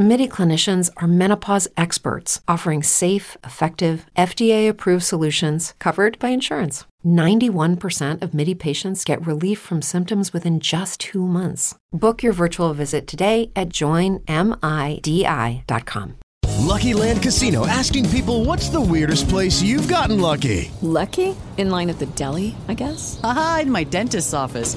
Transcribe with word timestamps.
MIDI 0.00 0.26
clinicians 0.26 0.88
are 0.96 1.06
menopause 1.06 1.68
experts 1.76 2.40
offering 2.48 2.82
safe, 2.82 3.36
effective, 3.44 4.06
FDA 4.16 4.66
approved 4.66 5.04
solutions 5.04 5.74
covered 5.78 6.18
by 6.18 6.30
insurance. 6.30 6.86
91% 7.04 8.22
of 8.22 8.32
MIDI 8.32 8.54
patients 8.54 9.04
get 9.04 9.26
relief 9.26 9.60
from 9.60 9.82
symptoms 9.82 10.32
within 10.32 10.58
just 10.58 11.00
two 11.00 11.26
months. 11.26 11.74
Book 11.92 12.22
your 12.22 12.32
virtual 12.32 12.72
visit 12.72 13.06
today 13.06 13.50
at 13.54 13.68
joinmidi.com. 13.68 14.24
Lucky 16.60 16.94
Land 16.94 17.22
Casino 17.22 17.66
asking 17.66 18.08
people 18.08 18.46
what's 18.46 18.70
the 18.70 18.80
weirdest 18.80 19.28
place 19.28 19.60
you've 19.60 19.88
gotten 19.88 20.18
lucky? 20.18 20.70
Lucky? 20.80 21.36
In 21.58 21.68
line 21.68 21.90
at 21.90 21.98
the 21.98 22.06
deli, 22.06 22.56
I 22.68 22.74
guess? 22.74 23.20
Aha, 23.22 23.60
in 23.62 23.70
my 23.70 23.84
dentist's 23.84 24.32
office. 24.32 24.76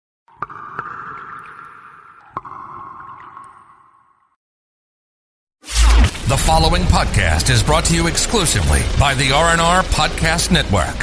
The 6.31 6.37
following 6.37 6.83
podcast 6.83 7.49
is 7.49 7.61
brought 7.61 7.83
to 7.87 7.93
you 7.93 8.07
exclusively 8.07 8.79
by 8.97 9.13
the 9.15 9.33
R&R 9.33 9.83
Podcast 9.83 10.49
Network. 10.49 10.97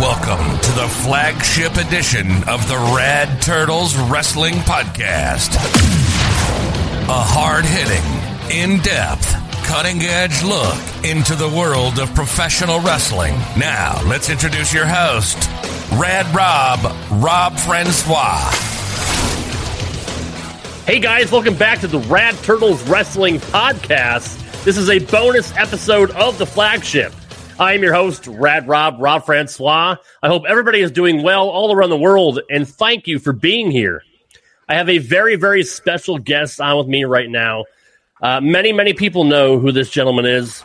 Welcome 0.00 0.58
to 0.58 0.72
the 0.72 0.88
flagship 1.04 1.76
edition 1.76 2.26
of 2.48 2.66
the 2.66 2.78
Rad 2.96 3.40
Turtles 3.40 3.96
Wrestling 3.96 4.54
Podcast. 4.54 5.54
A 7.04 7.22
hard 7.22 7.64
hitting, 7.64 8.02
in 8.50 8.80
depth, 8.80 9.43
cutting 9.64 10.02
edge 10.02 10.42
look 10.42 10.76
into 11.04 11.34
the 11.34 11.48
world 11.48 11.98
of 11.98 12.14
professional 12.14 12.80
wrestling. 12.80 13.34
Now, 13.58 13.98
let's 14.06 14.28
introduce 14.28 14.72
your 14.72 14.86
host, 14.86 15.48
Rad 15.98 16.26
Rob, 16.34 16.80
Rob 17.22 17.56
Francois. 17.58 18.38
Hey 20.86 21.00
guys, 21.00 21.32
welcome 21.32 21.56
back 21.56 21.80
to 21.80 21.86
the 21.86 21.98
Rad 22.00 22.34
Turtles 22.44 22.82
Wrestling 22.88 23.36
Podcast. 23.38 24.38
This 24.64 24.76
is 24.76 24.90
a 24.90 24.98
bonus 24.98 25.56
episode 25.56 26.10
of 26.10 26.36
the 26.36 26.46
flagship. 26.46 27.12
I 27.58 27.72
am 27.72 27.82
your 27.82 27.94
host, 27.94 28.26
Rad 28.26 28.68
Rob, 28.68 28.96
Rob 28.98 29.24
Francois. 29.24 29.96
I 30.22 30.28
hope 30.28 30.44
everybody 30.46 30.80
is 30.80 30.90
doing 30.90 31.22
well 31.22 31.48
all 31.48 31.72
around 31.72 31.90
the 31.90 31.96
world, 31.96 32.40
and 32.50 32.68
thank 32.68 33.06
you 33.06 33.18
for 33.18 33.32
being 33.32 33.70
here. 33.70 34.02
I 34.68 34.74
have 34.74 34.90
a 34.90 34.98
very, 34.98 35.36
very 35.36 35.62
special 35.62 36.18
guest 36.18 36.60
on 36.60 36.76
with 36.76 36.86
me 36.86 37.04
right 37.04 37.30
now. 37.30 37.64
Uh, 38.24 38.40
many, 38.40 38.72
many 38.72 38.94
people 38.94 39.24
know 39.24 39.58
who 39.58 39.70
this 39.70 39.90
gentleman 39.90 40.24
is. 40.24 40.64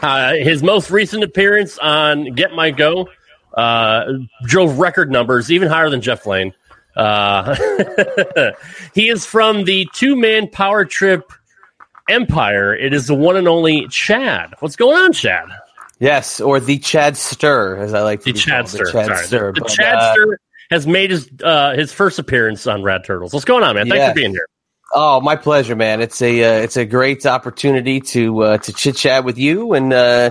Uh, 0.00 0.32
his 0.34 0.62
most 0.62 0.90
recent 0.90 1.22
appearance 1.22 1.76
on 1.78 2.32
Get 2.34 2.54
My 2.54 2.70
Go 2.70 3.08
uh, 3.54 4.04
drove 4.44 4.78
record 4.78 5.10
numbers, 5.10 5.52
even 5.52 5.68
higher 5.68 5.90
than 5.90 6.00
Jeff 6.00 6.24
Lane. 6.24 6.54
Uh, 6.96 7.54
he 8.94 9.10
is 9.10 9.26
from 9.26 9.64
the 9.64 9.86
two 9.92 10.16
man 10.16 10.48
power 10.48 10.86
trip 10.86 11.30
empire. 12.08 12.74
It 12.74 12.94
is 12.94 13.06
the 13.08 13.14
one 13.14 13.36
and 13.36 13.46
only 13.46 13.86
Chad. 13.88 14.54
What's 14.60 14.76
going 14.76 14.96
on, 14.96 15.12
Chad? 15.12 15.48
Yes, 15.98 16.40
or 16.40 16.60
the 16.60 16.78
Chad 16.78 17.18
Stir, 17.18 17.76
as 17.76 17.92
I 17.92 18.00
like 18.02 18.20
to 18.24 18.32
The 18.32 18.40
called, 18.40 18.66
Chadster. 18.66 18.84
The 18.86 18.92
Chad 18.92 19.06
Sorry. 19.06 19.26
Stir. 19.26 19.52
The 19.52 19.60
But, 19.60 19.70
uh, 19.70 19.74
Chadster 19.74 20.36
has 20.70 20.86
made 20.86 21.10
his 21.10 21.28
uh, 21.42 21.74
his 21.74 21.92
first 21.92 22.18
appearance 22.18 22.66
on 22.66 22.82
Rad 22.82 23.04
Turtles. 23.04 23.34
What's 23.34 23.44
going 23.44 23.62
on, 23.64 23.74
man? 23.74 23.88
Thanks 23.88 23.98
Yeah. 24.02 24.08
for 24.08 24.14
being 24.14 24.30
here. 24.30 24.46
Oh, 24.94 25.20
my 25.20 25.36
pleasure, 25.36 25.76
man. 25.76 26.00
It's 26.00 26.22
a 26.22 26.42
uh, 26.42 26.62
it's 26.62 26.76
a 26.76 26.84
great 26.84 27.26
opportunity 27.26 28.00
to 28.00 28.42
uh, 28.42 28.58
to 28.58 28.72
chit 28.72 28.96
chat 28.96 29.24
with 29.24 29.36
you 29.36 29.74
and 29.74 29.92
uh, 29.92 30.30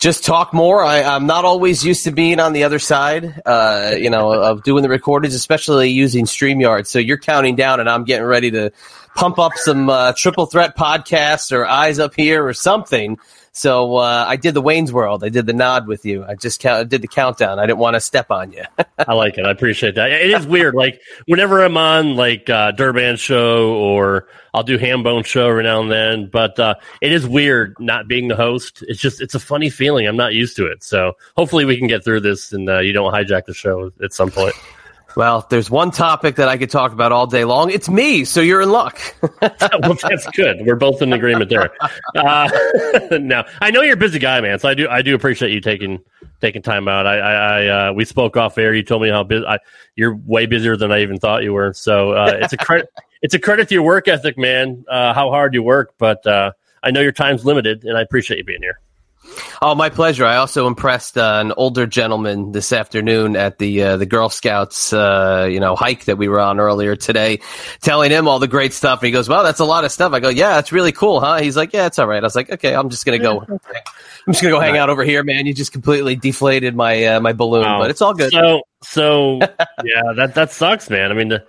just 0.00 0.24
talk 0.24 0.54
more. 0.54 0.82
I, 0.82 1.02
I'm 1.02 1.26
not 1.26 1.44
always 1.44 1.84
used 1.84 2.04
to 2.04 2.10
being 2.10 2.40
on 2.40 2.52
the 2.54 2.64
other 2.64 2.78
side, 2.78 3.42
uh, 3.44 3.94
you 3.98 4.08
know, 4.08 4.32
of 4.32 4.62
doing 4.62 4.82
the 4.82 4.88
recordings, 4.88 5.34
especially 5.34 5.90
using 5.90 6.24
Streamyard. 6.24 6.86
So 6.86 6.98
you're 6.98 7.18
counting 7.18 7.56
down, 7.56 7.80
and 7.80 7.88
I'm 7.90 8.04
getting 8.04 8.26
ready 8.26 8.50
to 8.52 8.72
pump 9.16 9.38
up 9.38 9.52
some 9.56 9.90
uh, 9.90 10.14
triple 10.16 10.46
threat 10.46 10.76
podcasts 10.76 11.52
or 11.52 11.66
eyes 11.66 11.98
up 11.98 12.14
here 12.14 12.46
or 12.46 12.54
something. 12.54 13.18
So 13.52 13.96
uh, 13.96 14.24
I 14.28 14.36
did 14.36 14.54
the 14.54 14.62
Wayne's 14.62 14.92
World. 14.92 15.24
I 15.24 15.28
did 15.28 15.44
the 15.44 15.52
nod 15.52 15.88
with 15.88 16.04
you. 16.04 16.24
I 16.24 16.36
just 16.36 16.60
count, 16.60 16.88
did 16.88 17.02
the 17.02 17.08
countdown. 17.08 17.58
I 17.58 17.66
didn't 17.66 17.78
want 17.78 17.94
to 17.94 18.00
step 18.00 18.30
on 18.30 18.52
you. 18.52 18.62
I 18.98 19.14
like 19.14 19.38
it. 19.38 19.44
I 19.44 19.50
appreciate 19.50 19.96
that. 19.96 20.12
It 20.12 20.30
is 20.30 20.46
weird. 20.46 20.74
Like 20.74 21.00
whenever 21.26 21.62
I'm 21.62 21.76
on 21.76 22.14
like 22.14 22.48
uh, 22.48 22.70
Durban 22.70 23.16
show 23.16 23.74
or 23.74 24.28
I'll 24.54 24.62
do 24.62 24.78
Hambone 24.78 25.24
show 25.24 25.48
every 25.48 25.64
now 25.64 25.82
and 25.82 25.90
then, 25.90 26.30
but 26.32 26.58
uh, 26.60 26.74
it 27.00 27.10
is 27.10 27.26
weird 27.26 27.74
not 27.80 28.06
being 28.06 28.28
the 28.28 28.36
host. 28.36 28.84
It's 28.86 29.00
just 29.00 29.20
it's 29.20 29.34
a 29.34 29.40
funny 29.40 29.68
feeling. 29.68 30.06
I'm 30.06 30.16
not 30.16 30.32
used 30.32 30.56
to 30.56 30.66
it. 30.66 30.84
So 30.84 31.14
hopefully 31.36 31.64
we 31.64 31.76
can 31.76 31.88
get 31.88 32.04
through 32.04 32.20
this 32.20 32.52
and 32.52 32.68
uh, 32.68 32.78
you 32.78 32.92
don't 32.92 33.12
hijack 33.12 33.46
the 33.46 33.54
show 33.54 33.90
at 34.02 34.12
some 34.12 34.30
point. 34.30 34.54
Well, 35.16 35.46
there's 35.50 35.70
one 35.70 35.90
topic 35.90 36.36
that 36.36 36.48
I 36.48 36.56
could 36.56 36.70
talk 36.70 36.92
about 36.92 37.10
all 37.12 37.26
day 37.26 37.44
long, 37.44 37.70
it's 37.70 37.88
me. 37.88 38.24
So 38.24 38.40
you're 38.40 38.60
in 38.60 38.70
luck. 38.70 39.00
well, 39.42 39.96
that's 40.00 40.26
good. 40.36 40.64
We're 40.64 40.76
both 40.76 41.02
in 41.02 41.12
agreement 41.12 41.50
there. 41.50 41.70
Uh, 42.14 42.48
now 43.20 43.44
I 43.60 43.70
know 43.70 43.82
you're 43.82 43.94
a 43.94 43.96
busy 43.96 44.18
guy, 44.18 44.40
man. 44.40 44.58
So 44.58 44.68
I 44.68 44.74
do 44.74 44.88
I 44.88 45.02
do 45.02 45.14
appreciate 45.14 45.52
you 45.52 45.60
taking 45.60 45.98
taking 46.40 46.62
time 46.62 46.86
out. 46.88 47.06
I, 47.06 47.18
I, 47.18 47.32
I 47.32 47.88
uh, 47.88 47.92
we 47.92 48.04
spoke 48.04 48.36
off 48.36 48.56
air. 48.58 48.74
You 48.74 48.82
told 48.82 49.02
me 49.02 49.08
how 49.08 49.22
busy 49.24 49.44
you're. 49.96 50.20
Way 50.26 50.46
busier 50.46 50.76
than 50.76 50.92
I 50.92 51.00
even 51.00 51.18
thought 51.18 51.42
you 51.42 51.52
were. 51.52 51.72
So 51.72 52.12
uh, 52.12 52.32
it's 52.40 52.52
a 52.52 52.56
credit. 52.56 52.88
it's 53.22 53.34
a 53.34 53.38
credit 53.38 53.68
to 53.68 53.74
your 53.74 53.82
work 53.82 54.06
ethic, 54.06 54.38
man. 54.38 54.84
Uh, 54.88 55.12
how 55.12 55.30
hard 55.30 55.54
you 55.54 55.62
work, 55.62 55.94
but 55.98 56.24
uh, 56.26 56.52
I 56.82 56.90
know 56.90 57.00
your 57.00 57.12
time's 57.12 57.44
limited, 57.44 57.84
and 57.84 57.96
I 57.96 58.02
appreciate 58.02 58.38
you 58.38 58.44
being 58.44 58.62
here. 58.62 58.80
Oh, 59.62 59.74
my 59.74 59.90
pleasure. 59.90 60.24
I 60.24 60.36
also 60.36 60.66
impressed 60.66 61.18
uh, 61.18 61.38
an 61.44 61.52
older 61.56 61.86
gentleman 61.86 62.52
this 62.52 62.72
afternoon 62.72 63.36
at 63.36 63.58
the 63.58 63.82
uh, 63.82 63.96
the 63.98 64.06
Girl 64.06 64.28
Scouts, 64.30 64.92
uh, 64.92 65.48
you 65.50 65.60
know, 65.60 65.76
hike 65.76 66.04
that 66.06 66.16
we 66.16 66.28
were 66.28 66.40
on 66.40 66.58
earlier 66.58 66.96
today, 66.96 67.40
telling 67.80 68.10
him 68.10 68.26
all 68.26 68.38
the 68.38 68.48
great 68.48 68.72
stuff. 68.72 69.00
And 69.00 69.06
he 69.06 69.12
goes, 69.12 69.28
"Well, 69.28 69.42
that's 69.42 69.60
a 69.60 69.64
lot 69.64 69.84
of 69.84 69.92
stuff." 69.92 70.12
I 70.12 70.20
go, 70.20 70.28
"Yeah, 70.30 70.54
that's 70.54 70.72
really 70.72 70.92
cool, 70.92 71.20
huh?" 71.20 71.38
He's 71.40 71.56
like, 71.56 71.72
"Yeah, 71.72 71.86
it's 71.86 71.98
all 71.98 72.06
right." 72.06 72.22
I 72.22 72.26
was 72.26 72.34
like, 72.34 72.50
"Okay, 72.50 72.74
I'm 72.74 72.88
just 72.88 73.04
gonna 73.04 73.18
go. 73.18 73.40
I'm 73.40 74.32
just 74.32 74.42
gonna 74.42 74.54
go 74.54 74.60
hang 74.60 74.76
out 74.78 74.88
over 74.90 75.04
here, 75.04 75.22
man. 75.22 75.46
You 75.46 75.52
just 75.54 75.72
completely 75.72 76.16
deflated 76.16 76.74
my 76.74 77.04
uh, 77.04 77.20
my 77.20 77.32
balloon, 77.32 77.62
Wow. 77.64 77.80
but 77.80 77.90
it's 77.90 78.00
all 78.02 78.14
good." 78.14 78.32
So, 78.32 78.62
so 78.82 79.38
yeah, 79.84 80.02
that 80.16 80.32
that 80.34 80.52
sucks, 80.52 80.88
man. 80.88 81.10
I 81.10 81.14
mean, 81.14 81.28
the 81.28 81.44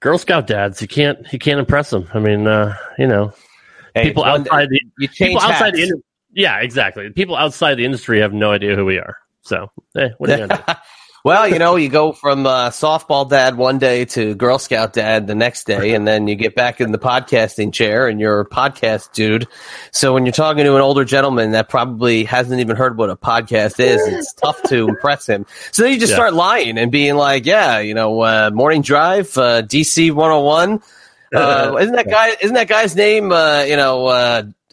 Girl 0.00 0.18
Scout 0.18 0.46
dads, 0.46 0.82
you 0.82 0.88
can't 0.88 1.18
you 1.32 1.38
can't 1.38 1.58
impress 1.58 1.90
them. 1.90 2.08
I 2.12 2.18
mean, 2.18 2.46
uh, 2.46 2.76
you 2.98 3.06
know, 3.06 3.32
Hey, 3.94 4.04
people 4.04 4.24
outside 4.24 4.68
the 4.68 4.80
you 4.98 5.08
change 5.08 5.30
people 5.30 5.40
outside 5.42 5.72
the 5.74 5.80
hats. 5.80 5.90
industry. 5.90 6.02
Yeah, 6.38 6.60
exactly. 6.60 7.10
People 7.10 7.34
outside 7.36 7.74
the 7.74 7.84
industry 7.84 8.20
have 8.20 8.32
no 8.32 8.52
idea 8.52 8.76
who 8.76 8.84
we 8.84 8.96
are. 8.98 9.16
So, 9.42 9.72
eh, 9.96 10.10
what 10.18 10.30
are 10.30 10.34
you 10.38 10.46
gonna 10.46 10.62
do? 10.66 10.72
Well, 11.24 11.48
you 11.48 11.58
know, 11.58 11.74
you 11.74 11.88
go 11.88 12.12
from 12.12 12.46
uh, 12.46 12.70
softball 12.70 13.28
dad 13.28 13.56
one 13.56 13.78
day 13.78 14.04
to 14.06 14.36
Girl 14.36 14.56
Scout 14.58 14.92
dad 14.92 15.26
the 15.26 15.34
next 15.34 15.66
day, 15.66 15.94
and 15.94 16.06
then 16.06 16.28
you 16.28 16.36
get 16.36 16.54
back 16.54 16.80
in 16.80 16.92
the 16.92 16.98
podcasting 16.98 17.72
chair 17.72 18.06
and 18.06 18.20
you're 18.20 18.40
a 18.40 18.48
podcast 18.48 19.12
dude. 19.12 19.48
So 19.90 20.14
when 20.14 20.24
you're 20.24 20.32
talking 20.32 20.62
to 20.64 20.76
an 20.76 20.80
older 20.80 21.04
gentleman 21.04 21.50
that 21.50 21.68
probably 21.68 22.22
hasn't 22.22 22.60
even 22.60 22.76
heard 22.76 22.96
what 22.96 23.10
a 23.10 23.16
podcast 23.16 23.80
is, 23.80 24.00
it's 24.06 24.32
tough 24.34 24.62
to 24.68 24.88
impress 24.88 25.28
him. 25.28 25.44
So 25.72 25.82
then 25.82 25.92
you 25.92 25.98
just 25.98 26.12
Yeah. 26.12 26.18
start 26.18 26.34
lying 26.34 26.78
and 26.78 26.90
being 26.92 27.16
like, 27.16 27.44
yeah, 27.46 27.80
you 27.80 27.94
know, 27.94 28.20
uh, 28.22 28.50
morning 28.54 28.80
drive, 28.82 29.36
uh, 29.36 29.62
DC 29.62 30.12
101. 30.12 30.80
Uh, 31.34 31.76
isn't 31.80 31.96
that 31.96 32.08
guy, 32.08 32.36
isn't 32.40 32.54
that 32.54 32.68
guy's 32.68 32.94
name, 32.94 33.32
uh, 33.32 33.62
you 33.62 33.76
know, 33.76 34.06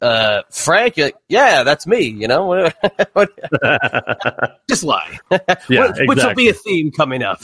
uh, 0.01 0.41
Frank? 0.49 0.97
Like, 0.97 1.15
yeah, 1.27 1.63
that's 1.63 1.87
me, 1.87 2.01
you 2.01 2.27
know, 2.27 2.53
just 4.69 4.83
lie. 4.83 5.19
Yeah, 5.69 5.87
which, 5.87 6.07
which 6.07 6.23
will 6.23 6.35
be 6.35 6.49
a 6.49 6.53
theme 6.53 6.91
coming 6.91 7.23
up. 7.23 7.41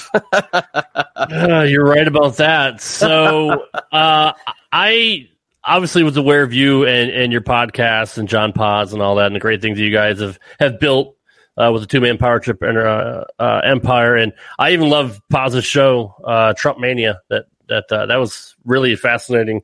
Uh, 1.16 1.66
you're 1.68 1.86
right 1.86 2.08
about 2.08 2.38
that. 2.38 2.82
So, 2.82 3.66
uh, 3.92 4.34
I 4.72 5.30
obviously 5.64 6.04
was 6.04 6.18
aware 6.18 6.44
of 6.44 6.54
you 6.54 6.86
and, 6.86 7.10
and 7.12 7.32
your 7.32 7.42
podcast 7.42 8.18
and 8.18 8.28
John 8.28 8.54
Paz 8.54 8.94
and 8.94 9.02
all 9.02 9.16
that, 9.16 9.28
and 9.28 9.36
the 9.36 9.40
great 9.40 9.62
things 9.62 9.78
that 9.78 9.84
you 9.84 9.92
guys 9.92 10.20
have 10.20 10.40
have 10.60 10.80
built 10.80 11.16
uh, 11.58 11.70
with 11.72 11.82
the 11.84 11.88
two 11.88 12.02
man 12.02 12.18
power 12.18 12.40
trip 12.40 12.62
and, 12.62 12.78
uh, 12.78 13.26
uh, 13.40 13.62
empire. 13.64 14.16
And 14.16 14.34
I 14.60 14.72
even 14.72 14.90
love 14.90 15.22
Paz's 15.30 15.66
show, 15.66 16.16
uh, 16.24 16.54
Trump 16.54 16.80
Mania, 16.80 17.22
that 17.30 17.46
that 17.68 17.92
uh, 17.92 18.06
that 18.08 18.18
was 18.18 18.56
really 18.66 18.96
fascinating 18.96 19.62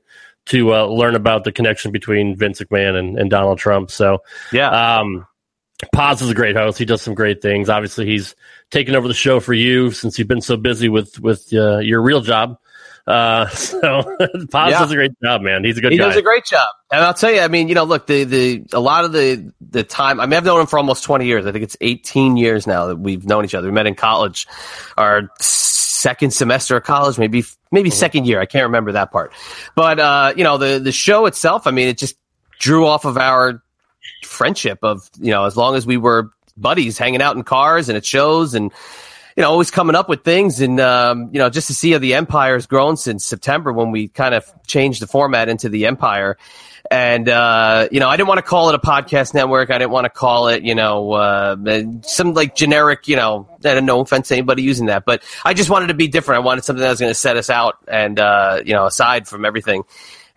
to 0.48 0.74
uh, 0.74 0.86
learn 0.86 1.16
about 1.16 1.44
the 1.44 1.52
connection 1.52 1.92
between 1.92 2.36
Vince 2.36 2.60
McMahon 2.62 2.96
and, 2.98 3.18
and 3.20 3.30
Donald 3.30 3.58
Trump. 3.60 3.92
So 3.92 4.20
Yeah. 4.52 5.00
um, 5.00 5.26
Paz 5.94 6.22
is 6.22 6.30
a 6.30 6.34
great 6.34 6.56
host. 6.56 6.78
He 6.80 6.86
does 6.86 7.02
some 7.04 7.14
great 7.14 7.42
things. 7.42 7.70
Obviously, 7.70 8.06
he's 8.08 8.36
taken 8.72 8.96
over 8.96 9.08
the 9.08 9.14
show 9.14 9.40
for 9.40 9.54
you 9.54 9.92
since 9.92 10.18
you've 10.18 10.28
been 10.28 10.42
so 10.42 10.58
busy 10.58 10.90
with 10.90 11.20
with 11.20 11.48
uh, 11.54 11.78
your 11.78 12.02
real 12.02 12.22
job. 12.22 12.58
Uh, 13.06 13.48
so 13.50 14.02
Paz 14.52 14.72
Yeah. 14.72 14.80
does 14.80 14.92
a 14.92 14.96
great 14.96 15.12
job, 15.24 15.42
man. 15.42 15.64
He's 15.64 15.78
a 15.78 15.82
good 15.82 15.92
he 15.92 15.98
guy. 16.00 16.06
does 16.08 16.18
a 16.18 16.22
great 16.24 16.46
job. 16.46 16.68
And 16.92 17.04
I'll 17.04 17.14
tell 17.14 17.32
you, 17.32 17.42
I 17.42 17.48
mean, 17.48 17.68
you 17.70 17.76
know, 17.76 17.84
look, 17.84 18.08
the 18.08 18.24
the 18.24 18.66
a 18.74 18.80
lot 18.80 19.06
of 19.06 19.12
the 19.12 19.54
the 19.70 19.84
time. 19.84 20.20
I 20.20 20.26
mean, 20.26 20.34
I've 20.36 20.46
known 20.46 20.62
him 20.62 20.68
for 20.68 20.80
almost 20.80 21.04
twenty 21.04 21.26
years. 21.28 21.46
I 21.46 21.52
think 21.52 21.64
it's 21.64 21.78
eighteen 21.80 22.38
years 22.38 22.66
now 22.66 22.88
that 22.88 22.96
we've 22.98 23.26
known 23.26 23.46
each 23.46 23.54
other. 23.54 23.68
We 23.68 23.72
met 23.74 23.86
in 23.88 23.94
college, 23.96 24.48
our 24.98 25.30
second 25.98 26.32
semester 26.32 26.78
of 26.78 26.84
college, 26.84 27.18
maybe 27.18 27.44
maybe 27.72 27.90
second 27.90 28.26
year. 28.26 28.40
I 28.40 28.46
can't 28.46 28.64
remember 28.64 28.92
that 28.94 29.12
part. 29.12 29.34
But 29.76 30.00
uh, 30.00 30.34
you 30.38 30.44
know, 30.44 30.58
the 30.58 30.80
the 30.80 30.92
show 30.92 31.26
itself. 31.26 31.68
I 31.68 31.72
mean, 31.72 31.88
it 31.88 31.98
just 31.98 32.18
drew 32.60 32.86
off 32.86 33.06
of 33.06 33.18
our 33.18 33.62
friendship 34.24 34.80
of 34.84 35.10
you 35.20 35.32
know, 35.32 35.46
as 35.46 35.58
long 35.58 35.76
as 35.76 35.86
we 35.86 35.98
were 35.98 36.32
buddies, 36.56 36.98
hanging 36.98 37.22
out 37.22 37.36
in 37.36 37.44
cars 37.44 37.90
and 37.90 37.98
at 37.98 38.06
shows 38.06 38.54
and 38.54 38.72
you 39.36 39.44
know, 39.44 39.52
always 39.52 39.70
coming 39.70 39.96
up 39.96 40.10
with 40.10 40.24
things 40.24 40.62
and, 40.62 40.80
um, 40.80 41.30
you 41.32 41.38
know, 41.38 41.48
just 41.48 41.68
to 41.68 41.74
see 41.76 41.92
how 41.92 42.00
the 42.00 42.16
empire 42.16 42.56
has 42.56 42.66
grown 42.66 42.98
since 42.98 43.24
September 43.24 43.72
when 43.72 43.92
we 43.92 44.08
kind 44.08 44.34
of 44.34 44.52
changed 44.66 45.00
the 45.00 45.06
format 45.06 45.48
into 45.48 45.70
the 45.70 45.86
empire. 45.86 46.38
And, 46.90 47.28
uh, 47.28 47.90
you 47.92 48.00
know, 48.00 48.08
I 48.08 48.16
didn't 48.16 48.30
want 48.30 48.38
to 48.38 48.44
call 48.44 48.70
it 48.70 48.76
a 48.76 48.80
podcast 48.80 49.34
network. 49.34 49.70
I 49.72 49.78
didn't 49.78 49.92
want 49.92 50.06
to 50.06 50.10
call 50.10 50.48
it, 50.48 50.64
you 50.64 50.74
know, 50.74 51.12
uh, 51.12 51.56
some 52.04 52.34
like 52.34 52.56
generic, 52.56 53.08
you 53.08 53.16
know, 53.16 53.50
no 53.64 54.00
offense 54.00 54.30
to 54.30 54.36
anybody 54.36 54.64
using 54.64 54.86
that, 54.86 55.04
but 55.06 55.24
I 55.44 55.54
just 55.54 55.70
wanted 55.70 55.88
to 55.88 55.94
be 55.94 56.08
different. 56.08 56.44
I 56.44 56.46
wanted 56.46 56.64
something 56.64 56.82
that 56.82 56.90
was 56.90 57.00
going 57.00 57.10
to 57.10 57.16
set 57.16 57.36
us 57.36 57.50
out 57.50 57.78
and, 57.88 58.20
uh, 58.20 58.62
you 58.66 58.74
know, 58.74 58.86
aside 58.86 59.28
from 59.28 59.44
everything 59.44 59.84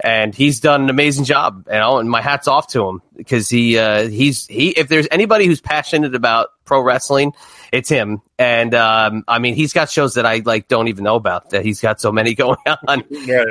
and 0.03 0.35
he's 0.35 0.61
done 0.61 0.83
an 0.83 0.91
amazing 0.91 1.25
job. 1.25 1.67
You 1.67 1.79
know, 1.79 1.99
and 1.99 2.11
my 2.11 2.21
hats 2.21 2.49
off 2.49 2.69
to 2.69 2.87
him 2.87 3.03
because 3.17 3.49
he 3.49 3.79
uh, 3.79 4.09
he's 4.09 4.47
he. 4.47 4.71
If 4.71 4.89
there's 4.89 5.09
anybody 5.11 5.47
who's 5.47 5.61
passionate 5.61 6.15
about 6.15 6.49
pro 6.65 6.81
wrestling, 6.81 7.33
it's 7.73 7.89
him. 7.89 8.23
And 8.39 8.75
um, 8.75 9.25
I 9.29 9.39
mean, 9.39 9.55
he's 9.55 9.73
got 9.73 9.91
shows 9.91 10.15
that 10.15 10.25
I 10.25 10.43
like 10.45 10.69
don't 10.69 10.89
even 10.89 11.05
know 11.05 11.17
about. 11.17 11.51
That 11.51 11.65
he's 11.65 11.81
got 11.81 12.01
so 12.01 12.13
many 12.13 12.35
going 12.37 12.59
on. 12.89 13.05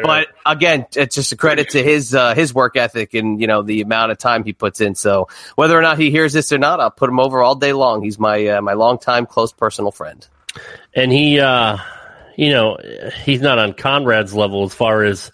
But 0.04 0.30
again, 0.46 0.86
it's 0.96 1.16
just 1.16 1.32
a 1.32 1.38
credit 1.38 1.70
to 1.72 1.84
his 1.84 2.16
uh, 2.16 2.34
his 2.34 2.54
work 2.54 2.76
ethic 2.76 3.14
and 3.14 3.40
you 3.40 3.48
know 3.48 3.62
the 3.62 3.82
amount 3.82 4.12
of 4.12 4.18
time 4.18 4.44
he 4.44 4.54
puts 4.54 4.82
in. 4.82 4.96
So 4.96 5.28
whether 5.56 5.78
or 5.78 5.82
not 5.82 6.00
he 6.00 6.12
hears 6.12 6.34
this 6.34 6.52
or 6.52 6.58
not, 6.58 6.80
I'll 6.80 6.92
put 6.92 7.10
him 7.10 7.20
over 7.20 7.42
all 7.42 7.56
day 7.56 7.74
long. 7.74 8.04
He's 8.04 8.20
my 8.20 8.46
uh, 8.48 8.62
my 8.62 8.74
longtime 8.74 9.26
close 9.26 9.52
personal 9.52 9.92
friend. 9.92 10.28
and 10.96 11.12
he 11.12 11.40
uh 11.40 11.78
you 12.36 12.52
know 12.52 12.78
he's 13.24 13.42
not 13.42 13.60
on 13.60 13.74
conrad's 13.74 14.34
level 14.34 14.64
as 14.64 14.74
far 14.74 15.04
as 15.04 15.32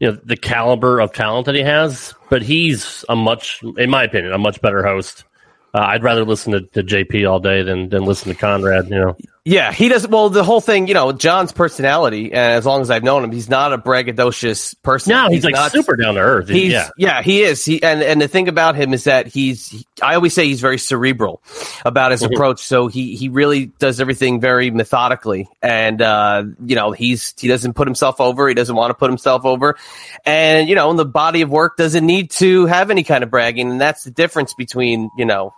you 0.00 0.10
know 0.10 0.18
the 0.24 0.36
caliber 0.36 1.00
of 1.00 1.12
talent 1.12 1.46
that 1.46 1.54
he 1.54 1.62
has 1.62 2.14
but 2.30 2.42
he's 2.42 3.04
a 3.08 3.16
much 3.16 3.62
in 3.78 3.90
my 3.90 4.04
opinion 4.04 4.32
a 4.32 4.38
much 4.38 4.60
better 4.60 4.82
host. 4.82 5.24
Uh, 5.72 5.86
i'd 5.88 6.02
rather 6.02 6.24
listen 6.24 6.52
to, 6.52 6.60
to 6.60 6.82
jp 6.82 7.28
all 7.28 7.40
day 7.40 7.62
than 7.62 7.88
than 7.88 8.04
listen 8.04 8.28
to 8.32 8.38
conrad 8.38 8.88
you 8.88 8.96
know 8.96 9.16
Yeah, 9.46 9.72
he 9.72 9.90
does. 9.90 10.08
Well, 10.08 10.30
the 10.30 10.42
whole 10.42 10.62
thing, 10.62 10.88
you 10.88 10.94
know, 10.94 11.12
John's 11.12 11.52
personality, 11.52 12.32
and 12.32 12.52
as 12.54 12.64
long 12.64 12.80
as 12.80 12.90
I've 12.90 13.02
known 13.02 13.22
him, 13.24 13.30
he's 13.30 13.50
not 13.50 13.74
a 13.74 13.78
braggadocious 13.78 14.74
person. 14.82 15.10
no 15.12 15.28
he's, 15.28 15.44
like 15.44 15.52
not- 15.52 15.70
super 15.70 15.96
down 15.96 16.14
to 16.14 16.20
earth 16.20 16.48
He's, 16.48 16.72
yeah 16.72 16.88
yeah. 16.96 17.20
he 17.20 17.42
is. 17.42 17.62
He 17.62 17.82
and 17.82 18.02
and 18.02 18.22
the 18.22 18.26
thing 18.28 18.48
about 18.48 18.74
him 18.74 18.94
is 18.94 19.04
that 19.04 19.26
he's. 19.26 19.68
he- 19.68 19.86
I 20.00 20.14
always 20.14 20.32
say 20.32 20.46
he's 20.46 20.62
very 20.62 20.78
cerebral 20.78 21.42
about 21.84 22.10
his 22.12 22.22
Mhm. 22.22 22.32
approach. 22.32 22.60
So 22.62 22.86
he 22.88 23.16
he 23.16 23.28
really 23.28 23.66
does 23.66 24.00
everything 24.00 24.40
very 24.40 24.70
methodically, 24.70 25.46
and 25.60 26.00
uh, 26.00 26.44
you 26.64 26.74
know 26.74 26.92
he's 26.92 27.34
he 27.38 27.46
doesn't 27.46 27.74
put 27.74 27.86
himself 27.86 28.22
over. 28.22 28.48
He 28.48 28.54
doesn't 28.54 28.74
want 28.74 28.90
to 28.90 28.94
put 28.94 29.10
himself 29.10 29.44
over, 29.44 29.76
and 30.24 30.70
you 30.70 30.74
know 30.74 30.90
the 30.94 31.04
body 31.04 31.42
of 31.42 31.50
work 31.50 31.76
doesn't 31.76 32.06
need 32.06 32.30
to 32.30 32.64
have 32.64 32.90
any 32.90 33.02
kind 33.04 33.22
of 33.22 33.30
bragging, 33.30 33.70
and 33.70 33.78
that's 33.80 34.04
the 34.04 34.10
difference 34.10 34.54
between 34.54 35.10
you 35.18 35.26
know 35.26 35.52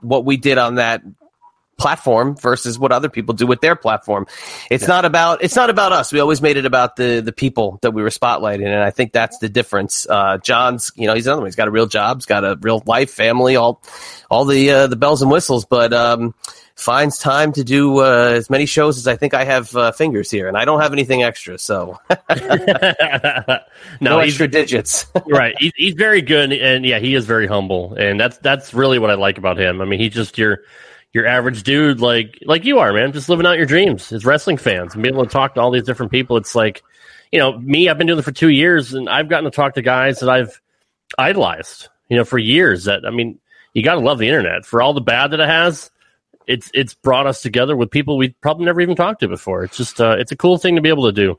what 0.00 0.24
we 0.24 0.36
did 0.36 0.58
on 0.58 0.76
that 0.76 1.02
platform 1.82 2.36
versus 2.36 2.78
what 2.78 2.92
other 2.92 3.08
people 3.08 3.34
do 3.34 3.46
with 3.46 3.60
their 3.60 3.74
platform. 3.74 4.26
It's 4.70 4.86
not 4.86 5.04
about 5.04 5.42
it's 5.42 5.56
not 5.56 5.68
about 5.68 5.92
us. 5.92 6.12
We 6.12 6.20
always 6.20 6.40
made 6.40 6.56
it 6.56 6.64
about 6.64 6.94
the 6.96 7.20
the 7.20 7.32
people 7.32 7.80
that 7.82 7.90
we 7.90 8.02
were 8.02 8.10
spotlighting, 8.10 8.66
and 8.66 8.82
I 8.82 8.90
think 8.90 9.12
that's 9.12 9.38
the 9.38 9.48
difference. 9.48 10.06
Uh, 10.08 10.38
John's, 10.38 10.92
you 10.94 11.08
know, 11.08 11.14
he's 11.14 11.26
another 11.26 11.42
one. 11.42 11.48
He's 11.48 11.56
got 11.56 11.68
a 11.68 11.72
real 11.72 11.86
job, 11.86 12.18
he's 12.18 12.26
got 12.26 12.44
a 12.44 12.56
real 12.60 12.82
life, 12.86 13.10
family, 13.10 13.56
all 13.56 13.82
all 14.30 14.44
the 14.44 14.70
uh, 14.70 14.86
the 14.86 14.96
bells 14.96 15.22
and 15.22 15.30
whistles, 15.30 15.64
but 15.64 15.92
um, 15.92 16.34
finds 16.76 17.18
time 17.18 17.52
to 17.52 17.64
do 17.64 17.98
uh, 17.98 18.32
as 18.34 18.48
many 18.48 18.66
shows 18.66 18.96
as 18.98 19.06
I 19.06 19.16
think 19.16 19.34
I 19.34 19.44
have 19.44 19.74
uh, 19.76 19.92
fingers 19.92 20.30
here, 20.30 20.48
and 20.48 20.56
I 20.56 20.64
don't 20.64 20.80
have 20.80 20.92
anything 20.92 21.22
extra, 21.22 21.58
so 21.58 21.98
no, 22.30 23.58
no 24.00 24.20
he's 24.20 24.34
extra 24.34 24.48
digits. 24.48 25.06
right. 25.26 25.54
He's, 25.58 25.72
he's 25.76 25.94
very 25.94 26.22
good, 26.22 26.52
and 26.52 26.84
yeah, 26.84 27.00
he 27.00 27.14
is 27.14 27.26
very 27.26 27.46
humble, 27.46 27.94
and 27.94 28.20
that's 28.20 28.38
that's 28.38 28.72
really 28.72 28.98
what 28.98 29.10
I 29.10 29.14
like 29.14 29.38
about 29.38 29.58
him. 29.58 29.80
I 29.80 29.84
mean, 29.84 29.98
he's 29.98 30.14
just 30.14 30.38
your 30.38 30.60
your 31.12 31.26
average 31.26 31.62
dude, 31.62 32.00
like 32.00 32.38
like 32.46 32.64
you 32.64 32.78
are, 32.78 32.92
man, 32.92 33.12
just 33.12 33.28
living 33.28 33.46
out 33.46 33.58
your 33.58 33.66
dreams 33.66 34.12
as 34.12 34.24
wrestling 34.24 34.56
fans 34.56 34.94
and 34.94 35.02
being 35.02 35.14
able 35.14 35.24
to 35.24 35.30
talk 35.30 35.54
to 35.54 35.60
all 35.60 35.70
these 35.70 35.84
different 35.84 36.10
people. 36.10 36.36
It's 36.36 36.54
like, 36.54 36.82
you 37.30 37.38
know, 37.38 37.58
me. 37.58 37.88
I've 37.88 37.98
been 37.98 38.06
doing 38.06 38.18
it 38.18 38.24
for 38.24 38.32
two 38.32 38.48
years, 38.48 38.94
and 38.94 39.08
I've 39.08 39.28
gotten 39.28 39.50
to 39.50 39.54
talk 39.54 39.74
to 39.74 39.82
guys 39.82 40.20
that 40.20 40.30
I've 40.30 40.60
idolized, 41.18 41.88
you 42.08 42.16
know, 42.16 42.24
for 42.24 42.38
years. 42.38 42.84
That 42.84 43.04
I 43.06 43.10
mean, 43.10 43.38
you 43.74 43.82
got 43.82 43.94
to 43.94 44.00
love 44.00 44.18
the 44.18 44.28
internet 44.28 44.64
for 44.64 44.80
all 44.80 44.94
the 44.94 45.00
bad 45.00 45.32
that 45.32 45.40
it 45.40 45.48
has. 45.48 45.90
It's 46.46 46.70
it's 46.74 46.94
brought 46.94 47.26
us 47.26 47.42
together 47.42 47.76
with 47.76 47.90
people 47.90 48.16
we 48.16 48.30
probably 48.30 48.64
never 48.64 48.80
even 48.80 48.96
talked 48.96 49.20
to 49.20 49.28
before. 49.28 49.64
It's 49.64 49.76
just 49.76 50.00
uh, 50.00 50.16
it's 50.18 50.32
a 50.32 50.36
cool 50.36 50.58
thing 50.58 50.76
to 50.76 50.82
be 50.82 50.88
able 50.88 51.04
to 51.04 51.12
do. 51.12 51.38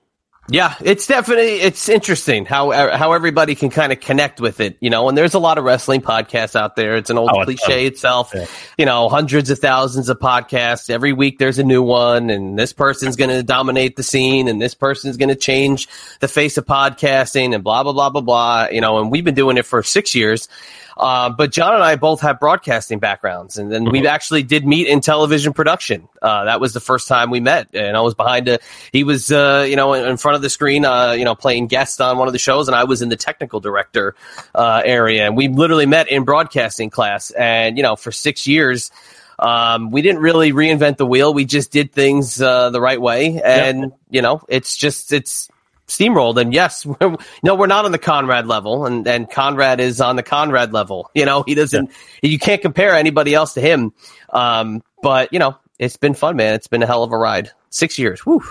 Yeah, 0.50 0.76
it's 0.84 1.08
definitely 1.08 1.62
it's 1.62 1.88
interesting 1.88 2.46
how 2.46 2.72
how 2.92 3.14
everybody 3.14 3.56
can 3.56 3.70
kind 3.70 3.94
of 3.94 4.02
connect 4.02 4.42
with 4.42 4.60
it, 4.60 4.76
you 4.82 4.90
know. 4.90 5.08
And 5.08 5.18
there's 5.18 5.34
a 5.36 5.40
lot 5.40 5.58
of 5.58 5.64
wrestling 5.64 6.02
podcasts 6.02 6.54
out 6.54 6.76
there. 6.76 6.98
It's 6.98 7.10
an 7.10 7.18
old 7.18 7.30
Oh, 7.34 7.46
cliche 7.46 7.86
itself, 7.86 8.32
Yeah. 8.36 8.46
you 8.78 8.86
know. 8.86 9.08
Hundreds 9.08 9.50
of 9.52 9.60
thousands 9.60 10.10
of 10.10 10.20
podcasts 10.20 10.90
every 10.90 11.14
week. 11.14 11.40
There's 11.40 11.60
a 11.60 11.64
new 11.64 11.82
one, 11.82 12.30
and 12.30 12.60
this 12.60 12.74
person's 12.74 13.16
going 13.16 13.30
to 13.30 13.42
dominate 13.42 13.96
the 13.96 14.04
scene, 14.04 14.50
and 14.50 14.62
this 14.62 14.76
person's 14.76 15.16
going 15.16 15.30
to 15.30 15.36
change 15.36 15.88
the 16.20 16.28
face 16.28 16.58
of 16.58 16.66
podcasting, 16.66 17.56
and 17.56 17.64
blah 17.64 17.84
blah 17.84 17.94
blah 17.94 18.10
blah 18.10 18.22
blah. 18.22 18.68
You 18.70 18.82
know, 18.82 19.00
and 19.00 19.10
we've 19.12 19.24
been 19.24 19.36
doing 19.36 19.56
it 19.58 19.66
for 19.66 19.82
six 19.82 20.14
years. 20.14 20.50
Uh, 20.98 21.30
but 21.30 21.52
John 21.52 21.74
and 21.74 21.84
I 21.84 21.96
both 21.96 22.22
have 22.22 22.40
broadcasting 22.40 23.00
backgrounds, 23.00 23.58
and 23.58 23.72
then 23.72 23.86
we 23.86 24.06
actually 24.08 24.44
did 24.44 24.66
meet 24.66 24.88
in 24.88 25.02
television 25.02 25.54
production. 25.54 26.08
Uh, 26.22 26.46
that 26.46 26.62
was 26.62 26.74
the 26.74 26.80
first 26.80 27.08
time 27.08 27.30
we 27.30 27.40
met, 27.40 27.68
and 27.74 27.98
I 27.98 28.02
was 28.02 28.14
behind 28.14 28.48
a. 28.48 28.60
He 28.92 29.04
was, 29.04 29.32
uh, 29.32 29.66
you 29.68 29.76
know, 29.76 29.94
in, 29.94 30.08
in 30.08 30.18
front 30.18 30.36
of 30.36 30.42
the 30.42 30.50
screen, 30.50 30.86
uh, 30.86 31.12
you 31.14 31.26
know, 31.26 31.36
playing 31.36 31.68
guest 31.68 32.02
on 32.02 32.18
one 32.18 32.28
of 32.28 32.34
the 32.34 32.40
shows, 32.40 32.68
and 32.68 32.76
I 32.76 32.84
was 32.84 33.02
in 33.02 33.10
the 33.10 33.18
technical 33.18 33.60
director 33.60 34.16
uh, 34.56 34.82
area, 34.86 35.26
and 35.26 35.36
we 35.36 35.48
literally 35.48 35.86
met 35.86 36.10
in 36.10 36.24
broadcasting 36.24 36.90
class. 36.90 37.32
And 37.32 37.78
you 37.78 37.84
know, 37.84 37.96
for 37.96 38.12
six 38.12 38.48
years, 38.48 38.92
um, 39.40 39.92
we 39.92 40.02
didn't 40.02 40.22
really 40.22 40.52
reinvent 40.52 40.98
the 40.98 41.06
wheel. 41.06 41.34
We 41.34 41.46
just 41.46 41.72
did 41.72 41.92
things 41.92 42.42
uh, 42.42 42.70
the 42.70 42.82
right 42.82 43.02
way, 43.02 43.42
and 43.42 43.92
you 44.10 44.22
know, 44.22 44.42
it's 44.48 44.78
just 44.78 45.12
it's 45.12 45.50
steamrolled. 45.88 46.38
And 46.38 46.54
yes, 46.54 46.86
we're, 46.86 47.16
no, 47.44 47.56
we're 47.56 47.68
not 47.68 47.86
on 47.86 47.92
the 47.92 47.98
Conrad 47.98 48.48
level, 48.48 48.86
and 48.86 49.08
and 49.08 49.30
Conrad 49.30 49.80
is 49.80 50.02
on 50.02 50.16
the 50.16 50.24
Conrad 50.24 50.74
level. 50.74 51.10
You 51.24 51.26
know, 51.26 51.44
he 51.46 51.56
doesn't. 51.56 51.92
You 52.22 52.40
can't 52.40 52.62
compare 52.62 52.96
anybody 52.96 53.34
else 53.34 53.54
to 53.54 53.62
him. 53.62 53.94
Um, 54.32 54.84
but 55.02 55.32
you 55.32 55.40
know, 55.40 55.56
it's 55.80 55.96
been 55.96 56.16
fun, 56.16 56.36
man. 56.36 56.54
It's 56.56 56.68
been 56.68 56.84
a 56.84 56.88
hell 56.88 57.04
of 57.04 57.12
a 57.12 57.18
ride. 57.18 57.52
Six 57.70 57.98
years. 57.98 58.20
Whew. 58.22 58.44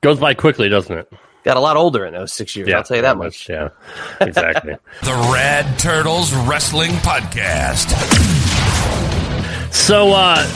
Goes 0.00 0.18
by 0.18 0.34
quickly, 0.34 0.68
doesn't 0.68 0.96
it? 0.96 1.12
Got 1.44 1.56
a 1.56 1.60
lot 1.60 1.76
older 1.76 2.04
in 2.04 2.12
those 2.12 2.32
six 2.32 2.54
years. 2.56 2.68
Yeah, 2.68 2.78
I'll 2.78 2.82
tell 2.84 2.96
you 2.96 3.02
that 3.02 3.16
very 3.16 3.26
much. 3.26 3.48
Yeah, 3.48 3.68
exactly. 4.20 4.76
The 5.02 5.30
Rad 5.32 5.78
Turtles 5.78 6.32
Wrestling 6.34 6.90
Podcast. 6.96 7.88
so, 9.72 10.10
uh, 10.12 10.46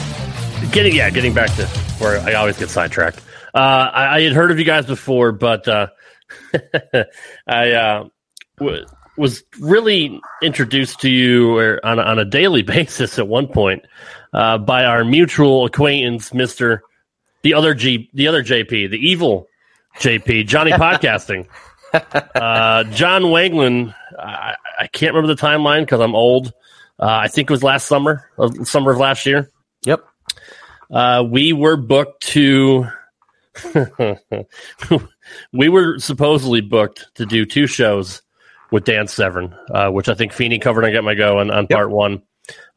getting 0.71 0.95
yeah, 0.95 1.09
getting 1.09 1.33
back 1.33 1.53
to 1.55 1.65
where 1.97 2.19
I 2.19 2.33
always 2.33 2.57
get 2.59 2.69
sidetracked. 2.69 3.21
Uh, 3.53 3.57
I, 3.93 4.17
I 4.17 4.21
had 4.21 4.33
heard 4.33 4.51
of 4.51 4.59
you 4.59 4.65
guys 4.65 4.85
before, 4.85 5.31
but 5.31 5.67
uh, 5.67 5.87
I 7.47 7.71
uh, 7.71 8.07
w- 8.57 8.85
was 9.17 9.43
really 9.59 10.19
introduced 10.41 11.01
to 11.01 11.09
you 11.09 11.57
or 11.57 11.79
on 11.85 11.99
a, 11.99 12.01
on 12.01 12.19
a 12.19 12.25
daily 12.25 12.61
basis 12.63 13.19
at 13.19 13.27
one 13.27 13.47
point 13.47 13.85
uh, 14.33 14.57
by 14.57 14.85
our 14.85 15.03
mutual 15.05 15.65
acquaintance, 15.65 16.33
Mister 16.33 16.83
the 17.43 17.53
other 17.53 17.73
G, 17.73 18.09
the 18.13 18.27
other 18.27 18.43
JP, 18.43 18.89
the 18.89 18.97
evil 18.97 19.47
JP, 19.99 20.47
Johnny 20.47 20.71
Podcasting. 20.73 21.47
uh, 21.93 22.83
John 22.85 23.23
Wanglin, 23.23 23.93
I, 24.17 24.55
I 24.79 24.87
can't 24.87 25.13
remember 25.13 25.35
the 25.35 25.41
timeline 25.41 25.81
because 25.81 25.99
I'm 26.01 26.15
old. 26.15 26.47
Uh, 26.99 27.05
I 27.05 27.27
think 27.27 27.49
it 27.49 27.53
was 27.53 27.61
last 27.61 27.85
summer, 27.85 28.27
summer 28.63 28.91
of 28.91 28.97
last 28.97 29.25
year. 29.27 29.51
Yep. 29.83 30.03
Uh, 30.89 31.23
we 31.29 31.53
were 31.53 31.77
booked 31.77 32.23
to. 32.29 32.87
we 35.53 35.69
were 35.69 35.99
supposedly 35.99 36.61
booked 36.61 37.07
to 37.15 37.25
do 37.25 37.45
two 37.45 37.67
shows 37.67 38.21
with 38.71 38.85
Dan 38.85 39.07
Severn, 39.07 39.55
uh, 39.69 39.89
which 39.89 40.09
I 40.09 40.15
think 40.15 40.33
Feeney 40.33 40.59
covered 40.59 40.83
on 40.85 40.91
Get 40.91 41.03
My 41.03 41.13
Go 41.13 41.39
on, 41.39 41.51
on 41.51 41.67
part 41.67 41.91
one. 41.91 42.23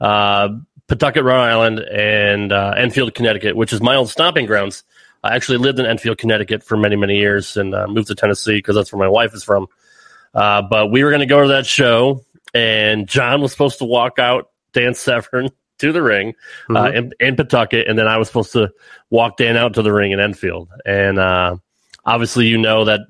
Uh, 0.00 0.48
Pawtucket, 0.88 1.24
Rhode 1.24 1.40
Island, 1.40 1.78
and 1.80 2.52
uh, 2.52 2.74
Enfield, 2.76 3.14
Connecticut, 3.14 3.56
which 3.56 3.72
is 3.72 3.80
my 3.80 3.96
old 3.96 4.10
stomping 4.10 4.46
grounds. 4.46 4.84
I 5.24 5.34
actually 5.34 5.58
lived 5.58 5.78
in 5.80 5.86
Enfield, 5.86 6.18
Connecticut 6.18 6.62
for 6.62 6.76
many, 6.76 6.94
many 6.96 7.16
years 7.16 7.56
and 7.56 7.74
uh, 7.74 7.86
moved 7.88 8.08
to 8.08 8.14
Tennessee 8.14 8.58
because 8.58 8.76
that's 8.76 8.92
where 8.92 9.00
my 9.00 9.08
wife 9.08 9.34
is 9.34 9.42
from. 9.42 9.66
Uh, 10.34 10.62
but 10.62 10.90
we 10.90 11.02
were 11.02 11.10
going 11.10 11.20
to 11.20 11.26
go 11.26 11.42
to 11.42 11.48
that 11.48 11.66
show, 11.66 12.24
and 12.54 13.08
John 13.08 13.40
was 13.40 13.50
supposed 13.50 13.78
to 13.78 13.84
walk 13.84 14.18
out 14.18 14.50
Dan 14.72 14.94
Severn 14.94 15.48
to 15.78 15.92
the 15.92 16.02
ring 16.02 16.34
uh, 16.70 16.72
Mhm. 16.84 16.94
in, 16.96 17.12
in 17.20 17.36
Pawtucket, 17.36 17.86
and 17.88 17.98
then 17.98 18.06
I 18.08 18.16
was 18.16 18.28
supposed 18.28 18.52
to 18.52 18.70
walk 19.10 19.36
Dan 19.36 19.56
out 19.56 19.74
to 19.74 19.82
the 19.82 19.92
ring 19.92 20.12
in 20.12 20.20
Enfield. 20.20 20.68
And 20.84 21.18
uh, 21.18 21.56
obviously, 22.04 22.46
you 22.46 22.58
know 22.58 22.84
that 22.84 23.00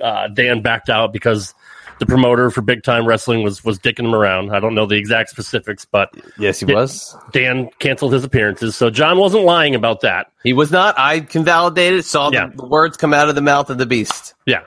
uh, 0.00 0.28
Dan 0.28 0.60
backed 0.62 0.90
out 0.90 1.12
because 1.12 1.54
the 1.98 2.04
promoter 2.04 2.50
for 2.50 2.60
Big 2.60 2.82
Time 2.82 3.06
Wrestling 3.06 3.42
was 3.42 3.64
was 3.64 3.78
dicking 3.78 4.00
him 4.04 4.14
around. 4.14 4.54
I 4.54 4.60
don't 4.60 4.74
know 4.74 4.84
the 4.84 4.96
exact 4.96 5.30
specifics, 5.30 5.86
but 5.86 6.10
Yes, 6.38 6.60
he 6.60 6.66
Yeah. 6.66 6.74
was. 6.74 7.16
Dan 7.32 7.70
canceled 7.78 8.12
his 8.12 8.22
appearances. 8.24 8.76
So 8.76 8.90
John 8.90 9.16
wasn't 9.16 9.44
lying 9.44 9.74
about 9.74 10.02
that. 10.02 10.26
He 10.44 10.52
was 10.52 10.70
not. 10.70 10.94
I 10.98 11.20
can 11.20 11.42
validate 11.44 11.94
it. 11.94 12.04
Saw 12.04 12.30
Yeah. 12.30 12.48
the, 12.48 12.56
the 12.58 12.66
words 12.66 12.98
come 12.98 13.14
out 13.14 13.30
of 13.30 13.34
the 13.34 13.40
mouth 13.40 13.70
of 13.70 13.78
the 13.78 13.86
beast. 13.86 14.34
Yeah. 14.44 14.60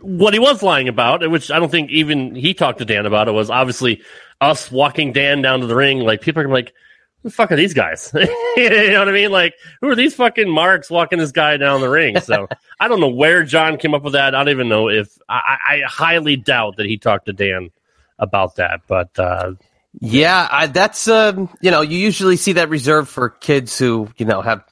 What 0.00 0.32
he 0.34 0.38
was 0.38 0.62
lying 0.62 0.86
about, 0.86 1.28
which 1.28 1.50
I 1.50 1.58
don't 1.58 1.70
think 1.70 1.90
even 1.90 2.36
he 2.36 2.54
talked 2.54 2.78
to 2.78 2.84
Dan 2.84 3.06
about 3.06 3.26
it, 3.26 3.32
was 3.32 3.50
obviously 3.50 4.02
us 4.40 4.70
walking 4.70 5.12
Dan 5.12 5.42
down 5.42 5.60
to 5.60 5.66
the 5.66 5.74
ring. 5.74 6.00
Like 6.00 6.20
people 6.20 6.42
are 6.42 6.48
like, 6.48 6.72
who 7.22 7.30
the 7.30 7.34
fuck 7.34 7.50
are 7.52 7.56
these 7.56 7.74
guys? 7.74 8.12
you 8.56 8.70
know 8.90 8.98
what 8.98 9.08
I 9.08 9.12
mean? 9.12 9.30
Like, 9.30 9.54
who 9.80 9.88
are 9.88 9.94
these 9.96 10.14
fucking 10.14 10.50
marks 10.50 10.90
walking 10.90 11.18
this 11.18 11.32
guy 11.32 11.56
down 11.56 11.80
the 11.80 11.88
ring? 11.88 12.20
So 12.20 12.48
I 12.80 12.88
don't 12.88 13.00
know 13.00 13.08
where 13.08 13.44
John 13.44 13.78
came 13.78 13.94
up 13.94 14.02
with 14.02 14.12
that. 14.12 14.34
I 14.34 14.38
don't 14.38 14.50
even 14.50 14.68
know 14.68 14.88
if 14.88 15.16
I, 15.28 15.56
I 15.68 15.82
highly 15.86 16.36
doubt 16.36 16.76
that 16.76 16.86
he 16.86 16.98
talked 16.98 17.26
to 17.26 17.32
Dan 17.32 17.70
about 18.18 18.56
that. 18.56 18.82
But 18.86 19.18
uh, 19.18 19.52
Yeah, 20.00 20.48
I, 20.50 20.66
that's 20.66 21.08
um, 21.08 21.48
you 21.60 21.70
know 21.70 21.80
you 21.80 21.98
usually 21.98 22.36
see 22.36 22.52
that 22.52 22.68
reserved 22.68 23.08
for 23.08 23.30
kids 23.30 23.78
who 23.78 24.08
you 24.16 24.26
know 24.26 24.42
have 24.42 24.64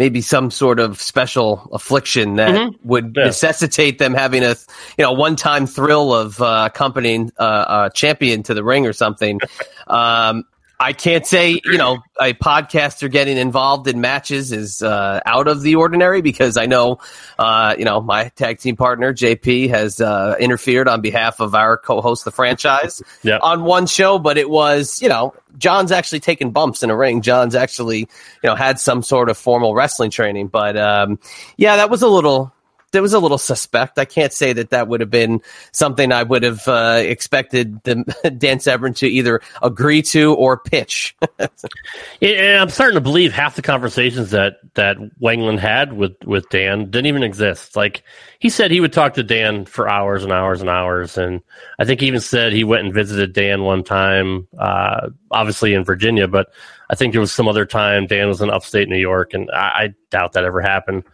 maybe 0.00 0.22
some 0.22 0.50
sort 0.50 0.80
of 0.80 0.98
special 0.98 1.68
affliction 1.74 2.36
that 2.36 2.54
Mhm. 2.54 2.74
would 2.84 3.12
Yeah. 3.14 3.24
necessitate 3.26 3.98
them 3.98 4.14
having 4.14 4.42
a 4.42 4.56
you 4.96 5.04
know 5.04 5.12
one 5.12 5.36
time 5.36 5.66
thrill 5.66 6.14
of 6.14 6.40
uh, 6.40 6.62
accompanying 6.72 7.30
uh, 7.38 7.86
a 7.86 7.90
champion 7.94 8.42
to 8.44 8.54
the 8.54 8.64
ring 8.64 8.86
or 8.86 8.94
something. 8.94 9.38
um, 9.88 10.44
I 10.80 10.94
can't 10.94 11.26
say 11.26 11.60
you 11.62 11.78
know 11.78 11.98
a 12.20 12.32
podcaster 12.32 13.10
getting 13.10 13.36
involved 13.36 13.86
in 13.86 14.00
matches 14.00 14.50
is 14.50 14.82
uh, 14.82 15.20
out 15.26 15.46
of 15.46 15.60
the 15.62 15.76
ordinary 15.76 16.22
because 16.22 16.56
I 16.56 16.66
know 16.66 16.98
uh, 17.38 17.74
you 17.78 17.84
know 17.84 18.00
my 18.00 18.30
tag 18.30 18.58
team 18.58 18.76
partner 18.76 19.12
JP 19.12 19.68
has 19.68 20.00
uh, 20.00 20.36
interfered 20.40 20.88
on 20.88 21.02
behalf 21.02 21.38
of 21.40 21.54
our 21.54 21.76
co-host 21.76 22.24
the 22.24 22.30
franchise 22.30 23.02
yeah, 23.22 23.38
on 23.42 23.64
one 23.64 23.86
show, 23.86 24.18
but 24.18 24.38
it 24.38 24.48
was, 24.48 25.02
you 25.02 25.08
know, 25.08 25.34
John's 25.58 25.92
actually 25.92 26.20
taken 26.20 26.50
bumps 26.50 26.82
in 26.82 26.90
a 26.90 26.96
ring. 26.96 27.22
John's 27.22 27.54
actually, 27.54 28.00
you 28.00 28.08
know, 28.44 28.54
had 28.54 28.78
some 28.78 29.02
sort 29.02 29.28
of 29.28 29.36
formal 29.36 29.74
wrestling 29.74 30.10
training. 30.10 30.48
But 30.48 30.76
um, 30.76 31.18
yeah, 31.56 31.76
that 31.76 31.90
was 31.90 32.02
a 32.02 32.08
little. 32.08 32.52
That 32.92 33.02
was 33.02 33.12
a 33.12 33.18
little 33.18 33.38
suspect. 33.38 33.98
I 33.98 34.04
can't 34.04 34.32
say 34.32 34.52
that 34.52 34.70
that 34.70 34.88
would 34.88 35.00
have 35.00 35.10
been 35.10 35.42
something 35.72 36.12
I 36.12 36.22
would 36.22 36.42
have 36.42 36.66
uh, 36.66 37.02
expected 37.04 37.82
the, 37.84 38.34
Dan 38.38 38.60
Severn 38.60 38.94
to 38.94 39.06
either 39.06 39.40
agree 39.62 40.02
to 40.02 40.34
or 40.34 40.58
pitch. 40.58 41.16
and 41.38 42.56
I'm 42.58 42.68
starting 42.68 42.96
to 42.96 43.00
believe 43.00 43.32
half 43.32 43.56
the 43.56 43.62
conversations 43.62 44.30
that 44.30 44.58
that 44.74 44.96
Wangland 45.18 45.60
had 45.60 45.92
with 45.92 46.16
with 46.24 46.48
Dan 46.50 46.90
didn't 46.90 47.06
even 47.06 47.22
exist. 47.22 47.76
Like 47.76 48.02
he 48.38 48.48
said, 48.48 48.70
he 48.70 48.80
would 48.80 48.92
talk 48.92 49.14
to 49.14 49.22
Dan 49.22 49.64
for 49.66 49.88
hours 49.88 50.24
and 50.24 50.32
hours 50.32 50.60
and 50.60 50.70
hours, 50.70 51.16
and 51.16 51.42
I 51.78 51.84
think 51.84 52.00
he 52.00 52.06
even 52.06 52.20
said 52.20 52.52
he 52.52 52.64
went 52.64 52.84
and 52.84 52.94
visited 52.94 53.32
Dan 53.32 53.62
one 53.62 53.84
time, 53.84 54.48
uh, 54.58 55.10
obviously 55.30 55.74
in 55.74 55.84
Virginia, 55.84 56.26
but 56.26 56.48
I 56.90 56.96
think 56.96 57.12
there 57.12 57.20
was 57.20 57.32
some 57.32 57.48
other 57.48 57.66
time 57.66 58.06
Dan 58.06 58.26
was 58.26 58.40
in 58.40 58.50
upstate 58.50 58.88
New 58.88 58.98
York, 58.98 59.32
and 59.32 59.48
I, 59.52 59.58
I 59.58 59.94
doubt 60.10 60.32
that 60.32 60.44
ever 60.44 60.60
happened. 60.60 61.04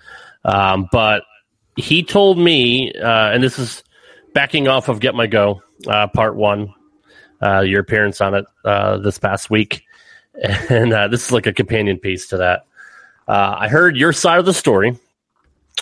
Um, 0.45 0.89
but 0.91 1.25
he 1.77 2.03
told 2.03 2.39
me, 2.39 2.93
uh, 2.93 3.31
and 3.33 3.43
this 3.43 3.59
is 3.59 3.83
backing 4.35 4.69
off 4.69 4.89
of 4.89 5.01
Get 5.01 5.15
My 5.15 5.27
Go, 5.27 5.63
uh, 5.87 6.07
part 6.09 6.37
one, 6.37 6.75
uh, 7.43 7.61
your 7.61 7.81
appearance 7.81 8.21
on 8.21 8.35
it 8.35 8.45
uh, 8.65 8.99
this 8.99 9.19
past 9.19 9.51
week 9.51 9.83
and 10.69 10.93
uh, 10.93 11.09
this 11.09 11.27
is 11.27 11.33
like 11.33 11.47
a 11.47 11.53
companion 11.53 11.99
piece 11.99 12.29
to 12.29 12.39
that. 12.39 12.67
Uh, 13.27 13.57
I 13.59 13.69
heard 13.69 13.97
your 13.97 14.13
side 14.13 14.39
of 14.39 14.45
the 14.47 14.53
story, 14.55 14.97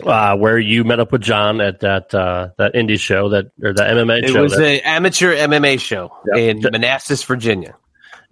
uh, 0.05 0.37
where 0.37 0.59
you 0.59 0.85
met 0.85 1.01
up 1.01 1.13
with 1.13 1.23
John 1.23 1.61
at 1.61 1.81
that 1.81 2.15
uh, 2.15 2.51
that 2.57 2.75
indie 2.75 2.99
show 2.99 3.31
that 3.31 3.47
or 3.63 3.73
the 3.73 3.83
MMA 3.83 4.23
it 4.23 4.31
show, 4.31 4.43
was 4.43 4.53
an 4.55 4.81
amateur 4.85 5.35
MMA 5.35 5.81
show 5.81 6.13
Yep. 6.35 6.37
in 6.65 6.73
Manassas, 6.73 7.23
Virginia. 7.25 7.75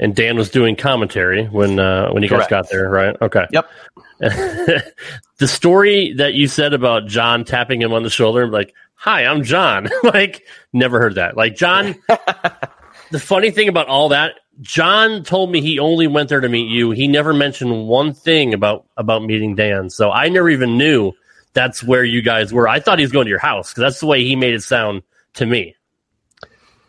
And 0.03 0.17
Dan 0.17 0.37
was 0.37 0.51
doing 0.51 0.75
commentary 0.75 1.47
when 1.47 1.79
uh, 1.79 2.11
when 2.11 2.25
you 2.25 2.29
guys 2.29 2.49
got 2.49 2.69
there, 2.69 2.91
right? 2.91 3.17
Okay. 3.23 3.47
Yep. 3.53 3.71
the 4.19 5.49
story 5.49 6.13
that 6.15 6.35
you 6.35 6.49
said 6.49 6.75
about 6.75 7.07
John 7.07 7.45
tapping 7.45 7.81
him 7.81 7.93
on 7.93 8.03
the 8.03 8.11
shoulder, 8.11 8.49
like, 8.49 8.75
"Hi, 8.97 9.25
I'm 9.25 9.45
John." 9.45 9.89
like, 10.03 10.45
never 10.73 10.99
heard 10.99 11.15
that. 11.15 11.37
Like, 11.37 11.55
John. 11.55 11.95
the 13.13 13.21
funny 13.21 13.53
thing 13.53 13.69
about 13.69 13.87
all 13.87 14.09
that, 14.09 14.41
John 14.61 15.23
told 15.23 15.53
me 15.53 15.61
he 15.61 15.79
only 15.79 16.09
went 16.09 16.29
there 16.29 16.41
to 16.41 16.49
meet 16.49 16.69
you. 16.69 16.91
He 16.91 17.07
never 17.07 17.33
mentioned 17.33 17.87
one 17.87 18.13
thing 18.13 18.55
about 18.55 18.85
about 18.97 19.23
meeting 19.23 19.55
Dan, 19.55 19.89
so 19.89 20.11
I 20.11 20.29
never 20.29 20.51
even 20.51 20.77
knew 20.77 21.13
that's 21.53 21.81
where 21.81 22.03
you 22.03 22.23
guys 22.23 22.53
were. 22.53 22.67
I 22.67 22.81
thought 22.81 22.99
he 22.99 23.05
was 23.05 23.13
going 23.13 23.27
to 23.27 23.31
your 23.31 23.39
house 23.39 23.71
because 23.71 23.83
that's 23.83 24.01
the 24.01 24.07
way 24.07 24.25
he 24.25 24.35
made 24.35 24.55
it 24.55 24.65
sound 24.65 25.05
to 25.35 25.47
me. 25.47 25.77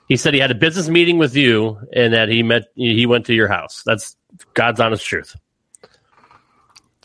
He 0.07 0.17
said 0.17 0.33
he 0.33 0.39
had 0.39 0.51
a 0.51 0.55
business 0.55 0.89
meeting 0.89 1.17
with 1.17 1.35
you 1.35 1.79
and 1.93 2.13
that 2.13 2.29
he 2.29 2.43
met 2.43 2.63
he 2.75 3.05
went 3.05 3.25
to 3.27 3.33
your 3.33 3.47
house. 3.47 3.83
That's 3.85 4.15
God's 4.53 4.79
honest 4.79 5.05
truth. 5.05 5.35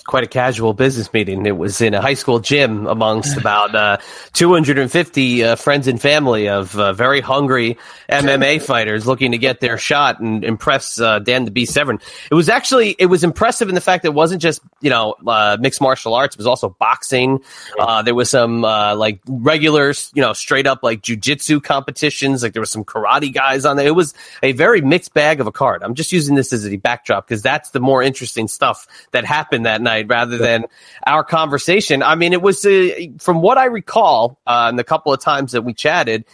Quite 0.09 0.25
a 0.25 0.27
casual 0.27 0.73
business 0.73 1.13
meeting. 1.13 1.45
It 1.45 1.57
was 1.57 1.81
in 1.83 1.93
a 1.93 2.01
high 2.01 2.15
school 2.15 2.41
gym 2.41 2.87
amongst 2.87 3.37
about 3.39 3.75
uh, 3.75 3.99
250 4.33 5.45
uh, 5.45 5.57
friends 5.57 5.87
and 5.87 6.01
family 6.01 6.49
of 6.49 6.77
uh, 6.77 6.95
very 6.95 7.21
hungry 7.21 7.77
MMA 8.09 8.61
fighters 8.67 9.07
looking 9.07 9.33
to 9.33 9.39
get 9.39 9.61
their 9.61 9.77
shot 9.77 10.19
and 10.19 10.43
impress 10.43 10.99
uh, 10.99 11.19
Dan 11.21 11.45
the 11.45 11.51
B 11.51 11.67
Severn. 11.67 12.01
It 12.31 12.35
was 12.35 12.49
actually 12.49 12.97
it 12.99 13.07
was 13.07 13.23
impressive 13.23 13.69
in 13.69 13.75
the 13.75 13.81
fact 13.83 14.03
that 14.03 14.09
it 14.09 14.15
wasn't 14.15 14.41
just 14.41 14.63
you 14.81 14.91
know 14.91 15.15
uh, 15.27 15.59
mixed 15.61 15.81
martial 15.81 16.15
arts. 16.15 16.35
It 16.35 16.39
was 16.39 16.47
also 16.47 16.71
boxing. 16.71 17.41
Uh, 17.79 18.01
there 18.01 18.15
was 18.15 18.31
some 18.31 18.65
uh, 18.65 18.97
like 18.97 19.21
regular 19.29 19.93
you 20.15 20.23
know 20.23 20.33
straight 20.33 20.67
up 20.67 20.83
like 20.83 21.03
jujitsu 21.03 21.63
competitions. 21.63 22.43
Like 22.43 22.55
there 22.55 22.63
was 22.63 22.71
some 22.71 22.85
karate 22.85 23.33
guys 23.33 23.67
on 23.67 23.77
there. 23.77 23.87
It 23.87 23.95
was 23.95 24.15
a 24.43 24.53
very 24.53 24.81
mixed 24.81 25.13
bag 25.13 25.41
of 25.41 25.47
a 25.47 25.53
card. 25.53 25.83
I'm 25.83 25.95
just 25.95 26.13
using 26.13 26.35
this 26.35 26.55
as 26.55 26.67
a 26.67 26.77
backdrop 26.77 27.29
because 27.29 27.43
that's 27.43 27.71
the 27.71 27.81
more 27.81 28.03
interesting 28.03 28.49
stuff 28.49 28.87
that 29.11 29.27
happened 29.27 29.67
that 29.67 29.83
night 29.83 29.98
rather 30.05 30.39
than 30.39 30.67
our 31.07 31.25
conversation. 31.25 32.03
I 32.03 32.15
mean, 32.15 32.33
it 32.33 32.43
was 32.43 32.65
uh, 32.65 32.91
from 33.19 33.43
what 33.43 33.59
I 33.59 33.67
recall, 33.67 34.39
uh, 34.47 34.67
and 34.69 34.79
the 34.79 34.85
couple 34.85 35.13
of 35.13 35.21
times 35.21 35.53
that 35.53 35.63
we 35.63 35.75
chatted, 35.75 36.25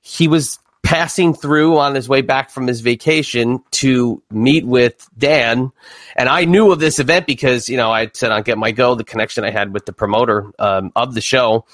he 0.00 0.28
was 0.28 0.58
passing 0.82 1.32
through 1.32 1.78
on 1.78 1.94
his 1.94 2.08
way 2.08 2.22
back 2.22 2.50
from 2.50 2.66
his 2.66 2.80
vacation 2.80 3.62
to 3.70 4.20
meet 4.30 4.66
with 4.66 5.08
Dan. 5.16 5.70
And 6.16 6.28
I 6.28 6.44
knew 6.44 6.72
of 6.72 6.80
this 6.80 6.98
event 6.98 7.26
because, 7.26 7.68
you 7.68 7.76
know, 7.76 7.92
I 7.92 8.10
said 8.12 8.32
on 8.32 8.42
Get 8.42 8.58
My 8.58 8.72
Go, 8.72 8.94
the 8.94 9.04
connection 9.04 9.44
I 9.44 9.50
had 9.50 9.72
with 9.72 9.86
the 9.86 9.92
promoter 9.92 10.50
um, 10.58 10.92
of 10.96 11.14
the 11.14 11.20
show. 11.20 11.66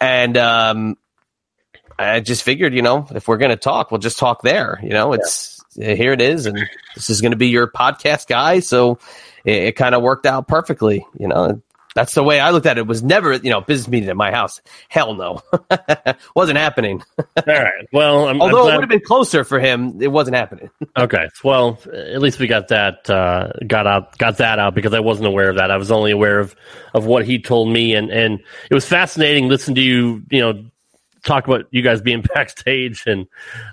And 0.00 0.36
um, 0.38 0.96
I 1.98 2.20
just 2.20 2.42
figured, 2.42 2.72
you 2.72 2.82
know, 2.82 3.06
if 3.14 3.28
we're 3.28 3.36
going 3.36 3.50
to 3.50 3.56
talk, 3.56 3.90
we'll 3.90 3.98
just 3.98 4.18
talk 4.18 4.42
there. 4.42 4.80
You 4.82 4.90
know, 4.90 5.12
it's 5.12 5.62
here 5.74 6.12
it 6.12 6.22
is. 6.22 6.46
And 6.46 6.68
this 6.94 7.10
is 7.10 7.20
going 7.20 7.32
to 7.32 7.36
be 7.36 7.48
your 7.48 7.70
podcast 7.70 8.28
guy. 8.28 8.60
So 8.60 8.98
it, 9.44 9.62
it 9.64 9.72
kind 9.76 9.94
of 9.94 10.02
worked 10.02 10.26
out 10.26 10.48
perfectly, 10.48 11.06
you 11.18 11.28
know. 11.28 11.60
That's 11.94 12.14
the 12.14 12.22
way 12.22 12.38
I 12.38 12.50
looked 12.50 12.66
at 12.66 12.78
it. 12.78 12.82
It 12.82 12.86
was 12.86 13.02
never, 13.02 13.32
you 13.32 13.50
know, 13.50 13.60
business 13.60 13.88
meeting 13.88 14.08
at 14.08 14.16
my 14.16 14.30
house. 14.30 14.60
Hell 14.88 15.14
no. 15.14 15.42
wasn't 16.36 16.58
happening. 16.58 17.02
All 17.18 17.42
right. 17.46 17.88
Well, 17.92 18.28
I'm, 18.28 18.40
Although 18.40 18.68
I'm 18.68 18.74
it 18.74 18.76
would 18.76 18.82
have 18.84 18.88
been 18.90 19.00
closer 19.00 19.42
for 19.42 19.58
him, 19.58 20.00
it 20.00 20.08
wasn't 20.08 20.36
happening. 20.36 20.70
Okay. 20.96 21.28
Well, 21.44 21.78
at 21.92 22.20
least 22.20 22.40
we 22.40 22.46
got 22.48 22.68
that 22.68 23.08
uh, 23.08 23.50
got 23.66 23.86
out 23.86 24.18
got 24.18 24.38
that 24.38 24.58
out 24.58 24.74
because 24.74 24.92
I 24.94 25.00
wasn't 25.00 25.28
aware 25.28 25.48
of 25.48 25.56
that. 25.56 25.70
I 25.70 25.76
was 25.76 25.92
only 25.92 26.10
aware 26.10 26.40
of 26.40 26.56
of 26.92 27.06
what 27.06 27.24
he 27.24 27.40
told 27.40 27.72
me, 27.72 27.94
and 27.94 28.10
and 28.10 28.40
it 28.68 28.74
was 28.74 28.84
fascinating 28.84 29.48
listening 29.48 29.76
to 29.76 29.80
you. 29.80 30.22
You 30.30 30.40
know, 30.40 30.64
talk 31.24 31.46
about 31.46 31.66
you 31.70 31.82
guys 31.82 32.00
being 32.00 32.22
backstage 32.34 33.04
and 33.06 33.26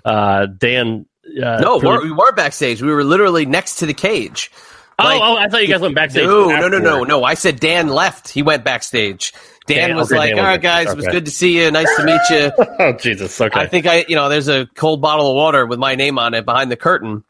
uh, 0.04 0.46
Dan. 0.46 1.06
Uh, 1.26 1.58
no, 1.60 1.80
really- 1.80 2.04
we 2.04 2.12
were 2.12 2.30
backstage. 2.32 2.80
We 2.80 2.92
were 2.92 3.02
literally 3.04 3.44
next 3.44 3.76
to 3.76 3.86
the 3.86 3.94
cage. 3.94 4.50
Oh, 4.98 5.04
like- 5.04 5.20
oh, 5.22 5.36
I 5.36 5.48
thought 5.48 5.62
you 5.62 5.68
guys 5.68 5.80
went 5.80 5.94
backstage. 5.94 6.24
No, 6.24 6.48
no, 6.48 6.68
no, 6.68 6.78
no, 6.78 7.04
no. 7.04 7.24
I 7.24 7.34
said 7.34 7.60
Dan 7.60 7.88
left. 7.88 8.28
He 8.28 8.42
went 8.42 8.64
backstage. 8.64 9.32
Dan, 9.66 9.88
Dan- 9.88 9.96
was 9.96 10.12
okay, 10.12 10.18
like, 10.18 10.30
Dan 10.30 10.38
"All 10.38 10.44
right, 10.44 10.62
guys, 10.62 10.90
it 10.90 10.96
was 10.96 11.06
good 11.08 11.24
to 11.24 11.30
see 11.30 11.60
you. 11.60 11.70
Nice 11.72 11.88
to 11.96 12.04
meet 12.04 12.20
you." 12.30 12.52
Oh 12.78 12.92
Jesus. 12.92 13.40
Okay. 13.40 13.58
I 13.58 13.66
think 13.66 13.86
I, 13.86 14.04
you 14.08 14.14
know, 14.14 14.28
there's 14.28 14.48
a 14.48 14.66
cold 14.74 15.00
bottle 15.00 15.30
of 15.30 15.34
water 15.34 15.66
with 15.66 15.78
my 15.80 15.94
name 15.96 16.18
on 16.18 16.34
it 16.34 16.44
behind 16.44 16.70
the 16.70 16.76
curtain. 16.76 17.24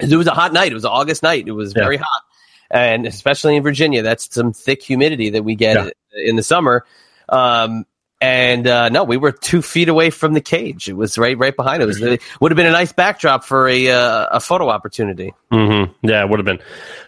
It 0.00 0.14
was 0.14 0.26
a 0.26 0.32
hot 0.32 0.52
night. 0.52 0.70
It 0.72 0.74
was 0.74 0.84
an 0.84 0.90
August 0.90 1.22
night. 1.22 1.46
It 1.46 1.52
was 1.52 1.72
Yeah. 1.76 1.82
very 1.84 1.96
hot, 1.98 2.22
and 2.70 3.06
especially 3.06 3.54
in 3.56 3.62
Virginia, 3.62 4.02
that's 4.02 4.32
some 4.34 4.52
thick 4.52 4.82
humidity 4.82 5.30
that 5.30 5.44
we 5.44 5.54
get 5.54 5.76
Yeah. 5.76 5.90
in 6.24 6.34
the 6.36 6.42
summer. 6.42 6.84
Um, 7.28 7.84
And 8.20 8.66
uh, 8.66 8.88
no, 8.88 9.04
we 9.04 9.16
were 9.16 9.30
two 9.30 9.62
feet 9.62 9.88
away 9.88 10.10
from 10.10 10.32
the 10.32 10.40
cage. 10.40 10.88
It 10.88 10.94
was 10.94 11.16
right 11.18 11.38
right 11.38 11.54
behind. 11.54 11.82
It 11.82 11.86
was 11.86 12.02
it 12.02 12.20
would 12.40 12.50
have 12.50 12.56
been 12.56 12.66
a 12.66 12.72
nice 12.72 12.92
backdrop 12.92 13.44
for 13.44 13.68
a 13.68 13.90
uh, 13.90 14.26
a 14.32 14.40
photo 14.40 14.68
opportunity. 14.68 15.34
Mm-hmm. 15.52 16.06
Yeah, 16.06 16.24
it 16.24 16.28
would 16.28 16.40
have 16.40 16.44
been. 16.44 16.58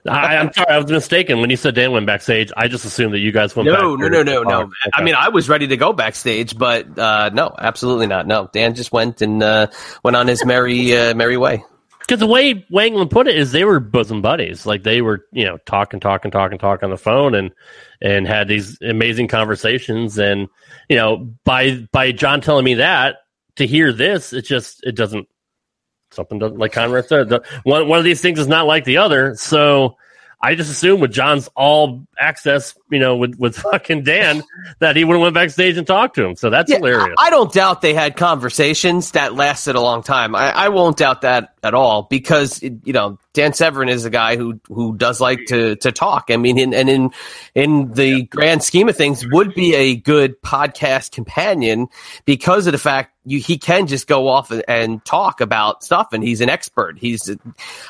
I, 0.09 0.37
I'm 0.37 0.52
sorry, 0.52 0.69
I 0.71 0.79
was 0.79 0.88
mistaken 0.88 1.40
when 1.40 1.50
you 1.50 1.57
said 1.57 1.75
Dan 1.75 1.90
went 1.90 2.07
backstage. 2.07 2.52
I 2.57 2.69
just 2.69 2.85
assumed 2.85 3.12
that 3.14 3.19
you 3.19 3.33
guys 3.33 3.57
went. 3.57 3.67
No, 3.67 3.97
back 3.97 4.02
no, 4.02 4.09
no, 4.09 4.23
no, 4.23 4.43
no. 4.45 4.62
talk. 4.62 4.73
I 4.95 5.02
mean, 5.02 5.17
I 5.17 5.31
was 5.31 5.49
ready 5.49 5.67
to 5.67 5.76
go 5.76 5.93
backstage, 5.93 6.57
but 6.57 6.97
uh, 6.97 7.31
no, 7.31 7.57
absolutely 7.59 8.07
not. 8.07 8.29
No, 8.29 8.49
Dan 8.52 8.75
just 8.75 8.93
went 8.93 9.21
and 9.21 9.43
uh, 9.43 9.67
went 10.05 10.17
on 10.17 10.29
his 10.29 10.45
merry 10.45 10.97
uh, 10.97 11.14
merry 11.14 11.37
way. 11.37 11.64
Because 12.11 12.19
the 12.19 12.26
way 12.26 12.67
Wangland 12.73 13.09
put 13.12 13.29
it 13.29 13.37
is 13.37 13.52
they 13.52 13.62
were 13.62 13.79
bosom 13.79 14.21
buddies. 14.21 14.67
Like 14.67 14.83
they 14.83 15.00
were, 15.00 15.26
you 15.31 15.45
know, 15.45 15.59
talking, 15.59 16.00
talking, 16.00 16.33
talking, 16.33 16.59
talking 16.59 16.87
on 16.87 16.90
the 16.90 16.99
phone 16.99 17.37
and 17.37 17.52
and 18.00 18.26
had 18.26 18.49
these 18.49 18.83
amazing 18.83 19.29
conversations. 19.29 20.19
And, 20.19 20.49
you 20.88 20.97
know, 20.97 21.33
by 21.45 21.87
by 21.93 22.11
John 22.11 22.40
telling 22.40 22.64
me 22.64 22.75
that, 22.75 23.19
to 23.57 23.67
hear 23.67 23.93
this, 23.93 24.33
it 24.33 24.45
just 24.45 24.83
it 24.83 24.97
doesn't 24.97 25.29
something 26.11 26.40
doesn't 26.40 26.59
like 26.59 26.73
Conrad 26.73 27.07
said. 27.07 27.29
The, 27.29 27.45
one 27.62 27.87
one 27.87 28.00
of 28.00 28.05
these 28.05 28.21
things 28.21 28.40
is 28.40 28.49
not 28.49 28.67
like 28.67 28.85
the 28.85 28.97
other. 28.97 29.37
So 29.37 29.97
I 30.43 30.57
just 30.57 30.69
assume 30.69 30.99
with 30.99 31.12
John's 31.12 31.49
all 31.55 32.09
access, 32.19 32.76
you 32.90 32.99
know, 32.99 33.16
with, 33.16 33.37
with 33.38 33.56
fucking 33.70 34.02
Dan, 34.04 34.42
that 34.80 34.97
he 34.97 35.04
would 35.04 35.14
have 35.14 35.23
went 35.23 35.35
backstage 35.35 35.76
and 35.76 35.87
talked 35.87 36.14
to 36.16 36.25
him. 36.25 36.37
So 36.37 36.50
that's 36.50 36.70
Yeah, 36.70 36.78
hilarious. 36.78 37.14
I 37.18 37.30
don't 37.30 37.52
doubt 37.52 37.82
they 37.82 37.94
had 37.94 38.16
conversations 38.16 39.12
that 39.12 39.35
lasted 39.35 39.76
a 39.76 39.80
long 39.80 40.02
time. 40.02 40.35
I, 40.35 40.50
I 40.50 40.68
won't 40.68 40.97
doubt 40.97 41.23
that 41.23 41.54
at 41.62 41.75
all 41.75 42.04
because 42.04 42.62
you 42.62 42.92
know 42.92 43.18
Dan 43.35 43.52
Severin 43.52 43.88
is 43.90 44.04
a 44.06 44.11
guy 44.11 44.37
who 44.37 44.61
who 44.68 44.97
does 44.97 45.20
like 45.20 45.40
to 45.49 45.76
to 45.76 45.92
talk. 45.92 46.26
I 46.30 46.37
mean, 46.37 46.59
in, 46.59 46.73
and 46.75 46.88
in 46.88 47.11
in 47.54 47.92
the 47.92 48.23
grand 48.23 48.62
scheme 48.62 48.88
of 48.88 48.97
things, 48.97 49.25
would 49.30 49.54
be 49.54 49.75
a 49.75 49.94
good 49.97 50.40
podcast 50.42 51.12
companion 51.12 51.88
because 52.25 52.66
of 52.66 52.73
the 52.73 52.78
fact 52.78 53.14
you, 53.26 53.38
he 53.38 53.59
can 53.59 53.87
just 53.87 54.06
go 54.06 54.28
off 54.28 54.50
and, 54.50 54.64
and 54.66 55.04
talk 55.04 55.42
about 55.42 55.85
stuff, 55.85 56.09
and 56.14 56.25
he's 56.25 56.40
an 56.40 56.49
expert. 56.49 56.99
He's, 56.99 57.30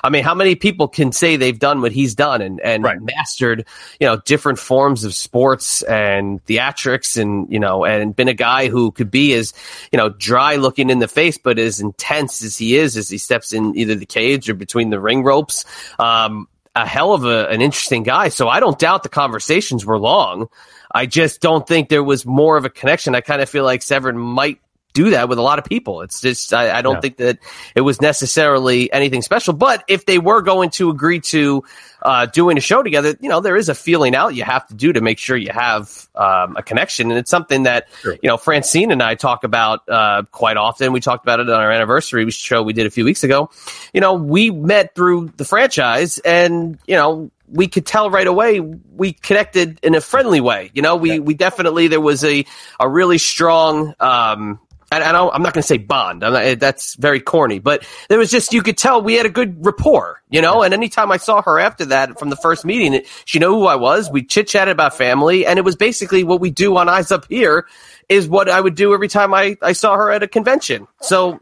I 0.02 0.11
mean, 0.11 0.25
how 0.25 0.35
many 0.35 0.57
people 0.57 0.88
can 0.88 1.12
say 1.12 1.37
they've 1.37 1.57
done 1.59 1.80
what 1.80 1.92
he's 1.92 2.16
done 2.16 2.42
and 2.42 2.61
and 2.61 2.83
Right. 2.83 2.99
mastered 3.00 3.64
you 4.00 4.09
know 4.09 4.16
different 4.26 4.59
forms 4.59 4.90
of 5.05 5.15
sports 5.15 5.83
and 5.83 6.45
theatrics 6.47 7.21
and 7.21 7.51
you 7.53 7.59
know 7.59 7.85
and 7.85 8.15
been 8.15 8.29
a 8.29 8.35
guy 8.35 8.69
who 8.69 8.91
could 8.91 9.11
be 9.11 9.33
as 9.35 9.53
you 9.93 9.97
know 9.97 10.09
dry 10.09 10.57
looking 10.57 10.91
in 10.91 10.99
the 10.99 11.09
face 11.09 11.39
but 11.39 11.59
as 11.59 11.81
intense 11.81 12.43
as 12.43 12.57
he 12.57 12.77
is 12.77 12.97
as 12.97 13.09
he 13.09 13.19
steps 13.19 13.53
in 13.53 13.77
either 13.77 13.95
the 13.95 14.07
cage 14.07 14.49
or 14.51 14.55
between 14.55 14.91
the 14.91 15.01
ring 15.01 15.23
ropes 15.23 15.65
um 15.99 16.47
a 16.77 16.87
hell 16.87 17.13
of 17.13 17.25
a, 17.25 17.49
an 17.49 17.61
interesting 17.61 18.03
guy. 18.03 18.29
So 18.29 18.49
i 18.49 18.61
don't 18.61 18.79
doubt 18.79 19.03
the 19.03 19.09
conversations 19.09 19.85
were 19.85 19.99
long. 19.99 20.49
I 20.93 21.07
just 21.07 21.41
don't 21.41 21.67
think 21.67 21.89
there 21.89 22.03
was 22.03 22.27
more 22.27 22.57
of 22.57 22.65
a 22.65 22.71
connection. 22.71 23.15
I 23.15 23.21
kind 23.21 23.41
of 23.41 23.49
feel 23.49 23.65
like 23.65 23.83
severin 23.83 24.19
might 24.19 24.61
do 24.93 25.11
that 25.11 25.29
with 25.29 25.39
a 25.39 25.43
lot 25.43 25.59
of 25.59 25.65
people. 25.65 26.03
It's 26.03 26.21
just 26.21 26.53
I, 26.53 26.79
I 26.79 26.83
don't 26.83 26.95
Yeah. 26.97 27.01
think 27.01 27.17
that 27.19 27.39
it 27.75 27.81
was 27.83 28.01
necessarily 28.01 28.93
anything 28.93 29.23
special. 29.23 29.55
But 29.55 29.85
if 29.89 30.07
they 30.07 30.19
were 30.19 30.43
going 30.43 30.71
to 30.71 30.91
agree 30.91 31.21
to 31.21 31.65
uh, 32.03 32.27
doing 32.27 32.57
a 32.57 32.61
show 32.61 32.83
together, 32.83 33.15
you 33.21 33.29
know, 33.29 33.41
there 33.41 33.57
is 33.57 33.69
a 33.69 33.75
feeling 33.75 34.15
out 34.15 34.35
you 34.35 34.43
have 34.45 34.67
to 34.69 34.75
do 34.75 34.93
to 34.93 35.01
make 35.01 35.19
sure 35.19 35.37
you 35.37 35.51
have 35.53 36.09
um, 36.15 36.57
a 36.57 36.63
connection, 36.63 37.11
and 37.11 37.19
it's 37.19 37.31
something 37.31 37.65
that 37.65 37.89
Sure. 38.03 38.15
you 38.23 38.29
know 38.29 38.37
Francine 38.37 38.91
and 38.91 39.03
I 39.03 39.15
talk 39.15 39.45
about 39.45 39.89
uh, 39.89 40.23
quite 40.33 40.57
often. 40.57 40.93
We 40.93 41.01
talked 41.01 41.25
about 41.25 41.41
it 41.41 41.49
on 41.51 41.61
our 41.61 41.71
anniversary 41.71 42.31
show 42.31 42.63
we 42.63 42.73
did 42.73 42.87
a 42.87 42.91
few 42.91 43.05
weeks 43.05 43.23
ago. 43.25 43.51
You 43.93 44.01
know, 44.01 44.15
we 44.15 44.51
met 44.51 44.95
through 44.95 45.33
the 45.37 45.45
franchise, 45.45 46.19
and 46.19 46.79
you 46.87 46.97
know 46.97 47.31
we 47.53 47.67
could 47.69 47.85
tell 47.85 48.11
right 48.11 48.27
away 48.27 48.61
we 48.61 49.13
connected 49.13 49.79
in 49.83 49.95
a 49.95 50.01
friendly 50.01 50.41
way. 50.41 50.71
You 50.73 50.83
know, 50.83 50.97
we 50.97 51.19
we 51.21 51.35
definitely 51.35 51.89
there 51.89 52.01
was 52.01 52.25
a 52.25 52.47
a 52.79 52.89
really 52.89 53.19
strong. 53.19 53.95
Um, 54.01 54.59
and 54.93 55.05
I 55.05 55.13
don't, 55.13 55.33
I'm 55.33 55.43
not 55.43 55.55
going 55.55 55.63
to 55.63 55.67
say 55.67 55.79
bond. 55.79 56.25
I'm 56.25 56.33
not, 56.33 56.43
eh, 56.43 56.55
that's 56.57 56.95
very 56.97 57.21
corny, 57.21 57.61
but 57.61 57.87
there 58.09 58.19
was 58.19 58.31
just 58.31 58.53
you 58.53 58.63
could 58.63 58.77
tell 58.77 59.01
we 59.03 59.15
had 59.15 59.27
a 59.27 59.31
good 59.31 59.65
rapport, 59.65 60.21
you 60.31 60.43
know. 60.43 60.63
And 60.63 60.75
anytime 60.75 61.13
I 61.13 61.17
saw 61.17 61.43
her 61.43 61.61
after 61.61 61.85
that 61.87 62.19
from 62.19 62.31
the 62.31 62.37
first 62.37 62.65
meeting, 62.65 63.03
she 63.25 63.39
knew 63.39 63.51
who 63.51 63.67
I 63.67 63.77
was. 63.77 64.11
We 64.11 64.25
chit 64.25 64.49
chatted 64.49 64.73
about 64.73 64.97
family, 64.97 65.47
and 65.47 65.59
it 65.59 65.65
was 65.65 65.77
basically 65.77 66.25
what 66.25 66.41
we 66.41 66.51
do 66.51 66.77
on 66.77 66.89
Eyes 66.89 67.13
Up 67.13 67.27
Here 67.29 67.67
is 68.09 68.29
what 68.29 68.49
I 68.49 68.61
would 68.61 68.75
do 68.75 68.93
every 68.93 69.09
time 69.09 69.33
I, 69.33 69.57
I 69.63 69.73
saw 69.73 69.97
her 69.97 70.11
at 70.11 70.25
a 70.25 70.29
convention. 70.29 70.89
So 71.01 71.41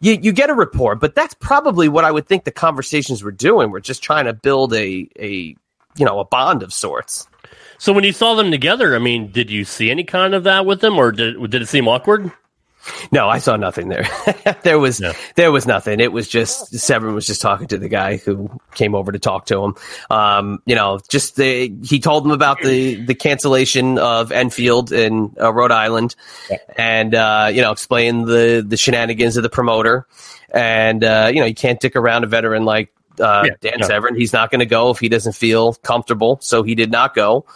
you, 0.00 0.14
you 0.14 0.32
get 0.32 0.48
a 0.48 0.54
rapport, 0.54 0.94
but 0.94 1.14
that's 1.14 1.34
probably 1.34 1.88
what 1.88 2.04
I 2.04 2.10
would 2.10 2.26
think 2.26 2.44
the 2.44 2.50
conversations 2.50 3.22
were 3.22 3.32
doing. 3.32 3.70
We're 3.70 3.80
just 3.80 4.02
trying 4.02 4.24
to 4.24 4.32
build 4.32 4.72
a 4.72 5.08
a 5.20 5.54
you 5.96 6.04
know 6.04 6.18
a 6.18 6.24
bond 6.24 6.62
of 6.62 6.72
sorts. 6.72 7.28
So 7.78 7.92
when 7.92 8.04
you 8.04 8.12
saw 8.12 8.34
them 8.34 8.50
together, 8.50 8.96
I 8.96 8.98
mean, 8.98 9.30
did 9.30 9.50
you 9.50 9.64
see 9.66 9.90
any 9.90 10.04
kind 10.04 10.34
of 10.34 10.44
that 10.44 10.64
with 10.64 10.80
them, 10.80 10.98
or 10.98 11.12
did 11.12 11.38
did 11.50 11.60
it 11.60 11.68
seem 11.68 11.88
awkward? 11.88 12.32
No, 13.12 13.28
I 13.28 13.38
saw 13.38 13.56
nothing 13.56 13.88
there. 13.88 14.06
there 14.62 14.78
was 14.78 15.00
Yeah. 15.00 15.12
there 15.34 15.50
was 15.52 15.66
nothing. 15.66 16.00
It 16.00 16.12
was 16.12 16.28
just 16.28 16.74
Severin 16.78 17.14
was 17.14 17.26
just 17.26 17.40
talking 17.40 17.66
to 17.68 17.78
the 17.78 17.88
guy 17.88 18.16
who 18.16 18.50
came 18.74 18.94
over 18.94 19.12
to 19.12 19.18
talk 19.18 19.46
to 19.46 19.62
him. 19.64 19.74
Um, 20.10 20.62
you 20.66 20.74
know, 20.74 21.00
just 21.08 21.36
the 21.36 21.72
he 21.82 22.00
told 22.00 22.24
him 22.24 22.30
about 22.30 22.60
the 22.60 22.96
the 23.04 23.14
cancellation 23.14 23.98
of 23.98 24.32
Enfield 24.32 24.92
in 24.92 25.34
uh, 25.40 25.52
Rhode 25.52 25.72
Island, 25.72 26.14
and 26.76 27.14
uh, 27.14 27.50
you 27.52 27.60
know, 27.62 27.72
explain 27.72 28.22
the 28.26 28.64
the 28.66 28.76
shenanigans 28.76 29.36
of 29.36 29.42
the 29.42 29.50
promoter, 29.50 30.06
and 30.50 31.02
uh, 31.04 31.30
you 31.32 31.40
know, 31.40 31.46
you 31.46 31.54
can't 31.54 31.80
dick 31.80 31.96
around 31.96 32.24
a 32.24 32.26
veteran 32.26 32.64
like 32.64 32.92
uh, 33.20 33.44
Yeah, 33.46 33.54
Dan 33.60 33.80
no. 33.80 33.86
Severin. 33.86 34.14
He's 34.16 34.32
not 34.32 34.50
going 34.50 34.60
to 34.60 34.66
go 34.66 34.90
if 34.90 34.98
he 34.98 35.08
doesn't 35.08 35.34
feel 35.34 35.74
comfortable, 35.74 36.38
so 36.42 36.62
he 36.62 36.74
did 36.74 36.90
not 36.90 37.14
go 37.14 37.46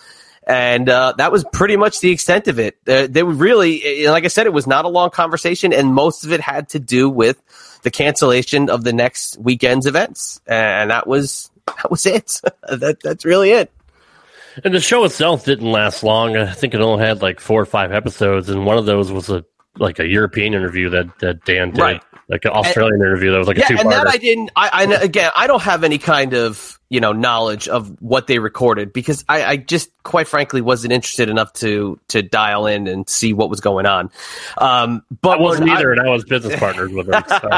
and 0.51 0.89
uh, 0.89 1.15
that 1.17 1.31
was 1.31 1.45
pretty 1.53 1.77
much 1.77 2.01
the 2.01 2.11
extent 2.11 2.49
of 2.49 2.59
it. 2.59 2.77
Uh, 2.87 3.07
they 3.09 3.23
were 3.23 3.33
really, 3.33 4.05
uh, 4.05 4.11
like 4.11 4.25
I 4.25 4.29
said, 4.29 4.47
it 4.47 4.53
was 4.53 4.67
not 4.67 4.85
a 4.85 4.89
long 4.89 5.11
conversation, 5.11 5.73
and 5.73 5.95
most 5.95 6.25
of 6.25 6.33
it 6.33 6.41
had 6.41 6.71
to 6.71 6.81
do 6.81 7.09
with 7.09 7.41
the 7.83 7.91
cancellation 7.93 8.69
of 8.69 8.83
the 8.83 8.93
next 8.93 9.39
weekend's 9.39 9.87
events, 9.87 10.41
and 10.49 10.91
that 10.91 11.07
was 11.07 11.53
that 11.67 11.89
was 11.89 12.05
it. 12.05 12.41
that 12.69 12.99
that's 13.01 13.25
really 13.25 13.53
it. 13.53 13.71
And 14.65 14.75
the 14.75 14.81
show 14.81 15.05
itself 15.05 15.45
didn't 15.45 15.71
last 15.71 16.03
long. 16.03 16.37
I 16.37 16.53
think 16.53 16.75
it 16.75 16.81
only 16.81 17.05
had 17.07 17.23
like 17.23 17.39
four 17.39 17.63
or 17.63 17.67
five 17.67 17.93
episodes, 17.93 18.49
and 18.49 18.67
one 18.67 18.77
of 18.77 18.87
those 18.87 19.13
was 19.13 19.31
a 19.31 19.45
like 19.77 20.01
a 20.01 20.07
European 20.07 20.53
interview 20.53 20.91
that, 20.91 21.17
that 21.21 21.45
Dan 21.45 21.71
did, 21.71 21.81
Right. 21.81 22.03
Like 22.31 22.45
an 22.45 22.53
Australian 22.53 23.01
interview 23.01 23.33
that 23.33 23.39
was 23.39 23.49
like 23.49 23.57
a 23.57 23.61
Yeah, 23.61 23.69
two 23.69 23.77
and 23.79 23.91
that 23.91 24.07
I 24.07 24.17
didn't. 24.17 24.51
I, 24.55 24.71
I 24.73 25.03
again, 25.03 25.33
I 25.37 25.47
don't 25.49 25.63
have 25.63 25.83
any 25.83 25.99
kind 25.99 26.33
of 26.33 26.79
you 26.89 27.01
know 27.01 27.13
knowledge 27.13 27.67
of 27.67 28.01
what 28.01 28.29
they 28.29 28.39
recorded 28.39 28.93
because 28.93 29.25
I, 29.29 29.45
I 29.45 29.57
just 29.57 29.91
quite 30.05 30.29
frankly 30.29 30.61
wasn't 30.61 30.93
interested 30.93 31.29
enough 31.29 31.53
to 31.55 31.99
to 32.09 32.23
dial 32.23 32.67
in 32.67 32.87
and 32.87 33.09
see 33.09 33.33
what 33.33 33.51
was 33.51 33.61
going 33.61 33.87
on. 33.87 34.11
Um, 34.59 35.03
but 35.21 35.41
I 35.41 35.43
wasn't 35.43 35.71
either, 35.71 35.91
and 35.91 36.01
I 36.01 36.09
was 36.09 36.25
business 36.25 36.59
partners 36.59 36.93
with 36.93 37.09
him. 37.09 37.23
So. 37.29 37.49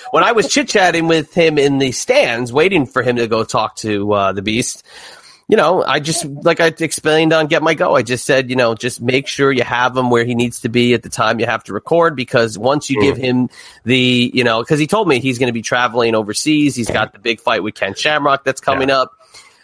when 0.12 0.22
I 0.22 0.32
was 0.32 0.48
chit 0.48 0.68
chatting 0.68 1.08
with 1.08 1.34
him 1.34 1.58
in 1.58 1.78
the 1.78 1.90
stands, 1.90 2.52
waiting 2.52 2.86
for 2.86 3.02
him 3.02 3.16
to 3.16 3.26
go 3.26 3.42
talk 3.42 3.76
to 3.76 4.12
uh, 4.12 4.32
the 4.32 4.42
Beast, 4.42 4.84
you 5.50 5.56
know, 5.56 5.82
I 5.82 5.98
just 5.98 6.24
like 6.24 6.60
I 6.60 6.66
explained 6.66 7.32
on 7.32 7.48
Get 7.48 7.60
My 7.60 7.74
Go. 7.74 7.96
I 7.96 8.02
just 8.02 8.24
said, 8.24 8.50
you 8.50 8.54
know, 8.54 8.76
just 8.76 9.00
make 9.00 9.26
sure 9.26 9.50
you 9.50 9.64
have 9.64 9.96
him 9.96 10.08
where 10.08 10.24
he 10.24 10.36
needs 10.36 10.60
to 10.60 10.68
be 10.68 10.94
at 10.94 11.02
the 11.02 11.08
time 11.08 11.40
you 11.40 11.46
have 11.46 11.64
to 11.64 11.72
record 11.72 12.14
because 12.14 12.56
once 12.56 12.88
you 12.88 13.00
give 13.02 13.16
him 13.16 13.50
the, 13.82 14.30
you 14.32 14.44
know, 14.44 14.62
because 14.62 14.78
he 14.78 14.86
told 14.86 15.08
me 15.08 15.18
he's 15.18 15.40
going 15.40 15.48
to 15.48 15.52
be 15.52 15.60
traveling 15.60 16.14
overseas. 16.14 16.76
He's 16.76 16.88
got 16.88 17.12
the 17.12 17.18
big 17.18 17.40
fight 17.40 17.64
with 17.64 17.74
Ken 17.74 17.96
Shamrock 17.96 18.44
that's 18.44 18.60
coming 18.60 18.90
up. 18.90 19.12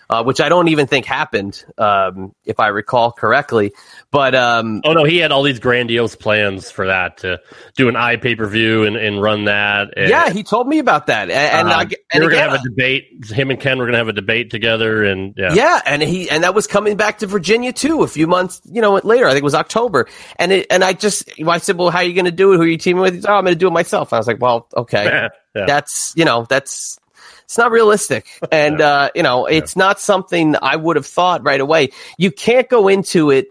Uh, 0.09 0.23
which 0.23 0.41
I 0.41 0.49
don't 0.49 0.69
even 0.69 0.87
think 0.87 1.05
happened, 1.05 1.65
um, 1.79 2.33
if 2.45 2.61
I 2.61 2.69
recall 2.69 3.11
correctly. 3.11 3.73
But 4.11 4.35
um, 4.35 4.83
Oh 4.85 4.93
no, 4.93 5.05
he 5.05 5.19
had 5.19 5.33
all 5.33 5.43
these 5.43 5.59
grandiose 5.59 6.15
plans 6.15 6.71
for 6.71 6.87
that 6.87 7.19
to 7.19 7.41
do 7.77 7.89
an 7.89 7.97
eye 7.97 8.17
pay 8.17 8.37
per 8.37 8.47
view 8.47 8.85
and, 8.85 8.97
and 8.97 9.21
run 9.21 9.45
that. 9.45 9.95
And, 9.97 10.09
yeah, 10.09 10.31
he 10.31 10.43
told 10.43 10.69
me 10.69 10.79
about 10.79 11.09
that, 11.09 11.29
and, 11.31 11.69
and, 11.69 11.89
we 11.91 11.97
and 12.13 12.25
were 12.25 12.31
gonna 12.31 12.51
have 12.51 12.61
a 12.61 12.63
debate. 12.63 13.25
Him 13.31 13.51
and 13.51 13.61
Ken 13.61 13.79
were 13.79 13.87
gonna 13.87 13.99
have 13.99 14.09
a 14.09 14.13
debate 14.13 14.51
together, 14.51 15.05
and 15.05 15.35
yeah, 15.37 15.53
Yeah, 15.53 15.83
and 15.85 16.03
he 16.03 16.31
and 16.31 16.45
that 16.45 16.55
was 16.55 16.67
coming 16.67 16.97
back 16.97 17.19
to 17.19 17.27
Virginia 17.27 17.73
too. 17.73 18.03
A 18.03 18.09
few 18.09 18.27
months, 18.27 18.61
you 18.65 18.81
know, 18.81 18.95
later. 18.95 19.27
I 19.27 19.31
think 19.31 19.43
it 19.43 19.45
was 19.45 19.55
October. 19.55 20.07
And 20.37 20.53
it, 20.53 20.67
and 20.71 20.85
I 20.85 20.93
just 20.93 21.31
I 21.47 21.59
said, 21.59 21.77
well, 21.77 21.91
how 21.91 21.99
are 21.99 22.05
you 22.05 22.15
going 22.15 22.27
to 22.27 22.31
do 22.31 22.53
it? 22.53 22.57
Who 22.57 22.63
are 22.63 22.67
you 22.67 22.79
teaming 22.79 23.03
with? 23.03 23.15
He 23.15 23.21
said, 23.21 23.31
oh, 23.31 23.35
I'm 23.35 23.45
going 23.45 23.55
to 23.55 23.59
do 23.59 23.69
it 23.69 23.73
myself. 23.73 24.13
I 24.13 24.19
was 24.19 24.27
like, 24.27 24.41
well, 24.41 24.69
okay, 24.77 25.29
Yeah. 25.55 25.65
that's 25.67 26.13
you 26.17 26.27
know 26.27 26.47
that's 26.49 26.99
it's 27.45 27.57
not 27.57 27.71
realistic, 27.71 28.27
and 28.53 28.81
uh, 28.81 29.11
you 29.15 29.23
know 29.23 29.47
it's 29.47 29.77
not 29.77 30.01
something 30.01 30.55
I 30.61 30.77
would 30.77 30.97
have 30.97 31.07
thought 31.07 31.45
right 31.45 31.61
away. 31.61 31.91
You 32.19 32.31
can't 32.31 32.69
go 32.69 32.89
into 32.89 33.31
it. 33.31 33.49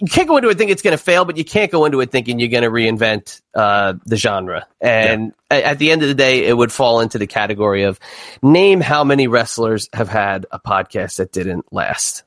You 0.00 0.06
can't 0.06 0.26
go 0.26 0.38
into 0.38 0.48
it 0.48 0.56
thinking 0.56 0.72
it's 0.72 0.82
going 0.82 0.96
to 0.96 1.02
fail, 1.02 1.26
but 1.26 1.36
you 1.36 1.44
can't 1.44 1.70
go 1.70 1.84
into 1.84 2.00
it 2.00 2.10
thinking 2.10 2.40
you're 2.40 2.48
going 2.48 2.62
to 2.62 2.70
reinvent 2.70 3.42
uh, 3.54 3.94
the 4.06 4.16
genre. 4.16 4.66
And 4.80 5.34
a- 5.50 5.66
at 5.66 5.78
the 5.78 5.90
end 5.90 6.02
of 6.02 6.08
the 6.08 6.14
day, 6.14 6.46
it 6.46 6.56
would 6.56 6.72
fall 6.72 7.00
into 7.00 7.18
the 7.18 7.26
category 7.26 7.82
of 7.82 8.00
name 8.42 8.80
how 8.80 9.04
many 9.04 9.28
wrestlers 9.28 9.90
have 9.92 10.08
had 10.08 10.46
a 10.50 10.58
podcast 10.58 11.16
that 11.16 11.32
didn't 11.32 11.70
last. 11.70 12.24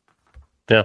yeah, 0.70 0.84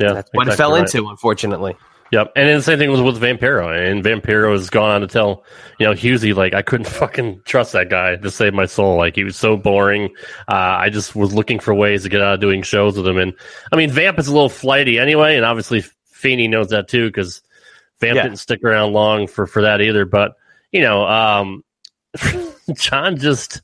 yeah. 0.00 0.14
That's 0.14 0.30
what 0.32 0.48
it 0.48 0.56
fell 0.56 0.72
right. 0.72 0.80
into, 0.80 1.08
unfortunately. 1.08 1.76
Yep, 2.14 2.32
and 2.36 2.48
then 2.48 2.56
the 2.58 2.62
same 2.62 2.78
thing 2.78 2.92
was 2.92 3.02
with 3.02 3.20
Vampiro, 3.20 3.74
and 3.90 4.04
Vampiro 4.04 4.52
has 4.52 4.70
gone 4.70 4.90
on 4.90 5.00
to 5.00 5.08
tell 5.08 5.42
you 5.80 5.86
know 5.86 5.94
Husey 5.94 6.32
like 6.32 6.54
I 6.54 6.62
couldn't 6.62 6.86
fucking 7.00 7.42
trust 7.44 7.72
that 7.72 7.90
guy 7.90 8.14
to 8.14 8.30
save 8.30 8.54
my 8.54 8.66
soul. 8.66 8.96
Like 8.96 9.16
he 9.16 9.24
was 9.24 9.36
so 9.36 9.56
boring. 9.56 10.10
Uh, 10.46 10.54
I 10.78 10.90
just 10.90 11.16
was 11.16 11.34
looking 11.34 11.58
for 11.58 11.74
ways 11.74 12.04
to 12.04 12.08
get 12.08 12.20
out 12.20 12.34
of 12.34 12.40
doing 12.40 12.62
shows 12.62 12.96
with 12.96 13.08
him, 13.08 13.18
and 13.18 13.32
I 13.72 13.76
mean 13.76 13.90
Vamp 13.90 14.20
is 14.20 14.28
a 14.28 14.32
little 14.32 14.48
flighty 14.48 14.96
anyway, 15.00 15.34
and 15.34 15.44
obviously 15.44 15.80
Feeney 16.06 16.46
knows 16.46 16.68
that 16.68 16.86
too 16.86 17.08
because 17.08 17.42
Vamp 17.98 18.14
Yeah. 18.14 18.22
didn't 18.22 18.38
stick 18.38 18.62
around 18.62 18.92
long 18.92 19.26
for 19.26 19.48
for 19.48 19.62
that 19.62 19.80
either. 19.80 20.04
But 20.04 20.34
you 20.70 20.82
know, 20.82 21.04
um, 21.08 21.64
John 22.74 23.16
just 23.16 23.60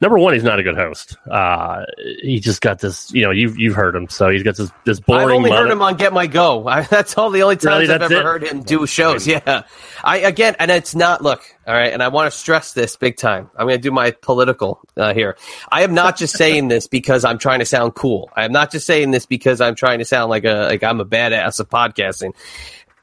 number 0.00 0.18
one, 0.18 0.34
he's 0.34 0.44
not 0.44 0.58
a 0.58 0.62
good 0.62 0.76
host. 0.76 1.16
Uh, 1.30 1.84
he 2.22 2.40
just 2.40 2.60
got 2.60 2.80
this. 2.80 3.12
You 3.12 3.22
know, 3.22 3.30
you've 3.30 3.58
you've 3.58 3.74
heard 3.74 3.94
him, 3.94 4.08
so 4.08 4.28
he's 4.28 4.42
got 4.42 4.56
this 4.56 4.70
this 4.84 5.00
boring. 5.00 5.28
I've 5.28 5.36
only 5.36 5.50
heard 5.50 5.70
him 5.70 5.82
on 5.82 5.96
Get 5.96 6.12
My 6.12 6.26
Go. 6.26 6.66
I, 6.66 6.82
that's 6.82 7.16
all 7.18 7.30
the 7.30 7.42
only 7.42 7.56
times 7.56 7.88
Really, 7.88 7.94
I've 7.94 8.02
ever 8.02 8.14
it? 8.14 8.22
heard 8.22 8.42
him 8.44 8.62
do 8.62 8.86
shows. 8.86 9.26
Yeah, 9.26 9.62
I 10.02 10.18
again, 10.18 10.56
and 10.58 10.70
it's 10.70 10.94
not. 10.94 11.22
Look, 11.22 11.42
all 11.66 11.74
right, 11.74 11.92
and 11.92 12.02
I 12.02 12.08
want 12.08 12.32
to 12.32 12.38
stress 12.38 12.72
this 12.72 12.96
big 12.96 13.16
time. 13.16 13.50
I'm 13.56 13.66
going 13.66 13.78
to 13.78 13.82
do 13.82 13.90
my 13.90 14.12
political 14.12 14.80
uh, 14.96 15.12
here. 15.14 15.36
I 15.70 15.82
am 15.82 15.94
not 15.94 16.16
just 16.16 16.36
saying 16.36 16.68
this 16.68 16.86
because 16.86 17.24
I'm 17.24 17.38
trying 17.38 17.58
to 17.58 17.66
sound 17.66 17.94
cool. 17.94 18.30
I 18.34 18.44
am 18.44 18.52
not 18.52 18.70
just 18.70 18.86
saying 18.86 19.10
this 19.10 19.26
because 19.26 19.60
I'm 19.60 19.74
trying 19.74 19.98
to 19.98 20.04
sound 20.04 20.30
like 20.30 20.44
a 20.44 20.68
like 20.68 20.82
I'm 20.82 21.00
a 21.00 21.06
badass 21.06 21.60
of 21.60 21.68
podcasting. 21.68 22.32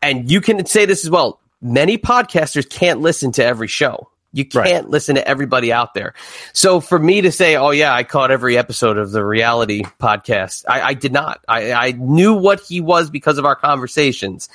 And 0.02 0.30
you 0.30 0.42
can 0.42 0.66
say 0.66 0.86
this 0.86 1.04
as 1.04 1.10
well. 1.10 1.40
Many 1.62 1.98
podcasters 1.98 2.70
can't 2.70 3.02
listen 3.02 3.32
to 3.34 3.44
every 3.44 3.68
show. 3.68 4.10
You 4.36 4.44
can't 4.44 4.90
listen 4.90 5.16
to 5.16 5.26
everybody 5.26 5.72
out 5.72 5.94
there. 5.94 6.14
So 6.52 6.82
for 6.82 7.00
me 7.00 7.22
to 7.22 7.32
say, 7.32 7.56
"Oh 7.56 7.70
yeah, 7.70 7.94
I 7.94 8.04
caught 8.04 8.32
every 8.32 8.58
episode 8.58 8.98
of 8.98 9.12
the 9.12 9.24
reality 9.24 9.84
podcast," 9.98 10.66
I, 10.68 10.82
I 10.82 10.94
did 10.94 11.14
not. 11.14 11.40
I, 11.48 11.72
I 11.72 11.92
knew 11.92 12.34
what 12.34 12.60
he 12.60 12.82
was 12.82 13.10
because 13.10 13.38
of 13.38 13.46
our 13.46 13.56
conversations. 13.56 14.50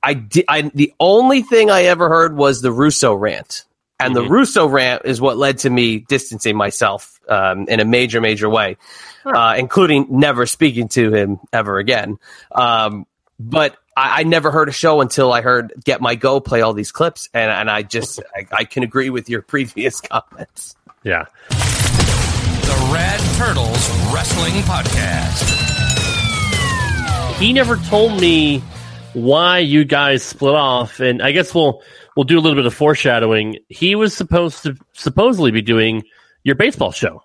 I 0.00 0.14
did. 0.14 0.44
I, 0.48 0.62
the 0.62 0.94
only 1.00 1.42
thing 1.42 1.68
I 1.68 1.82
ever 1.84 2.08
heard 2.08 2.36
was 2.36 2.62
the 2.62 2.70
Russo 2.70 3.12
rant, 3.12 3.64
and 3.98 4.14
the 4.14 4.22
Russo 4.22 4.68
rant 4.68 5.02
is 5.04 5.20
what 5.20 5.36
led 5.36 5.58
to 5.58 5.70
me 5.70 5.98
distancing 5.98 6.56
myself 6.56 7.18
um, 7.28 7.66
in 7.66 7.80
a 7.80 7.84
major, 7.84 8.20
major 8.20 8.48
way, 8.48 8.76
uh, 9.24 9.56
including 9.58 10.06
never 10.10 10.46
speaking 10.46 10.86
to 10.90 11.12
him 11.12 11.40
ever 11.52 11.78
again. 11.78 12.18
Um, 12.52 13.04
but 13.38 13.76
I, 13.96 14.20
I 14.20 14.22
never 14.24 14.50
heard 14.50 14.68
a 14.68 14.72
show 14.72 15.00
until 15.00 15.32
I 15.32 15.40
heard 15.40 15.72
Get 15.84 16.00
My 16.00 16.14
Go 16.14 16.40
play 16.40 16.60
all 16.62 16.72
these 16.74 16.92
clips, 16.92 17.28
and, 17.34 17.50
and 17.50 17.70
I 17.70 17.82
just 17.82 18.20
I, 18.34 18.46
I 18.52 18.64
can 18.64 18.82
agree 18.82 19.10
with 19.10 19.28
your 19.28 19.42
previous 19.54 20.00
comments. 20.00 20.74
Yeah. 21.02 21.26
The 21.50 22.90
Rad 22.92 23.20
Turtles 23.36 23.90
Wrestling 24.12 24.54
Podcast. 24.62 25.50
he 27.38 27.52
never 27.52 27.76
told 27.76 28.20
me 28.20 28.62
why 29.12 29.58
you 29.58 29.84
guys 29.84 30.22
split 30.24 30.54
off 30.56 30.98
and 30.98 31.22
i 31.22 31.30
guess 31.30 31.54
we'll 31.54 31.82
we'll 32.16 32.24
do 32.24 32.36
a 32.36 32.40
little 32.40 32.56
bit 32.56 32.66
of 32.66 32.74
foreshadowing 32.74 33.56
he 33.68 33.94
was 33.94 34.12
supposed 34.12 34.62
to 34.64 34.74
supposedly 34.92 35.52
be 35.52 35.62
doing 35.62 36.02
your 36.42 36.56
baseball 36.56 36.90
show 36.90 37.22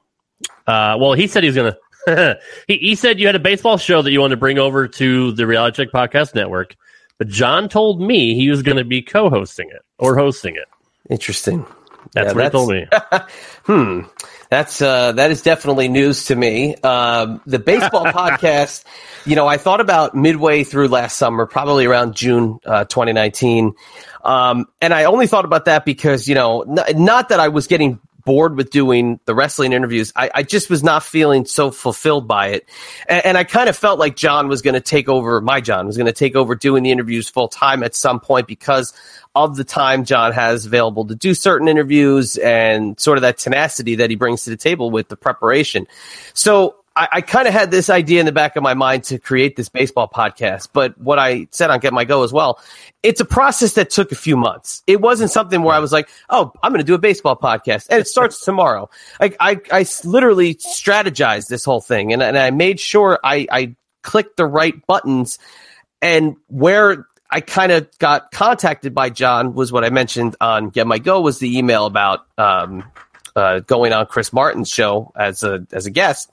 uh, 0.67 0.95
well 0.99 1.13
he 1.13 1.25
said 1.25 1.41
he 1.41 1.47
was 1.47 1.55
gonna 1.55 1.75
he, 2.67 2.77
he 2.77 2.95
said 2.95 3.19
you 3.19 3.25
had 3.27 3.35
a 3.35 3.39
baseball 3.39 3.77
show 3.77 4.01
that 4.01 4.11
you 4.11 4.19
wanted 4.21 4.35
to 4.35 4.39
bring 4.39 4.57
over 4.57 4.87
to 4.87 5.31
the 5.33 5.45
reality 5.45 5.83
check 5.83 5.91
podcast 5.93 6.33
network 6.35 6.75
but 7.17 7.27
john 7.27 7.67
told 7.69 8.01
me 8.01 8.35
he 8.35 8.49
was 8.49 8.63
going 8.63 8.77
to 8.77 8.83
be 8.85 9.01
co-hosting 9.01 9.69
it 9.69 9.81
or 9.97 10.17
hosting 10.17 10.55
it 10.55 10.67
Interesting. 11.09 11.65
that's 12.13 12.33
Yeah, 12.33 12.33
what 12.33 12.43
he 12.45 12.49
told 12.49 12.69
me 12.69 12.85
Hmm. 13.65 14.01
That's 14.49 14.81
uh, 14.81 15.11
that 15.11 15.29
is 15.29 15.43
definitely 15.43 15.89
news 15.89 16.25
to 16.25 16.35
me. 16.35 16.75
Um, 16.77 17.39
the 17.45 17.59
baseball 17.59 18.05
podcast, 18.05 18.83
you 19.23 19.35
know, 19.35 19.45
I 19.45 19.57
thought 19.57 19.79
about 19.79 20.15
midway 20.15 20.63
through 20.63 20.87
last 20.87 21.17
summer, 21.17 21.45
probably 21.45 21.85
around 21.85 22.15
June 22.15 22.57
uh, 22.65 22.85
2019, 22.85 23.73
um, 24.23 24.65
and 24.81 24.91
I 24.91 25.03
only 25.03 25.27
thought 25.27 25.45
about 25.45 25.65
that 25.65 25.85
because 25.85 26.27
you 26.27 26.33
know, 26.33 26.61
n- 26.63 27.03
not 27.05 27.29
that 27.29 27.39
I 27.39 27.49
was 27.49 27.67
getting 27.67 27.99
bored 28.25 28.55
with 28.55 28.69
doing 28.69 29.19
the 29.25 29.35
wrestling 29.35 29.73
interviews. 29.73 30.11
I, 30.15 30.29
I 30.33 30.43
just 30.43 30.69
was 30.69 30.83
not 30.83 31.03
feeling 31.03 31.45
so 31.45 31.71
fulfilled 31.71 32.27
by 32.27 32.49
it, 32.49 32.69
and, 33.07 33.25
and 33.27 33.37
I 33.37 33.43
kind 33.43 33.69
of 33.69 33.77
felt 33.77 33.99
like 33.99 34.15
John 34.15 34.47
was 34.47 34.61
going 34.61 34.75
to 34.75 34.81
take 34.81 35.09
over. 35.09 35.41
My 35.41 35.61
John 35.61 35.87
was 35.87 35.97
going 35.97 36.07
to 36.07 36.13
take 36.13 36.35
over 36.35 36.55
doing 36.55 36.83
the 36.83 36.91
interviews 36.91 37.29
full 37.29 37.47
time 37.47 37.83
at 37.83 37.95
some 37.95 38.19
point 38.19 38.47
because 38.47 38.93
of 39.35 39.55
the 39.55 39.63
time 39.63 40.05
John 40.05 40.31
has 40.31 40.65
available 40.65 41.05
to 41.05 41.15
do 41.15 41.33
certain 41.33 41.67
interviews 41.67 42.37
and 42.37 42.99
sort 42.99 43.17
of 43.17 43.21
that 43.21 43.37
tenacity 43.37 43.95
that 43.95 44.09
he 44.09 44.15
brings 44.15 44.43
to 44.43 44.49
the 44.49 44.57
table 44.57 44.89
with 44.89 45.07
the 45.07 45.15
preparation. 45.15 45.87
So 46.33 46.75
I, 46.99 47.07
I 47.13 47.21
kind 47.21 47.47
of 47.47 47.53
had 47.53 47.71
this 47.71 47.89
idea 47.89 48.19
in 48.19 48.25
the 48.25 48.33
back 48.33 48.57
of 48.57 48.63
my 48.63 48.73
mind 48.73 49.05
to 49.05 49.17
create 49.17 49.55
this 49.55 49.69
baseball 49.69 50.09
podcast. 50.13 50.67
But 50.73 50.99
what 50.99 51.17
I 51.17 51.47
said 51.51 51.69
on 51.69 51.79
Get 51.79 51.93
My 51.93 52.03
Go 52.03 52.23
as 52.23 52.33
well, 52.33 52.59
it's 53.03 53.21
a 53.21 53.25
process 53.25 53.73
that 53.73 53.89
took 53.89 54.11
a 54.11 54.15
few 54.15 54.35
months. 54.35 54.83
It 54.85 54.99
wasn't 54.99 55.31
something 55.31 55.61
where 55.61 55.73
I 55.73 55.79
was 55.79 55.93
like, 55.93 56.09
oh, 56.29 56.51
I'm 56.61 56.73
going 56.73 56.81
to 56.81 56.85
do 56.85 56.95
a 56.95 56.99
baseball 56.99 57.37
podcast 57.37 57.87
and 57.89 58.01
it 58.01 58.07
starts 58.07 58.43
tomorrow. 58.43 58.89
I, 59.21 59.61
I 59.71 59.85
literally 60.03 60.55
strategized 60.55 61.47
this 61.47 61.63
whole 61.63 61.79
thing 61.79 62.11
and, 62.11 62.21
and 62.21 62.37
I 62.37 62.51
made 62.51 62.81
sure 62.81 63.17
I, 63.23 63.47
I 63.49 63.75
clicked 64.01 64.35
the 64.35 64.45
right 64.45 64.85
buttons 64.85 65.39
and 66.01 66.35
where 66.47 67.07
I 67.31 67.39
kind 67.39 67.71
of 67.71 67.87
got 67.99 68.31
contacted 68.31 68.93
by 68.93 69.09
John 69.09 69.53
was 69.53 69.71
what 69.71 69.85
I 69.85 69.89
mentioned 69.89 70.35
on 70.41 70.69
Get 70.69 70.85
My 70.85 70.99
Go 70.99 71.21
was 71.21 71.39
the 71.39 71.57
email 71.57 71.85
about 71.85 72.25
um, 72.37 72.83
uh, 73.37 73.59
going 73.59 73.93
on 73.93 74.05
Chris 74.07 74.33
Martin's 74.33 74.69
show 74.69 75.13
as 75.15 75.43
a 75.43 75.65
as 75.71 75.85
a 75.85 75.91
guest, 75.91 76.31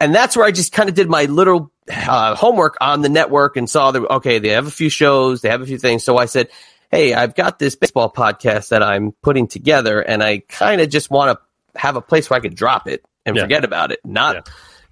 and 0.00 0.14
that's 0.14 0.36
where 0.36 0.46
I 0.46 0.50
just 0.50 0.72
kind 0.72 0.88
of 0.88 0.94
did 0.94 1.08
my 1.08 1.26
little 1.26 1.70
uh, 1.92 2.34
homework 2.34 2.76
on 2.80 3.02
the 3.02 3.08
network 3.08 3.56
and 3.56 3.68
saw 3.68 3.90
that 3.92 4.00
okay 4.10 4.38
they 4.38 4.48
have 4.50 4.66
a 4.66 4.70
few 4.70 4.88
shows, 4.88 5.42
they 5.42 5.50
have 5.50 5.60
a 5.62 5.66
few 5.66 5.78
things. 5.78 6.02
So 6.04 6.16
I 6.16 6.26
said, 6.26 6.48
hey, 6.90 7.14
I've 7.14 7.34
got 7.34 7.58
this 7.58 7.76
baseball 7.76 8.10
podcast 8.12 8.70
that 8.70 8.82
I'm 8.82 9.12
putting 9.22 9.46
together, 9.46 10.00
and 10.00 10.22
I 10.22 10.38
kind 10.48 10.80
of 10.80 10.88
just 10.88 11.10
want 11.10 11.38
to 11.38 11.80
have 11.80 11.94
a 11.96 12.00
place 12.02 12.28
where 12.30 12.36
I 12.36 12.40
could 12.40 12.54
drop 12.56 12.88
it 12.88 13.04
and 13.26 13.36
Yeah. 13.36 13.42
forget 13.42 13.64
about 13.64 13.92
it, 13.92 14.00
not 14.04 14.34
Yeah. 14.36 14.40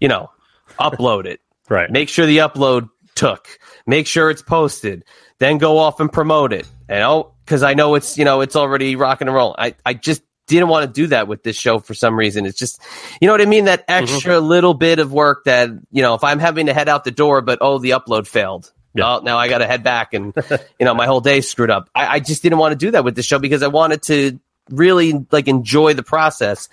you 0.01 0.09
know 0.09 0.31
upload 0.79 1.25
it 1.27 1.41
right 1.69 1.91
make 1.91 2.09
sure 2.09 2.25
the 2.27 2.39
upload 2.39 2.89
took 3.17 3.49
make 3.87 4.07
sure 4.07 4.31
it's 4.31 4.43
posted 4.43 5.03
then 5.39 5.59
go 5.59 5.79
off 5.79 5.99
and 5.99 6.13
promote 6.13 6.53
it 6.53 6.69
and 6.89 7.03
oh 7.03 7.33
because 7.45 7.65
i 7.65 7.75
know 7.75 7.97
it's 7.97 8.17
you 8.17 8.25
know 8.25 8.43
it's 8.43 8.55
already 8.55 8.95
rocking 8.95 9.27
and 9.27 9.35
roll 9.35 9.57
i 9.59 9.75
i 9.85 9.93
just 9.95 10.23
didn't 10.49 10.69
want 10.69 10.87
to 10.87 10.93
do 10.93 11.07
that 11.09 11.29
with 11.29 11.43
this 11.43 11.57
show 11.57 11.79
for 11.79 11.95
some 11.95 12.17
reason. 12.17 12.47
It's 12.47 12.59
just 12.59 12.81
you 13.21 13.27
know 13.27 13.33
what 13.33 13.41
i 13.41 13.47
mean? 13.47 13.67
That 13.67 13.85
extra 13.87 14.41
little 14.41 14.75
bit 14.75 14.99
of 14.99 15.13
work 15.13 15.45
that 15.45 15.71
you 15.93 16.03
know 16.03 16.15
if 16.15 16.25
i'm 16.25 16.39
having 16.39 16.67
to 16.67 16.75
head 16.75 16.89
out 16.89 17.05
the 17.05 17.11
door 17.11 17.41
but 17.41 17.59
oh 17.61 17.79
the 17.79 17.91
upload 17.91 18.27
failed. 18.27 18.73
Yeah. 18.95 19.17
oh, 19.17 19.21
now 19.21 19.39
i 19.39 19.49
gotta 19.49 19.67
head 19.67 19.85
back 19.85 20.15
and 20.15 20.33
you 20.81 20.87
know 20.87 20.95
my 20.95 21.07
whole 21.07 21.21
day's 21.21 21.49
screwed 21.49 21.71
up. 21.71 21.89
I, 21.95 22.07
I 22.17 22.21
just 22.21 22.43
didn't 22.43 22.59
want 22.59 22.73
to 22.73 22.77
do 22.77 22.91
that 22.93 23.05
with 23.05 23.15
the 23.15 23.23
show 23.23 23.39
because 23.39 23.63
i 23.63 23.69
wanted 23.69 24.03
to 24.05 24.41
really 24.71 25.27
like 25.31 25.49
enjoy 25.49 25.95
the 25.95 26.03
process. 26.03 26.69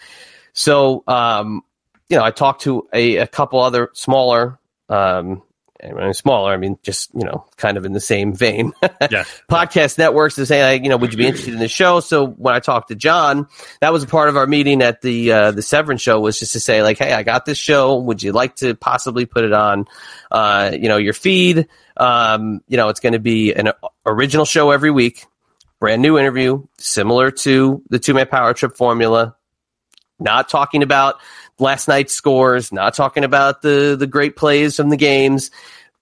So, 0.53 1.03
um, 1.07 1.63
you 2.09 2.17
know, 2.17 2.23
I 2.23 2.31
talked 2.31 2.61
to 2.61 2.87
a, 2.93 3.17
a 3.17 3.27
couple 3.27 3.59
other 3.59 3.89
smaller, 3.93 4.59
um, 4.89 5.41
when 5.81 5.97
I 5.97 6.05
mean 6.05 6.13
smaller, 6.13 6.53
I 6.53 6.57
mean 6.57 6.77
just 6.83 7.13
you 7.13 7.25
know, 7.25 7.45
kind 7.57 7.77
of 7.77 7.85
in 7.85 7.93
the 7.93 7.99
same 7.99 8.33
vein. 8.33 8.73
yeah 9.11 9.25
Podcast 9.49 9.97
networks 9.97 10.35
to 10.35 10.45
say, 10.45 10.63
like, 10.63 10.83
you 10.83 10.89
know, 10.89 10.97
would 10.97 11.11
you 11.11 11.17
be 11.17 11.27
interested 11.27 11.53
in 11.53 11.59
the 11.59 11.67
show? 11.67 11.99
So 11.99 12.25
when 12.25 12.55
I 12.55 12.59
talked 12.59 12.89
to 12.89 12.95
John, 12.95 13.47
that 13.81 13.93
was 13.93 14.03
a 14.03 14.07
part 14.07 14.29
of 14.29 14.37
our 14.37 14.47
meeting 14.47 14.81
at 14.81 15.01
the 15.01 15.31
uh, 15.31 15.51
the 15.51 15.61
Severin 15.61 15.97
show 15.97 16.19
was 16.19 16.39
just 16.39 16.53
to 16.53 16.59
say, 16.59 16.81
like, 16.81 16.97
hey, 16.97 17.13
I 17.13 17.23
got 17.23 17.45
this 17.45 17.57
show. 17.57 17.97
Would 17.97 18.23
you 18.23 18.31
like 18.31 18.55
to 18.57 18.75
possibly 18.75 19.25
put 19.25 19.43
it 19.43 19.53
on, 19.53 19.85
uh, 20.31 20.71
you 20.73 20.87
know, 20.87 20.97
your 20.97 21.13
feed? 21.13 21.67
Um, 21.97 22.61
you 22.67 22.77
know, 22.77 22.89
it's 22.89 22.99
going 22.99 23.13
to 23.13 23.19
be 23.19 23.53
an 23.53 23.71
original 24.05 24.45
show 24.45 24.71
every 24.71 24.91
week, 24.91 25.25
brand 25.79 26.01
new 26.01 26.17
interview, 26.17 26.65
similar 26.77 27.31
to 27.31 27.81
the 27.89 27.99
two 27.99 28.13
man 28.13 28.27
power 28.27 28.53
trip 28.53 28.77
formula 28.77 29.35
not 30.19 30.49
talking 30.49 30.83
about 30.83 31.19
last 31.59 31.87
night's 31.87 32.13
scores, 32.13 32.71
not 32.71 32.93
talking 32.93 33.23
about 33.23 33.61
the 33.61 33.95
the 33.97 34.07
great 34.07 34.35
plays 34.35 34.75
from 34.75 34.89
the 34.89 34.97
games. 34.97 35.51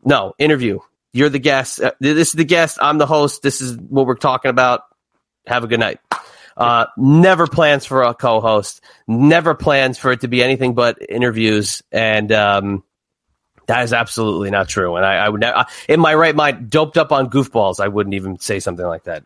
No, 0.03 0.33
interview. 0.37 0.79
You're 1.13 1.29
the 1.29 1.39
guest. 1.39 1.81
Uh, 1.81 1.91
this 1.99 2.29
is 2.29 2.33
the 2.33 2.43
guest. 2.43 2.77
I'm 2.81 2.97
the 2.97 3.05
host. 3.05 3.41
This 3.43 3.61
is 3.61 3.77
what 3.77 4.07
we're 4.07 4.15
talking 4.15 4.49
about. 4.49 4.81
Have 5.45 5.63
a 5.63 5.67
good 5.67 5.79
night. 5.79 5.99
Uh, 6.55 6.85
never 6.97 7.47
plans 7.47 7.85
for 7.85 8.03
a 8.03 8.13
co-host. 8.13 8.81
Never 9.07 9.55
plans 9.55 9.97
for 9.97 10.11
it 10.11 10.21
to 10.21 10.27
be 10.27 10.43
anything 10.43 10.73
but 10.73 10.97
interviews. 11.07 11.81
And 11.91 12.31
um, 12.31 12.83
that 13.67 13.83
is 13.83 13.93
absolutely 13.93 14.51
not 14.51 14.69
true. 14.69 14.95
And 14.95 15.05
I, 15.05 15.15
I 15.15 15.29
would, 15.29 15.41
ne- 15.41 15.63
in 15.87 15.99
my 15.99 16.13
right 16.13 16.35
mind, 16.35 16.69
doped 16.69 16.97
up 16.97 17.11
on 17.11 17.29
goofballs, 17.29 17.79
I 17.79 17.87
wouldn't 17.87 18.15
even 18.15 18.39
say 18.39 18.59
something 18.59 18.85
like 18.85 19.03
that. 19.05 19.23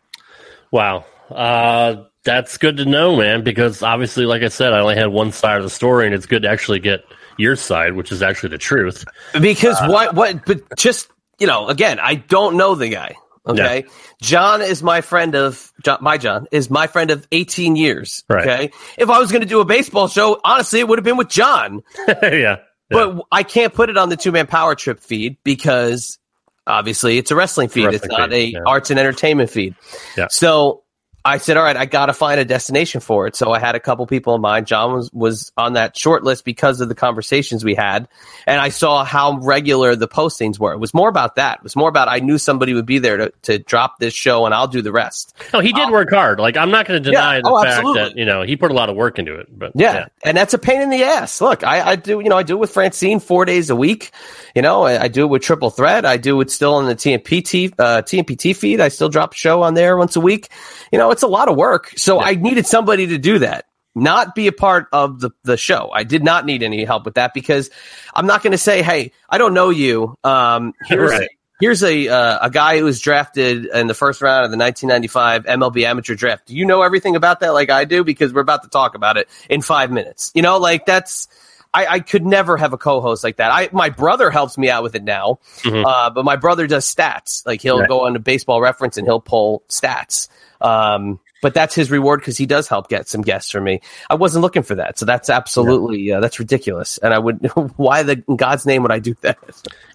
Wow. 0.70 1.04
Uh, 1.30 2.04
that's 2.24 2.58
good 2.58 2.76
to 2.78 2.84
know, 2.84 3.16
man, 3.16 3.42
because 3.42 3.82
obviously, 3.82 4.26
like 4.26 4.42
I 4.42 4.48
said, 4.48 4.72
I 4.72 4.80
only 4.80 4.96
had 4.96 5.08
one 5.08 5.32
side 5.32 5.58
of 5.58 5.62
the 5.62 5.70
story, 5.70 6.06
and 6.06 6.14
it's 6.14 6.26
good 6.26 6.42
to 6.42 6.48
actually 6.48 6.80
get 6.80 7.04
your 7.38 7.56
side, 7.56 7.94
which 7.94 8.12
is 8.12 8.22
actually 8.22 8.50
the 8.50 8.58
truth. 8.58 9.04
Because 9.40 9.80
uh, 9.80 9.88
what 9.88 10.14
what 10.14 10.44
but 10.44 10.76
just 10.76 11.08
you 11.38 11.46
know 11.46 11.68
again 11.68 11.98
I 12.00 12.16
don't 12.16 12.56
know 12.56 12.74
the 12.74 12.88
guy. 12.88 13.14
Okay, 13.46 13.86
John 14.20 14.60
is 14.60 14.82
my 14.82 15.00
friend 15.00 15.34
of 15.34 15.72
John, 15.82 15.98
my 16.02 16.18
John 16.18 16.46
is 16.52 16.68
my 16.68 16.86
friend 16.86 17.10
of 17.10 17.26
18 17.32 17.76
years. 17.76 18.22
Right. 18.28 18.46
Okay, 18.46 18.70
if 18.98 19.08
I 19.08 19.18
was 19.18 19.32
going 19.32 19.40
to 19.40 19.48
do 19.48 19.60
a 19.60 19.64
baseball 19.64 20.08
show, 20.08 20.38
honestly, 20.44 20.80
it 20.80 20.88
would 20.88 20.98
have 20.98 21.04
been 21.04 21.16
with 21.16 21.30
John. 21.30 21.82
yeah. 22.22 22.58
But 22.90 23.22
I 23.32 23.42
can't 23.42 23.72
put 23.72 23.90
it 23.90 23.96
on 23.96 24.08
the 24.08 24.16
two 24.16 24.32
man 24.32 24.46
power 24.46 24.74
trip 24.74 25.00
feed 25.00 25.38
because 25.44 26.18
obviously 26.66 27.16
it's 27.16 27.30
a 27.30 27.36
wrestling 27.36 27.68
feed. 27.68 27.86
It's, 27.86 28.02
wrestling 28.02 28.18
not 28.18 28.30
feed, 28.30 28.36
a 28.36 28.58
yeah. 28.58 28.60
arts 28.66 28.90
and 28.90 28.98
entertainment 28.98 29.50
feed. 29.50 29.74
Yeah. 30.16 30.28
So 30.30 30.82
I 31.24 31.38
said, 31.38 31.56
all 31.58 31.64
right, 31.64 31.76
I 31.76 31.84
got 31.84 32.06
to 32.06 32.14
find 32.14 32.40
a 32.40 32.44
destination 32.44 33.00
for 33.00 33.26
it. 33.26 33.36
So 33.36 33.50
I 33.52 33.58
had 33.58 33.74
a 33.74 33.80
couple 33.80 34.06
people 34.06 34.34
in 34.34 34.40
mind. 34.40 34.66
John 34.66 34.94
was, 34.94 35.12
was 35.12 35.52
on 35.58 35.74
that 35.74 35.94
short 35.94 36.24
list 36.24 36.44
because 36.44 36.80
of 36.80 36.88
the 36.88 36.94
conversations 36.94 37.64
we 37.64 37.74
had. 37.74 38.08
And 38.46 38.58
I 38.58 38.70
saw 38.70 39.04
how 39.04 39.38
regular 39.40 39.94
the 39.94 40.08
postings 40.08 40.58
were. 40.58 40.72
It 40.72 40.78
was 40.78 40.94
more 40.94 41.08
about 41.08 41.34
that. 41.34 41.58
It 41.58 41.64
was 41.64 41.76
more 41.76 41.88
about 41.88 42.08
I 42.08 42.20
knew 42.20 42.38
somebody 42.38 42.72
would 42.72 42.86
be 42.86 42.98
there 42.98 43.16
to, 43.18 43.32
to 43.42 43.58
drop 43.58 43.98
this 43.98 44.14
show 44.14 44.46
and 44.46 44.54
I'll 44.54 44.68
do 44.68 44.80
the 44.80 44.92
rest. 44.92 45.34
No, 45.52 45.60
he 45.60 45.72
did 45.72 45.90
work 45.90 46.08
hard. 46.10 46.40
Like 46.40 46.56
I'm 46.56 46.70
not 46.70 46.86
going 46.86 47.02
to 47.02 47.10
deny 47.10 47.36
Yeah. 47.36 47.40
the 47.42 47.48
Oh, 47.50 47.62
fact 47.62 47.74
absolutely. 47.76 48.02
that 48.02 48.16
you 48.16 48.24
know 48.24 48.42
he 48.42 48.56
put 48.56 48.70
a 48.70 48.74
lot 48.74 48.88
of 48.88 48.96
work 48.96 49.18
into 49.18 49.34
it. 49.34 49.48
But 49.58 49.72
Yeah. 49.74 50.06
And 50.24 50.36
that's 50.36 50.54
a 50.54 50.58
pain 50.58 50.80
in 50.80 50.88
the 50.88 51.02
ass. 51.02 51.40
Look, 51.42 51.62
I, 51.62 51.90
I 51.90 51.96
do, 51.96 52.20
you 52.20 52.28
know, 52.30 52.38
I 52.38 52.42
do 52.42 52.54
it 52.54 52.60
with 52.60 52.70
Francine 52.70 53.20
four 53.20 53.44
days 53.44 53.68
a 53.70 53.76
week. 53.76 54.12
You 54.54 54.62
know, 54.62 54.84
I, 54.84 55.02
I 55.02 55.08
do 55.08 55.24
it 55.24 55.28
with 55.28 55.42
Triple 55.42 55.70
Threat. 55.70 56.06
I 56.06 56.16
do 56.16 56.40
it 56.40 56.50
still 56.50 56.74
on 56.76 56.86
the 56.86 56.94
TMPT, 56.96 57.74
uh, 57.78 58.02
TMPT 58.02 58.56
feed. 58.56 58.80
I 58.80 58.88
still 58.88 59.08
drop 59.08 59.32
a 59.34 59.36
show 59.36 59.62
on 59.62 59.74
there 59.74 59.96
once 59.96 60.16
a 60.16 60.20
week. 60.20 60.48
You 60.90 60.98
know, 60.98 61.07
it's 61.10 61.22
a 61.22 61.26
lot 61.28 61.48
of 61.48 61.56
work. 61.56 61.92
So 61.96 62.20
I 62.20 62.34
needed 62.34 62.66
somebody 62.66 63.08
to 63.08 63.18
do 63.18 63.38
that, 63.40 63.66
not 63.94 64.34
be 64.34 64.46
a 64.46 64.52
part 64.52 64.86
of 64.92 65.20
the, 65.20 65.30
the 65.44 65.56
show. 65.56 65.90
I 65.92 66.04
did 66.04 66.22
not 66.24 66.46
need 66.46 66.62
any 66.62 66.84
help 66.84 67.04
with 67.04 67.14
that 67.14 67.34
because 67.34 67.70
I'm 68.14 68.26
not 68.26 68.42
going 68.42 68.52
to 68.52 68.58
say, 68.58 68.82
Hey, 68.82 69.12
I 69.28 69.38
don't 69.38 69.54
know 69.54 69.70
you. 69.70 70.14
Um, 70.24 70.74
here's, 70.84 71.10
Right. 71.10 71.28
here's 71.60 71.82
a, 71.82 72.08
uh, 72.08 72.38
a 72.46 72.50
guy 72.50 72.78
who 72.78 72.84
was 72.84 73.00
drafted 73.00 73.66
in 73.66 73.86
the 73.86 73.94
first 73.94 74.22
round 74.22 74.44
of 74.44 74.50
the 74.50 74.56
1995 74.56 75.44
MLB 75.46 75.84
amateur 75.84 76.14
draft. 76.14 76.46
Do 76.46 76.54
you 76.56 76.64
know 76.64 76.82
everything 76.82 77.16
about 77.16 77.40
that 77.40 77.50
like 77.54 77.70
I 77.70 77.84
do? 77.84 78.04
Because 78.04 78.32
we're 78.32 78.40
about 78.42 78.62
to 78.62 78.68
talk 78.68 78.94
about 78.94 79.16
it 79.16 79.28
in 79.50 79.62
five 79.62 79.90
minutes. 79.90 80.30
You 80.34 80.42
know, 80.42 80.58
like 80.58 80.86
that's, 80.86 81.26
I, 81.74 81.86
I 81.86 82.00
could 82.00 82.24
never 82.24 82.56
have 82.56 82.72
a 82.72 82.78
co-host 82.78 83.22
like 83.22 83.36
that. 83.36 83.50
I, 83.52 83.68
my 83.72 83.90
brother 83.90 84.30
helps 84.30 84.56
me 84.56 84.70
out 84.70 84.82
with 84.82 84.94
it 84.94 85.04
now, 85.04 85.38
uh, 85.66 86.08
but 86.08 86.24
my 86.24 86.36
brother 86.36 86.66
does 86.66 86.86
stats. 86.92 87.44
Like 87.46 87.60
he'll 87.60 87.80
Right. 87.80 87.88
go 87.88 88.06
on 88.06 88.14
to 88.14 88.18
baseball 88.20 88.60
reference 88.62 88.96
and 88.96 89.06
he'll 89.06 89.20
pull 89.20 89.62
stats. 89.68 90.28
Um, 90.60 91.20
but 91.40 91.54
that's 91.54 91.74
his 91.74 91.90
reward 91.90 92.20
because 92.20 92.36
he 92.36 92.46
does 92.46 92.68
help 92.68 92.88
get 92.88 93.08
some 93.08 93.22
guests 93.22 93.50
for 93.50 93.60
me. 93.60 93.80
I 94.10 94.16
wasn't 94.16 94.42
looking 94.42 94.62
for 94.62 94.74
that, 94.74 94.98
so 94.98 95.06
that's 95.06 95.30
absolutely 95.30 96.12
uh, 96.12 96.20
that's 96.20 96.38
ridiculous. 96.38 96.98
And 96.98 97.14
I 97.14 97.18
would, 97.18 97.46
why 97.76 98.02
the 98.02 98.22
in 98.28 98.36
God's 98.36 98.66
name 98.66 98.82
would 98.82 98.90
I 98.92 98.98
do 98.98 99.14
that? 99.20 99.38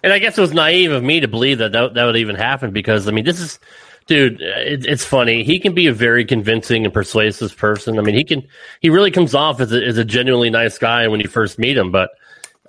And 0.02 0.12
I 0.12 0.18
guess 0.18 0.38
it 0.38 0.40
was 0.40 0.54
naive 0.54 0.92
of 0.92 1.02
me 1.02 1.20
to 1.20 1.28
believe 1.28 1.58
that 1.58 1.72
that, 1.72 1.94
that 1.94 2.04
would 2.04 2.16
even 2.16 2.36
happen 2.36 2.70
because 2.70 3.06
I 3.08 3.10
mean, 3.10 3.24
this 3.24 3.40
is, 3.40 3.58
dude, 4.06 4.40
it, 4.40 4.86
it's 4.86 5.04
funny. 5.04 5.44
He 5.44 5.58
can 5.60 5.74
be 5.74 5.86
a 5.86 5.92
very 5.92 6.24
convincing 6.24 6.84
and 6.84 6.94
persuasive 6.94 7.56
person. 7.56 7.98
I 7.98 8.02
mean, 8.02 8.14
he 8.14 8.24
can, 8.24 8.46
he 8.80 8.88
really 8.88 9.10
comes 9.10 9.34
off 9.34 9.60
as 9.60 9.72
a, 9.72 9.84
as 9.84 9.98
a 9.98 10.04
genuinely 10.04 10.50
nice 10.50 10.78
guy 10.78 11.08
when 11.08 11.20
you 11.20 11.28
first 11.28 11.58
meet 11.58 11.76
him. 11.76 11.90
But, 11.90 12.10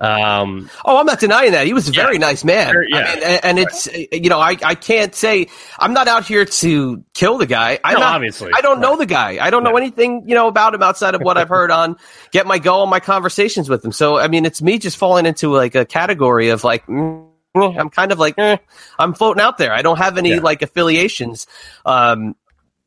um, 0.02 0.70
Oh, 0.84 0.98
I'm 0.98 1.06
not 1.06 1.20
denying 1.20 1.54
that. 1.54 1.66
He 1.66 1.74
was 1.74 1.88
a 1.88 1.92
very 1.92 2.18
nice 2.18 2.44
man. 2.44 2.74
Very- 2.74 2.88
yeah. 2.92 2.98
I 2.98 3.16
mean, 3.16 3.24
and, 3.24 3.46
and 3.46 3.60
it's 3.60 3.88
you 4.12 4.30
know, 4.30 4.40
I, 4.40 4.58
I 4.64 4.76
can't 4.76 5.16
say 5.16 5.48
I'm 5.80 5.94
not 5.94 6.08
out 6.08 6.26
here 6.26 6.44
to 6.46 7.04
kill 7.14 7.38
the 7.38 7.46
guy. 7.46 7.80
I'm 7.84 7.94
No, 7.96 8.00
not, 8.02 8.16
obviously. 8.16 8.52
I 8.54 8.62
don't 8.62 8.82
know 8.82 8.98
the 8.98 9.06
guy. 9.06 9.38
I 9.44 9.50
don't 9.50 9.64
know 9.64 9.78
anything 9.78 10.24
you 10.28 10.36
know 10.36 10.48
about 10.48 10.74
him 10.76 10.84
outside 10.84 11.16
of 11.16 11.22
what 11.22 11.38
I've 11.38 11.50
heard 11.50 11.72
on 11.72 11.96
Get 12.32 12.46
My 12.46 12.60
Go 12.60 12.82
on 12.82 12.90
my 12.90 13.00
conversations 13.00 13.70
with 13.70 13.84
him. 13.86 13.92
So 13.92 14.18
I 14.18 14.28
mean, 14.28 14.46
it's 14.46 14.62
me 14.62 14.78
just 14.80 14.98
falling 14.98 15.26
into 15.26 15.54
like 15.54 15.76
a 15.76 15.86
category 15.86 16.50
of 16.50 16.64
like. 16.64 16.86
mm, 16.88 17.26
I'm 17.56 17.90
kind 17.90 18.12
of 18.12 18.20
like 18.20 18.36
eh, 18.38 18.58
I'm 19.00 19.14
floating 19.14 19.40
out 19.42 19.58
there. 19.58 19.72
I 19.72 19.82
don't 19.82 19.98
have 19.98 20.18
any 20.18 20.32
Yeah. 20.32 20.40
like 20.42 20.62
affiliations. 20.62 21.48
Um, 21.86 22.36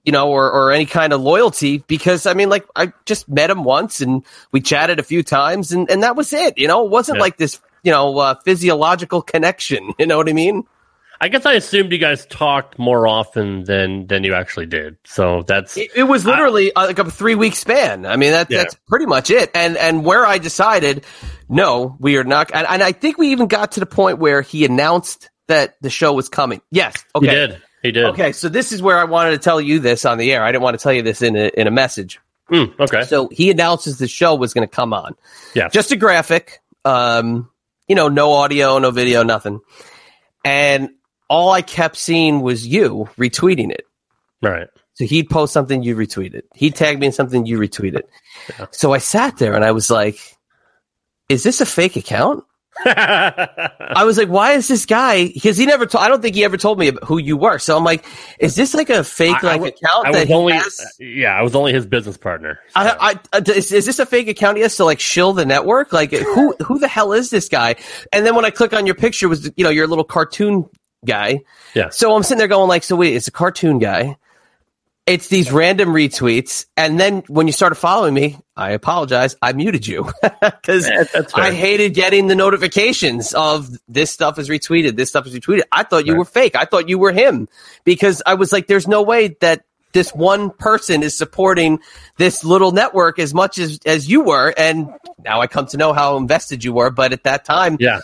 you 0.08 0.12
know, 0.12 0.30
or, 0.30 0.50
or 0.50 0.72
any 0.72 0.86
kind 0.86 1.12
of 1.12 1.20
loyalty 1.20 1.84
because 1.86 2.24
I 2.24 2.32
mean, 2.32 2.48
like, 2.48 2.66
I 2.74 2.94
just 3.04 3.28
met 3.28 3.50
him 3.50 3.62
once 3.62 4.00
and 4.00 4.24
we 4.52 4.62
chatted 4.62 4.98
a 4.98 5.02
few 5.02 5.22
times 5.22 5.70
and, 5.70 5.90
and 5.90 6.02
that 6.02 6.16
was 6.16 6.32
it. 6.32 6.56
You 6.56 6.66
know, 6.66 6.86
it 6.86 6.90
wasn't 6.90 7.16
Yeah. 7.18 7.24
like 7.24 7.36
this, 7.36 7.60
you 7.82 7.92
know, 7.92 8.16
uh, 8.16 8.34
physiological 8.42 9.20
connection. 9.20 9.92
You 9.98 10.06
know 10.06 10.16
what 10.16 10.30
I 10.30 10.32
mean? 10.32 10.64
I 11.20 11.28
guess 11.28 11.44
I 11.44 11.52
assumed 11.54 11.92
you 11.92 11.98
guys 11.98 12.24
talked 12.24 12.78
more 12.78 13.06
often 13.06 13.64
than 13.64 14.06
than 14.06 14.24
you 14.24 14.32
actually 14.32 14.64
did. 14.66 14.96
So 15.04 15.42
that's 15.42 15.76
It, 15.76 15.90
it 15.94 16.04
was 16.04 16.24
literally 16.24 16.72
uh, 16.74 16.86
like 16.86 16.98
a 16.98 17.10
three 17.10 17.34
week 17.34 17.54
span. 17.54 18.06
I 18.06 18.16
mean, 18.16 18.30
that, 18.32 18.50
Yeah. 18.50 18.58
that's 18.58 18.76
pretty 18.88 19.04
much 19.04 19.28
it. 19.30 19.50
And, 19.54 19.76
and 19.76 20.06
where 20.06 20.24
I 20.24 20.38
decided, 20.38 21.04
no, 21.50 21.96
we 22.00 22.16
are 22.16 22.24
not. 22.24 22.50
And, 22.54 22.66
and 22.66 22.82
I 22.82 22.92
think 22.92 23.18
we 23.18 23.32
even 23.32 23.46
got 23.48 23.72
to 23.72 23.80
the 23.80 23.86
point 24.00 24.20
where 24.20 24.40
he 24.40 24.64
announced 24.64 25.28
that 25.48 25.74
the 25.82 25.90
show 25.90 26.14
was 26.14 26.30
coming. 26.30 26.62
Yes. 26.70 27.04
Okay. 27.14 27.58
He 27.82 27.92
did. 27.92 28.04
Okay. 28.06 28.32
So 28.32 28.48
this 28.48 28.72
is 28.72 28.82
where 28.82 28.98
I 28.98 29.04
wanted 29.04 29.30
to 29.30 29.38
tell 29.38 29.60
you 29.60 29.78
this 29.78 30.04
on 30.04 30.18
the 30.18 30.32
air. 30.32 30.42
I 30.42 30.50
didn't 30.50 30.62
want 30.64 30.78
to 30.78 30.82
tell 30.82 30.92
you 30.92 31.02
this 31.02 31.22
in 31.22 31.36
a, 31.36 31.48
in 31.56 31.66
a 31.66 31.70
message. 31.70 32.20
Mm, 32.50 32.78
okay. 32.80 33.04
So 33.04 33.28
he 33.28 33.50
announces 33.50 33.98
the 33.98 34.08
show 34.08 34.34
was 34.34 34.54
going 34.54 34.66
to 34.66 34.74
come 34.74 34.92
on. 34.92 35.14
Yeah. 35.54 35.68
Just 35.68 35.92
a 35.92 35.96
graphic. 35.96 36.60
Um, 36.84 37.50
you 37.86 37.94
know, 37.94 38.08
no 38.08 38.32
audio, 38.32 38.78
no 38.78 38.90
video, 38.90 39.22
nothing. 39.22 39.60
And 40.44 40.90
all 41.28 41.50
I 41.50 41.62
kept 41.62 41.96
seeing 41.96 42.40
was 42.40 42.66
you 42.66 43.08
retweeting 43.18 43.70
it. 43.70 43.86
right. 44.42 44.68
So 44.94 45.04
he'd 45.04 45.30
post 45.30 45.52
something, 45.52 45.84
you 45.84 45.94
retweet 45.94 46.34
it. 46.34 46.46
He'd 46.56 46.74
tag 46.74 46.98
me 46.98 47.06
in 47.06 47.12
something, 47.12 47.46
you 47.46 47.56
retweet 47.56 47.94
it. 47.94 48.10
So 48.72 48.92
I 48.92 48.98
sat 48.98 49.36
there 49.36 49.54
and 49.54 49.64
I 49.64 49.70
was 49.70 49.92
like, 49.92 50.18
is 51.28 51.44
this 51.44 51.60
a 51.60 51.66
fake 51.66 51.94
account? 51.94 52.42
I 52.84 54.04
was 54.04 54.16
like, 54.18 54.28
why 54.28 54.52
is 54.52 54.68
this 54.68 54.86
guy? 54.86 55.28
Because 55.28 55.56
he 55.56 55.66
never 55.66 55.86
told, 55.86 56.04
I 56.04 56.08
don't 56.08 56.22
think 56.22 56.34
he 56.34 56.44
ever 56.44 56.56
told 56.56 56.78
me 56.78 56.92
who 57.04 57.18
you 57.18 57.36
were. 57.36 57.58
So 57.58 57.76
I'm 57.76 57.84
like, 57.84 58.04
is 58.38 58.54
this 58.54 58.74
like 58.74 58.90
a 58.90 59.04
fake 59.04 59.42
I- 59.42 59.48
I 59.48 59.52
like 59.52 59.60
wa- 59.60 59.66
account 59.68 60.06
I 60.06 60.12
that 60.12 60.18
was 60.20 60.28
he 60.28 60.34
only 60.34 60.52
yeah, 60.98 61.34
I 61.38 61.42
was 61.42 61.54
only 61.54 61.72
his 61.72 61.86
business 61.86 62.16
partner. 62.16 62.60
I, 62.74 63.18
I, 63.32 63.36
uh, 63.38 63.42
is, 63.54 63.72
is 63.72 63.86
this 63.86 63.98
a 63.98 64.06
fake 64.06 64.28
account 64.28 64.56
he 64.56 64.62
has 64.62 64.76
to 64.76 64.84
like 64.84 65.00
shill 65.00 65.32
the 65.32 65.46
network? 65.46 65.92
Like 65.92 66.12
who 66.12 66.54
who 66.64 66.78
the 66.78 66.88
hell 66.88 67.12
is 67.12 67.30
this 67.30 67.48
guy? 67.48 67.76
And 68.12 68.24
then 68.26 68.34
when 68.34 68.44
I 68.44 68.50
click 68.50 68.72
on 68.72 68.86
your 68.86 68.94
picture 68.94 69.28
was 69.28 69.50
you 69.56 69.64
know 69.64 69.70
your 69.70 69.86
little 69.86 70.04
cartoon 70.04 70.68
guy. 71.04 71.40
Yeah. 71.74 71.88
So 71.90 72.14
I'm 72.14 72.22
sitting 72.22 72.38
there 72.38 72.48
going 72.48 72.68
like, 72.68 72.82
so 72.82 72.96
wait, 72.96 73.14
it's 73.14 73.28
a 73.28 73.32
cartoon 73.32 73.78
guy. 73.78 74.16
It's 75.08 75.28
these 75.28 75.50
random 75.50 75.88
retweets, 75.90 76.66
and 76.76 77.00
then 77.00 77.22
when 77.28 77.46
you 77.46 77.52
started 77.52 77.76
following 77.76 78.12
me, 78.14 78.38
I 78.56 78.72
apologize. 78.72 79.36
I 79.40 79.52
muted 79.54 79.86
you 79.86 80.04
because 80.22 80.86
Yeah, 80.86 81.04
that's 81.12 81.32
fair. 81.32 81.44
I 81.44 81.52
hated 81.52 81.94
getting 81.94 82.26
the 82.26 82.34
notifications 82.34 83.32
of 83.34 83.70
this 83.88 84.10
stuff 84.10 84.38
is 84.38 84.48
retweeted, 84.48 84.96
this 84.96 85.08
stuff 85.08 85.26
is 85.26 85.34
retweeted. 85.34 85.62
I 85.72 85.82
thought 85.84 86.06
you 86.06 86.12
Right. 86.12 86.18
were 86.18 86.24
fake. 86.24 86.56
I 86.56 86.64
thought 86.66 86.88
you 86.88 86.98
were 86.98 87.12
him 87.12 87.48
because 87.84 88.22
I 88.26 88.34
was 88.34 88.52
like, 88.52 88.66
there's 88.66 88.86
no 88.86 89.02
way 89.02 89.36
that 89.40 89.64
this 89.92 90.10
one 90.14 90.50
person 90.50 91.02
is 91.02 91.16
supporting 91.16 91.80
this 92.18 92.44
little 92.44 92.72
network 92.72 93.18
as 93.18 93.32
much 93.32 93.58
as 93.58 93.78
as 93.86 94.08
you 94.08 94.20
were. 94.22 94.52
And 94.58 94.90
now 95.24 95.40
I 95.40 95.46
come 95.46 95.66
to 95.68 95.78
know 95.78 95.94
how 95.94 96.18
invested 96.18 96.62
you 96.62 96.74
were. 96.74 96.90
But 96.90 97.12
at 97.14 97.24
that 97.24 97.44
time, 97.46 97.78
Yeah. 97.80 98.00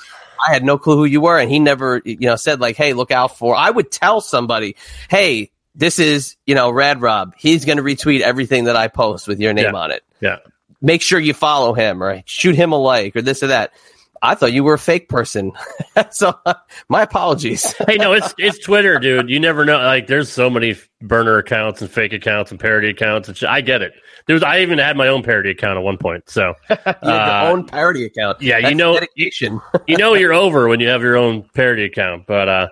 I 0.49 0.53
had 0.53 0.65
no 0.65 0.79
clue 0.79 0.97
who 0.97 1.05
you 1.05 1.21
were, 1.21 1.39
and 1.39 1.51
he 1.51 1.59
never, 1.59 2.03
you 2.05 2.17
know, 2.29 2.37
said 2.37 2.61
like, 2.61 2.77
"Hey, 2.77 2.93
look 2.93 3.11
out 3.11 3.39
for." 3.39 3.55
I 3.55 3.71
would 3.71 3.91
tell 3.91 4.21
somebody, 4.21 4.77
"Hey, 5.09 5.51
this 5.75 5.99
is, 5.99 6.37
you 6.47 6.55
know, 6.55 6.71
Rad 6.71 7.01
Rob. 7.03 7.35
He's 7.37 7.65
going 7.65 7.79
to 7.79 7.83
retweet 7.85 8.21
everything 8.21 8.65
that 8.65 8.77
I 8.77 8.89
post 8.89 9.27
with 9.29 9.41
your 9.41 9.53
name 9.53 9.67
Yeah. 9.73 9.81
on 9.81 9.91
it. 9.91 10.03
Yeah. 10.21 10.37
Make 10.81 11.03
sure 11.03 11.19
you 11.19 11.35
follow 11.35 11.73
him 11.75 12.03
or 12.03 12.23
shoot 12.27 12.55
him 12.55 12.73
a 12.73 12.79
like 12.79 13.17
or 13.17 13.23
this 13.23 13.43
or 13.43 13.49
that." 13.49 13.73
I 14.23 14.35
thought 14.35 14.55
you 14.55 14.65
were 14.65 14.73
a 14.75 14.79
fake 14.79 15.11
person, 15.11 15.53
so 16.11 16.33
my 16.89 17.03
apologies. 17.03 17.75
hey, 17.87 17.97
no, 17.97 18.15
it's 18.15 18.33
it's 18.39 18.59
Twitter, 18.59 18.99
dude. 18.99 19.29
You 19.29 19.39
never 19.39 19.67
know. 19.67 19.77
Like, 19.77 20.07
there's 20.07 20.33
so 20.33 20.49
many 20.49 20.77
burner 21.03 21.37
accounts 21.37 21.83
and 21.83 21.91
fake 21.91 22.15
accounts 22.15 22.51
and 22.51 22.59
parody 22.59 22.89
accounts. 22.89 23.29
And 23.29 23.37
shit. 23.37 23.51
I 23.51 23.61
get 23.61 23.83
it. 23.83 23.93
There's, 24.27 24.43
I 24.43 24.61
even 24.63 24.79
had 24.79 24.97
my 24.97 25.09
own 25.09 25.23
parody 25.25 25.51
account 25.51 25.77
at 25.77 25.83
one 25.83 25.99
point. 25.99 26.31
So, 26.31 26.55
You 26.71 26.77
uh, 26.87 27.43
your 27.43 27.53
own 27.53 27.67
parody 27.67 28.07
account. 28.07 28.41
yeah, 28.41 28.57
you 28.67 28.75
know- 28.75 28.95
dedication. 28.95 29.61
you 29.87 29.99
know 29.99 30.15
you're 30.15 30.33
over 30.33 30.69
when 30.69 30.81
you 30.81 30.89
have 30.89 31.03
your 31.03 31.19
own 31.19 31.43
parody 31.53 31.85
account. 31.85 32.27
But 32.27 32.49
uh 32.49 32.69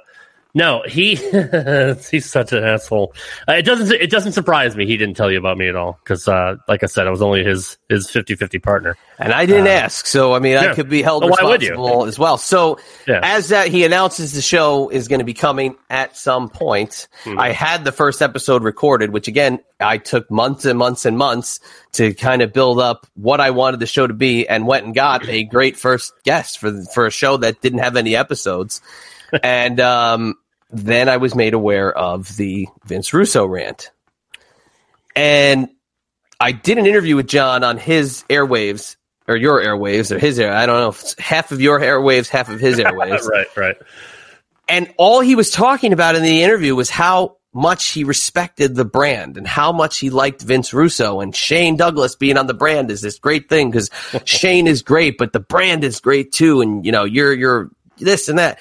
no, 0.54 0.82
he 0.86 1.14
he's 2.10 2.30
such 2.30 2.52
an 2.52 2.62
asshole. 2.64 3.14
Uh, 3.48 3.52
it 3.54 3.62
doesn't 3.62 3.90
it 3.92 4.10
doesn't 4.10 4.32
surprise 4.32 4.76
me 4.76 4.86
he 4.86 4.96
didn't 4.96 5.16
tell 5.16 5.30
you 5.30 5.38
about 5.38 5.56
me 5.56 5.68
at 5.68 5.76
all 5.76 5.98
because 6.04 6.28
uh 6.28 6.56
like 6.68 6.82
I 6.82 6.86
said, 6.86 7.06
I 7.06 7.10
was 7.10 7.22
only 7.22 7.42
his 7.44 7.78
his 7.88 8.08
50-50 8.08 8.62
partner. 8.62 8.96
And 9.18 9.32
I 9.32 9.46
didn't 9.46 9.68
ask, 9.68 10.06
so 10.06 10.34
I 10.34 10.40
mean, 10.40 10.56
I 10.56 10.68
Uh, 10.68 10.74
could 10.74 10.88
be 10.88 11.00
held 11.02 11.22
Well, 11.22 11.32
why 11.32 11.42
would 11.48 11.62
you? 11.62 11.70
responsible 11.70 12.06
as 12.06 12.18
well. 12.18 12.36
So, 12.38 12.78
Yeah. 13.06 13.20
as 13.22 13.48
that 13.50 13.68
he 13.68 13.84
announces 13.84 14.32
the 14.32 14.42
show 14.42 14.88
is 14.88 15.06
going 15.08 15.20
to 15.20 15.24
be 15.24 15.34
coming 15.34 15.76
at 15.90 16.16
some 16.16 16.48
point, 16.48 17.06
Hmm. 17.24 17.38
I 17.38 17.52
had 17.52 17.84
the 17.84 17.92
first 17.92 18.20
episode 18.20 18.62
recorded, 18.62 19.10
which 19.10 19.28
again 19.28 19.60
I 19.80 19.98
took 19.98 20.30
months 20.30 20.64
and 20.64 20.78
months 20.78 21.04
and 21.06 21.16
months 21.16 21.60
to 21.92 22.14
kind 22.14 22.42
of 22.42 22.52
build 22.52 22.78
up 22.80 23.06
what 23.14 23.40
I 23.40 23.50
wanted 23.50 23.80
the 23.80 23.86
show 23.86 24.06
to 24.06 24.14
be, 24.14 24.46
and 24.48 24.66
went 24.66 24.84
and 24.86 24.94
got 24.94 25.26
a 25.28 25.44
great 25.44 25.76
first 25.76 26.12
guest 26.24 26.58
for 26.58 26.72
for 26.94 27.06
a 27.06 27.10
show 27.10 27.36
that 27.38 27.60
didn't 27.62 27.80
have 27.80 27.96
any 27.96 28.14
episodes, 28.16 28.80
and 29.42 29.78
um, 29.80 30.34
then 30.72 31.08
I 31.08 31.18
was 31.18 31.34
made 31.34 31.54
aware 31.54 31.92
of 31.96 32.36
the 32.36 32.68
Vince 32.84 33.12
Russo 33.12 33.46
rant, 33.46 33.90
and 35.14 35.68
I 36.40 36.52
did 36.52 36.78
an 36.78 36.86
interview 36.86 37.16
with 37.16 37.28
John 37.28 37.62
on 37.62 37.78
his 37.78 38.24
airwaves 38.28 38.96
or 39.28 39.36
your 39.36 39.60
airwaves 39.60 40.10
or 40.10 40.18
his 40.18 40.38
air. 40.38 40.52
I 40.52 40.66
don't 40.66 40.80
know 40.80 40.88
if 40.88 41.00
it's 41.00 41.18
half 41.18 41.52
of 41.52 41.60
your 41.60 41.78
airwaves, 41.78 42.28
half 42.28 42.48
of 42.48 42.58
his 42.60 42.78
airwaves. 42.78 43.26
right, 43.28 43.56
right. 43.56 43.76
And 44.68 44.92
all 44.96 45.20
he 45.20 45.36
was 45.36 45.50
talking 45.50 45.92
about 45.92 46.16
in 46.16 46.22
the 46.22 46.42
interview 46.42 46.74
was 46.74 46.90
how 46.90 47.36
much 47.54 47.90
he 47.90 48.04
respected 48.04 48.74
the 48.74 48.84
brand 48.84 49.36
and 49.36 49.46
how 49.46 49.72
much 49.72 49.98
he 49.98 50.08
liked 50.08 50.40
Vince 50.40 50.72
Russo 50.72 51.20
and 51.20 51.36
Shane 51.36 51.76
Douglas 51.76 52.16
being 52.16 52.38
on 52.38 52.46
the 52.46 52.54
brand 52.54 52.90
is 52.90 53.02
this 53.02 53.18
great 53.18 53.48
thing 53.48 53.70
because 53.70 53.90
Shane 54.24 54.66
is 54.66 54.82
great, 54.82 55.18
but 55.18 55.32
the 55.32 55.40
brand 55.40 55.84
is 55.84 56.00
great 56.00 56.32
too. 56.32 56.60
And 56.60 56.84
you 56.84 56.92
know, 56.92 57.04
you're, 57.04 57.32
you're 57.32 57.70
this 57.98 58.28
and 58.28 58.38
that. 58.38 58.58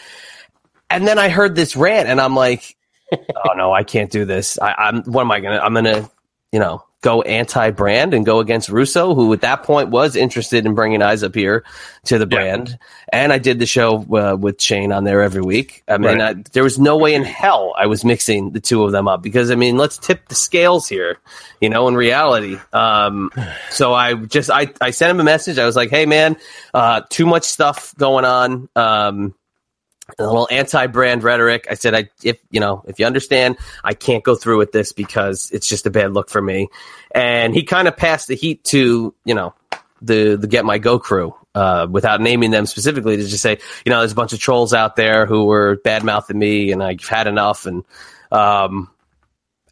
And 0.91 1.07
then 1.07 1.17
I 1.19 1.29
heard 1.29 1.55
this 1.55 1.75
rant 1.75 2.07
and 2.07 2.19
I'm 2.21 2.35
like, 2.35 2.75
oh 3.11 3.53
no, 3.55 3.71
I 3.73 3.83
can't 3.83 4.11
do 4.11 4.25
this. 4.25 4.59
I, 4.59 4.73
I'm, 4.73 5.03
what 5.03 5.21
am 5.21 5.31
I 5.31 5.39
going 5.39 5.57
to, 5.57 5.63
I'm 5.63 5.73
going 5.73 5.85
to 5.85 6.09
you 6.51 6.59
know, 6.59 6.83
go 7.01 7.21
anti-brand 7.23 8.13
and 8.13 8.25
go 8.25 8.41
against 8.41 8.69
Russo, 8.69 9.15
who 9.15 9.33
at 9.33 9.41
that 9.41 9.63
point 9.63 9.89
was 9.89 10.15
interested 10.15 10.65
in 10.67 10.75
bringing 10.75 11.01
eyes 11.01 11.23
up 11.23 11.33
here 11.33 11.63
to 12.05 12.19
the 12.19 12.27
brand. 12.27 12.77
And 13.11 13.33
I 13.33 13.39
did 13.39 13.57
the 13.57 13.65
show 13.65 14.05
uh, 14.13 14.35
with 14.35 14.61
Shane 14.61 14.91
on 14.91 15.03
there 15.03 15.21
every 15.23 15.41
week. 15.41 15.81
I 15.87 15.97
mean, 15.97 16.19
Right. 16.19 16.37
I, 16.37 16.43
there 16.53 16.63
was 16.63 16.77
no 16.77 16.97
way 16.97 17.15
in 17.15 17.23
hell 17.23 17.73
I 17.75 17.87
was 17.87 18.05
mixing 18.05 18.51
the 18.51 18.59
two 18.59 18.83
of 18.83 18.91
them 18.91 19.07
up 19.07 19.23
because 19.23 19.49
I 19.49 19.55
mean, 19.55 19.77
let's 19.77 19.97
tip 19.97 20.27
the 20.27 20.35
scales 20.35 20.87
here, 20.87 21.17
you 21.59 21.69
know, 21.69 21.87
in 21.87 21.95
reality. 21.95 22.57
Um, 22.71 23.31
so 23.71 23.93
I 23.93 24.13
just 24.13 24.51
I 24.51 24.71
I 24.79 24.91
sent 24.91 25.09
him 25.09 25.19
a 25.21 25.23
message. 25.23 25.57
I 25.57 25.65
was 25.65 25.75
like, 25.75 25.89
hey 25.89 26.05
man, 26.05 26.37
uh, 26.73 27.01
too 27.09 27.25
much 27.25 27.45
stuff 27.45 27.95
going 27.97 28.25
on. 28.25 28.69
Um, 28.75 29.33
a 30.19 30.25
little 30.25 30.47
anti-brand 30.51 31.23
rhetoric. 31.23 31.67
I 31.69 31.75
said, 31.75 31.95
I 31.95 32.09
if 32.23 32.39
you 32.49 32.59
know 32.59 32.83
if 32.87 32.99
you 32.99 33.05
understand, 33.05 33.57
I 33.83 33.93
can't 33.93 34.23
go 34.23 34.35
through 34.35 34.57
with 34.57 34.71
this 34.71 34.91
because 34.91 35.49
it's 35.51 35.67
just 35.67 35.85
a 35.85 35.89
bad 35.89 36.13
look 36.13 36.29
for 36.29 36.41
me. 36.41 36.69
And 37.13 37.53
he 37.53 37.63
kind 37.63 37.87
of 37.87 37.97
passed 37.97 38.27
the 38.27 38.35
heat 38.35 38.63
to 38.65 39.13
you 39.25 39.33
know 39.35 39.53
the 40.01 40.35
the 40.35 40.47
Get 40.47 40.65
My 40.65 40.77
Go 40.77 40.99
crew 40.99 41.35
uh, 41.55 41.87
without 41.89 42.21
naming 42.21 42.51
them 42.51 42.65
specifically 42.65 43.17
to 43.17 43.27
just 43.27 43.41
say, 43.41 43.59
you 43.85 43.89
know, 43.89 43.99
there's 43.99 44.13
a 44.13 44.15
bunch 44.15 44.33
of 44.33 44.39
trolls 44.39 44.73
out 44.73 44.95
there 44.95 45.25
who 45.25 45.45
were 45.45 45.77
bad 45.83 46.03
mouthing 46.03 46.39
me, 46.39 46.71
and 46.71 46.81
I've 46.81 47.05
had 47.05 47.27
enough, 47.27 47.65
and 47.65 47.83
um, 48.31 48.89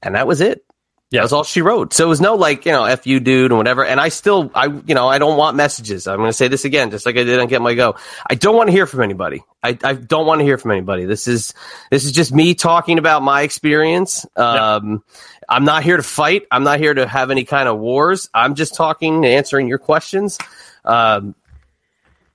and 0.02 0.16
that 0.16 0.28
was 0.28 0.42
it. 0.42 0.64
Yeah. 1.12 1.22
That 1.22 1.24
was 1.24 1.34
all 1.34 1.44
she 1.44 1.62
wrote. 1.62 1.92
So 1.94 2.06
it 2.06 2.08
was 2.08 2.22
no 2.22 2.36
like, 2.36 2.68
you 2.68 2.72
know, 2.72 2.86
F 2.86 3.08
you 3.08 3.20
dude 3.20 3.50
and 3.50 3.58
whatever. 3.58 3.84
And 3.84 4.00
I 4.00 4.10
still, 4.10 4.52
I, 4.54 4.68
you 4.68 4.94
know, 4.94 5.08
I 5.08 5.18
don't 5.18 5.38
want 5.38 5.58
messages. 5.58 6.08
I'm 6.08 6.18
going 6.18 6.30
to 6.30 6.34
say 6.34 6.50
this 6.50 6.66
again, 6.66 6.92
just 6.92 7.04
like 7.08 7.18
I 7.18 7.24
did 7.24 7.40
on 7.40 7.48
Get 7.48 7.64
My 7.64 7.74
Go. 7.74 7.96
I 8.30 8.36
don't 8.36 8.56
want 8.56 8.68
to 8.68 8.72
hear 8.72 8.86
from 8.86 9.02
anybody. 9.02 9.42
I, 9.64 9.76
I 9.84 9.94
don't 9.94 10.28
want 10.28 10.40
to 10.40 10.46
hear 10.46 10.60
from 10.60 10.70
anybody. 10.70 11.06
This 11.06 11.28
is, 11.28 11.56
this 11.90 12.06
is 12.06 12.12
just 12.12 12.32
me 12.32 12.54
talking 12.54 13.00
about 13.00 13.24
my 13.24 13.42
experience. 13.42 14.28
Um, 14.36 15.04
I'm 15.50 15.66
not 15.66 15.82
here 15.84 15.98
to 15.98 16.04
fight. 16.04 16.44
I'm 16.52 16.64
not 16.64 16.80
here 16.80 16.94
to 16.94 17.08
have 17.08 17.32
any 17.32 17.44
kind 17.44 17.68
of 17.68 17.80
wars. 17.80 18.30
I'm 18.32 18.54
just 18.54 18.76
talking, 18.76 19.26
answering 19.26 19.68
your 19.68 19.80
questions. 19.80 20.38
Um, 20.86 21.34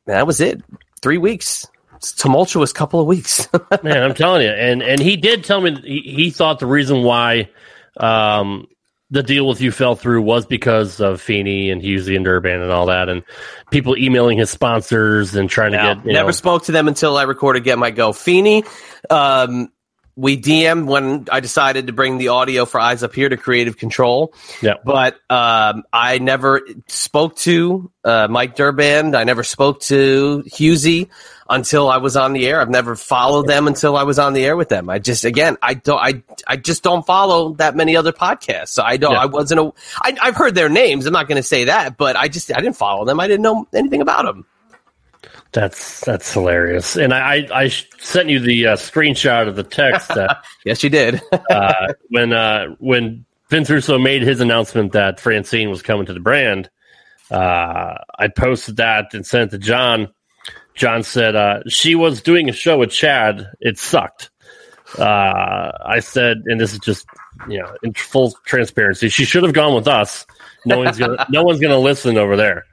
that 0.07 0.27
was 0.27 0.41
it. 0.41 0.63
Three 1.01 1.19
weeks. 1.19 1.69
Tumultuous 2.17 2.73
couple 2.73 3.01
of 3.01 3.07
weeks. 3.07 3.49
Man, 3.83 4.03
I'm 4.03 4.15
telling 4.15 4.43
you, 4.43 4.51
and 4.51 4.83
and 4.83 5.01
he 5.01 5.17
did 5.17 5.43
tell 5.43 5.59
me 5.59 5.81
he, 5.81 6.01
he 6.01 6.31
thought 6.31 6.59
the 6.59 6.67
reason 6.67 7.03
why 7.03 7.49
um, 7.99 8.67
the 9.11 9.23
deal 9.23 9.47
with 9.47 9.61
you 9.61 9.71
fell 9.71 9.95
through 9.95 10.23
was 10.23 10.47
because 10.47 11.01
of 11.01 11.21
Feeney 11.21 11.71
and 11.71 11.81
Husey 11.81 12.17
and 12.17 12.25
Durban 12.25 12.61
and 12.61 12.71
all 12.71 12.87
that, 12.87 13.09
and 13.09 13.23
people 13.71 13.97
emailing 13.97 14.39
his 14.39 14.51
sponsors 14.51 15.35
and 15.35 15.49
trying 15.49 15.73
to 15.73 15.79
get 15.79 16.07
you 16.07 16.13
never 16.13 16.29
know, 16.29 16.33
spoke 16.33 16.65
to 16.65 16.73
them 16.73 16.89
until 16.89 17.17
I 17.17 17.23
recorded 17.23 17.65
Get 17.65 17.79
My 17.79 17.91
Go. 17.91 18.13
Feeney, 18.13 18.65
um, 19.11 19.71
we 20.17 20.41
DM'd 20.41 20.87
when 20.87 21.27
I 21.31 21.41
decided 21.41 21.89
to 21.89 21.93
bring 21.93 22.19
the 22.19 22.29
audio 22.29 22.67
for 22.67 22.81
Eyes 22.81 23.03
Up 23.03 23.15
Here 23.15 23.29
to 23.29 23.37
Creative 23.37 23.77
Control. 23.77 24.33
Yeah. 24.63 24.75
But 24.85 25.15
um, 25.29 25.85
I 25.93 26.19
never 26.19 26.63
spoke 26.87 27.37
to 27.39 27.91
uh, 28.05 28.29
Mike 28.31 28.57
Durband. 28.57 29.17
I 29.17 29.25
never 29.25 29.43
spoke 29.43 29.81
to 29.83 30.45
Husey 30.47 31.09
until 31.49 31.89
I 31.89 31.99
was 31.99 32.17
on 32.17 32.33
the 32.33 32.47
air. 32.47 32.61
I've 32.61 32.71
never 32.71 32.97
followed 32.97 33.47
them 33.47 33.67
until 33.67 33.97
I 33.97 34.03
was 34.05 34.19
on 34.19 34.33
the 34.33 34.45
air 34.45 34.57
with 34.57 34.69
them. 34.69 34.89
I 34.89 34.99
just, 34.99 35.25
again, 35.25 35.57
I 35.63 35.75
don't, 35.75 35.99
I, 35.99 36.23
I 36.47 36.57
just 36.57 36.83
don't 36.83 37.05
follow 37.05 37.55
that 37.55 37.77
many 37.77 37.97
other 37.97 38.13
podcasts. 38.13 38.69
So 38.69 38.83
I 38.83 38.97
don't, 38.97 39.13
Yeah. 39.13 39.21
I 39.21 39.27
wasn't, 39.27 39.61
a, 39.61 39.73
I, 40.03 40.17
I've 40.23 40.37
heard 40.37 40.55
their 40.55 40.69
names. 40.69 41.07
I'm 41.07 41.13
not 41.13 41.29
going 41.29 41.37
to 41.37 41.43
say 41.43 41.65
that, 41.65 41.97
but 41.97 42.17
I 42.17 42.29
just, 42.29 42.51
I 42.51 42.61
didn't 42.61 42.77
follow 42.77 43.05
them. 43.05 43.21
I 43.21 43.27
didn't 43.27 43.43
know 43.43 43.67
anything 43.75 44.01
about 44.01 44.25
them. 44.25 44.47
That's 45.53 46.01
that's 46.01 46.33
hilarious. 46.33 46.97
And 46.97 47.15
I 47.15 47.37
I, 47.37 47.63
I 47.63 47.69
sent 47.69 48.29
you 48.29 48.41
the 48.41 48.67
uh, 48.67 48.77
screenshot 48.77 49.47
of 49.47 49.55
the 49.55 49.63
text 49.63 50.09
that 50.09 50.45
Yes, 50.65 50.83
you 50.83 50.91
did. 50.91 51.23
uh, 51.51 51.93
when 52.09 52.33
uh, 52.33 52.75
when 52.81 53.25
Vince 53.51 53.71
Russo 53.71 53.97
made 53.97 54.23
his 54.23 54.41
announcement 54.41 54.93
that 54.93 55.21
Francine 55.21 55.71
was 55.71 55.81
coming 55.81 56.07
to 56.07 56.13
the 56.13 56.19
brand. 56.19 56.71
Uh, 57.31 57.95
I 58.19 58.29
posted 58.29 58.79
that 58.79 59.15
and 59.15 59.25
sent 59.25 59.53
it 59.53 59.59
to 59.59 59.59
John. 59.65 60.13
John 60.75 61.03
said 61.03 61.37
uh, 61.37 61.61
she 61.69 61.95
was 61.95 62.23
doing 62.23 62.49
a 62.49 62.53
show 62.53 62.79
with 62.79 62.91
Chad. 62.91 63.49
It 63.61 63.79
sucked. 63.79 64.31
Uh, 64.99 65.73
I 65.85 66.01
said, 66.01 66.43
and 66.47 66.61
this 66.61 66.73
is 66.73 66.79
just 66.81 67.07
you 67.49 67.59
know 67.59 67.75
in 67.83 67.95
full 67.95 68.33
transparency, 68.45 69.09
she 69.09 69.25
should 69.25 69.43
have 69.43 69.53
gone 69.53 69.75
with 69.75 69.89
us. 69.89 70.27
No 70.67 70.79
one's 70.79 70.99
gonna 70.99 71.27
no 71.31 71.43
one's 71.43 71.61
gonna 71.61 71.79
listen 71.79 72.17
over 72.19 72.37
there. 72.37 72.65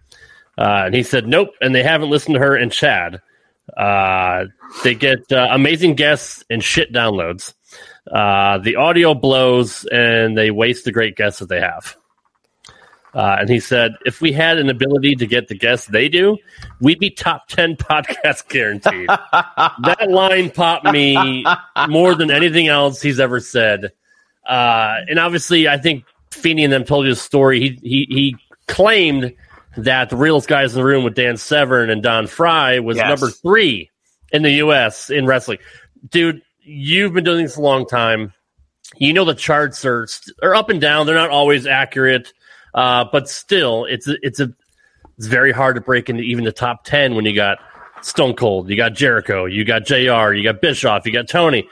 Uh, 0.57 0.83
and 0.85 0.95
he 0.95 1.03
said, 1.03 1.27
nope. 1.27 1.49
And 1.61 1.73
they 1.73 1.83
haven't 1.83 2.09
listened 2.09 2.35
to 2.35 2.39
her 2.39 2.55
and 2.55 2.71
Chad. 2.71 3.21
Uh, 3.75 4.45
they 4.83 4.95
get 4.95 5.31
uh, 5.31 5.47
amazing 5.51 5.95
guests 5.95 6.43
and 6.49 6.63
shit 6.63 6.91
downloads. 6.91 7.53
Uh, 8.11 8.57
the 8.57 8.75
audio 8.75 9.13
blows 9.13 9.85
and 9.91 10.37
they 10.37 10.51
waste 10.51 10.85
the 10.85 10.91
great 10.91 11.15
guests 11.15 11.39
that 11.39 11.49
they 11.49 11.61
have. 11.61 11.95
Uh, 13.13 13.37
and 13.41 13.49
he 13.49 13.59
said, 13.59 13.93
if 14.05 14.21
we 14.21 14.31
had 14.31 14.57
an 14.57 14.69
ability 14.69 15.15
to 15.15 15.27
get 15.27 15.47
the 15.49 15.55
guests 15.55 15.87
they 15.87 16.07
do, 16.07 16.37
we'd 16.79 16.99
be 16.99 17.09
top 17.09 17.47
10 17.49 17.75
podcast 17.77 18.47
guaranteed. 18.47 19.07
that 19.07 20.07
line 20.09 20.49
popped 20.49 20.85
me 20.85 21.45
more 21.89 22.15
than 22.15 22.31
anything 22.31 22.67
else 22.69 23.01
he's 23.01 23.19
ever 23.19 23.39
said. 23.41 23.91
Uh, 24.47 24.95
and 25.09 25.19
obviously, 25.19 25.67
I 25.67 25.77
think 25.77 26.05
Feeney 26.31 26.63
and 26.63 26.71
them 26.71 26.85
told 26.85 27.05
you 27.05 27.11
the 27.11 27.19
story. 27.19 27.59
He, 27.59 27.79
he, 27.81 28.07
he 28.09 28.35
claimed 28.67 29.33
that 29.77 30.09
the 30.09 30.15
realest 30.17 30.47
guys 30.47 30.73
in 30.73 30.79
the 30.79 30.85
room 30.85 31.03
with 31.03 31.13
Dan 31.15 31.35
Severn 31.37 31.89
and 31.89 32.01
Don 32.01 32.27
Fry 32.27 32.79
was 32.79 32.97
Yes. 32.97 33.07
number 33.07 33.29
three 33.29 33.89
in 34.31 34.41
the 34.41 34.51
U.S. 34.53 35.09
in 35.09 35.25
wrestling. 35.25 35.57
Dude, 36.09 36.41
you've 36.61 37.13
been 37.13 37.23
doing 37.25 37.43
this 37.43 37.57
a 37.57 37.61
long 37.61 37.85
time. 37.85 38.33
You 38.97 39.13
know 39.13 39.23
the 39.25 39.35
charts 39.35 39.85
are 39.85 40.07
are 40.41 40.55
up 40.55 40.69
and 40.69 40.81
down. 40.81 41.05
They're 41.05 41.15
not 41.15 41.29
always 41.29 41.65
accurate, 41.67 42.33
uh, 42.73 43.05
but 43.11 43.29
still, 43.29 43.85
it's 43.85 44.07
it's 44.07 44.39
a 44.39 44.53
it's 45.17 45.27
very 45.27 45.51
hard 45.51 45.75
to 45.75 45.81
break 45.81 46.09
into 46.09 46.23
even 46.23 46.43
the 46.43 46.51
top 46.51 46.83
ten 46.83 47.15
when 47.15 47.25
you 47.25 47.35
got 47.35 47.59
Stone 48.01 48.35
Cold, 48.35 48.69
you 48.69 48.75
got 48.75 48.93
Jericho, 48.93 49.45
you 49.45 49.63
got 49.63 49.85
Jr., 49.85 50.33
you 50.33 50.43
got 50.43 50.61
Bischoff, 50.61 51.05
you 51.05 51.11
got 51.11 51.27
Tony. 51.27 51.67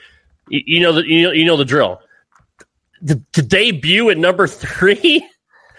You, 0.49 0.61
you 0.65 0.79
know 0.79 0.93
the 0.93 1.07
you 1.07 1.23
know, 1.23 1.31
you 1.31 1.45
know 1.45 1.57
the 1.57 1.65
drill. 1.65 2.01
To, 3.07 3.21
to 3.33 3.41
debut 3.41 4.09
at 4.09 4.17
number 4.17 4.47
three 4.47 5.27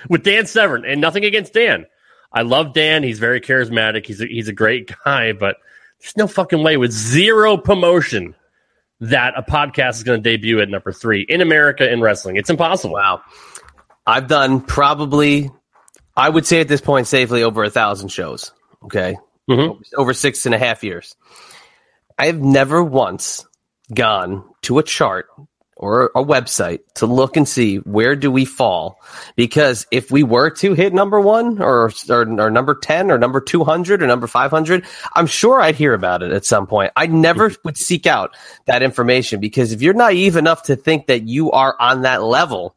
with 0.09 0.23
Dan 0.23 0.47
Severn, 0.47 0.85
and 0.85 1.01
nothing 1.01 1.25
against 1.25 1.53
Dan. 1.53 1.87
I 2.33 2.43
love 2.43 2.75
Dan. 2.75 3.03
He's 3.03 3.19
very 3.19 3.41
charismatic. 3.41 4.07
He's 4.07 4.21
a, 4.21 4.27
he's 4.27 4.49
a 4.49 4.53
great 4.53 4.93
guy, 5.05 5.33
but 5.33 5.57
there's 6.01 6.17
no 6.17 6.27
fucking 6.27 6.63
way 6.63 6.77
with 6.77 6.93
zero 6.93 7.57
promotion 7.57 8.35
that 9.01 9.35
a 9.37 9.43
podcast 9.43 9.97
is 9.97 10.03
going 10.03 10.23
to 10.23 10.31
debut 10.31 10.61
at 10.61 10.69
number 10.69 10.93
three 10.93 11.23
in 11.23 11.41
America 11.41 11.91
in 11.91 12.01
wrestling. 12.01 12.37
It's 12.37 12.51
impossible. 12.51 12.95
Wow. 12.95 13.23
I've 14.11 14.27
done 14.27 14.61
probably, 14.61 15.51
I 16.17 16.29
would 16.29 16.47
say 16.47 16.61
at 16.61 16.69
this 16.69 16.81
point 16.81 17.07
safely 17.07 17.43
over 17.43 17.63
a 17.63 17.71
thousand 17.71 18.09
shows. 18.09 18.53
Okay. 18.85 19.17
Mhm. 19.49 19.81
Over 19.97 20.15
six 20.15 20.47
and 20.47 20.55
a 20.55 20.59
half 20.59 20.83
years. 20.83 21.15
I 22.19 22.27
have 22.27 22.41
never 22.41 22.83
once 22.83 23.47
gone 23.95 24.45
to 24.63 24.79
a 24.79 24.83
chart 24.83 25.29
or 25.77 26.11
a 26.15 26.23
website 26.23 26.81
to 26.97 27.07
look 27.07 27.37
and 27.37 27.49
see 27.49 27.77
where 27.79 28.15
do 28.15 28.31
we 28.31 28.45
fall 28.45 28.99
because 29.35 29.87
if 29.91 30.11
we 30.11 30.23
were 30.23 30.51
to 30.51 30.75
hit 30.75 30.93
number 30.93 31.19
one 31.19 31.61
or, 31.63 31.91
or, 32.11 32.21
or 32.39 32.51
number 32.51 32.75
10 32.75 33.11
or 33.11 33.17
number 33.17 33.41
200 33.41 34.03
or 34.03 34.07
number 34.07 34.27
500 34.27 34.85
i'm 35.17 35.27
sure 35.27 35.59
i'd 35.63 35.77
hear 35.77 35.95
about 35.95 36.23
it 36.23 36.33
at 36.33 36.45
some 36.45 36.67
point 36.67 36.93
i 36.97 37.07
never 37.07 37.51
would 37.65 37.79
seek 37.79 38.07
out 38.07 38.37
that 38.67 38.83
information 38.83 39.41
because 39.41 39.73
if 39.73 39.81
you're 39.81 39.95
naive 39.95 40.37
enough 40.37 40.65
to 40.65 40.77
think 40.77 41.07
that 41.07 41.23
you 41.23 41.51
are 41.51 41.75
on 41.81 42.03
that 42.03 42.23
level 42.23 42.77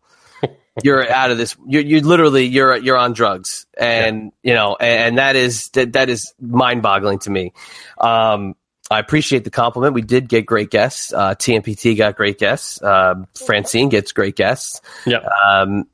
you're 0.81 1.09
out 1.11 1.29
of 1.29 1.37
this 1.37 1.55
you're, 1.67 1.83
you're 1.83 2.01
literally 2.01 2.45
you're 2.45 2.75
you're 2.77 2.97
on 2.97 3.13
drugs 3.13 3.65
and 3.77 4.31
you 4.41 4.53
know 4.53 4.75
and, 4.79 5.01
and 5.01 5.17
that 5.17 5.35
is 5.35 5.69
that, 5.69 5.93
that 5.93 6.09
is 6.09 6.33
mind-boggling 6.39 7.19
to 7.19 7.29
me 7.29 7.53
um 7.99 8.55
I 8.91 8.99
appreciate 8.99 9.43
the 9.43 9.49
compliment. 9.49 9.95
We 9.95 10.01
did 10.01 10.27
get 10.27 10.45
great 10.45 10.69
guests. 10.69 11.13
Uh, 11.13 11.33
TMPT 11.33 11.97
got 11.97 12.15
great 12.15 12.37
guests. 12.37 12.83
Um 12.83 13.27
Francine 13.33 13.89
gets 13.89 14.11
great 14.11 14.35
guests. 14.35 14.81
Yeah. 15.05 15.27
Um, 15.47 15.85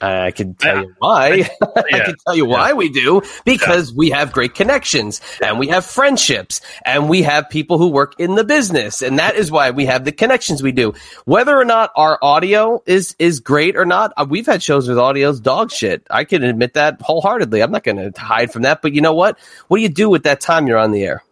I 0.00 0.30
can 0.30 0.54
tell 0.54 0.76
Yeah. 0.76 0.82
you 0.82 0.94
why. 0.98 1.50
I 1.62 1.82
Yeah. 1.90 2.04
can 2.04 2.14
tell 2.26 2.36
you 2.36 2.44
why 2.46 2.72
we 2.72 2.88
do 2.88 3.22
because 3.44 3.92
we 3.92 4.10
have 4.10 4.32
great 4.32 4.54
connections 4.54 5.20
and 5.42 5.58
we 5.58 5.66
have 5.68 5.84
friendships 5.84 6.60
and 6.84 7.08
we 7.08 7.22
have 7.22 7.50
people 7.50 7.78
who 7.78 7.88
work 7.88 8.14
in 8.18 8.34
the 8.36 8.44
business 8.44 9.02
and 9.02 9.18
that 9.18 9.34
is 9.34 9.50
why 9.50 9.70
we 9.70 9.86
have 9.86 10.04
the 10.04 10.12
connections 10.12 10.62
we 10.62 10.72
do. 10.72 10.94
Whether 11.24 11.56
or 11.58 11.64
not 11.64 11.90
our 11.96 12.18
audio 12.22 12.82
is 12.86 13.16
is 13.18 13.40
great 13.40 13.76
or 13.76 13.84
not, 13.84 14.12
uh, 14.16 14.24
we've 14.28 14.46
had 14.46 14.62
shows 14.62 14.88
with 14.88 14.98
audio's 14.98 15.40
dog 15.40 15.70
shit. 15.72 16.06
I 16.10 16.24
can 16.24 16.44
admit 16.44 16.74
that 16.74 17.00
wholeheartedly. 17.00 17.60
I'm 17.62 17.72
not 17.72 17.82
going 17.82 18.12
to 18.12 18.20
hide 18.20 18.52
from 18.52 18.62
that. 18.62 18.82
But 18.82 18.92
you 18.94 19.00
know 19.00 19.14
what? 19.14 19.38
What 19.68 19.78
do 19.78 19.82
you 19.82 19.88
do 19.88 20.08
with 20.08 20.22
that 20.24 20.40
time 20.40 20.66
you're 20.68 20.78
on 20.78 20.92
the 20.92 21.02
air? 21.04 21.24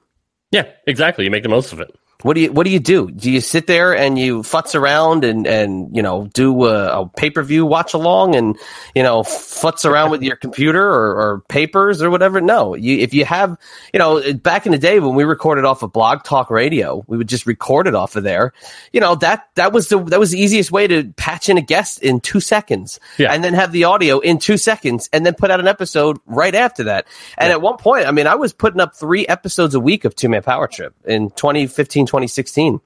Yeah, 0.50 0.64
exactly. 0.86 1.24
You 1.24 1.30
make 1.30 1.42
the 1.42 1.48
most 1.48 1.72
of 1.72 1.80
it. 1.80 1.94
What 2.26 2.34
do 2.34 2.40
you 2.40 2.50
What 2.52 2.64
do 2.64 2.70
you 2.70 2.80
do? 2.80 3.08
Do 3.08 3.30
you 3.30 3.40
sit 3.40 3.68
there 3.68 3.96
and 3.96 4.18
you 4.18 4.40
futz 4.42 4.74
around 4.74 5.24
and 5.24 5.46
and 5.46 5.94
you 5.96 6.02
know 6.02 6.26
do 6.34 6.64
a, 6.66 7.02
a 7.02 7.08
pay 7.08 7.30
per 7.30 7.40
view 7.44 7.64
watch 7.64 7.94
along 7.94 8.34
and 8.34 8.58
you 8.96 9.04
know 9.04 9.22
futz 9.22 9.84
around 9.88 10.10
with 10.10 10.22
your 10.24 10.34
computer 10.34 10.84
or, 10.84 11.14
or 11.20 11.40
papers 11.48 12.02
or 12.02 12.10
whatever? 12.10 12.40
No, 12.40 12.74
you 12.74 12.98
if 12.98 13.14
you 13.14 13.24
have 13.24 13.56
you 13.94 14.00
know 14.00 14.32
back 14.34 14.66
in 14.66 14.72
the 14.72 14.78
day 14.78 14.98
when 14.98 15.14
we 15.14 15.22
recorded 15.22 15.64
off 15.64 15.84
of 15.84 15.92
Blog 15.92 16.24
Talk 16.24 16.50
Radio, 16.50 17.04
we 17.06 17.16
would 17.16 17.28
just 17.28 17.46
record 17.46 17.86
it 17.86 17.94
off 17.94 18.16
of 18.16 18.24
there. 18.24 18.52
You 18.92 19.00
know 19.00 19.14
that 19.14 19.48
that 19.54 19.72
was 19.72 19.86
the 19.86 20.02
that 20.02 20.18
was 20.18 20.32
the 20.32 20.40
easiest 20.40 20.72
way 20.72 20.88
to 20.88 21.04
patch 21.12 21.48
in 21.48 21.58
a 21.58 21.62
guest 21.62 22.02
in 22.02 22.18
two 22.18 22.40
seconds, 22.40 22.98
Yeah. 23.18 23.32
and 23.32 23.44
then 23.44 23.54
have 23.54 23.70
the 23.70 23.84
audio 23.84 24.18
in 24.18 24.38
two 24.40 24.56
seconds, 24.56 25.08
and 25.12 25.24
then 25.24 25.34
put 25.34 25.52
out 25.52 25.60
an 25.60 25.68
episode 25.68 26.18
right 26.26 26.56
after 26.56 26.82
that. 26.84 27.06
And 27.38 27.52
at 27.52 27.62
one 27.62 27.76
point, 27.76 28.04
I 28.04 28.10
mean, 28.10 28.26
I 28.26 28.34
was 28.34 28.52
putting 28.52 28.80
up 28.80 28.96
three 28.96 29.28
episodes 29.28 29.76
a 29.76 29.80
week 29.80 30.04
of 30.04 30.16
Two 30.16 30.28
Man 30.28 30.42
Power 30.42 30.66
Trip 30.66 30.92
in 31.04 31.30
2015, 31.30 32.15
2016. 32.16 32.80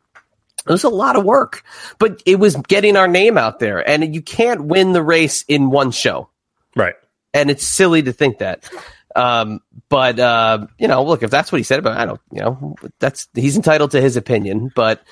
It 0.67 0.71
was 0.71 0.85
a 0.85 0.91
lot 0.91 1.17
of 1.17 1.25
work, 1.25 1.65
but 1.99 2.23
it 2.27 2.39
was 2.39 2.55
getting 2.57 2.97
our 2.97 3.09
name 3.09 3.39
out 3.39 3.61
there. 3.61 3.89
And 3.89 4.15
you 4.15 4.21
can't 4.21 4.65
win 4.65 4.93
the 4.93 5.03
race 5.03 5.43
in 5.49 5.71
one 5.71 5.91
show. 5.91 6.29
Right. 6.77 6.95
And 7.33 7.51
it's 7.51 7.65
silly 7.67 8.03
to 8.03 8.13
think 8.13 8.39
that. 8.39 8.69
Um, 9.17 9.61
but, 9.89 10.19
uh, 10.21 10.67
you 10.79 10.87
know, 10.87 11.03
look, 11.03 11.23
if 11.23 11.31
that's 11.31 11.51
what 11.51 11.59
he 11.59 11.65
said 11.65 11.79
about, 11.79 11.97
I 11.97 12.05
don't, 12.05 12.21
you 12.31 12.43
know, 12.43 12.77
that's, 12.99 13.29
he's 13.35 13.57
entitled 13.57 13.93
to 13.93 14.01
his 14.01 14.17
opinion, 14.17 14.71
but 14.77 15.03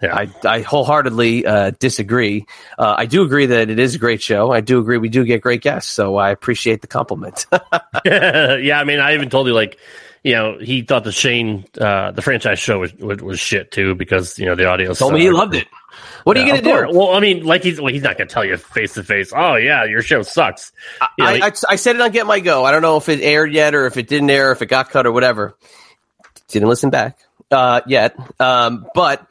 Yeah. 0.00 0.14
I, 0.16 0.30
I 0.44 0.60
wholeheartedly, 0.60 1.46
uh, 1.46 1.72
disagree. 1.78 2.46
Uh, 2.78 2.94
I 2.96 3.06
do 3.06 3.22
agree 3.22 3.46
that 3.46 3.70
it 3.70 3.78
is 3.78 3.94
a 3.94 3.98
great 3.98 4.22
show. 4.22 4.52
I 4.52 4.60
do 4.60 4.78
agree 4.78 4.98
we 4.98 5.08
do 5.08 5.24
get 5.24 5.42
great 5.42 5.62
guests. 5.62 5.90
So 5.90 6.16
I 6.16 6.30
appreciate 6.30 6.80
the 6.80 6.86
compliment. 6.86 7.46
yeah, 8.04 8.78
I 8.80 8.84
mean, 8.84 9.00
I 9.00 9.14
even 9.14 9.30
told 9.30 9.46
you 9.48 9.52
like, 9.54 9.78
you 10.22 10.34
know, 10.34 10.58
he 10.58 10.82
thought 10.82 11.04
the 11.04 11.12
Shane, 11.12 11.64
uh, 11.80 12.12
the 12.12 12.22
franchise 12.22 12.58
show 12.58 12.78
was, 12.78 12.94
was 12.94 13.22
was 13.22 13.40
shit 13.40 13.72
too 13.72 13.94
because 13.94 14.38
you 14.38 14.46
know 14.46 14.54
the 14.54 14.66
audio. 14.66 14.94
Told 14.94 15.14
me 15.14 15.20
he 15.20 15.30
loved 15.30 15.54
it. 15.54 15.66
What 16.24 16.36
are 16.36 16.40
you 16.40 16.46
going 16.46 16.60
to 16.60 16.64
do? 16.64 16.72
course. 16.72 16.94
Well, 16.94 17.10
I 17.10 17.20
mean, 17.20 17.44
like 17.44 17.64
he's 17.64 17.80
well, 17.80 17.92
he's 17.92 18.02
not 18.02 18.16
going 18.16 18.28
to 18.28 18.32
tell 18.32 18.44
you 18.44 18.56
face 18.56 18.94
to 18.94 19.02
face. 19.02 19.32
Oh 19.34 19.56
yeah, 19.56 19.84
your 19.84 20.02
show 20.02 20.22
sucks. 20.22 20.72
You 21.18 21.24
know, 21.24 21.30
I, 21.30 21.46
I, 21.46 21.52
I 21.70 21.76
said 21.76 21.96
it 21.96 22.02
on 22.02 22.12
Get 22.12 22.26
My 22.26 22.38
Go. 22.38 22.64
I 22.64 22.70
don't 22.70 22.82
know 22.82 22.96
if 22.96 23.08
it 23.08 23.20
aired 23.20 23.52
yet 23.52 23.74
or 23.74 23.86
if 23.86 23.96
it 23.96 24.06
didn't 24.06 24.30
air, 24.30 24.52
if 24.52 24.62
it 24.62 24.66
got 24.66 24.90
cut 24.90 25.06
or 25.06 25.12
whatever. 25.12 25.56
Didn't 26.48 26.68
listen 26.68 26.90
back 26.90 27.18
uh, 27.50 27.80
yet. 27.86 28.16
Um, 28.38 28.86
but 28.94 29.26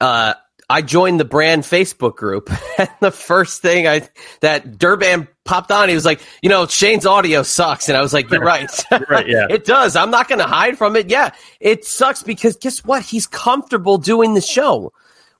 uh, 0.00 0.34
I 0.70 0.82
joined 0.82 1.18
the 1.18 1.24
brand 1.24 1.62
Facebook 1.62 2.16
group, 2.16 2.50
and 2.78 2.90
the 3.00 3.10
first 3.10 3.62
thing 3.62 3.86
I 3.86 4.08
that 4.40 4.78
Durban 4.78 5.28
popped 5.44 5.72
on, 5.72 5.88
he 5.88 5.94
was 5.94 6.04
like, 6.04 6.20
"You 6.42 6.50
know, 6.50 6.66
Shane's 6.66 7.06
audio 7.06 7.42
sucks," 7.42 7.88
and 7.88 7.96
I 7.96 8.02
was 8.02 8.12
like, 8.12 8.30
"You're 8.30 8.40
right, 8.40 8.70
right, 9.08 9.26
yeah. 9.28 9.46
it 9.48 9.64
does. 9.64 9.96
I'm 9.96 10.10
not 10.10 10.28
going 10.28 10.40
to 10.40 10.46
hide 10.46 10.76
from 10.76 10.96
it. 10.96 11.08
Yeah, 11.08 11.30
it 11.58 11.84
sucks 11.84 12.22
because 12.22 12.56
guess 12.56 12.84
what? 12.84 13.02
He's 13.02 13.26
comfortable 13.26 13.98
doing 13.98 14.34
the 14.34 14.40
show." 14.40 14.92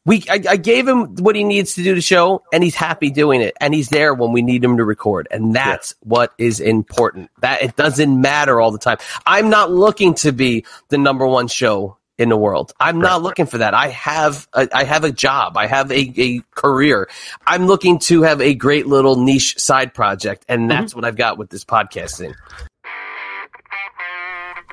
We, 0.05 0.25
I, 0.31 0.43
I 0.49 0.57
gave 0.57 0.89
him 0.89 1.17
what 1.17 1.37
he 1.37 1.45
needs 1.45 1.75
to 1.75 1.83
do 1.83 1.95
the 1.95 2.01
show, 2.01 2.43
and 2.51 2.65
he's 2.65 2.75
happy 2.75 3.11
doing 3.11 3.43
it, 3.43 3.55
and 3.61 3.75
he's 3.75 3.91
there 3.91 4.15
when 4.15 4.33
we 4.33 4.41
need 4.41 4.65
him 4.65 4.79
to 4.79 4.85
record, 4.85 5.29
and 5.31 5.55
that's 5.55 5.95
what 6.01 6.33
is 6.39 6.61
important. 6.61 7.31
That 7.43 7.61
it 7.61 7.77
doesn't 7.77 8.19
matter 8.19 8.59
all 8.59 8.71
the 8.71 8.79
time. 8.79 8.97
I'm 9.27 9.51
not 9.51 9.71
looking 9.71 10.15
to 10.15 10.33
be 10.33 10.65
the 10.89 10.97
number 10.97 11.27
one 11.27 11.47
show 11.49 11.98
in 12.19 12.29
the 12.29 12.37
world. 12.37 12.73
I'm 12.81 12.99
not 12.99 13.23
looking 13.23 13.47
for 13.47 13.59
that. 13.59 13.75
I 13.75 13.89
have 13.89 14.49
a, 14.53 14.69
I 14.73 14.85
have 14.85 15.05
a 15.05 15.13
job. 15.13 15.57
I 15.57 15.67
have 15.67 15.91
a, 15.93 16.13
a 16.17 16.41
career. 16.55 17.09
I'm 17.47 17.67
looking 17.67 18.01
to 18.01 18.23
have 18.23 18.41
a 18.41 18.55
great 18.55 18.87
little 18.87 19.17
niche 19.17 19.59
side 19.59 19.95
project, 19.95 20.45
and 20.49 20.63
mm-hmm. 20.63 20.69
that's 20.69 20.95
what 20.95 21.05
I've 21.05 21.17
got 21.17 21.39
with 21.39 21.51
this 21.51 21.65
podcasting. 21.65 22.35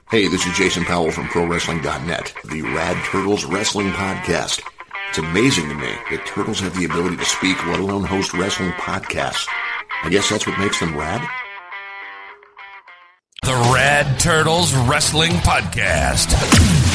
Hey, 0.10 0.28
this 0.28 0.46
is 0.46 0.56
Jason 0.58 0.86
Powell 0.86 1.12
from 1.12 1.26
ProWrestling.net, 1.26 2.34
the 2.46 2.62
Rad 2.62 3.04
Turtles 3.06 3.46
Wrestling 3.46 3.90
Podcast. 3.90 4.62
It's 5.10 5.18
amazing 5.18 5.70
to 5.70 5.76
me 5.76 5.92
that 6.12 6.26
turtles 6.28 6.60
have 6.60 6.78
the 6.78 6.86
ability 6.86 7.18
to 7.18 7.26
speak, 7.26 7.64
let 7.68 7.80
alone 7.80 8.04
host 8.04 8.34
wrestling 8.34 8.72
podcasts. 8.72 9.48
I 10.04 10.10
guess 10.10 10.30
that's 10.30 10.46
what 10.46 10.60
makes 10.60 10.80
them 10.80 10.96
rad. 10.96 11.28
The 13.44 13.54
Rad 13.74 14.20
Turtles 14.20 14.74
Wrestling 14.74 15.32
Podcast. 15.32 16.95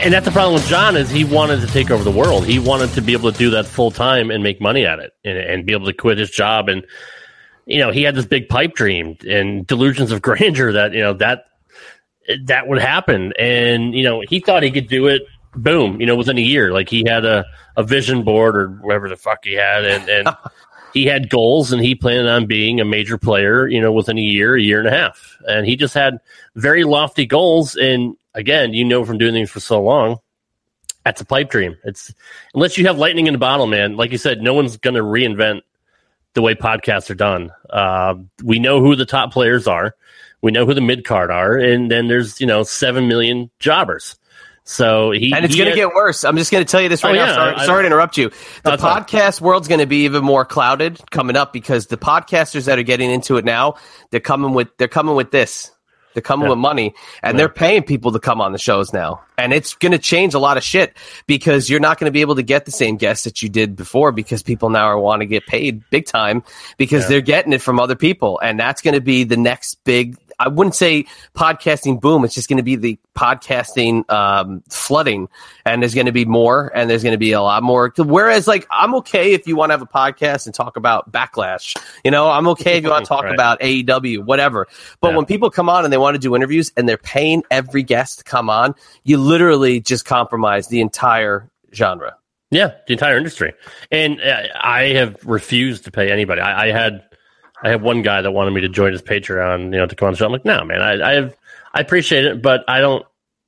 And 0.00 0.12
that's 0.12 0.24
the 0.24 0.32
problem 0.32 0.54
with 0.54 0.66
John 0.66 0.96
is 0.96 1.10
he 1.10 1.24
wanted 1.24 1.60
to 1.60 1.66
take 1.66 1.90
over 1.90 2.04
the 2.04 2.10
world. 2.10 2.46
He 2.46 2.58
wanted 2.58 2.90
to 2.94 3.02
be 3.02 3.12
able 3.12 3.30
to 3.32 3.38
do 3.38 3.50
that 3.50 3.66
full 3.66 3.90
time 3.90 4.30
and 4.30 4.42
make 4.42 4.60
money 4.60 4.86
at 4.86 4.98
it, 4.98 5.12
and, 5.24 5.38
and 5.38 5.66
be 5.66 5.72
able 5.72 5.86
to 5.86 5.92
quit 5.92 6.18
his 6.18 6.30
job. 6.30 6.68
And 6.68 6.86
you 7.66 7.78
know, 7.78 7.90
he 7.90 8.02
had 8.02 8.14
this 8.14 8.26
big 8.26 8.48
pipe 8.48 8.74
dream 8.74 9.16
and 9.28 9.66
delusions 9.66 10.12
of 10.12 10.22
grandeur 10.22 10.72
that 10.72 10.92
you 10.92 11.00
know 11.00 11.14
that 11.14 11.46
that 12.44 12.68
would 12.68 12.80
happen. 12.80 13.32
And 13.38 13.94
you 13.94 14.04
know, 14.04 14.22
he 14.26 14.40
thought 14.40 14.62
he 14.62 14.70
could 14.70 14.88
do 14.88 15.06
it. 15.06 15.22
Boom! 15.54 16.00
You 16.00 16.06
know, 16.06 16.16
within 16.16 16.38
a 16.38 16.42
year, 16.42 16.72
like 16.72 16.88
he 16.88 17.04
had 17.06 17.24
a 17.24 17.44
a 17.76 17.82
vision 17.82 18.22
board 18.24 18.56
or 18.56 18.68
whatever 18.68 19.08
the 19.08 19.16
fuck 19.16 19.44
he 19.44 19.54
had, 19.54 19.84
and 19.84 20.08
and. 20.08 20.36
He 20.92 21.04
had 21.04 21.28
goals 21.28 21.72
and 21.72 21.82
he 21.82 21.94
planned 21.94 22.26
on 22.26 22.46
being 22.46 22.80
a 22.80 22.84
major 22.86 23.18
player, 23.18 23.68
you 23.68 23.82
know, 23.82 23.92
within 23.92 24.16
a 24.16 24.22
year, 24.22 24.56
a 24.56 24.62
year 24.62 24.78
and 24.78 24.88
a 24.88 24.90
half. 24.90 25.36
And 25.46 25.66
he 25.66 25.76
just 25.76 25.92
had 25.92 26.20
very 26.54 26.84
lofty 26.84 27.26
goals. 27.26 27.76
And 27.76 28.16
again, 28.36 28.72
you 28.72 28.84
know 28.84 29.04
from 29.04 29.18
doing 29.18 29.32
things 29.34 29.50
for 29.50 29.58
so 29.60 29.82
long, 29.82 30.18
that's 31.04 31.20
a 31.20 31.24
pipe 31.24 31.50
dream. 31.50 31.76
It's 31.84 32.14
unless 32.54 32.78
you 32.78 32.86
have 32.86 32.98
lightning 32.98 33.26
in 33.26 33.34
a 33.34 33.38
bottle, 33.38 33.66
man. 33.66 33.96
Like 33.96 34.12
you 34.12 34.18
said, 34.18 34.40
no 34.42 34.54
one's 34.54 34.76
going 34.76 34.94
to 34.94 35.02
reinvent 35.02 35.62
the 36.34 36.42
way 36.42 36.54
podcasts 36.54 37.10
are 37.10 37.14
done. 37.14 37.50
Uh, 37.68 38.14
we 38.44 38.58
know 38.60 38.80
who 38.80 38.94
the 38.94 39.06
top 39.06 39.32
players 39.32 39.66
are. 39.66 39.96
We 40.42 40.52
know 40.52 40.66
who 40.66 40.74
the 40.74 40.80
mid 40.80 41.04
card 41.04 41.30
are, 41.30 41.56
and 41.56 41.90
then 41.90 42.06
there's 42.08 42.40
you 42.40 42.46
know 42.46 42.62
seven 42.62 43.08
million 43.08 43.50
jobbers. 43.58 44.16
So 44.68 45.12
he 45.12 45.32
And 45.32 45.44
it's 45.44 45.54
going 45.54 45.70
to 45.70 45.76
get 45.76 45.94
worse. 45.94 46.24
I'm 46.24 46.36
just 46.36 46.50
going 46.50 46.64
to 46.64 46.68
tell 46.68 46.80
you 46.82 46.88
this 46.88 47.04
right 47.04 47.10
Oh, 47.10 47.14
now. 47.14 47.26
yeah, 47.26 47.34
Sorry, 47.34 47.54
I- 47.54 47.66
sorry 47.66 47.82
to 47.84 47.86
interrupt 47.86 48.16
you. 48.18 48.30
The 48.64 48.76
fine. 48.76 49.04
podcast 49.04 49.40
world's 49.40 49.68
going 49.68 49.78
to 49.78 49.86
be 49.86 50.06
even 50.06 50.24
more 50.24 50.44
clouded 50.44 50.98
coming 51.12 51.36
up 51.36 51.52
because 51.52 51.86
the 51.86 51.96
podcasters 51.96 52.64
that 52.66 52.76
are 52.76 52.82
getting 52.82 53.08
into 53.12 53.36
it 53.36 53.44
now, 53.44 53.76
they're 54.10 54.18
coming 54.18 54.54
with 54.54 54.68
they're 54.76 54.88
coming 54.88 55.14
with 55.14 55.30
this. 55.30 55.70
They're 56.16 56.22
coming 56.22 56.46
Yeah. 56.46 56.52
with 56.52 56.58
money 56.60 56.94
and 57.22 57.38
they're 57.38 57.50
paying 57.50 57.82
people 57.82 58.10
to 58.12 58.18
come 58.18 58.40
on 58.40 58.52
the 58.52 58.58
shows 58.58 58.90
now. 58.90 59.20
And 59.36 59.52
it's 59.52 59.74
going 59.74 59.92
to 59.92 59.98
change 59.98 60.32
a 60.32 60.38
lot 60.38 60.56
of 60.56 60.62
shit 60.62 60.96
because 61.26 61.68
you're 61.68 61.78
not 61.78 61.98
going 61.98 62.06
to 62.06 62.10
be 62.10 62.22
able 62.22 62.36
to 62.36 62.42
get 62.42 62.64
the 62.64 62.70
same 62.70 62.96
guests 62.96 63.24
that 63.24 63.42
you 63.42 63.50
did 63.50 63.76
before 63.76 64.12
because 64.12 64.42
people 64.42 64.70
now 64.70 64.86
are 64.86 64.98
want 64.98 65.20
to 65.20 65.26
get 65.26 65.44
paid 65.44 65.82
big 65.90 66.06
time 66.06 66.42
because 66.78 67.06
they're 67.06 67.20
getting 67.20 67.52
it 67.52 67.60
from 67.60 67.78
other 67.78 67.96
people. 67.96 68.40
And 68.42 68.58
that's 68.58 68.80
going 68.80 68.94
to 68.94 69.02
be 69.02 69.24
the 69.24 69.36
next 69.36 69.84
big 69.84 70.16
I 70.38 70.48
wouldn't 70.48 70.74
say 70.74 71.06
podcasting 71.34 72.00
boom. 72.00 72.24
It's 72.24 72.34
just 72.34 72.48
going 72.48 72.58
to 72.58 72.62
be 72.62 72.76
the 72.76 72.98
podcasting 73.16 74.08
um, 74.10 74.62
flooding, 74.68 75.28
and 75.64 75.82
there's 75.82 75.94
going 75.94 76.06
to 76.06 76.12
be 76.12 76.24
more, 76.24 76.70
and 76.74 76.90
there's 76.90 77.02
going 77.02 77.14
to 77.14 77.18
be 77.18 77.32
a 77.32 77.40
lot 77.40 77.62
more. 77.62 77.92
Whereas, 77.96 78.46
like, 78.46 78.66
I'm 78.70 78.94
okay 78.96 79.32
if 79.32 79.46
you 79.46 79.56
want 79.56 79.70
to 79.70 79.74
have 79.74 79.82
a 79.82 79.86
podcast 79.86 80.46
and 80.46 80.54
talk 80.54 80.76
about 80.76 81.10
backlash. 81.10 81.74
You 82.04 82.10
know, 82.10 82.28
I'm 82.28 82.46
okay 82.48 82.76
if 82.78 82.84
you 82.84 82.90
want 82.90 83.04
to 83.04 83.08
talk 83.08 83.24
Right. 83.24 83.32
about 83.34 83.60
AEW, 83.60 84.24
whatever. 84.24 84.66
But 85.00 85.10
Yeah. 85.10 85.16
when 85.16 85.26
people 85.26 85.50
come 85.50 85.68
on 85.68 85.84
and 85.84 85.92
they 85.92 85.98
want 85.98 86.14
to 86.14 86.18
do 86.20 86.36
interviews 86.36 86.70
and 86.76 86.88
they're 86.88 86.96
paying 86.98 87.42
every 87.50 87.82
guest 87.82 88.18
to 88.18 88.24
come 88.24 88.50
on, 88.50 88.74
you 89.04 89.16
literally 89.18 89.80
just 89.80 90.04
compromise 90.04 90.68
the 90.68 90.80
entire 90.80 91.50
genre. 91.74 92.14
Yeah, 92.50 92.72
the 92.86 92.92
entire 92.92 93.16
industry. 93.16 93.54
And 93.90 94.20
uh, 94.20 94.42
I 94.60 94.88
have 94.90 95.16
refused 95.24 95.84
to 95.84 95.90
pay 95.90 96.12
anybody. 96.12 96.40
I, 96.42 96.66
I 96.66 96.70
had 96.72 97.02
I 97.66 97.70
had 97.70 97.82
one 97.82 98.02
guy 98.02 98.22
that 98.22 98.30
wanted 98.30 98.52
me 98.52 98.60
to 98.60 98.68
join 98.68 98.92
his 98.92 99.02
Patreon, 99.02 99.64
you 99.64 99.70
know, 99.78 99.86
to 99.86 99.96
come 99.96 100.06
on 100.06 100.12
the 100.12 100.18
show. 100.18 100.26
I'm 100.26 100.32
like, 100.32 100.44
no, 100.44 100.64
man, 100.64 100.80
I, 100.80 101.10
I 101.10 101.14
have 101.14 101.36
I 101.74 101.80
appreciate 101.80 102.24
it, 102.24 102.40
but 102.40 102.64
I 102.68 102.80
don't. 102.80 103.04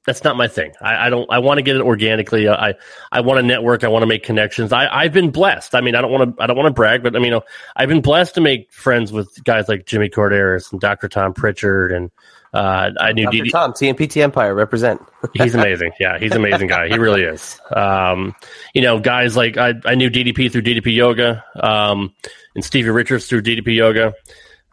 That's 0.06 0.24
not 0.24 0.36
my 0.36 0.48
thing. 0.48 0.72
I, 0.80 1.06
I 1.06 1.10
don't. 1.10 1.30
I 1.30 1.38
want 1.38 1.58
to 1.58 1.62
get 1.62 1.76
it 1.76 1.82
organically. 1.82 2.48
Uh, 2.48 2.56
I 2.56 2.74
I 3.12 3.20
want 3.20 3.38
to 3.38 3.42
network. 3.42 3.84
I 3.84 3.88
want 3.88 4.02
to 4.02 4.06
make 4.06 4.24
connections. 4.24 4.72
I 4.72 4.88
I've 4.88 5.12
been 5.12 5.30
blessed. 5.30 5.74
I 5.74 5.80
mean, 5.80 5.94
I 5.94 6.02
don't 6.02 6.10
want 6.10 6.36
to. 6.36 6.42
I 6.42 6.48
don't 6.48 6.56
want 6.56 6.66
to 6.66 6.74
brag, 6.74 7.02
but 7.02 7.14
I 7.14 7.20
mean, 7.20 7.38
I've 7.76 7.88
been 7.88 8.02
blessed 8.02 8.34
to 8.34 8.40
make 8.40 8.72
friends 8.72 9.12
with 9.12 9.42
guys 9.44 9.68
like 9.68 9.86
Jimmy 9.86 10.08
Korderas 10.08 10.72
and 10.72 10.80
Dr. 10.80 11.08
Tom 11.08 11.32
Prichard, 11.32 11.92
and 11.92 12.10
uh, 12.54 12.90
I 12.98 13.12
knew 13.12 13.24
Dr. 13.24 13.36
DD 13.36 13.50
Tom, 13.50 13.72
TMPT 13.72 14.22
Empire, 14.22 14.54
represent. 14.54 15.00
he's 15.34 15.54
amazing. 15.54 15.92
Yeah, 16.00 16.18
he's 16.18 16.32
an 16.32 16.38
amazing 16.38 16.68
guy. 16.68 16.88
He 16.88 16.98
really 16.98 17.22
is. 17.22 17.60
Um, 17.74 18.34
you 18.74 18.82
know, 18.82 18.98
guys 18.98 19.36
like 19.36 19.56
I, 19.56 19.74
I 19.84 19.94
knew 19.94 20.10
DDP 20.10 20.50
through 20.50 20.62
DDP 20.62 20.94
Yoga, 20.94 21.44
um, 21.60 22.14
and 22.54 22.64
Stevie 22.64 22.90
Richards 22.90 23.26
through 23.26 23.42
DDP 23.42 23.76
Yoga. 23.76 24.14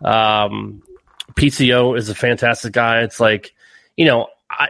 Um, 0.04 0.84
PCO 1.34 1.98
is 1.98 2.10
a 2.10 2.16
fantastic 2.16 2.72
guy. 2.72 3.02
It's 3.02 3.20
like, 3.20 3.54
you 3.98 4.06
know, 4.06 4.28
I, 4.50 4.70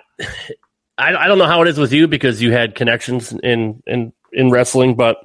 I, 0.97 1.15
I 1.15 1.27
don't 1.27 1.37
know 1.37 1.45
how 1.45 1.61
it 1.61 1.67
is 1.67 1.77
with 1.77 1.93
you 1.93 2.07
because 2.07 2.41
you 2.41 2.51
had 2.51 2.75
connections 2.75 3.31
in 3.43 3.83
in 3.85 4.13
in 4.33 4.49
wrestling, 4.49 4.95
but 4.95 5.17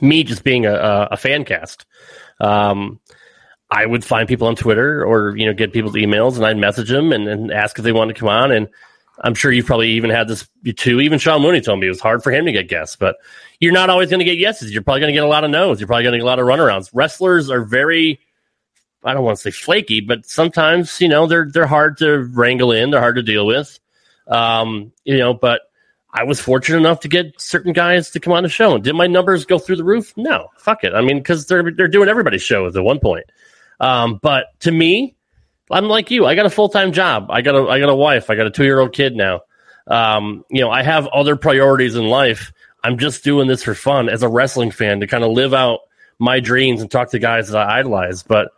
me 0.00 0.22
just 0.22 0.44
being 0.44 0.66
a, 0.66 0.74
a, 0.74 1.08
a 1.12 1.16
fan 1.16 1.44
cast. 1.44 1.84
Um, 2.40 3.00
I 3.70 3.84
would 3.84 4.04
find 4.04 4.26
people 4.26 4.48
on 4.48 4.56
Twitter 4.56 5.04
or 5.04 5.36
you 5.36 5.46
know 5.46 5.52
get 5.52 5.72
people's 5.72 5.94
emails 5.94 6.36
and 6.36 6.46
I'd 6.46 6.56
message 6.56 6.88
them 6.88 7.12
and, 7.12 7.28
and 7.28 7.52
ask 7.52 7.78
if 7.78 7.84
they 7.84 7.92
wanted 7.92 8.14
to 8.14 8.20
come 8.20 8.28
on. 8.28 8.50
And 8.50 8.68
I'm 9.20 9.34
sure 9.34 9.52
you've 9.52 9.66
probably 9.66 9.90
even 9.90 10.10
had 10.10 10.28
this 10.28 10.48
too. 10.76 11.00
Even 11.00 11.18
Sean 11.18 11.42
Mooney 11.42 11.60
told 11.60 11.80
me 11.80 11.86
it 11.86 11.90
was 11.90 12.00
hard 12.00 12.22
for 12.22 12.30
him 12.32 12.46
to 12.46 12.52
get 12.52 12.68
guests, 12.68 12.96
but 12.96 13.16
you're 13.60 13.72
not 13.72 13.90
always 13.90 14.10
going 14.10 14.20
to 14.20 14.24
get 14.24 14.38
yeses. 14.38 14.72
You're 14.72 14.82
probably 14.82 15.00
going 15.00 15.12
to 15.12 15.16
get 15.16 15.24
a 15.24 15.28
lot 15.28 15.44
of 15.44 15.50
no's. 15.50 15.80
You're 15.80 15.88
probably 15.88 16.04
going 16.04 16.12
to 16.12 16.18
get 16.18 16.24
a 16.24 16.26
lot 16.26 16.38
of 16.38 16.46
runarounds. 16.46 16.90
Wrestlers 16.92 17.50
are 17.50 17.62
very, 17.62 18.20
I 19.04 19.14
don't 19.14 19.24
want 19.24 19.36
to 19.38 19.42
say 19.42 19.50
flaky, 19.50 20.00
but 20.00 20.24
sometimes 20.24 21.00
you 21.00 21.08
know 21.08 21.26
they're 21.26 21.48
they're 21.50 21.66
hard 21.66 21.98
to 21.98 22.20
wrangle 22.32 22.72
in. 22.72 22.90
They're 22.90 23.00
hard 23.00 23.16
to 23.16 23.22
deal 23.22 23.44
with. 23.46 23.78
Um, 24.28 24.92
you 25.04 25.18
know, 25.18 25.34
but 25.34 25.62
I 26.12 26.24
was 26.24 26.40
fortunate 26.40 26.78
enough 26.78 27.00
to 27.00 27.08
get 27.08 27.40
certain 27.40 27.72
guys 27.72 28.10
to 28.10 28.20
come 28.20 28.32
on 28.32 28.42
the 28.42 28.48
show. 28.48 28.74
And 28.74 28.84
did 28.84 28.94
my 28.94 29.06
numbers 29.06 29.44
go 29.44 29.58
through 29.58 29.76
the 29.76 29.84
roof? 29.84 30.16
No, 30.16 30.48
fuck 30.58 30.84
it. 30.84 30.94
I 30.94 31.02
mean, 31.02 31.18
because 31.18 31.46
they're 31.46 31.70
they're 31.70 31.88
doing 31.88 32.08
everybody's 32.08 32.42
shows 32.42 32.76
at 32.76 32.84
one 32.84 33.00
point. 33.00 33.24
Um, 33.80 34.18
but 34.20 34.46
to 34.60 34.70
me, 34.70 35.14
I'm 35.70 35.86
like 35.86 36.10
you. 36.10 36.26
I 36.26 36.34
got 36.34 36.46
a 36.46 36.50
full 36.50 36.68
time 36.68 36.92
job. 36.92 37.26
I 37.30 37.42
got 37.42 37.54
a 37.54 37.68
I 37.68 37.78
got 37.78 37.88
a 37.88 37.94
wife. 37.94 38.30
I 38.30 38.34
got 38.34 38.46
a 38.46 38.50
two 38.50 38.64
year 38.64 38.80
old 38.80 38.92
kid 38.92 39.14
now. 39.14 39.42
Um, 39.86 40.44
you 40.50 40.60
know, 40.60 40.70
I 40.70 40.82
have 40.82 41.06
other 41.08 41.36
priorities 41.36 41.94
in 41.94 42.08
life. 42.08 42.52
I'm 42.84 42.98
just 42.98 43.24
doing 43.24 43.48
this 43.48 43.62
for 43.62 43.74
fun 43.74 44.08
as 44.08 44.22
a 44.22 44.28
wrestling 44.28 44.70
fan 44.70 45.00
to 45.00 45.06
kind 45.06 45.24
of 45.24 45.32
live 45.32 45.52
out 45.54 45.80
my 46.18 46.40
dreams 46.40 46.80
and 46.80 46.90
talk 46.90 47.10
to 47.10 47.18
guys 47.18 47.48
that 47.48 47.58
I 47.58 47.78
idolize. 47.78 48.22
But 48.22 48.52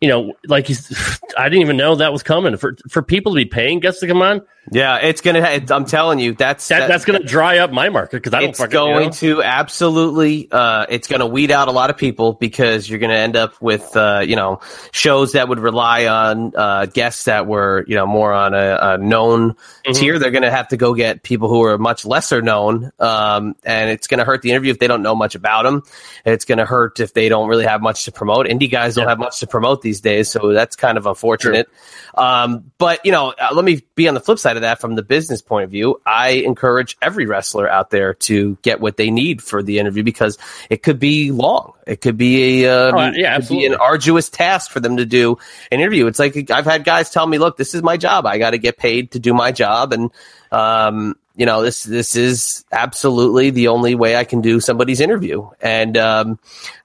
you 0.00 0.08
know, 0.08 0.34
like 0.46 0.68
I 1.38 1.48
didn't 1.48 1.62
even 1.62 1.76
know 1.76 1.96
that 1.96 2.12
was 2.12 2.22
coming 2.22 2.56
for 2.56 2.76
for 2.88 3.02
people 3.02 3.32
to 3.32 3.36
be 3.36 3.44
paying 3.44 3.80
guests 3.80 4.00
to 4.00 4.06
come 4.06 4.22
on. 4.22 4.42
Yeah, 4.70 4.98
it's 4.98 5.20
gonna. 5.20 5.40
I'm 5.40 5.84
telling 5.86 6.20
you, 6.20 6.34
that's 6.34 6.68
that, 6.68 6.86
that's 6.86 7.04
gonna 7.04 7.24
dry 7.24 7.58
up 7.58 7.72
my 7.72 7.88
market 7.88 8.18
because 8.18 8.32
I 8.32 8.40
don't. 8.40 8.50
It's 8.50 8.58
fucking, 8.60 8.72
going 8.72 8.96
you 8.96 9.06
know? 9.06 9.38
to 9.38 9.42
absolutely. 9.42 10.48
Uh, 10.50 10.86
it's 10.88 11.08
going 11.08 11.18
to 11.18 11.26
weed 11.26 11.50
out 11.50 11.66
a 11.66 11.72
lot 11.72 11.90
of 11.90 11.96
people 11.96 12.34
because 12.34 12.88
you're 12.88 13.00
going 13.00 13.10
to 13.10 13.16
end 13.16 13.34
up 13.34 13.60
with 13.60 13.96
uh, 13.96 14.22
you 14.24 14.36
know 14.36 14.60
shows 14.92 15.32
that 15.32 15.48
would 15.48 15.58
rely 15.58 16.06
on 16.06 16.52
uh, 16.54 16.86
guests 16.86 17.24
that 17.24 17.48
were 17.48 17.84
you 17.88 17.96
know 17.96 18.06
more 18.06 18.32
on 18.32 18.54
a, 18.54 18.78
a 18.80 18.98
known 18.98 19.56
Mm-hmm. 19.84 20.00
tier. 20.00 20.18
They're 20.20 20.30
going 20.30 20.42
to 20.42 20.50
have 20.50 20.68
to 20.68 20.76
go 20.76 20.94
get 20.94 21.24
people 21.24 21.48
who 21.48 21.64
are 21.64 21.76
much 21.76 22.04
lesser 22.04 22.40
known, 22.40 22.92
um, 23.00 23.56
and 23.64 23.90
it's 23.90 24.06
going 24.06 24.18
to 24.18 24.24
hurt 24.24 24.42
the 24.42 24.50
interview 24.50 24.70
if 24.70 24.78
they 24.78 24.86
don't 24.86 25.02
know 25.02 25.16
much 25.16 25.34
about 25.34 25.64
them. 25.64 25.82
It's 26.24 26.44
going 26.44 26.58
to 26.58 26.64
hurt 26.64 27.00
if 27.00 27.14
they 27.14 27.28
don't 27.28 27.48
really 27.48 27.64
have 27.64 27.82
much 27.82 28.04
to 28.04 28.12
promote. 28.12 28.46
Indie 28.46 28.70
guys 28.70 28.94
don't 28.94 29.08
have 29.08 29.18
much 29.18 29.40
to 29.40 29.48
promote 29.48 29.82
these 29.82 30.00
days, 30.00 30.30
so 30.30 30.52
that's 30.52 30.76
kind 30.76 30.98
of 30.98 31.06
unfortunate. 31.06 31.68
Um, 32.14 32.70
but 32.78 33.04
you 33.04 33.10
know, 33.10 33.34
uh, 33.36 33.48
let 33.52 33.64
me 33.64 33.82
be 33.96 34.06
on 34.06 34.14
the 34.14 34.20
flip 34.20 34.38
side 34.38 34.51
of 34.56 34.62
that 34.62 34.80
from 34.80 34.94
the 34.94 35.02
business 35.02 35.42
point 35.42 35.64
of 35.64 35.70
view. 35.70 36.00
I 36.06 36.30
encourage 36.30 36.96
every 37.02 37.26
wrestler 37.26 37.68
out 37.68 37.90
there 37.90 38.14
to 38.14 38.56
get 38.62 38.80
what 38.80 38.96
they 38.96 39.10
need 39.10 39.42
for 39.42 39.62
the 39.62 39.78
interview 39.78 40.02
because 40.02 40.38
it 40.70 40.82
could 40.82 40.98
be 40.98 41.30
long. 41.30 41.72
It 41.86 42.00
could 42.00 42.16
be 42.16 42.64
a 42.64 42.88
um, 42.88 42.94
Oh, 42.94 42.98
yeah, 42.98 43.12
be 43.12 43.24
absolutely. 43.26 43.66
an 43.66 43.74
arduous 43.74 44.28
task 44.28 44.70
for 44.70 44.80
them 44.80 44.96
to 44.98 45.06
do 45.06 45.38
an 45.70 45.80
interview. 45.80 46.06
It's 46.06 46.18
like 46.18 46.50
I've 46.50 46.64
had 46.66 46.84
guys 46.84 47.10
tell 47.10 47.26
me, 47.26 47.38
"Look, 47.38 47.56
this 47.56 47.74
is 47.74 47.82
my 47.82 47.96
job. 47.96 48.26
I 48.26 48.38
got 48.38 48.50
to 48.50 48.58
get 48.58 48.76
paid 48.78 49.12
to 49.12 49.18
do 49.18 49.34
my 49.34 49.52
job," 49.52 49.92
and 49.92 50.10
um, 50.50 51.16
you 51.34 51.46
know, 51.46 51.62
this 51.62 51.82
this 51.84 52.14
is 52.14 52.64
absolutely 52.70 53.50
the 53.50 53.68
only 53.68 53.94
way 53.94 54.16
I 54.16 54.24
can 54.24 54.40
do 54.40 54.60
somebody's 54.60 55.00
interview. 55.00 55.48
And 55.60 55.96
um, 55.96 56.38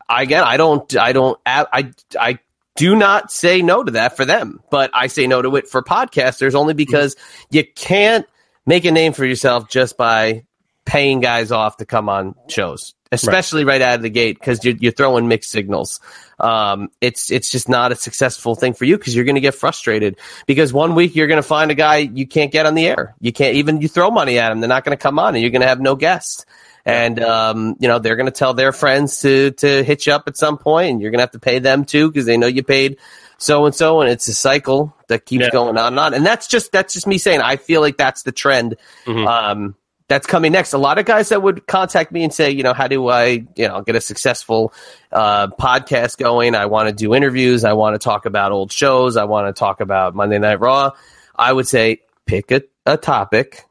again, 0.09 0.43
I 0.43 0.57
don't, 0.57 0.95
I 0.95 1.11
don't, 1.11 1.39
I, 1.45 1.91
I 2.20 2.39
do 2.78 2.95
not 2.95 3.32
say 3.32 3.61
no 3.61 3.84
to 3.84 3.91
that 3.91 4.15
for 4.15 4.23
them, 4.23 4.61
but 4.69 4.91
I 4.93 5.07
say 5.07 5.28
no 5.28 5.41
to 5.41 5.55
it 5.57 5.67
for 5.67 5.82
podcasters 5.82 6.55
only 6.55 6.73
because 6.73 7.15
you 7.49 7.65
can't 7.65 8.25
make 8.65 8.86
a 8.86 8.91
name 8.91 9.13
for 9.13 9.25
yourself 9.25 9.67
just 9.67 9.97
by 9.97 10.45
paying 10.86 11.19
guys 11.19 11.51
off 11.51 11.78
to 11.78 11.86
come 11.86 12.07
on 12.07 12.36
shows, 12.47 12.93
especially 13.11 13.65
right, 13.65 13.82
out 13.82 13.95
of 13.95 14.01
the 14.03 14.09
gate 14.09 14.39
because 14.39 14.63
you're, 14.63 14.75
you're 14.80 14.91
throwing 14.91 15.28
mixed 15.28 15.51
signals. 15.51 15.99
Um, 16.39 16.89
it's 17.01 17.32
it's 17.32 17.49
just 17.49 17.67
not 17.67 17.91
a 17.91 17.95
successful 17.95 18.53
thing 18.53 18.73
for 18.73 18.86
you 18.86 18.97
because 18.97 19.15
you're 19.15 19.25
going 19.25 19.36
to 19.36 19.41
get 19.41 19.55
frustrated 19.55 20.17
because 20.45 20.71
one 20.71 20.93
week 20.93 21.15
you're 21.15 21.28
going 21.28 21.41
to 21.41 21.47
find 21.47 21.71
a 21.71 21.75
guy 21.75 21.97
you 21.97 22.28
can't 22.28 22.51
get 22.51 22.67
on 22.67 22.75
the 22.75 22.88
air. 22.88 23.15
You 23.19 23.34
can't 23.34 23.55
even 23.55 23.82
you 23.82 23.88
throw 23.88 24.11
money 24.11 24.38
at 24.38 24.49
them, 24.49 24.59
they're 24.59 24.69
not 24.69 24.84
going 24.84 24.97
to 24.97 25.01
come 25.01 25.17
on, 25.17 25.34
and 25.34 25.41
you're 25.41 25.51
going 25.51 25.61
to 25.61 25.67
have 25.67 25.82
no 25.82 25.95
guests. 25.95 26.45
And 26.88 27.19
um, 27.21 27.75
you 27.79 27.88
know 27.89 27.99
they're 27.99 28.15
going 28.15 28.27
to 28.27 28.31
tell 28.31 28.53
their 28.53 28.71
friends 28.71 29.19
to 29.21 29.51
to 29.51 29.83
hit 29.83 30.07
you 30.07 30.13
up 30.13 30.23
at 30.27 30.38
some 30.38 30.57
point, 30.57 30.91
and 30.91 31.01
you're 31.01 31.11
going 31.11 31.19
to 31.19 31.23
have 31.23 31.31
to 31.31 31.39
pay 31.39 31.59
them 31.59 31.83
too 31.83 32.09
because 32.09 32.25
they 32.25 32.38
know 32.38 32.47
you 32.47 32.63
paid 32.63 32.97
so 33.38 33.65
and 33.65 33.75
so, 33.75 33.99
and 34.01 34.09
it's 34.09 34.27
a 34.29 34.33
cycle 34.33 34.95
that 35.09 35.25
keeps 35.25 35.43
Yeah. 35.43 35.49
going 35.51 35.77
on 35.77 35.88
and 35.93 35.99
on. 35.99 36.13
And 36.13 36.25
that's 36.25 36.47
just 36.47 36.71
that's 36.71 36.93
just 36.93 37.05
me 37.05 37.17
saying 37.17 37.41
I 37.41 37.57
feel 37.57 37.81
like 37.81 37.97
that's 37.97 38.23
the 38.23 38.31
trend 38.31 38.77
Mm-hmm. 39.05 39.27
um, 39.27 39.75
that's 40.07 40.25
coming 40.25 40.53
next. 40.53 40.71
A 40.71 40.77
lot 40.77 40.97
of 40.97 41.03
guys 41.05 41.27
that 41.29 41.43
would 41.43 41.67
contact 41.67 42.13
me 42.13 42.23
and 42.23 42.33
say, 42.33 42.51
you 42.51 42.63
know, 42.63 42.71
how 42.73 42.88
do 42.88 43.09
I, 43.09 43.45
you 43.57 43.67
know, 43.67 43.81
get 43.81 43.97
a 43.97 44.01
successful 44.01 44.71
uh, 45.11 45.47
podcast 45.47 46.17
going? 46.17 46.55
I 46.55 46.67
want 46.67 46.88
to 46.88 46.95
do 46.95 47.13
interviews. 47.13 47.65
I 47.65 47.73
want 47.73 47.95
to 47.95 47.99
talk 47.99 48.25
about 48.25 48.53
old 48.53 48.71
shows. 48.71 49.17
I 49.17 49.25
want 49.25 49.53
to 49.53 49.59
talk 49.59 49.81
about 49.81 50.15
Monday 50.15 50.39
Night 50.39 50.61
Raw. 50.61 50.91
I 51.35 51.51
would 51.51 51.67
say 51.67 51.99
pick 52.25 52.51
a, 52.51 52.61
a 52.85 52.95
topic, 52.95 53.65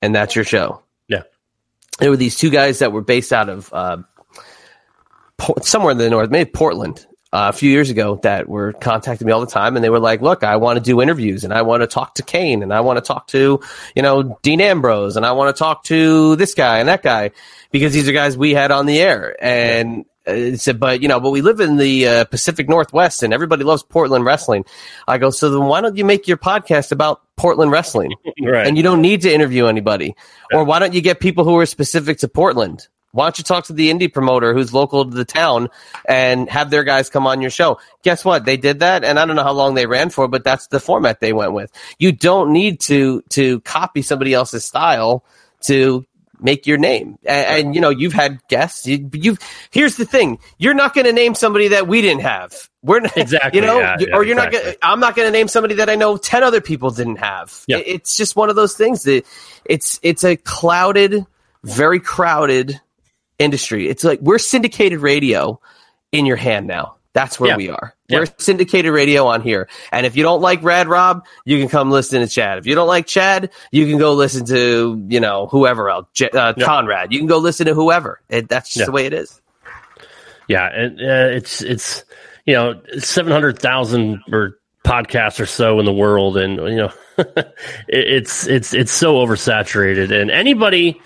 and 0.00 0.14
that's 0.14 0.34
your 0.34 0.46
show. 0.46 0.80
There 2.00 2.10
were 2.10 2.16
these 2.16 2.36
two 2.36 2.50
guys 2.50 2.80
that 2.80 2.92
were 2.92 3.02
based 3.02 3.32
out 3.32 3.48
of 3.48 3.72
uh, 3.72 3.98
somewhere 5.62 5.92
in 5.92 5.98
the 5.98 6.10
north, 6.10 6.30
maybe 6.30 6.50
Portland, 6.50 7.06
uh, 7.32 7.50
a 7.50 7.52
few 7.52 7.70
years 7.70 7.90
ago 7.90 8.18
that 8.22 8.48
were 8.48 8.72
contacting 8.72 9.26
me 9.26 9.32
all 9.32 9.40
the 9.40 9.46
time, 9.46 9.76
and 9.76 9.84
they 9.84 9.90
were 9.90 10.00
like, 10.00 10.20
"Look, 10.20 10.42
I 10.42 10.56
want 10.56 10.78
to 10.78 10.82
do 10.82 11.00
interviews, 11.00 11.44
and 11.44 11.52
I 11.52 11.62
want 11.62 11.82
to 11.82 11.86
talk 11.86 12.16
to 12.16 12.22
Kane, 12.22 12.62
and 12.62 12.74
I 12.74 12.80
want 12.80 12.96
to 12.96 13.02
talk 13.02 13.28
to, 13.28 13.60
you 13.94 14.02
know, 14.02 14.38
Dean 14.42 14.60
Ambrose, 14.60 15.16
and 15.16 15.24
I 15.24 15.32
want 15.32 15.54
to 15.54 15.58
talk 15.58 15.84
to 15.84 16.34
this 16.36 16.54
guy 16.54 16.80
and 16.80 16.88
that 16.88 17.02
guy 17.02 17.30
because 17.70 17.92
these 17.92 18.08
are 18.08 18.12
guys 18.12 18.36
we 18.36 18.52
had 18.52 18.72
on 18.72 18.86
the 18.86 18.98
air." 19.00 19.36
And 19.40 20.06
uh, 20.26 20.56
said, 20.56 20.78
"But 20.80 21.02
you 21.02 21.08
know, 21.08 21.20
but 21.20 21.30
we 21.30 21.40
live 21.40 21.60
in 21.60 21.76
the 21.76 22.06
uh, 22.08 22.24
Pacific 22.24 22.68
Northwest, 22.68 23.22
and 23.22 23.32
everybody 23.32 23.64
loves 23.64 23.82
Portland 23.82 24.24
wrestling." 24.24 24.64
I 25.08 25.18
go, 25.18 25.30
"So 25.30 25.50
then 25.50 25.64
why 25.64 25.80
don't 25.80 25.96
you 25.96 26.04
make 26.04 26.28
your 26.28 26.36
podcast 26.36 26.92
about 26.92 27.22
Portland 27.36 27.70
wrestling?" 27.72 28.12
Right. 28.42 28.66
and 28.66 28.76
you 28.76 28.82
don't 28.82 29.02
need 29.02 29.22
to 29.22 29.32
interview 29.32 29.66
anybody. 29.66 30.14
Or 30.52 30.64
why 30.64 30.78
don't 30.78 30.94
you 30.94 31.00
get 31.02 31.20
people 31.20 31.44
who 31.44 31.58
are 31.58 31.66
specific 31.66 32.18
to 32.18 32.28
Portland? 32.28 32.88
Why 33.12 33.24
don't 33.26 33.38
you 33.38 33.44
talk 33.44 33.64
to 33.66 33.72
the 33.72 33.90
indie 33.90 34.12
promoter 34.12 34.54
who's 34.54 34.72
local 34.72 35.04
to 35.04 35.10
the 35.10 35.24
town 35.24 35.68
and 36.08 36.48
have 36.48 36.70
their 36.70 36.84
guys 36.84 37.10
come 37.10 37.26
on 37.26 37.40
your 37.40 37.50
show? 37.50 37.78
Guess 38.02 38.24
what? 38.24 38.44
They 38.44 38.56
did 38.56 38.80
that, 38.80 39.02
and 39.04 39.18
I 39.18 39.26
don't 39.26 39.34
know 39.36 39.42
how 39.42 39.52
long 39.52 39.74
they 39.74 39.86
ran 39.86 40.10
for, 40.10 40.28
but 40.28 40.44
that's 40.44 40.68
the 40.68 40.78
format 40.80 41.20
they 41.20 41.32
went 41.32 41.52
with. 41.52 41.72
You 41.98 42.12
don't 42.12 42.52
need 42.52 42.80
to 42.82 43.22
to 43.30 43.60
copy 43.60 44.02
somebody 44.02 44.32
else's 44.32 44.64
style 44.64 45.24
to 45.62 46.06
make 46.42 46.66
your 46.66 46.78
name. 46.78 47.18
And, 47.24 47.66
and 47.66 47.74
you 47.74 47.80
know, 47.80 47.90
you've 47.90 48.12
had 48.12 48.40
guests. 48.48 48.86
You, 48.86 49.08
you've 49.12 49.38
here's 49.70 49.96
the 49.96 50.04
thing: 50.04 50.38
you're 50.58 50.74
not 50.74 50.94
going 50.94 51.06
to 51.06 51.12
name 51.12 51.34
somebody 51.34 51.68
that 51.68 51.86
we 51.86 52.00
didn't 52.02 52.22
have. 52.22 52.54
We're 52.82 53.00
not, 53.00 53.16
Exactly, 53.16 53.60
You 53.60 53.66
know, 53.66 53.78
yeah, 53.78 53.96
yeah, 54.00 54.16
or 54.16 54.24
you're 54.24 54.36
not. 54.36 54.50
Gonna, 54.52 54.72
I'm 54.82 55.00
not 55.00 55.14
going 55.14 55.28
to 55.28 55.32
name 55.32 55.48
somebody 55.48 55.74
that 55.76 55.90
I 55.90 55.96
know 55.96 56.16
ten 56.16 56.42
other 56.42 56.60
people 56.60 56.90
didn't 56.90 57.16
have. 57.16 57.62
Yeah. 57.66 57.78
It- 57.78 57.86
it's 57.88 58.16
just 58.16 58.36
one 58.36 58.48
of 58.50 58.56
those 58.56 58.74
things 58.74 59.02
that 59.02 59.24
it's 59.64 60.00
it's 60.02 60.24
a 60.24 60.36
clouded, 60.36 61.26
very 61.62 62.00
crowded 62.00 62.80
industry. 63.38 63.88
It's 63.88 64.04
like 64.04 64.20
we're 64.20 64.38
syndicated 64.38 65.00
radio 65.00 65.60
in 66.12 66.26
your 66.26 66.36
hand 66.36 66.66
now. 66.66 66.96
That's 67.12 67.38
where 67.40 67.50
Yeah. 67.50 67.56
we 67.56 67.68
are. 67.70 67.94
We're 68.10 68.26
syndicated 68.38 68.92
radio 68.92 69.26
on 69.26 69.42
here. 69.42 69.68
And 69.92 70.06
if 70.06 70.16
you 70.16 70.22
don't 70.22 70.40
like 70.40 70.62
Rad 70.62 70.88
Rob, 70.88 71.24
you 71.44 71.58
can 71.58 71.68
come 71.68 71.90
listen 71.90 72.20
to 72.20 72.28
Chad. 72.28 72.58
If 72.58 72.66
you 72.66 72.74
don't 72.74 72.88
like 72.88 73.06
Chad, 73.06 73.50
you 73.70 73.86
can 73.86 73.98
go 73.98 74.14
listen 74.14 74.44
to, 74.46 75.04
you 75.08 75.20
know, 75.20 75.46
whoever 75.46 75.88
else, 75.90 76.06
J- 76.12 76.30
uh. 76.30 76.54
Conrad. 76.54 77.12
You 77.12 77.18
can 77.18 77.28
go 77.28 77.38
listen 77.38 77.66
to 77.66 77.74
whoever. 77.74 78.20
It, 78.28 78.48
that's 78.48 78.74
just 78.74 78.86
the 78.86 78.92
way 78.92 79.06
it 79.06 79.12
is. 79.12 79.40
Yeah, 80.48 80.66
and 80.66 81.00
uh, 81.00 81.36
it's 81.36 81.62
it's 81.62 82.04
you 82.44 82.54
know 82.54 82.80
seven 82.98 83.32
hundred 83.32 83.60
thousand 83.60 84.20
or 84.32 84.58
podcasts 84.84 85.38
or 85.38 85.46
so 85.46 85.78
in 85.78 85.86
the 85.86 85.92
world, 85.92 86.36
and 86.36 86.56
you 86.56 86.76
know 86.76 86.92
it, 87.18 87.54
it's 87.88 88.48
it's 88.48 88.74
it's 88.74 88.90
so 88.90 89.14
oversaturated, 89.14 90.10
and 90.10 90.28
anybody 90.28 91.00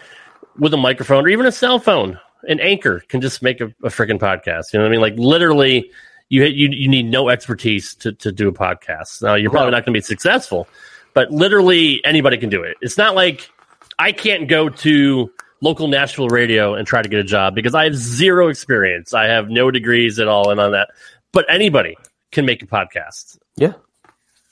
with 0.58 0.72
a 0.72 0.78
microphone 0.78 1.26
or 1.26 1.28
even 1.28 1.44
a 1.44 1.52
cell 1.52 1.78
phone, 1.78 2.18
an 2.48 2.58
anchor 2.60 3.00
can 3.08 3.20
just 3.20 3.42
make 3.42 3.60
a, 3.60 3.66
a 3.82 3.88
freaking 3.88 4.18
podcast. 4.18 4.72
You 4.72 4.78
know 4.78 4.84
what 4.84 4.88
I 4.88 4.92
mean? 4.92 5.00
Like 5.00 5.14
literally, 5.18 5.90
you 6.28 6.44
you 6.44 6.68
you 6.70 6.88
need 6.88 7.04
no 7.06 7.28
expertise 7.28 7.94
to 7.96 8.12
to 8.12 8.32
do 8.32 8.48
a 8.48 8.52
podcast. 8.52 9.22
Now 9.22 9.34
you're 9.34 9.50
probably 9.50 9.70
not 9.72 9.84
going 9.84 9.94
to 9.94 9.98
be 9.98 10.02
successful, 10.02 10.66
but 11.12 11.30
literally 11.30 12.04
anybody 12.04 12.38
can 12.38 12.48
do 12.50 12.62
it. 12.62 12.76
It's 12.80 12.98
not 12.98 13.14
like 13.14 13.50
I 13.98 14.12
can't 14.12 14.48
go 14.48 14.68
to 14.68 15.30
local 15.60 15.88
Nashville 15.88 16.28
radio 16.28 16.74
and 16.74 16.86
try 16.86 17.00
to 17.02 17.08
get 17.08 17.20
a 17.20 17.24
job 17.24 17.54
because 17.54 17.74
I 17.74 17.84
have 17.84 17.94
zero 17.94 18.48
experience. 18.48 19.14
I 19.14 19.26
have 19.26 19.48
no 19.48 19.70
degrees 19.70 20.18
at 20.18 20.28
all 20.28 20.50
and 20.50 20.60
on 20.60 20.72
that. 20.72 20.90
But 21.32 21.46
anybody 21.48 21.96
can 22.32 22.44
make 22.44 22.62
a 22.62 22.66
podcast. 22.66 23.38
Yeah. 23.56 23.72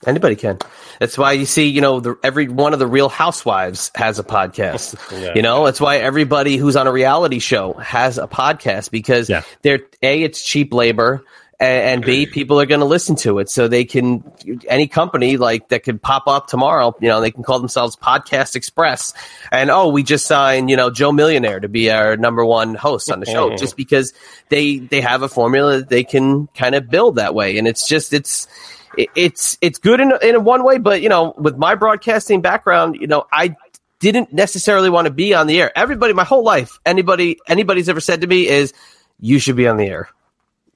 Anybody 0.05 0.35
can. 0.35 0.59
That's 0.99 1.17
why 1.17 1.33
you 1.33 1.47
see, 1.47 1.69
you 1.69 1.81
know, 1.81 2.01
the, 2.01 2.17
every 2.25 2.49
one 2.49 2.73
of 2.73 2.81
the 2.81 2.89
Real 2.89 3.09
Housewives 3.09 3.93
has 3.95 4.19
a 4.19 4.25
podcast. 4.25 4.97
Yeah. 5.23 5.33
You 5.37 5.43
know, 5.43 5.65
that's 5.67 5.81
why 5.81 5.99
everybody 5.99 6.57
who's 6.57 6.75
on 6.75 6.87
a 6.89 6.93
reality 6.93 7.39
show 7.39 7.75
has 7.75 8.19
a 8.19 8.27
podcast 8.27 8.91
because 8.91 9.29
Yeah. 9.29 9.43
they're 9.63 9.81
a 10.03 10.23
it's 10.23 10.43
cheap 10.43 10.73
labor 10.75 11.23
and, 11.63 12.05
b 12.05 12.27
people 12.27 12.61
are 12.61 12.67
going 12.67 12.81
to 12.81 12.87
listen 12.87 13.17
to 13.17 13.39
it, 13.39 13.49
so 13.49 13.69
they 13.69 13.85
can 13.85 14.25
any 14.69 14.87
company 14.89 15.37
like 15.37 15.69
that 15.69 15.85
could 15.85 16.03
pop 16.03 16.27
up 16.27 16.49
tomorrow. 16.49 16.95
You 17.01 17.09
know, 17.09 17.21
they 17.21 17.31
can 17.31 17.43
call 17.43 17.59
themselves 17.59 17.97
Podcast 17.97 18.57
Express, 18.57 19.15
and 19.51 19.71
oh, 19.71 19.89
we 19.89 20.03
just 20.03 20.27
signed 20.27 20.71
you 20.71 20.77
know 20.77 20.91
Joe 20.91 21.13
Millionaire 21.13 21.61
to 21.61 21.69
be 21.69 21.91
our 21.91 22.17
number 22.17 22.45
one 22.45 22.75
host 22.75 23.11
on 23.11 23.21
the 23.21 23.27
show, 23.27 23.57
just 23.57 23.77
because 23.77 24.13
they 24.49 24.79
they 24.79 25.01
have 25.01 25.23
a 25.23 25.29
formula 25.29 25.79
that 25.79 25.89
they 25.89 26.05
can 26.05 26.49
kind 26.49 26.75
of 26.75 26.91
build 26.91 27.17
that 27.17 27.35
way, 27.35 27.59
and 27.59 27.69
it's 27.69 27.87
just 27.87 28.13
it's 28.13 28.49
it's 28.97 29.59
it's 29.61 29.79
good 29.79 30.01
in 30.01 30.13
in 30.23 30.45
one 30.45 30.65
way, 30.65 30.79
but 30.79 31.03
you 31.03 31.09
know, 31.09 31.35
with 31.37 31.57
my 31.57 31.75
broadcasting 31.75 32.41
background, 32.41 32.97
you 33.01 33.07
know, 33.07 33.27
I 33.33 33.57
didn't 34.01 34.33
necessarily 34.33 34.91
want 34.91 35.07
to 35.07 35.13
be 35.13 35.33
on 35.33 35.47
the 35.47 35.61
air. 35.61 35.71
Everybody, 35.77 36.13
my 36.13 36.25
whole 36.25 36.43
life, 36.45 36.81
anybody 36.85 37.39
anybody's 37.47 37.89
ever 37.89 38.01
said 38.01 38.23
to 38.23 38.27
me 38.27 38.49
is, 38.49 38.73
"You 39.21 39.39
should 39.39 39.57
be 39.57 39.69
on 39.69 39.77
the 39.77 39.87
air." 39.87 40.09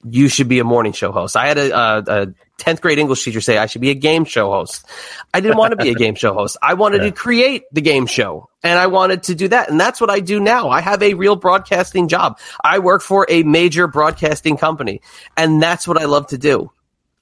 You 0.05 0.29
should 0.29 0.49
be 0.49 0.59
a 0.59 0.65
morning 0.65 0.93
show 0.93 1.13
host. 1.13 1.37
I 1.37 1.47
had 1.47 1.59
a, 1.59 1.77
a, 1.77 1.99
a 1.99 2.27
10th 2.59 2.81
grade 2.81 2.99
English 2.99 3.25
teacher 3.25 3.41
say 3.41 3.59
I 3.59 3.67
should 3.67 3.81
be 3.81 3.91
a 3.91 3.95
game 3.95 4.25
show 4.25 4.51
host. 4.51 4.87
I 5.35 5.41
didn't 5.41 5.59
want 5.59 5.73
to 5.73 5.77
be 5.77 5.91
a 5.91 5.95
game 6.05 6.15
show 6.15 6.33
host. 6.33 6.57
I 6.63 6.75
wanted 6.75 7.01
to 7.01 7.13
create 7.13 7.65
the 7.73 7.81
game 7.81 8.07
show 8.07 8.49
and 8.63 8.79
I 8.79 8.87
wanted 8.87 9.25
to 9.25 9.35
do 9.35 9.49
that. 9.49 9.71
And 9.71 9.79
that's 9.79 10.01
what 10.01 10.11
I 10.11 10.21
do 10.21 10.41
now. 10.41 10.71
I 10.71 10.81
have 10.81 11.03
a 11.03 11.15
real 11.15 11.37
broadcasting 11.37 12.09
job. 12.09 12.39
I 12.63 12.79
work 12.79 13.03
for 13.03 13.27
a 13.29 13.43
major 13.43 13.87
broadcasting 13.87 14.57
company 14.57 15.01
and 15.37 15.63
that's 15.63 15.87
what 15.87 16.01
I 16.01 16.05
love 16.05 16.29
to 16.29 16.39
do. 16.39 16.71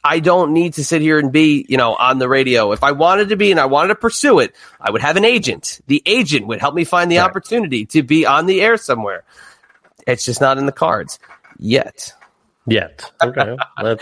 I 0.07 0.21
don't 0.21 0.53
need 0.53 0.75
to 0.75 0.85
sit 0.85 1.01
here 1.01 1.19
and 1.19 1.33
be, 1.33 1.65
you 1.67 1.79
know, 1.79 1.95
on 1.95 2.19
the 2.19 2.29
radio. 2.29 2.73
If 2.73 2.85
I 2.85 2.93
wanted 2.93 3.31
to 3.31 3.37
be 3.37 3.51
and 3.51 3.59
I 3.59 3.65
wanted 3.65 3.89
to 3.89 3.95
pursue 3.95 4.39
it, 4.39 4.55
I 4.79 4.91
would 4.91 5.01
have 5.01 5.17
an 5.17 5.25
agent. 5.25 5.81
The 5.87 6.03
agent 6.05 6.47
would 6.47 6.61
help 6.61 6.75
me 6.75 6.85
find 6.85 7.11
the 7.11 7.21
opportunity 7.21 7.87
to 7.87 8.03
be 8.03 8.27
on 8.27 8.45
the 8.45 8.61
air 8.61 8.77
somewhere. 8.77 9.25
It's 10.07 10.27
just 10.27 10.43
not 10.43 10.59
in 10.59 10.67
the 10.67 10.73
cards 10.73 11.19
yet. 11.59 12.13
Yet. 12.67 13.13
Okay. 13.23 13.57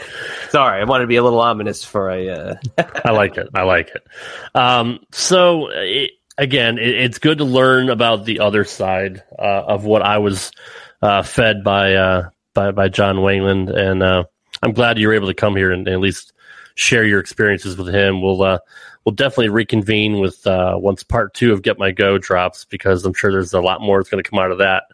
Sorry, 0.50 0.80
I 0.80 0.84
wanted 0.84 1.04
to 1.04 1.08
be 1.08 1.16
a 1.16 1.22
little 1.22 1.40
ominous 1.40 1.84
for 1.84 2.10
a. 2.10 2.28
Uh... 2.28 2.54
I 3.04 3.10
like 3.10 3.36
it. 3.36 3.48
I 3.54 3.62
like 3.62 3.90
it. 3.94 4.06
Um, 4.54 5.00
so 5.10 5.68
it, 5.72 6.12
again, 6.38 6.78
it, 6.78 6.88
it's 6.88 7.18
good 7.18 7.38
to 7.38 7.44
learn 7.44 7.90
about 7.90 8.24
the 8.24 8.40
other 8.40 8.64
side 8.64 9.22
uh, 9.38 9.64
of 9.66 9.84
what 9.84 10.02
I 10.02 10.18
was 10.18 10.52
uh, 11.00 11.22
fed 11.22 11.64
by 11.64 11.94
uh, 11.94 12.30
by 12.54 12.70
by 12.70 12.88
John 12.88 13.22
Wayland, 13.22 13.70
and 13.70 14.02
uh, 14.02 14.24
I'm 14.62 14.72
glad 14.72 14.98
you 14.98 15.08
were 15.08 15.14
able 15.14 15.28
to 15.28 15.34
come 15.34 15.56
here 15.56 15.72
and, 15.72 15.88
and 15.88 15.94
at 15.94 16.00
least 16.00 16.32
share 16.74 17.04
your 17.04 17.20
experiences 17.20 17.76
with 17.76 17.92
him. 17.92 18.22
We'll 18.22 18.42
uh, 18.42 18.58
we'll 19.04 19.14
definitely 19.14 19.48
reconvene 19.48 20.20
with 20.20 20.46
uh, 20.46 20.76
once 20.78 21.02
part 21.02 21.34
two 21.34 21.52
of 21.52 21.62
Get 21.62 21.78
My 21.78 21.90
Go 21.90 22.18
drops 22.18 22.64
because 22.66 23.04
I'm 23.04 23.14
sure 23.14 23.32
there's 23.32 23.52
a 23.52 23.60
lot 23.60 23.80
more 23.80 23.98
that's 23.98 24.10
going 24.10 24.22
to 24.22 24.28
come 24.28 24.38
out 24.38 24.50
of 24.50 24.58
that 24.58 24.84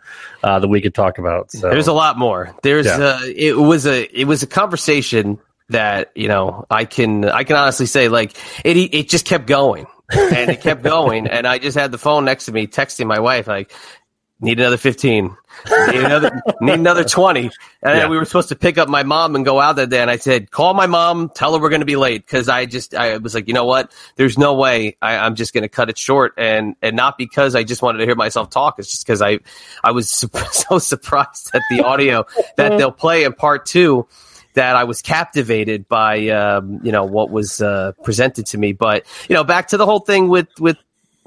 uh, 0.43 0.59
that 0.59 0.69
we 0.69 0.81
could 0.81 0.95
talk 0.95 1.19
about. 1.19 1.51
So 1.51 1.71
There's 1.71 1.89
a 1.89 1.93
lot 1.93 2.19
more. 2.19 2.55
There's 2.63 2.87
Yeah. 2.87 2.99
uh, 2.99 3.21
it 3.25 3.57
was 3.57 3.87
a 3.87 4.05
it 4.19 4.25
was 4.25 4.43
a 4.43 4.47
conversation 4.47 5.39
that 5.71 6.11
you 6.15 6.29
know 6.29 6.65
I 6.71 6.85
can 6.87 7.25
I 7.27 7.45
can 7.45 7.57
honestly 7.57 7.87
say 7.87 8.09
like 8.09 8.37
it 8.65 8.77
it 8.77 9.09
just 9.09 9.27
kept 9.27 9.47
going 9.47 9.87
and 10.11 10.51
it 10.51 10.63
kept 10.63 10.83
going 10.95 11.27
and 11.27 11.47
I 11.47 11.59
just 11.59 11.77
had 11.77 11.93
the 11.93 11.99
phone 11.99 12.25
next 12.25 12.47
to 12.47 12.53
me 12.53 12.67
texting 12.67 13.07
my 13.07 13.19
wife 13.21 13.47
like 13.47 13.73
need 14.41 14.61
another 14.61 14.77
15 14.77 15.37
need 15.89 15.97
another 15.97 16.41
need 16.61 16.75
another 16.75 17.03
20 17.03 17.41
and 17.41 17.53
Yeah. 17.83 17.95
then 17.95 18.11
we 18.11 18.17
were 18.17 18.25
supposed 18.25 18.51
to 18.51 18.57
pick 18.57 18.79
up 18.79 18.89
my 18.89 19.03
mom 19.03 19.35
and 19.35 19.45
go 19.45 19.59
out 19.61 19.75
that 19.77 19.91
day 19.91 20.01
and 20.01 20.09
I 20.11 20.17
said 20.17 20.51
call 20.53 20.75
my 20.75 20.87
mom 20.87 21.29
tell 21.35 21.55
her 21.55 21.61
we're 21.61 21.71
going 21.71 21.81
to 21.81 21.87
be 21.87 21.97
late. 21.97 22.25
Because 22.25 22.49
I 22.49 22.65
just 22.67 22.95
I 22.95 23.17
was 23.17 23.35
like 23.35 23.49
you 23.49 23.55
know 23.55 23.65
what? 23.65 23.93
There's 24.17 24.39
no 24.39 24.55
way 24.55 24.97
I, 25.03 25.17
I'm 25.17 25.35
just 25.35 25.53
going 25.53 25.63
to 25.63 25.69
cut 25.69 25.91
it 25.91 25.99
short. 25.99 26.35
And 26.39 26.77
and 26.83 26.95
not 26.95 27.19
because 27.19 27.57
I 27.57 27.65
just 27.65 27.83
wanted 27.83 27.99
to 27.99 28.05
hear 28.05 28.15
myself 28.15 28.51
talk. 28.51 28.79
It's 28.79 28.89
just 28.91 29.05
because 29.05 29.21
I 29.23 29.41
I 29.83 29.91
was 29.91 30.09
su- 30.09 30.31
so 30.53 30.79
surprised 30.79 31.51
at 31.55 31.63
the 31.71 31.83
audio 31.83 32.25
that 32.57 32.79
they'll 32.79 32.93
play 32.93 33.25
in 33.25 33.33
part 33.33 33.67
two 33.67 34.07
that 34.55 34.77
I 34.77 34.85
was 34.85 35.03
captivated 35.03 35.89
by 35.89 36.29
um, 36.29 36.81
you 36.85 36.93
know 36.93 37.05
what 37.05 37.31
was 37.31 37.61
uh, 37.61 37.93
presented 38.05 38.47
to 38.47 38.59
me. 38.59 38.73
But 38.73 39.05
you 39.29 39.35
know 39.35 39.43
back 39.45 39.69
to 39.69 39.77
the 39.77 39.87
whole 39.87 40.01
thing 40.01 40.29
with 40.29 40.49
with 40.61 40.77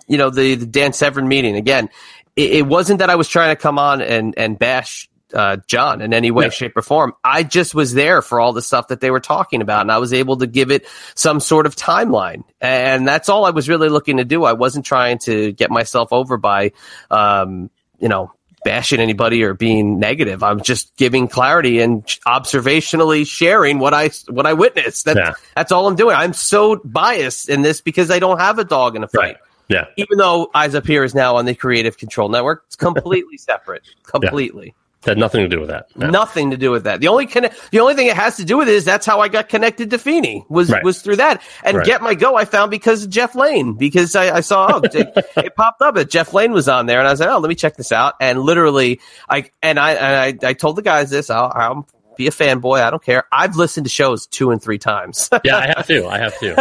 you 0.07 0.17
know 0.17 0.29
the, 0.29 0.55
the 0.55 0.65
Dan 0.65 0.93
Severn 0.93 1.27
meeting. 1.27 1.55
Again. 1.57 1.89
It, 2.35 2.51
it 2.51 2.67
wasn't 2.67 2.99
that 2.99 3.09
I 3.09 3.15
was 3.15 3.27
trying 3.27 3.55
to 3.55 3.61
come 3.61 3.77
on 3.79 4.01
and 4.01 4.33
and 4.37 4.57
bash 4.57 5.09
uh, 5.33 5.57
John 5.67 6.01
in 6.01 6.13
any 6.13 6.29
way, 6.31 6.49
shape, 6.49 6.75
or 6.75 6.81
form. 6.81 7.13
I 7.23 7.43
just 7.43 7.73
was 7.73 7.93
there 7.93 8.21
for 8.21 8.39
all 8.39 8.53
the 8.53 8.61
stuff 8.61 8.89
that 8.89 8.99
they 8.99 9.11
were 9.11 9.19
talking 9.21 9.61
about, 9.61 9.81
and 9.81 9.91
I 9.91 9.97
was 9.97 10.13
able 10.13 10.37
to 10.37 10.47
give 10.47 10.71
it 10.71 10.85
some 11.15 11.39
sort 11.39 11.65
of 11.65 11.75
timeline. 11.75 12.43
And 12.59 13.07
that's 13.07 13.29
all 13.29 13.45
I 13.45 13.51
was 13.51 13.69
really 13.69 13.89
looking 13.89 14.17
to 14.17 14.25
do. 14.25 14.43
I 14.43 14.53
wasn't 14.53 14.85
trying 14.85 15.19
to 15.19 15.51
get 15.53 15.71
myself 15.71 16.11
over 16.11 16.37
by, 16.37 16.71
um, 17.09 17.69
you 17.99 18.09
know. 18.09 18.33
Bashing 18.63 18.99
anybody 18.99 19.41
or 19.41 19.55
being 19.55 19.97
negative. 19.97 20.43
I'm 20.43 20.61
just 20.61 20.95
giving 20.95 21.27
clarity 21.27 21.79
and 21.79 22.05
observationally 22.27 23.25
sharing 23.25 23.79
what 23.79 23.95
I 23.95 24.11
what 24.29 24.45
I 24.45 24.53
witnessed. 24.53 25.05
That's 25.05 25.17
Yeah. 25.17 25.33
that's 25.55 25.71
all 25.71 25.87
I'm 25.87 25.95
doing. 25.95 26.15
I'm 26.15 26.33
so 26.33 26.75
biased 26.85 27.49
in 27.49 27.63
this 27.63 27.81
because 27.81 28.11
I 28.11 28.19
don't 28.19 28.39
have 28.39 28.59
a 28.59 28.63
dog 28.63 28.95
in 28.95 29.03
a 29.03 29.07
fight 29.07 29.37
yeah. 29.71 29.85
even 29.97 30.17
though 30.17 30.49
Eyes 30.53 30.75
Up 30.75 30.85
Here 30.85 31.03
is 31.03 31.15
now 31.15 31.35
on 31.35 31.45
the 31.45 31.55
Creative 31.55 31.97
Control 31.97 32.29
Network, 32.29 32.63
it's 32.67 32.75
completely 32.75 33.37
separate. 33.37 33.83
Completely. 34.03 34.75
Had 35.03 35.17
nothing 35.17 35.41
to 35.41 35.47
do 35.47 35.59
with 35.59 35.69
that. 35.69 35.87
No. 35.97 36.11
Nothing 36.11 36.51
to 36.51 36.57
do 36.57 36.69
with 36.69 36.83
that. 36.83 37.01
The 37.01 37.07
only 37.07 37.25
conne- 37.25 37.49
the 37.71 37.79
only 37.79 37.95
thing 37.95 38.05
it 38.05 38.15
has 38.15 38.37
to 38.37 38.45
do 38.45 38.57
with 38.57 38.67
it 38.67 38.75
is 38.75 38.85
that's 38.85 39.03
how 39.03 39.19
I 39.19 39.29
got 39.29 39.49
connected 39.49 39.89
to 39.89 39.97
Feeney 39.97 40.45
was 40.47 40.69
Right. 40.69 40.83
was 40.83 41.01
through 41.01 41.15
that. 41.15 41.41
And 41.63 41.77
Right. 41.77 41.85
Get 41.87 42.03
My 42.03 42.13
Go 42.13 42.35
I 42.35 42.45
found 42.45 42.69
because 42.69 43.05
of 43.05 43.09
Jeff 43.09 43.33
Lane 43.33 43.73
because 43.73 44.15
I, 44.15 44.35
I 44.35 44.41
saw 44.41 44.73
oh, 44.75 44.81
it, 44.83 45.11
it 45.37 45.55
popped 45.57 45.81
up 45.81 45.95
that 45.95 46.11
Jeff 46.11 46.35
Lane 46.35 46.51
was 46.51 46.69
on 46.69 46.85
there 46.85 46.99
and 46.99 47.07
I 47.07 47.11
was 47.11 47.19
like 47.19 47.29
oh 47.29 47.39
let 47.39 47.49
me 47.49 47.55
check 47.55 47.77
this 47.77 47.91
out 47.91 48.13
and 48.21 48.41
literally 48.41 48.99
I 49.27 49.49
and 49.63 49.79
I 49.79 49.93
and 49.93 50.39
I, 50.43 50.49
I 50.49 50.53
told 50.53 50.75
the 50.75 50.83
guys 50.83 51.09
this 51.09 51.31
oh, 51.31 51.35
I'll, 51.35 51.51
I'll 51.55 51.87
be 52.17 52.27
a 52.27 52.31
fanboy 52.31 52.81
I 52.81 52.89
don't 52.89 53.03
care 53.03 53.25
I've 53.31 53.55
listened 53.55 53.85
to 53.85 53.89
shows 53.89 54.27
two 54.27 54.51
and 54.51 54.61
three 54.61 54.77
times 54.77 55.29
Yeah, 55.43 55.57
I 55.57 55.67
have 55.67 55.87
to. 55.87 56.07
I 56.07 56.17
have 56.19 56.37
to. 56.39 56.55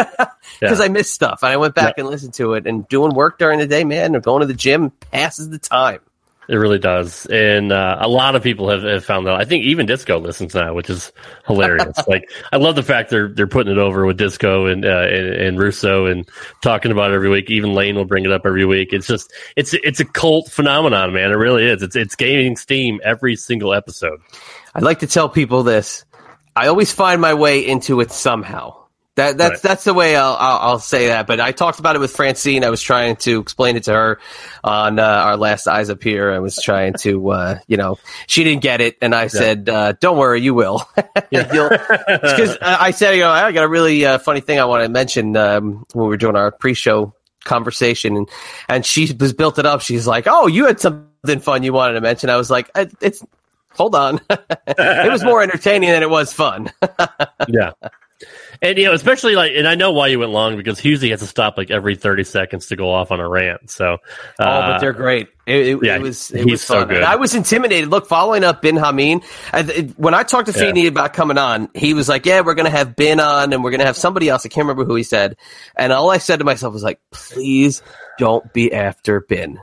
because 0.61 0.78
Yeah. 0.78 0.84
I 0.84 0.88
missed 0.88 1.12
stuff. 1.12 1.42
And 1.42 1.53
I 1.53 1.57
went 1.57 1.74
back 1.74 1.98
and 1.98 2.09
listened 2.09 2.34
to 2.34 2.55
it 2.55 2.66
and 2.66 2.86
doing 2.88 3.14
work 3.14 3.38
during 3.38 3.59
the 3.59 3.66
day, 3.66 3.84
man, 3.84 4.14
or 4.14 4.20
going 4.20 4.40
to 4.40 4.46
the 4.46 4.55
gym 4.55 4.90
passes 5.11 5.48
the 5.51 5.59
time. 5.59 6.01
It 6.48 6.57
really 6.57 6.80
does, 6.80 7.26
and 7.26 7.70
uh, 7.70 7.98
a 8.01 8.09
lot 8.09 8.34
of 8.34 8.42
people 8.42 8.70
have, 8.70 8.82
have 8.82 9.05
found 9.05 9.28
that. 9.28 9.34
I 9.34 9.44
think 9.44 9.62
even 9.66 9.86
Disco 9.86 10.18
listens 10.18 10.53
now, 10.53 10.74
which 10.74 10.90
is 10.90 11.12
hilarious. 11.46 11.96
like, 12.09 12.28
I 12.53 12.57
love 12.57 12.74
the 12.74 12.82
fact 12.82 13.09
they're 13.09 13.28
they're 13.28 13.46
putting 13.46 13.70
it 13.70 13.78
over 13.78 14.05
with 14.05 14.16
Disco 14.16 14.66
and, 14.66 14.84
uh, 14.84 14.88
and 15.09 15.26
and 15.28 15.59
Russo 15.61 16.07
and 16.07 16.28
talking 16.61 16.90
about 16.90 17.12
it 17.12 17.14
every 17.14 17.28
week. 17.28 17.51
Even 17.51 17.74
Lane 17.74 17.94
will 17.94 18.05
bring 18.05 18.24
it 18.24 18.32
up 18.32 18.42
every 18.44 18.64
week. 18.64 18.92
It's 18.92 19.07
just 19.07 19.32
it's 19.55 19.74
it's 19.74 20.01
a 20.01 20.05
cult 20.05 20.51
phenomenon, 20.51 21.12
man. 21.12 21.30
It 21.30 21.36
really 21.36 21.66
is. 21.66 21.82
It's 21.82 21.94
it's 21.94 22.16
gaining 22.16 22.57
steam 22.57 23.01
every 23.05 23.36
single 23.36 23.72
episode. 23.72 24.20
I'd 24.74 24.82
like 24.82 25.00
to 25.00 25.06
tell 25.06 25.28
people 25.28 25.62
this. 25.62 26.04
I 26.56 26.66
always 26.68 26.92
find 26.92 27.20
my 27.20 27.34
way 27.34 27.66
into 27.66 28.00
it 28.00 28.10
somehow. 28.12 28.76
That 29.16 29.36
that's 29.36 29.50
Right. 29.54 29.62
that's 29.62 29.84
the 29.84 29.92
way 29.92 30.14
I'll, 30.14 30.36
I'll 30.38 30.58
I'll 30.58 30.78
say 30.78 31.08
that. 31.08 31.26
But 31.26 31.40
I 31.40 31.50
talked 31.52 31.80
about 31.80 31.96
it 31.96 31.98
with 31.98 32.12
Francine. 32.14 32.64
I 32.64 32.70
was 32.70 32.80
trying 32.80 33.16
to 33.16 33.40
explain 33.40 33.76
it 33.76 33.82
to 33.84 33.92
her 33.92 34.20
on 34.62 34.98
uh, 35.00 35.02
our 35.02 35.36
last 35.36 35.66
eyes 35.66 35.90
up 35.90 36.02
here. 36.02 36.30
I 36.30 36.38
was 36.38 36.56
trying 36.62 36.94
to, 37.00 37.30
uh, 37.30 37.58
you 37.66 37.76
know, 37.76 37.98
she 38.28 38.44
didn't 38.44 38.62
get 38.62 38.80
it, 38.80 38.96
and 39.02 39.12
I 39.14 39.26
said, 39.26 39.68
uh, 39.68 39.92
"Don't 40.00 40.16
worry, 40.16 40.40
you 40.40 40.54
will." 40.54 40.88
Because 42.10 42.56
I 42.62 42.92
said, 42.92 43.14
you 43.14 43.20
know, 43.22 43.30
I 43.30 43.50
got 43.52 43.64
a 43.64 43.68
really 43.68 44.06
uh, 44.06 44.18
funny 44.18 44.40
thing 44.40 44.58
I 44.60 44.64
want 44.64 44.84
to 44.84 44.88
mention 44.88 45.36
um, 45.36 45.84
when 45.92 46.04
we 46.04 46.08
were 46.08 46.16
doing 46.16 46.36
our 46.36 46.50
pre-show 46.52 47.12
conversation, 47.44 48.16
and 48.16 48.28
and 48.68 48.86
she 48.86 49.12
was 49.18 49.32
built 49.32 49.58
it 49.58 49.66
up. 49.66 49.80
She's 49.80 50.06
like, 50.06 50.26
"Oh, 50.28 50.46
you 50.46 50.66
had 50.66 50.80
something 50.80 51.40
fun 51.40 51.62
you 51.64 51.72
wanted 51.72 51.94
to 51.94 52.00
mention." 52.00 52.30
I 52.30 52.36
was 52.36 52.50
like, 52.50 52.70
"Uh, 52.74 52.86
"It's." 53.00 53.22
Hold 53.74 53.94
on. 53.94 54.20
it 54.30 55.10
was 55.12 55.24
more 55.24 55.42
entertaining 55.42 55.90
than 55.90 56.02
it 56.02 56.10
was 56.10 56.32
fun. 56.32 56.70
yeah. 57.48 57.72
And 58.60 58.76
you 58.76 58.84
know, 58.84 58.92
especially 58.92 59.34
like, 59.34 59.52
and 59.56 59.66
I 59.66 59.74
know 59.74 59.92
why 59.92 60.08
you 60.08 60.18
went 60.18 60.32
long 60.32 60.58
because 60.58 60.78
Husey 60.78 61.08
has 61.10 61.20
to 61.20 61.26
stop 61.26 61.56
like 61.56 61.70
every 61.70 61.96
thirty 61.96 62.24
seconds 62.24 62.66
to 62.66 62.76
go 62.76 62.92
off 62.92 63.10
on 63.10 63.18
a 63.18 63.26
rant. 63.26 63.70
So, 63.70 63.94
uh, 63.94 63.96
oh, 64.40 64.60
but 64.72 64.78
they're 64.80 64.92
great. 64.92 65.28
It, 65.46 65.66
it, 65.68 65.78
yeah, 65.82 65.96
it 65.96 66.02
was 66.02 66.30
it 66.30 66.42
he's 66.42 66.50
was 66.50 66.62
so 66.62 66.84
good. 66.84 66.96
And 66.96 67.04
I 67.06 67.16
was 67.16 67.34
intimidated. 67.34 67.88
Look, 67.88 68.06
following 68.06 68.44
up 68.44 68.60
Bin 68.60 68.76
Hameen, 68.76 69.24
I, 69.54 69.60
it- 69.60 69.98
when 69.98 70.12
I 70.12 70.24
talked 70.24 70.52
to 70.52 70.58
Yeah. 70.58 70.66
Feeney 70.66 70.86
about 70.88 71.14
coming 71.14 71.38
on, 71.38 71.70
he 71.74 71.94
was 71.94 72.10
like, 72.10 72.26
"Yeah, 72.26 72.42
we're 72.42 72.52
gonna 72.54 72.68
have 72.68 72.94
Bin 72.94 73.18
on, 73.20 73.54
and 73.54 73.64
we're 73.64 73.70
gonna 73.70 73.86
have 73.86 73.96
somebody 73.96 74.28
else." 74.28 74.44
I 74.44 74.50
can't 74.50 74.66
remember 74.66 74.84
who 74.84 74.96
he 74.96 75.04
said, 75.04 75.38
and 75.74 75.90
all 75.90 76.10
I 76.10 76.18
said 76.18 76.40
to 76.40 76.44
myself 76.44 76.74
was 76.74 76.82
like, 76.82 77.00
"Please 77.12 77.82
don't 78.18 78.52
be 78.52 78.74
after 78.74 79.20
Bin." 79.22 79.58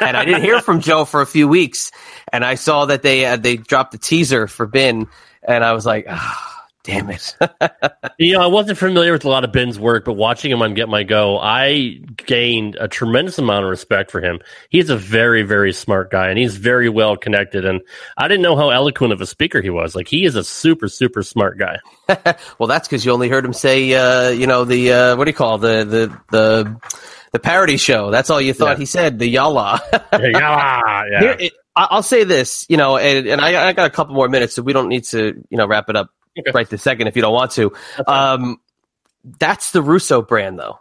And 0.00 0.16
I 0.16 0.24
didn't 0.24 0.42
hear 0.42 0.60
from 0.60 0.80
Joe 0.80 1.04
for 1.04 1.20
a 1.20 1.26
few 1.26 1.48
weeks, 1.48 1.90
and 2.32 2.44
I 2.44 2.54
saw 2.54 2.86
that 2.86 3.02
they 3.02 3.26
uh, 3.26 3.36
they 3.36 3.56
dropped 3.56 3.92
the 3.92 3.98
teaser 3.98 4.46
for 4.46 4.66
Bin, 4.66 5.08
and 5.42 5.64
I 5.64 5.72
was 5.72 5.86
like, 5.86 6.06
ah, 6.08 6.66
"Damn 6.82 7.10
it!" 7.10 7.36
You 8.16 8.34
know, 8.34 8.42
I 8.42 8.46
wasn't 8.46 8.78
familiar 8.78 9.12
with 9.12 9.24
a 9.24 9.28
lot 9.28 9.42
of 9.42 9.52
Ben's 9.52 9.76
work, 9.78 10.04
but 10.04 10.12
watching 10.12 10.52
him 10.52 10.62
on 10.62 10.74
Get 10.74 10.88
My 10.88 11.02
Go, 11.02 11.36
I 11.36 11.98
gained 12.16 12.76
a 12.78 12.86
tremendous 12.86 13.38
amount 13.38 13.64
of 13.64 13.70
respect 13.70 14.12
for 14.12 14.20
him. 14.20 14.38
He's 14.68 14.88
a 14.88 14.96
very, 14.96 15.42
very 15.42 15.72
smart 15.72 16.12
guy, 16.12 16.28
and 16.28 16.38
he's 16.38 16.56
very 16.56 16.88
well 16.88 17.16
connected. 17.16 17.64
And 17.64 17.80
I 18.16 18.28
didn't 18.28 18.42
know 18.42 18.56
how 18.56 18.70
eloquent 18.70 19.12
of 19.12 19.20
a 19.20 19.26
speaker 19.26 19.60
he 19.62 19.70
was. 19.70 19.96
Like 19.96 20.06
he 20.06 20.24
is 20.24 20.36
a 20.36 20.44
super, 20.44 20.86
super 20.86 21.24
smart 21.24 21.58
guy. 21.58 21.78
well, 22.58 22.68
that's 22.68 22.86
because 22.86 23.04
you 23.04 23.10
only 23.10 23.28
heard 23.28 23.44
him 23.44 23.52
say, 23.52 23.92
uh, 23.94 24.28
you 24.28 24.46
know, 24.46 24.64
the 24.64 24.92
uh, 24.92 25.16
what 25.16 25.24
do 25.24 25.30
you 25.30 25.36
call 25.36 25.56
it? 25.56 25.60
the 25.60 25.84
the 25.84 26.20
the 26.30 26.80
the 27.34 27.40
parody 27.40 27.76
show? 27.76 28.10
That's 28.10 28.30
all 28.30 28.40
you 28.40 28.54
thought 28.54 28.76
Yeah. 28.76 28.78
he 28.78 28.86
said. 28.86 29.18
The 29.18 29.26
yalla. 29.28 29.82
yeah, 30.12 31.04
yeah. 31.10 31.20
Here, 31.20 31.36
it, 31.38 31.52
I'll 31.76 32.04
say 32.04 32.22
this, 32.22 32.64
you 32.68 32.76
know, 32.76 32.96
and, 32.96 33.26
and 33.26 33.40
I, 33.40 33.68
I 33.68 33.72
got 33.72 33.86
a 33.86 33.90
couple 33.90 34.14
more 34.14 34.28
minutes, 34.28 34.54
so 34.54 34.62
we 34.62 34.72
don't 34.72 34.88
need 34.88 35.02
to, 35.06 35.44
you 35.50 35.58
know, 35.58 35.66
wrap 35.66 35.90
it 35.90 35.96
up 35.96 36.08
Okay. 36.38 36.50
right 36.54 36.68
this 36.68 36.82
second 36.82 37.06
if 37.08 37.14
you 37.16 37.22
don't 37.22 37.32
want 37.34 37.50
to. 37.52 37.72
Um, 38.08 38.58
that's 39.38 39.72
the 39.72 39.82
Russo 39.82 40.22
brand, 40.22 40.58
though. 40.58 40.78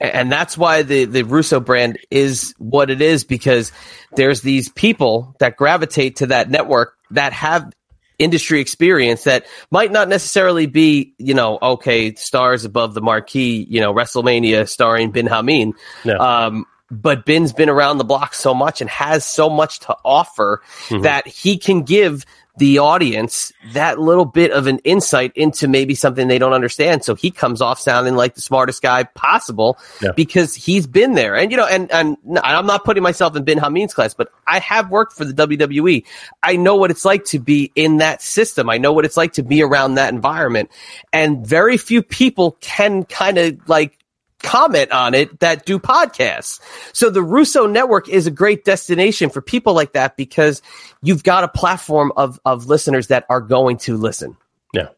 And 0.00 0.30
that's 0.30 0.56
why 0.58 0.82
the, 0.82 1.04
the 1.06 1.22
Russo 1.22 1.60
brand 1.60 1.98
is 2.10 2.54
what 2.58 2.90
it 2.90 3.00
is 3.00 3.24
because 3.24 3.72
there's 4.16 4.40
these 4.42 4.68
people 4.70 5.34
that 5.38 5.56
gravitate 5.56 6.16
to 6.16 6.26
that 6.26 6.50
network 6.50 6.94
that 7.10 7.32
have 7.32 7.72
industry 8.18 8.60
experience 8.60 9.24
that 9.24 9.46
might 9.70 9.90
not 9.90 10.08
necessarily 10.08 10.66
be, 10.66 11.14
you 11.18 11.34
know, 11.34 11.58
okay, 11.60 12.14
stars 12.14 12.64
above 12.64 12.94
the 12.94 13.00
marquee, 13.00 13.66
you 13.68 13.80
know, 13.80 13.92
WrestleMania 13.92 14.68
starring 14.68 15.10
Bin 15.10 15.26
Hameen. 15.26 15.72
No. 16.04 16.18
Um, 16.18 16.66
but 16.90 17.24
Ben's 17.24 17.52
been 17.52 17.68
around 17.68 17.98
the 17.98 18.04
block 18.04 18.34
so 18.34 18.54
much 18.54 18.80
and 18.80 18.88
has 18.90 19.24
so 19.24 19.48
much 19.50 19.80
to 19.80 19.96
offer 20.04 20.62
that 21.02 21.26
he 21.26 21.58
can 21.58 21.82
give 21.82 22.24
the 22.56 22.78
audience 22.78 23.52
that 23.72 23.98
little 23.98 24.24
bit 24.24 24.52
of 24.52 24.68
an 24.68 24.78
insight 24.84 25.32
into 25.34 25.66
maybe 25.66 25.94
something 25.94 26.28
they 26.28 26.38
don't 26.38 26.52
understand. 26.52 27.04
So 27.04 27.16
he 27.16 27.30
comes 27.32 27.60
off 27.60 27.80
sounding 27.80 28.14
like 28.14 28.34
the 28.36 28.40
smartest 28.40 28.80
guy 28.80 29.02
possible 29.04 29.76
Yeah. 30.00 30.12
because 30.12 30.54
he's 30.54 30.86
been 30.86 31.14
there. 31.14 31.34
And 31.34 31.50
you 31.50 31.56
know, 31.56 31.66
and 31.66 31.90
and 31.90 32.16
I'm 32.42 32.66
not 32.66 32.84
putting 32.84 33.02
myself 33.02 33.34
in 33.34 33.42
Ben 33.44 33.58
Hameen's 33.58 33.92
class, 33.92 34.14
but 34.14 34.28
I 34.46 34.60
have 34.60 34.88
worked 34.90 35.14
for 35.14 35.24
the 35.24 35.32
WWE. 35.32 36.04
I 36.44 36.54
know 36.56 36.76
what 36.76 36.92
it's 36.92 37.04
like 37.04 37.24
to 37.26 37.40
be 37.40 37.72
in 37.74 37.96
that 37.96 38.22
system. 38.22 38.70
I 38.70 38.78
know 38.78 38.92
what 38.92 39.04
it's 39.04 39.16
like 39.16 39.32
to 39.34 39.42
be 39.42 39.62
around 39.62 39.94
that 39.96 40.12
environment. 40.14 40.70
And 41.12 41.44
very 41.46 41.76
few 41.76 42.02
people 42.02 42.56
can 42.60 43.04
kind 43.04 43.36
of 43.38 43.68
like 43.68 43.98
comment 44.44 44.92
on 44.92 45.14
it 45.14 45.40
that 45.40 45.66
do 45.66 45.78
podcasts. 45.78 46.60
So 46.92 47.10
the 47.10 47.22
Russo 47.22 47.66
network 47.66 48.08
is 48.08 48.26
a 48.26 48.30
great 48.30 48.64
destination 48.64 49.30
for 49.30 49.40
people 49.40 49.74
like 49.74 49.94
that 49.94 50.16
because 50.16 50.62
you've 51.02 51.24
got 51.24 51.42
a 51.42 51.48
platform 51.48 52.12
of 52.16 52.38
of 52.44 52.66
listeners 52.66 53.08
that 53.08 53.26
are 53.28 53.40
going 53.40 53.78
to 53.78 53.96
listen. 53.96 54.36
Yeah. 54.72 54.88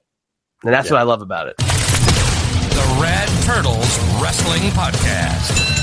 And 0.62 0.74
that's 0.74 0.90
what 0.90 1.00
I 1.00 1.04
love 1.04 1.22
about 1.22 1.48
it. 1.48 1.56
The 1.56 2.98
Rad 3.00 3.28
Turtles 3.44 3.98
Wrestling 4.20 4.62
Podcast. 4.72 5.76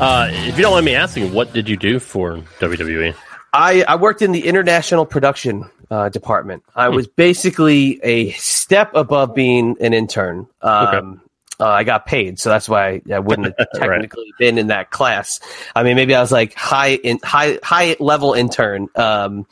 Uh, 0.00 0.28
if 0.30 0.56
you 0.56 0.62
don't 0.62 0.72
mind 0.72 0.86
me 0.86 0.94
asking, 0.94 1.32
what 1.32 1.52
did 1.52 1.68
you 1.68 1.76
do 1.76 1.98
for? 1.98 2.38
WWE? 2.60 3.14
I, 3.52 3.84
I 3.86 3.96
worked 3.96 4.22
in 4.22 4.32
the 4.32 4.46
international 4.46 5.04
production 5.04 5.70
uh, 5.90 6.08
department. 6.08 6.64
I 6.74 6.88
was 6.88 7.06
basically 7.06 8.00
a 8.02 8.30
step 8.32 8.92
above 8.94 9.34
being 9.34 9.76
an 9.80 9.92
intern. 9.92 10.48
Um, 10.62 11.20
uh, 11.62 11.68
I 11.68 11.84
got 11.84 12.06
paid, 12.06 12.40
so 12.40 12.48
that's 12.50 12.68
why 12.68 13.00
I 13.12 13.20
wouldn't 13.20 13.54
have 13.58 13.68
technically 13.72 14.34
been 14.36 14.58
in 14.58 14.66
that 14.66 14.90
class. 14.90 15.38
I 15.76 15.84
mean, 15.84 15.94
maybe 15.94 16.12
I 16.12 16.20
was 16.20 16.32
like 16.32 16.54
high 16.54 16.94
in 16.96 17.20
high 17.22 17.60
high 17.62 17.94
level 18.00 18.32
intern, 18.32 18.88
um, 18.96 19.46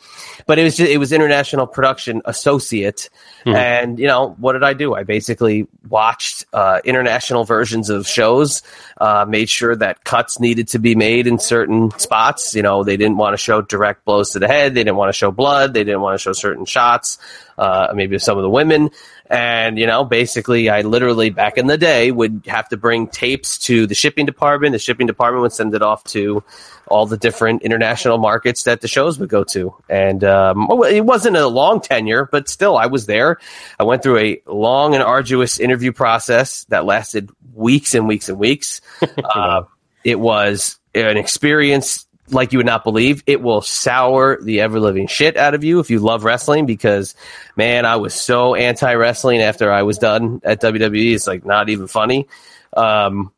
but 0.46 0.58
it 0.58 0.64
was 0.64 0.76
just, 0.76 0.90
it 0.90 0.98
was 0.98 1.12
international 1.12 1.68
production 1.68 2.20
associate. 2.24 3.11
And 3.46 4.00
you 4.00 4.08
know 4.08 4.34
what 4.40 4.54
did 4.54 4.64
I 4.64 4.74
do? 4.74 4.92
I 4.92 5.04
basically 5.04 5.68
watched 5.88 6.46
uh, 6.52 6.80
international 6.84 7.44
versions 7.44 7.90
of 7.90 8.08
shows, 8.08 8.64
uh, 9.00 9.24
made 9.28 9.48
sure 9.48 9.76
that 9.76 10.02
cuts 10.02 10.40
needed 10.40 10.66
to 10.68 10.80
be 10.80 10.96
made 10.96 11.28
in 11.28 11.38
certain 11.38 11.96
spots. 11.98 12.56
You 12.56 12.62
know, 12.62 12.82
they 12.82 12.96
didn't 12.96 13.18
want 13.18 13.34
to 13.34 13.38
show 13.38 13.62
direct 13.62 14.04
blows 14.04 14.30
to 14.30 14.40
the 14.40 14.48
head. 14.48 14.74
They 14.74 14.82
didn't 14.82 14.96
want 14.96 15.11
to 15.11 15.16
show 15.16 15.30
blood. 15.30 15.74
They 15.74 15.84
didn't 15.84 16.00
want 16.00 16.18
to 16.18 16.22
show 16.22 16.32
certain 16.32 16.64
shots. 16.64 17.18
Uh, 17.56 17.92
maybe 17.94 18.18
some 18.18 18.36
of 18.36 18.42
the 18.42 18.50
women. 18.50 18.90
And, 19.31 19.78
you 19.78 19.87
know, 19.87 20.03
basically, 20.03 20.68
I 20.68 20.81
literally 20.81 21.31
back 21.31 21.57
in 21.57 21.68
the 21.68 21.78
day 21.78 22.11
would 22.11 22.43
have 22.47 22.68
to 22.70 22.76
bring 22.76 23.07
tapes 23.07 23.59
to 23.59 23.87
the 23.87 23.95
shipping 23.95 24.26
department. 24.26 24.72
The 24.72 24.81
shipping 24.81 25.07
department 25.07 25.43
would 25.43 25.53
send 25.53 25.72
it 25.72 25.83
off 25.83 26.03
to 26.05 26.43
all 26.89 27.07
the 27.07 27.16
different 27.16 27.62
international 27.62 28.18
markets 28.18 28.64
that 28.64 28.81
the 28.81 28.89
shows 28.89 29.20
would 29.20 29.28
go 29.28 29.45
to. 29.45 29.72
And 29.89 30.24
um, 30.24 30.68
it 30.89 31.05
wasn't 31.07 31.37
a 31.37 31.47
long 31.47 31.81
tenure, 31.81 32.28
but 32.31 32.49
still, 32.49 32.76
I 32.76 32.87
was 32.87 33.07
there. 33.07 33.39
I 33.78 33.85
went 33.85 34.03
through 34.03 34.18
a 34.18 34.43
long 34.47 34.95
and 34.95 35.03
arduous 35.03 35.61
interview 35.61 35.93
process 35.93 36.64
that 36.64 36.85
lasted 36.85 37.31
weeks 37.55 37.95
and 37.95 38.09
weeks 38.09 38.28
and 38.28 38.39
weeks. 38.39 38.81
uh, 39.24 39.62
it 40.03 40.18
was 40.18 40.81
an 40.93 41.16
experience 41.16 42.07
like 42.33 42.53
you 42.53 42.59
would 42.59 42.66
not 42.66 42.85
believe. 42.85 43.22
It 43.26 43.43
will 43.43 43.62
sour 43.62 44.41
the 44.43 44.61
ever 44.61 44.81
living 44.81 45.07
shit 45.07 45.37
out 45.37 45.55
of 45.55 45.64
you 45.64 45.81
if 45.81 45.91
you 45.91 45.99
love 45.99 46.24
wrestling 46.24 46.66
because, 46.66 47.14
man, 47.57 47.85
I 47.85 47.97
was 47.97 48.14
so 48.14 48.55
anti 48.55 48.95
wrestling 48.95 49.41
after 49.41 49.72
I 49.72 49.83
was 49.83 49.99
done 49.99 50.41
at 50.45 50.61
WWE. 50.61 51.14
It's 51.14 51.26
like 51.26 51.45
not 51.45 51.68
even 51.68 51.87
funny. 51.87 52.28
Um, 52.76 53.33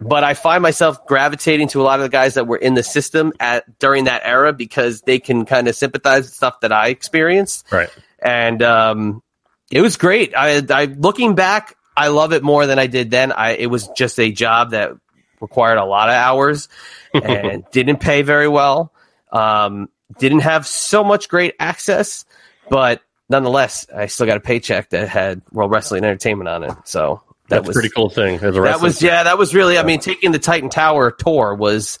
but 0.00 0.22
I 0.22 0.34
find 0.34 0.62
myself 0.62 1.06
gravitating 1.06 1.68
to 1.68 1.80
a 1.80 1.84
lot 1.84 1.98
of 1.98 2.04
the 2.04 2.08
guys 2.08 2.34
that 2.34 2.46
were 2.46 2.56
in 2.56 2.74
the 2.74 2.84
system 2.84 3.32
at 3.40 3.78
during 3.78 4.04
that 4.04 4.22
era 4.24 4.52
because 4.52 5.02
they 5.02 5.18
can 5.18 5.44
kind 5.44 5.66
of 5.66 5.74
sympathize 5.74 6.24
with 6.24 6.34
stuff 6.34 6.60
that 6.60 6.72
I 6.72 6.88
experienced. 6.88 7.66
Right. 7.72 7.90
And 8.20 8.62
um, 8.62 9.22
it 9.70 9.80
was 9.80 9.96
great. 9.96 10.34
I, 10.36 10.62
I 10.70 10.84
looking 10.84 11.34
back, 11.34 11.76
I 11.96 12.08
love 12.08 12.32
it 12.32 12.44
more 12.44 12.66
than 12.66 12.78
I 12.78 12.86
did 12.86 13.10
then. 13.10 13.32
I 13.32 13.50
it 13.56 13.66
was 13.66 13.88
just 13.88 14.20
a 14.20 14.30
job 14.30 14.70
that 14.70 14.92
required 15.40 15.78
a 15.78 15.84
lot 15.84 16.08
of 16.08 16.14
hours 16.14 16.68
and 17.14 17.64
didn't 17.72 17.98
pay 17.98 18.22
very 18.22 18.48
well. 18.48 18.92
Um, 19.32 19.88
didn't 20.18 20.40
have 20.40 20.66
so 20.66 21.04
much 21.04 21.28
great 21.28 21.54
access, 21.60 22.24
but 22.70 23.02
nonetheless, 23.28 23.86
I 23.94 24.06
still 24.06 24.26
got 24.26 24.36
a 24.36 24.40
paycheck 24.40 24.90
that 24.90 25.08
had 25.08 25.42
World 25.52 25.70
Wrestling 25.70 26.04
Entertainment 26.04 26.48
on 26.48 26.64
it. 26.64 26.74
So 26.84 27.22
that 27.48 27.56
That's 27.56 27.68
was 27.68 27.76
a 27.76 27.80
pretty 27.80 27.94
cool 27.94 28.10
thing 28.10 28.36
as 28.36 28.56
a 28.56 28.60
that 28.60 28.80
was 28.80 29.02
yeah, 29.02 29.24
that 29.24 29.38
was 29.38 29.54
really. 29.54 29.78
I 29.78 29.82
mean, 29.82 30.00
taking 30.00 30.32
the 30.32 30.38
Titan 30.38 30.70
Tower 30.70 31.10
tour 31.10 31.54
was 31.54 31.98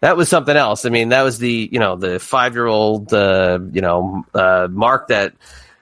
that 0.00 0.16
was 0.16 0.28
something 0.28 0.56
else. 0.56 0.84
I 0.84 0.90
mean, 0.90 1.08
that 1.10 1.22
was 1.22 1.38
the 1.38 1.68
you 1.72 1.78
know 1.78 1.96
the 1.96 2.18
five 2.18 2.54
year 2.54 2.66
old 2.66 3.12
uh, 3.12 3.58
you 3.72 3.80
know 3.80 4.24
uh, 4.34 4.68
Mark 4.70 5.08
that 5.08 5.34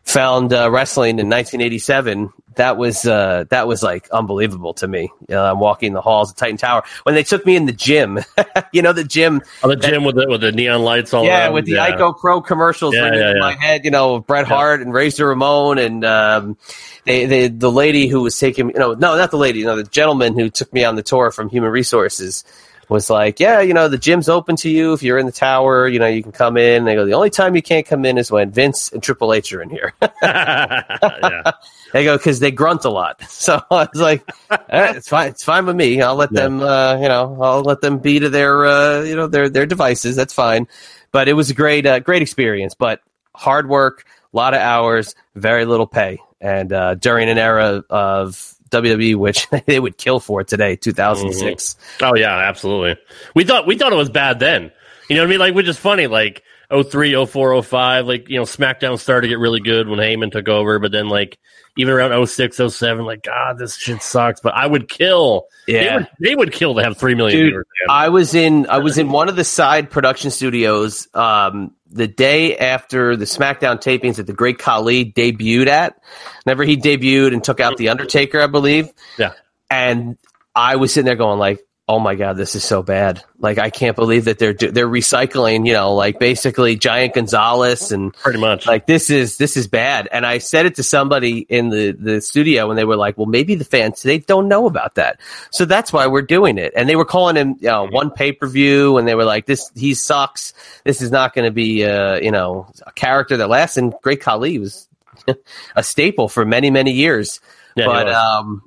found 0.05 0.53
uh, 0.53 0.71
wrestling 0.71 1.19
in 1.19 1.29
1987. 1.29 2.33
That 2.57 2.77
was 2.77 3.07
uh, 3.07 3.45
that 3.51 3.67
was 3.67 3.83
like 3.83 4.09
unbelievable 4.11 4.75
to 4.75 4.89
me. 4.89 5.11
You 5.29 5.35
know, 5.35 5.45
I'm 5.45 5.59
walking 5.61 5.93
the 5.93 6.01
halls 6.01 6.31
of 6.31 6.37
Titan 6.37 6.57
Tower 6.57 6.83
when 7.05 7.15
they 7.15 7.23
took 7.23 7.45
me 7.47 7.57
in 7.57 7.67
the 7.67 7.73
gym. 7.73 8.19
you 8.73 8.83
know, 8.83 8.93
the 8.93 9.05
gym. 9.05 9.43
Oh, 9.63 9.69
the 9.69 9.77
gym 9.77 10.05
with 10.05 10.17
the 10.17 10.27
with 10.29 10.41
the 10.41 10.53
neon 10.53 10.83
lights 10.83 11.13
all 11.15 11.25
Yeah, 11.25 11.45
around. 11.45 11.55
with 11.55 11.67
the 11.67 11.73
yeah. 11.73 11.97
Icopro 11.97 12.45
commercials 12.45 12.95
Yeah, 12.95 13.15
yeah, 13.15 13.31
in 13.33 13.39
my 13.39 13.55
head, 13.55 13.85
you 13.85 13.91
know, 13.91 14.21
Bret 14.21 14.47
Hart 14.47 14.81
and 14.81 14.93
Razor 14.93 15.27
Ramon 15.29 15.79
and 15.79 16.05
um, 16.05 16.57
they, 17.05 17.27
they, 17.27 17.49
the 17.49 17.71
lady 17.71 18.09
who 18.09 18.23
was 18.23 18.39
taking, 18.39 18.69
you 18.71 18.79
know, 18.79 18.95
no, 18.95 19.17
not 19.17 19.31
the 19.31 19.37
lady, 19.37 19.61
you 19.61 19.67
know, 19.67 19.77
the 19.77 19.85
gentleman 19.85 20.39
who 20.39 20.49
took 20.51 20.73
me 20.73 20.85
on 20.85 20.97
the 20.97 21.03
tour 21.03 21.31
from 21.31 21.49
Human 21.51 21.71
Resources 21.71 22.45
was 22.89 23.11
like, 23.11 23.41
yeah, 23.41 23.61
you 23.61 23.75
know, 23.75 23.89
the 23.89 23.99
gym's 23.99 24.29
open 24.29 24.57
to 24.57 24.69
you 24.71 24.93
if 24.93 25.03
you're 25.03 25.19
in 25.19 25.27
the 25.27 25.33
tower, 25.33 25.89
you 25.89 25.99
know, 25.99 26.07
you 26.07 26.23
can 26.23 26.33
come 26.33 26.57
in. 26.57 26.79
And 26.79 26.87
they 26.87 26.95
go, 26.95 27.05
the 27.07 27.15
only 27.15 27.31
time 27.31 27.55
you 27.57 27.63
can't 27.63 27.87
come 27.87 28.05
in 28.05 28.19
is 28.19 28.31
when 28.31 28.51
Vince 28.51 28.93
and 28.93 29.03
Triple 29.03 29.33
H 29.33 29.53
are 29.53 29.63
in 29.63 29.71
here. 29.71 29.93
yeah. 30.23 31.53
They 31.93 32.05
go 32.05 32.17
because 32.17 32.41
they 32.41 32.51
grunt 32.51 32.85
a 32.85 32.91
lot. 32.91 33.21
So 33.29 33.61
I 33.71 33.89
was 33.93 34.01
like, 34.01 34.29
right, 34.51 34.97
it's 34.97 35.09
fine. 35.09 35.29
It's 35.29 35.45
fine 35.45 35.67
with 35.67 35.77
me. 35.77 36.01
I'll 36.01 36.15
let 36.15 36.33
Yeah. 36.33 36.43
them, 36.43 36.63
uh, 36.63 36.97
you 36.97 37.09
know, 37.09 37.37
I'll 37.41 37.63
let 37.63 37.81
them 37.83 37.99
be 37.99 38.19
to 38.21 38.29
their, 38.31 38.65
uh, 38.65 39.03
you 39.03 39.15
know, 39.17 39.27
their 39.27 39.49
their 39.51 39.67
devices. 39.67 40.17
That's 40.17 40.33
fine. 40.33 40.67
But 41.13 41.29
it 41.29 41.35
was 41.35 41.51
a 41.51 41.55
great, 41.55 41.85
uh, 41.87 42.01
great 42.01 42.23
experience. 42.23 42.75
But 42.75 43.01
hard 43.35 43.69
work, 43.69 44.05
a 44.33 44.37
lot 44.37 44.55
of 44.55 44.61
hours, 44.61 45.15
very 45.35 45.65
little 45.67 45.87
pay, 45.87 46.19
and 46.41 46.73
uh, 46.73 46.95
during 46.95 47.29
an 47.29 47.39
era 47.39 47.85
of 47.91 48.54
WWE, 48.71 49.17
which 49.17 49.49
they 49.67 49.81
would 49.81 49.97
kill 49.97 50.21
for 50.21 50.45
today, 50.45 50.77
2006. 50.77 51.75
Mm-hmm. 51.75 52.05
Oh 52.05 52.15
yeah, 52.17 52.37
absolutely. 52.37 52.97
We 53.35 53.45
thought 53.45 53.67
we 53.67 53.77
thought 53.77 53.93
it 53.93 53.97
was 53.97 54.11
bad 54.11 54.39
then. 54.39 54.73
You 55.09 55.17
know 55.17 55.23
what 55.23 55.27
I 55.27 55.31
mean? 55.31 55.39
Like, 55.41 55.55
which 55.55 55.69
is 55.69 55.79
funny. 55.79 56.07
Like 56.07 56.43
03, 56.71 57.27
04, 57.27 57.63
05, 57.63 58.07
like 58.07 58.29
you 58.29 58.37
know, 58.37 58.45
SmackDown 58.45 58.99
started 58.99 59.23
to 59.23 59.29
get 59.29 59.39
really 59.39 59.61
good 59.61 59.89
when 59.89 59.99
Heyman 59.99 60.33
took 60.33 60.49
over, 60.49 60.79
but 60.79 60.93
then 60.93 61.09
like 61.09 61.39
even 61.77 61.93
around 61.93 62.27
06, 62.27 62.57
07, 62.69 63.05
like 63.05 63.23
God, 63.25 63.59
this 63.59 63.77
shit 63.77 64.01
sucks. 64.03 64.41
But 64.41 64.55
I 64.55 64.67
would 64.67 64.89
kill. 64.89 65.47
They 65.67 65.85
Yeah. 65.85 65.97
would, 65.97 66.09
they 66.21 66.35
would 66.35 66.53
kill 66.53 66.75
to 66.77 66.83
have 66.85 66.97
three 66.97 67.15
million 67.15 67.39
Dude, 67.41 67.51
viewers. 67.51 67.67
I 67.89 68.09
was 68.11 68.35
in 68.35 68.67
I 68.69 68.79
was 68.79 68.97
in 68.99 69.11
one 69.11 69.29
of 69.29 69.37
the 69.37 69.45
side 69.45 69.91
production 69.91 70.31
studios 70.31 71.09
um, 71.15 71.73
the 71.91 72.07
day 72.07 72.57
after 72.57 73.17
the 73.17 73.25
SmackDown 73.25 73.81
tapings 73.83 74.17
that 74.17 74.27
the 74.27 74.33
Great 74.33 74.59
Khali 74.59 75.13
debuted 75.13 75.67
at. 75.67 75.99
Whenever 76.45 76.65
he 76.65 76.77
debuted 76.77 77.33
and 77.33 77.43
took 77.43 77.61
out 77.61 77.77
the 77.77 77.89
Undertaker, 77.89 78.41
I 78.41 78.47
believe. 78.47 78.89
Yeah. 79.19 79.33
And 79.71 80.17
I 80.55 80.77
was 80.77 80.93
sitting 80.93 81.07
there 81.07 81.17
going 81.17 81.39
like, 81.39 81.61
"Oh 81.87 81.99
my 81.99 82.15
god, 82.15 82.37
this 82.39 82.55
is 82.55 82.65
so 82.65 82.83
bad! 82.83 83.23
Like 83.39 83.59
I 83.59 83.69
can't 83.69 83.95
believe 83.95 84.25
that 84.25 84.39
they're 84.39 84.55
do- 84.55 84.71
they're 84.71 84.89
recycling, 84.89 85.67
you 85.67 85.75
know, 85.75 85.95
like 85.95 86.19
basically 86.19 86.77
Giant 86.77 87.15
Gonzalez 87.15 87.93
and 87.93 88.15
Pretty 88.15 88.39
much. 88.39 88.67
like 88.67 88.87
this 88.87 89.11
is 89.11 89.37
this 89.37 89.57
is 89.57 89.67
bad." 89.67 90.09
And 90.11 90.25
I 90.25 90.39
said 90.39 90.65
it 90.65 90.77
to 90.77 90.83
somebody 90.83 91.41
in 91.41 91.69
the 91.69 91.93
the 91.93 92.21
studio, 92.21 92.71
and 92.71 92.79
they 92.79 92.85
were 92.85 92.97
like, 92.97 93.19
"Well, 93.19 93.27
maybe 93.27 93.55
the 93.55 93.65
fans 93.67 94.03
they 94.03 94.19
don't 94.19 94.49
know 94.49 94.67
about 94.67 94.95
that, 94.95 95.21
so 95.51 95.67
that's 95.67 95.93
why 95.93 96.07
we're 96.07 96.23
doing 96.23 96.57
it." 96.57 96.73
And 96.75 96.89
they 96.89 96.97
were 96.97 97.05
calling 97.05 97.37
him, 97.37 97.57
you 97.61 97.69
know, 97.69 97.87
one 97.87 98.11
pay 98.11 98.33
per 98.33 98.47
view, 98.47 98.97
and 98.97 99.07
they 99.07 99.15
were 99.15 99.25
like, 99.27 99.45
"This 99.45 99.71
he 99.75 99.93
sucks. 99.93 100.55
This 100.85 101.03
is 101.03 101.11
not 101.11 101.35
going 101.35 101.45
to 101.45 101.53
be, 101.53 101.85
uh, 101.85 102.17
you 102.17 102.31
know, 102.31 102.67
a 102.87 102.93
character 102.93 103.37
that 103.37 103.49
lasts." 103.51 103.77
And 103.77 103.93
Great 104.03 104.23
Khali 104.23 104.59
was 104.59 104.89
a 105.77 105.83
staple 105.83 106.29
for 106.29 106.47
many 106.47 106.71
many 106.71 106.93
years, 106.93 107.41
Yeah, 107.77 107.87
but 107.87 108.09
um. 108.09 108.63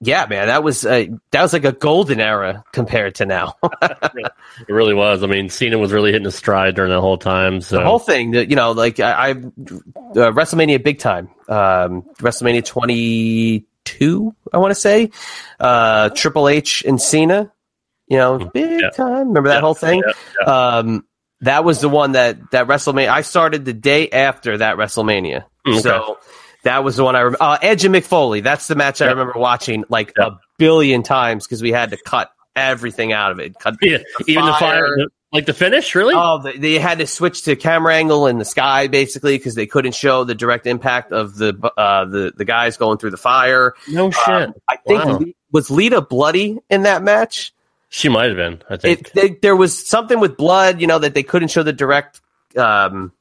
Yeah, 0.00 0.26
man, 0.30 0.46
that 0.46 0.62
was 0.62 0.86
uh, 0.86 1.06
that 1.32 1.42
was 1.42 1.52
like 1.52 1.64
a 1.64 1.72
golden 1.72 2.20
era 2.20 2.62
compared 2.72 3.16
to 3.16 3.26
now. 3.26 3.56
it 3.82 4.30
really 4.68 4.94
was. 4.94 5.24
I 5.24 5.26
mean, 5.26 5.48
Cena 5.48 5.76
was 5.76 5.92
really 5.92 6.12
hitting 6.12 6.26
a 6.26 6.30
stride 6.30 6.76
during 6.76 6.90
that 6.92 7.00
whole 7.00 7.18
time. 7.18 7.60
So 7.60 7.78
the 7.78 7.84
whole 7.84 7.98
thing 7.98 8.30
that 8.32 8.48
you 8.48 8.54
know 8.54 8.70
like 8.72 9.00
i, 9.00 9.30
I 9.30 9.30
uh, 9.32 9.34
wrestlemania 10.32 10.82
big 10.82 11.00
time 11.00 11.28
um 11.48 12.02
wrestlemania 12.20 12.64
22 12.64 14.34
i 14.52 14.58
want 14.58 14.70
to 14.70 14.74
say 14.80 15.10
uh 15.60 16.10
triple 16.10 16.48
h 16.48 16.82
and 16.86 17.00
cena 17.00 17.50
you 18.06 18.18
know 18.18 18.38
big 18.38 18.52
Mm-hmm. 18.52 18.80
Yeah. 18.80 18.90
time 18.90 19.28
remember 19.28 19.48
that 19.48 19.56
Yeah, 19.56 19.60
whole 19.60 19.74
thing 19.74 20.02
yeah, 20.40 20.78
um 20.78 21.04
that 21.40 21.64
was 21.64 21.80
the 21.80 21.88
one 21.88 22.12
that 22.12 22.50
that 22.52 22.66
wrestlemania 22.68 23.08
i 23.08 23.22
started 23.22 23.64
the 23.64 23.72
day 23.72 24.08
after 24.10 24.58
that 24.58 24.76
wrestlemania 24.76 25.44
Mm, 25.66 25.72
Okay. 25.72 25.80
so 25.82 26.18
that 26.68 26.84
was 26.84 26.96
the 26.96 27.04
one 27.04 27.16
i 27.16 27.20
remember 27.20 27.42
uh, 27.42 27.58
edge 27.62 27.84
and 27.84 27.94
mick 27.94 28.04
foley 28.04 28.40
that's 28.40 28.66
the 28.68 28.74
match 28.74 29.00
i 29.02 29.06
remember 29.06 29.32
watching 29.36 29.84
like 29.88 30.12
Yeah. 30.18 30.26
a 30.26 30.30
billion 30.58 31.02
times 31.02 31.46
because 31.46 31.62
we 31.62 31.72
had 31.72 31.90
to 31.90 31.96
cut 31.96 32.30
everything 32.56 33.12
out 33.12 33.30
of 33.30 33.38
it. 33.38 33.56
Cut 33.58 33.76
Yeah, 33.80 33.98
even 34.26 34.44
the 34.44 34.52
fire, 34.52 34.82
the- 34.96 35.08
like 35.32 35.46
the 35.46 35.52
finish, 35.52 35.94
really? 35.94 36.14
Oh, 36.16 36.40
they, 36.42 36.56
they 36.56 36.78
had 36.80 36.98
to 36.98 37.06
switch 37.06 37.42
to 37.42 37.54
camera 37.54 37.94
angle 37.94 38.26
in 38.26 38.38
the 38.38 38.44
sky 38.44 38.88
basically 38.88 39.36
because 39.38 39.54
they 39.54 39.66
couldn't 39.66 39.94
show 39.94 40.24
the 40.24 40.34
direct 40.34 40.66
impact 40.66 41.12
of 41.12 41.36
the 41.36 41.50
uh, 41.76 42.06
the 42.06 42.32
the 42.36 42.44
guys 42.44 42.76
going 42.78 42.98
through 42.98 43.10
the 43.12 43.16
fire. 43.18 43.74
no 43.88 44.10
shit. 44.10 44.26
Um, 44.28 44.54
I 44.68 44.76
think 44.78 45.04
Wow. 45.04 45.20
Was 45.52 45.70
Lita 45.70 46.00
bloody 46.00 46.58
in 46.68 46.82
that 46.82 47.02
match. 47.04 47.52
she 47.90 48.08
might 48.08 48.28
have 48.30 48.36
been. 48.36 48.60
I 48.68 48.76
think. 48.78 49.00
It, 49.00 49.12
they, 49.14 49.28
there 49.40 49.54
was 49.54 49.86
something 49.88 50.18
with 50.18 50.36
blood, 50.36 50.80
you 50.80 50.86
know, 50.88 50.98
that 50.98 51.14
they 51.14 51.22
couldn't 51.22 51.48
show 51.48 51.62
the 51.62 51.72
direct, 51.72 52.20
um, 52.56 53.12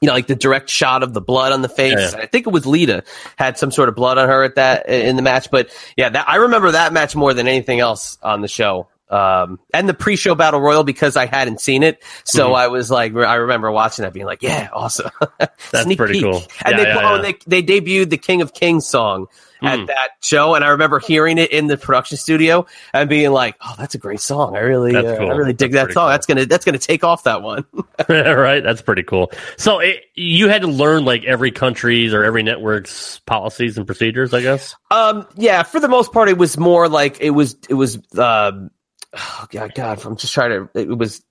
you 0.00 0.06
know, 0.06 0.12
like 0.12 0.26
the 0.28 0.34
direct 0.36 0.68
shot 0.70 1.02
of 1.02 1.12
the 1.14 1.20
blood 1.20 1.52
on 1.52 1.62
the 1.62 1.68
face. 1.68 1.94
Yeah, 1.98 2.10
yeah. 2.18 2.22
I 2.22 2.26
think 2.26 2.46
it 2.46 2.50
was 2.50 2.66
Lita 2.66 3.02
had 3.36 3.58
some 3.58 3.70
sort 3.70 3.88
of 3.88 3.94
blood 3.94 4.18
on 4.18 4.28
her 4.28 4.44
at 4.44 4.54
that 4.56 4.88
in 4.88 5.16
the 5.16 5.22
match. 5.22 5.50
But 5.50 5.70
yeah, 5.96 6.08
that, 6.10 6.28
I 6.28 6.36
remember 6.36 6.70
that 6.72 6.92
match 6.92 7.16
more 7.16 7.34
than 7.34 7.48
anything 7.48 7.80
else 7.80 8.16
on 8.22 8.40
the 8.40 8.48
show. 8.48 8.88
Um, 9.10 9.58
and 9.72 9.88
the 9.88 9.94
pre-show 9.94 10.34
battle 10.34 10.60
royal 10.60 10.84
because 10.84 11.16
I 11.16 11.24
hadn't 11.24 11.62
seen 11.62 11.82
it, 11.82 12.02
so 12.24 12.50
Mhm. 12.50 12.54
I 12.56 12.68
was 12.68 12.90
like, 12.90 13.14
I 13.16 13.36
remember 13.36 13.70
watching 13.72 14.02
that, 14.02 14.12
being 14.12 14.26
like, 14.26 14.42
"Yeah, 14.42 14.68
awesome." 14.70 15.10
That's 15.72 15.94
pretty 15.96 16.12
peek. 16.12 16.22
cool. 16.24 16.42
And 16.62 16.76
Yeah, 16.78 16.84
they, 16.84 16.92
oh, 17.02 17.22
they 17.22 17.34
they 17.46 17.62
debuted 17.62 18.10
the 18.10 18.18
King 18.18 18.42
of 18.42 18.52
Kings 18.52 18.86
song 18.86 19.28
at 19.62 19.78
Mm. 19.80 19.86
that 19.88 20.10
show, 20.22 20.54
and 20.54 20.64
I 20.64 20.68
remember 20.68 20.98
hearing 21.00 21.38
it 21.38 21.50
in 21.50 21.66
the 21.66 21.76
production 21.76 22.16
studio 22.16 22.66
and 22.92 23.08
being 23.08 23.30
like, 23.32 23.56
"Oh, 23.60 23.74
that's 23.78 23.94
a 23.94 23.98
great 23.98 24.20
song. 24.20 24.56
I 24.56 24.60
really, 24.60 24.94
uh, 24.94 25.16
cool. 25.16 25.30
I 25.30 25.34
really 25.34 25.52
dig 25.52 25.72
That's 25.72 25.88
that 25.88 25.94
song. 25.94 26.04
cool. 26.04 26.08
That's 26.10 26.26
gonna 26.26 26.46
that's 26.46 26.64
gonna 26.64 26.78
take 26.78 27.02
off 27.04 27.24
that 27.24 27.42
one." 27.42 27.64
right? 28.08 28.62
That's 28.62 28.82
pretty 28.82 29.02
cool. 29.02 29.32
So 29.56 29.80
it, 29.80 30.04
you 30.14 30.48
had 30.48 30.62
to 30.62 30.68
learn 30.68 31.04
like 31.04 31.24
every 31.24 31.50
country's 31.50 32.14
or 32.14 32.22
every 32.24 32.42
network's 32.42 33.18
policies 33.26 33.76
and 33.76 33.86
procedures, 33.86 34.32
I 34.32 34.42
guess. 34.42 34.74
um, 34.90 35.26
yeah, 35.36 35.62
for 35.64 35.80
the 35.80 35.88
most 35.88 36.12
part, 36.12 36.28
it 36.28 36.38
was 36.38 36.56
more 36.58 36.88
like 36.88 37.20
it 37.20 37.30
was 37.30 37.56
it 37.68 37.74
was. 37.74 37.96
Um, 38.16 38.70
oh 39.14 39.46
God, 39.50 39.72
God, 39.74 40.04
I'm 40.04 40.16
just 40.16 40.32
trying 40.34 40.50
to. 40.50 40.68
It 40.80 40.96
was 40.96 41.22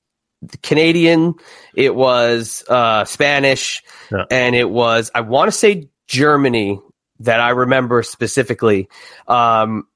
Canadian. 0.63 1.35
It 1.75 1.95
was 1.95 2.63
uh, 2.69 3.05
Spanish, 3.05 3.81
Yeah. 4.11 4.25
and 4.29 4.55
it 4.55 4.69
was 4.69 5.09
I 5.15 5.21
want 5.21 5.47
to 5.47 5.57
say 5.57 5.89
Germany 6.07 6.79
that 7.21 7.39
I 7.39 7.49
remember 7.49 8.03
specifically. 8.03 8.89
Um, 9.27 9.87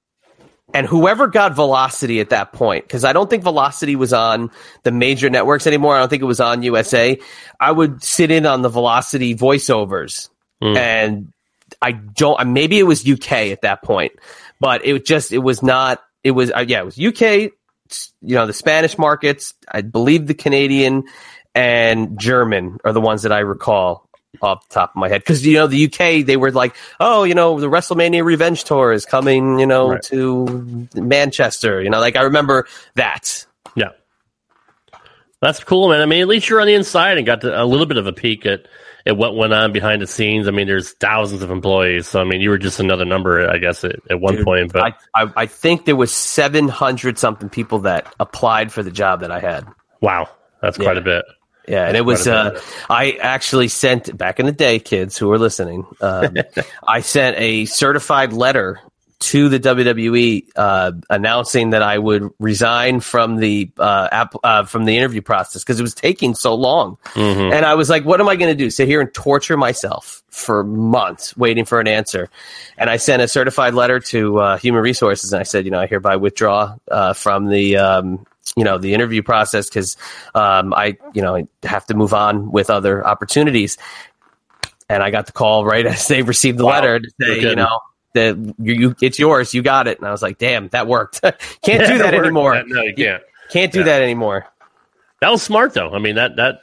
and 0.74 0.88
whoever 0.88 1.28
got 1.28 1.54
Velocity 1.54 2.22
at 2.22 2.30
that 2.30 2.54
point, 2.54 2.86
because 2.86 3.04
I 3.04 3.12
don't 3.12 3.30
think 3.30 3.44
Velocity 3.44 3.96
was 3.98 4.14
on 4.14 4.52
the 4.84 4.92
major 4.92 5.30
networks 5.30 5.68
anymore. 5.68 5.96
I 5.96 6.00
don't 6.00 6.08
think 6.10 6.22
it 6.22 6.26
was 6.26 6.40
on 6.40 6.64
USA. 6.64 7.20
I 7.60 7.72
would 7.72 8.04
sit 8.04 8.32
in 8.32 8.46
on 8.46 8.62
the 8.62 8.70
Velocity 8.70 9.36
voiceovers, 9.36 10.30
Mm. 10.64 10.78
and 10.78 11.34
I 11.82 11.92
don't. 11.92 12.54
Maybe 12.54 12.78
it 12.80 12.84
was 12.84 13.06
UK 13.08 13.52
at 13.52 13.62
that 13.64 13.82
point, 13.84 14.14
but 14.60 14.86
it 14.86 15.06
just 15.06 15.32
it 15.34 15.40
was 15.40 15.62
not. 15.64 16.02
It 16.24 16.32
was 16.32 16.52
uh, 16.52 16.64
yeah, 16.68 16.80
it 16.82 16.86
was 16.86 16.98
UK. 17.00 17.52
You 18.22 18.36
know, 18.36 18.46
the 18.46 18.54
Spanish 18.54 18.98
markets. 18.98 19.54
I 19.70 19.82
believe 19.82 20.28
the 20.28 20.34
Canadian 20.36 21.04
and 21.56 22.18
German 22.20 22.78
are 22.86 22.94
the 22.94 23.02
ones 23.02 23.24
that 23.24 23.32
I 23.34 23.40
recall 23.40 24.08
off 24.44 24.68
the 24.68 24.74
top 24.74 24.92
of 24.92 24.96
my 24.98 25.10
head. 25.10 25.22
Because 25.22 25.46
you 25.46 25.54
know, 25.54 25.68
the 25.68 25.86
UK 25.86 26.26
they 26.26 26.38
were 26.38 26.52
like, 26.52 26.76
oh, 27.00 27.24
you 27.24 27.34
know, 27.36 27.60
the 27.60 27.68
WrestleMania 27.68 28.24
Revenge 28.24 28.64
Tour 28.64 28.92
is 28.92 29.06
coming. 29.06 29.60
You 29.60 29.66
know, 29.68 29.90
Right. 29.92 30.02
to 30.04 30.88
Manchester. 30.96 31.82
You 31.82 31.90
know, 31.90 32.00
like 32.00 32.16
I 32.16 32.24
remember 32.24 32.68
that. 32.96 33.46
Yeah. 33.76 33.90
That's 35.42 35.64
cool, 35.64 35.90
man. 35.90 36.02
I 36.02 36.06
mean, 36.06 36.22
at 36.22 36.28
least 36.28 36.50
you're 36.50 36.62
on 36.62 36.68
the 36.68 36.74
inside 36.76 37.18
and 37.18 37.26
got 37.26 37.42
to, 37.42 37.62
a 37.62 37.66
little 37.66 37.88
bit 37.88 37.98
of 37.98 38.06
a 38.06 38.14
peek 38.14 38.46
at, 38.46 38.68
at 39.08 39.18
what 39.18 39.36
went 39.36 39.54
on 39.54 39.72
behind 39.72 40.00
the 40.00 40.06
scenes. 40.06 40.48
I 40.48 40.52
mean, 40.52 40.68
there's 40.68 40.92
thousands 40.92 41.42
of 41.42 41.50
employees. 41.50 42.08
So, 42.08 42.22
I 42.22 42.26
mean, 42.26 42.42
you 42.42 42.52
were 42.52 42.60
just 42.60 42.80
another 42.80 43.06
number, 43.06 43.50
I 43.50 43.58
guess, 43.58 43.84
at, 43.84 43.96
at 44.12 44.20
one 44.20 44.36
Dude, 44.36 44.46
point. 44.46 44.72
But 44.72 44.94
I, 45.16 45.24
I, 45.24 45.34
I 45.38 45.46
think 45.48 45.86
there 45.86 45.96
was 45.96 46.14
seven 46.14 46.68
hundred 46.68 47.18
something 47.18 47.50
people 47.50 47.80
that 47.80 48.14
applied 48.20 48.72
for 48.72 48.84
the 48.84 48.92
job 48.92 49.22
that 49.22 49.32
I 49.32 49.40
had. 49.40 49.68
wow, 50.02 50.30
that's 50.62 50.78
quite 50.78 50.98
a 50.98 51.02
bit. 51.02 51.26
Yeah, 51.72 51.88
and 51.88 51.96
it 51.96 52.02
was. 52.02 52.28
Uh, 52.28 52.60
I 52.90 53.14
actually 53.14 53.70
sent 53.70 54.18
back 54.18 54.42
in 54.42 54.46
the 54.46 54.52
day, 54.52 54.78
kids 54.78 55.18
who 55.18 55.32
are 55.32 55.40
listening. 55.40 55.86
Um, 56.02 56.36
I 56.88 57.00
sent 57.00 57.38
a 57.40 57.64
certified 57.64 58.34
letter 58.34 58.82
to 59.20 59.48
the 59.48 59.58
WWE 59.58 60.50
uh, 60.58 60.92
announcing 61.10 61.70
that 61.70 61.82
I 61.82 61.98
would 61.98 62.30
resign 62.40 63.00
from 63.00 63.38
the 63.38 63.72
uh, 63.78 64.10
app, 64.12 64.34
uh, 64.44 64.66
from 64.66 64.84
the 64.84 64.98
interview 64.98 65.22
process 65.22 65.64
because 65.64 65.80
it 65.80 65.84
was 65.84 65.94
taking 65.94 66.36
so 66.36 66.56
long. 66.56 66.98
Mm-hmm. 67.14 67.54
And 67.54 67.66
I 67.66 67.76
was 67.76 67.90
like, 67.90 68.04
"What 68.04 68.20
am 68.20 68.28
I 68.28 68.36
going 68.36 68.52
to 68.52 68.64
do? 68.64 68.70
Sit 68.70 68.90
here 68.90 69.00
and 69.00 69.14
torture 69.14 69.56
myself 69.56 70.22
for 70.28 70.66
months 70.66 71.38
waiting 71.38 71.64
for 71.64 71.80
an 71.80 71.88
answer?" 71.88 72.30
And 72.78 72.90
I 72.90 72.98
sent 72.98 73.22
a 73.22 73.30
certified 73.30 73.76
letter 73.76 74.02
to 74.02 74.40
uh, 74.40 74.58
Human 74.58 74.82
Resources, 74.82 75.32
and 75.32 75.40
I 75.40 75.44
said, 75.44 75.64
"You 75.64 75.72
know, 75.72 75.80
I 75.80 75.88
hereby 75.88 76.18
withdraw 76.18 76.76
uh, 76.90 77.14
from 77.14 77.48
the." 77.48 77.78
Um, 77.78 78.26
you 78.56 78.64
know 78.64 78.78
the 78.78 78.94
interview 78.94 79.22
process 79.24 79.70
because 79.70 79.98
um, 80.36 80.74
I 80.74 80.98
you 81.14 81.22
know 81.22 81.48
have 81.64 81.86
to 81.88 81.94
move 81.94 82.14
on 82.14 82.52
with 82.52 82.70
other 82.70 83.06
opportunities. 83.06 83.78
And 84.90 85.02
I 85.02 85.10
got 85.10 85.26
the 85.26 85.32
call 85.32 85.64
right 85.66 85.86
as 85.88 86.08
they 86.10 86.22
received 86.22 86.58
the 86.58 86.66
Wow. 86.66 86.72
letter 86.74 87.00
to 87.00 87.10
say, 87.22 87.40
you 87.40 87.56
know, 87.56 87.80
that 88.14 88.36
you, 88.60 88.74
you 88.74 88.96
it's 89.02 89.18
yours, 89.18 89.54
you 89.54 89.62
got 89.62 89.88
it. 89.88 89.98
And 90.00 90.06
I 90.08 90.12
was 90.12 90.22
like, 90.22 90.38
damn, 90.38 90.68
that 90.70 90.86
worked. 90.88 91.22
Can't 91.64 91.88
do 91.88 91.98
that 92.00 92.14
Work. 92.14 92.26
anymore. 92.26 92.62
No, 92.68 92.82
you 92.82 92.94
can't. 92.94 93.24
Can't 93.52 93.72
do 93.72 93.80
Yeah. 93.80 93.86
that 93.86 94.02
anymore. 94.02 94.48
That 95.22 95.30
was 95.32 95.42
smart, 95.44 95.74
though. 95.74 95.94
I 95.94 96.00
mean, 96.00 96.16
that, 96.16 96.36
that, 96.38 96.60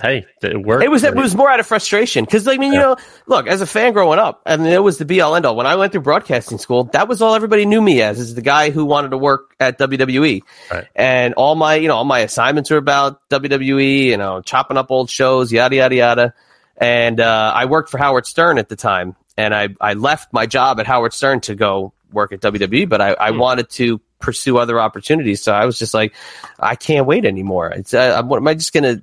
hey, 0.00 0.26
it 0.42 0.62
worked. 0.62 0.84
It 0.84 0.90
was 0.90 1.04
it 1.04 1.14
was 1.14 1.34
more 1.34 1.50
out 1.50 1.60
of 1.60 1.66
frustration. 1.66 2.24
Because 2.24 2.46
I 2.46 2.56
mean 2.56 2.72
you 2.72 2.78
Yeah. 2.78 2.84
know 2.86 2.96
look 3.26 3.46
as 3.46 3.60
a 3.60 3.66
fan 3.66 3.92
growing 3.92 4.18
up 4.18 4.42
I 4.46 4.56
mean 4.56 4.66
it 4.68 4.82
was 4.82 4.98
the 4.98 5.04
be 5.04 5.20
all 5.20 5.34
end 5.36 5.46
all 5.46 5.56
when 5.56 5.66
I 5.66 5.76
went 5.76 5.92
through 5.92 6.02
broadcasting 6.02 6.58
school 6.58 6.84
that 6.92 7.08
was 7.08 7.20
all 7.22 7.34
everybody 7.34 7.66
knew 7.66 7.80
me 7.82 8.00
as 8.02 8.18
is 8.18 8.34
the 8.34 8.42
guy 8.42 8.70
who 8.70 8.84
wanted 8.84 9.10
to 9.10 9.18
work 9.18 9.54
at 9.60 9.78
WWE 9.78 10.42
Right. 10.70 10.86
and 10.94 11.34
all 11.34 11.54
my 11.54 11.74
you 11.76 11.88
know 11.88 11.96
all 11.96 12.04
my 12.04 12.20
assignments 12.20 12.70
were 12.70 12.76
about 12.76 13.28
WWE 13.30 14.04
you 14.04 14.16
know 14.16 14.40
chopping 14.42 14.76
up 14.76 14.90
old 14.90 15.10
shows 15.10 15.52
yada 15.52 15.76
yada 15.76 15.94
yada. 15.94 16.34
And 16.80 17.18
uh, 17.20 17.52
I 17.54 17.64
worked 17.64 17.90
for 17.90 17.98
Howard 17.98 18.24
Stern 18.26 18.56
at 18.58 18.68
the 18.68 18.76
time 18.76 19.16
and 19.36 19.54
I 19.54 19.68
I 19.80 19.94
left 19.94 20.32
my 20.32 20.46
job 20.46 20.78
at 20.80 20.86
Howard 20.86 21.12
Stern 21.12 21.40
to 21.40 21.54
go 21.54 21.92
work 22.12 22.32
at 22.32 22.40
WWE 22.40 22.88
but 22.88 23.00
I, 23.00 23.12
I 23.14 23.30
wanted 23.32 23.68
to 23.70 24.00
pursue 24.20 24.58
other 24.58 24.80
opportunities. 24.80 25.42
So 25.42 25.52
I 25.52 25.64
was 25.66 25.78
just 25.78 25.92
like 25.94 26.14
I 26.58 26.74
can't 26.76 27.06
wait 27.06 27.24
anymore. 27.24 27.68
It's 27.70 27.94
uh, 27.94 28.20
am 28.24 28.48
I 28.48 28.54
just 28.54 28.72
gonna 28.72 29.00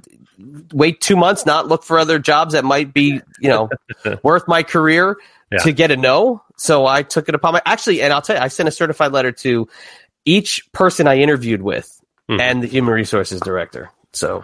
wait 0.73 1.01
two 1.01 1.15
months, 1.15 1.45
not 1.45 1.67
look 1.67 1.83
for 1.83 1.97
other 1.99 2.19
jobs 2.19 2.53
that 2.53 2.63
might 2.65 2.93
be, 2.93 3.21
you 3.39 3.49
know, 3.49 3.69
worth 4.23 4.47
my 4.47 4.63
career 4.63 5.17
Yeah. 5.51 5.59
to 5.59 5.71
get 5.71 5.91
a 5.91 5.97
no. 5.97 6.41
So 6.57 6.86
I 6.86 7.03
took 7.03 7.29
it 7.29 7.36
upon 7.36 7.53
my 7.53 7.61
actually, 7.65 8.01
and 8.01 8.11
I'll 8.13 8.21
tell 8.21 8.36
you, 8.36 8.41
I 8.41 8.47
sent 8.47 8.67
a 8.69 8.71
certified 8.71 9.11
letter 9.11 9.31
to 9.31 9.67
each 10.25 10.71
person 10.71 11.07
I 11.07 11.17
interviewed 11.17 11.61
with 11.61 11.91
Mhm. 12.29 12.39
and 12.41 12.63
the 12.63 12.67
human 12.67 12.93
resources 12.93 13.39
director. 13.41 13.89
So 14.13 14.38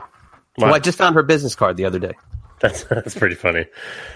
Wow. 0.57 0.67
well, 0.67 0.73
I 0.75 0.79
just 0.79 0.97
found 0.97 1.15
her 1.15 1.23
business 1.23 1.55
card 1.55 1.77
the 1.77 1.85
other 1.85 1.97
day. 1.99 2.13
That's 2.59 2.83
that's 2.89 3.15
pretty 3.15 3.35
funny. 3.35 3.65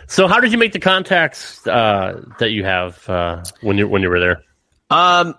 So, 0.07 0.27
how 0.27 0.39
did 0.39 0.51
you 0.51 0.57
make 0.57 0.73
the 0.73 0.79
contacts 0.79 1.65
uh, 1.65 2.21
that 2.39 2.51
you 2.51 2.63
have 2.63 3.07
uh, 3.09 3.43
when 3.61 3.77
you 3.77 3.87
when 3.87 4.01
you 4.03 4.09
were 4.09 4.19
there? 4.19 4.41
Um, 4.91 5.33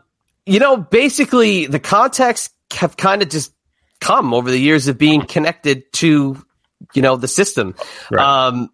you 0.46 0.58
know, 0.58 0.76
basically 0.76 1.66
the 1.66 1.78
contacts 1.78 2.50
have 2.74 2.96
kind 2.96 3.22
of 3.22 3.28
just 3.28 3.52
come 4.00 4.34
over 4.34 4.50
the 4.50 4.58
years 4.58 4.88
of 4.88 4.98
being 4.98 5.22
connected 5.22 5.92
to, 5.94 6.42
you 6.94 7.02
know, 7.02 7.16
the 7.16 7.28
system. 7.28 7.74
Right. 8.10 8.48
Um, 8.48 8.70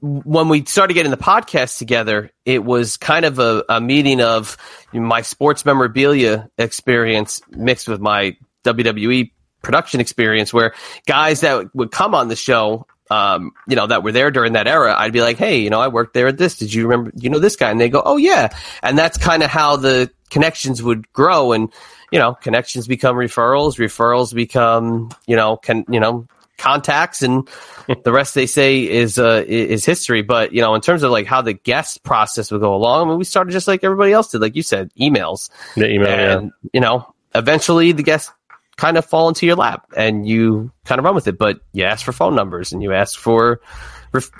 when 0.00 0.48
we 0.48 0.64
started 0.64 0.94
getting 0.94 1.10
the 1.10 1.16
podcast 1.16 1.78
together, 1.78 2.30
it 2.44 2.62
was 2.62 2.96
kind 2.96 3.24
of 3.24 3.38
a, 3.38 3.64
a 3.68 3.80
meeting 3.80 4.20
of 4.20 4.56
my 4.92 5.22
sports 5.22 5.64
memorabilia 5.64 6.48
experience 6.58 7.40
mixed 7.50 7.88
with 7.88 8.00
my 8.00 8.36
WWE 8.64 9.30
production 9.62 10.00
experience, 10.00 10.52
where 10.52 10.74
guys 11.06 11.40
that 11.40 11.74
would 11.74 11.90
come 11.90 12.14
on 12.14 12.28
the 12.28 12.36
show, 12.36 12.86
um, 13.10 13.52
you 13.66 13.74
know, 13.74 13.86
that 13.86 14.02
were 14.02 14.12
there 14.12 14.30
during 14.30 14.52
that 14.52 14.68
era, 14.68 14.94
I'd 14.96 15.12
be 15.12 15.22
like, 15.22 15.38
hey, 15.38 15.60
you 15.60 15.70
know, 15.70 15.80
I 15.80 15.88
worked 15.88 16.14
there 16.14 16.28
at 16.28 16.38
this. 16.38 16.58
Did 16.58 16.72
you 16.74 16.86
remember, 16.86 17.12
you 17.16 17.30
know, 17.30 17.38
this 17.38 17.56
guy? 17.56 17.70
And 17.70 17.80
they 17.80 17.88
go, 17.88 18.02
oh, 18.04 18.16
yeah. 18.16 18.48
And 18.82 18.98
that's 18.98 19.16
kind 19.16 19.42
of 19.42 19.50
how 19.50 19.76
the 19.76 20.10
connections 20.30 20.82
would 20.82 21.10
grow. 21.12 21.52
And, 21.52 21.72
you 22.10 22.18
know, 22.18 22.34
connections 22.34 22.86
become 22.86 23.16
referrals, 23.16 23.78
referrals 23.78 24.34
become, 24.34 25.10
you 25.26 25.36
know, 25.36 25.56
can, 25.56 25.84
you 25.88 26.00
know, 26.00 26.26
contacts 26.58 27.22
and 27.22 27.48
the 28.04 28.12
rest 28.12 28.34
they 28.34 28.46
say 28.46 28.88
is 28.88 29.18
uh 29.18 29.44
is 29.46 29.84
history. 29.84 30.22
But 30.22 30.52
you 30.52 30.62
know 30.62 30.74
in 30.74 30.80
terms 30.80 31.02
of 31.02 31.10
like 31.10 31.26
how 31.26 31.42
the 31.42 31.52
guest 31.52 32.02
process 32.02 32.50
would 32.50 32.60
go 32.60 32.74
along 32.74 33.06
I 33.06 33.10
mean, 33.10 33.18
we 33.18 33.24
started 33.24 33.52
just 33.52 33.68
like 33.68 33.84
everybody 33.84 34.12
else 34.12 34.30
did 34.30 34.40
like 34.40 34.56
you 34.56 34.62
said 34.62 34.90
emails. 34.98 35.50
The 35.74 35.90
email, 35.90 36.08
yeah. 36.08 36.48
you 36.72 36.80
know 36.80 37.12
eventually 37.34 37.92
the 37.92 38.02
guests 38.02 38.32
kind 38.76 38.96
of 38.98 39.04
fall 39.04 39.28
into 39.28 39.46
your 39.46 39.56
lap 39.56 39.86
and 39.96 40.26
you 40.26 40.70
kind 40.84 40.98
of 40.98 41.04
run 41.04 41.14
with 41.14 41.28
it. 41.28 41.38
But 41.38 41.60
you 41.72 41.84
ask 41.84 42.04
for 42.04 42.12
phone 42.12 42.34
numbers 42.34 42.72
and 42.72 42.82
you 42.82 42.92
ask 42.92 43.18
for 43.18 43.60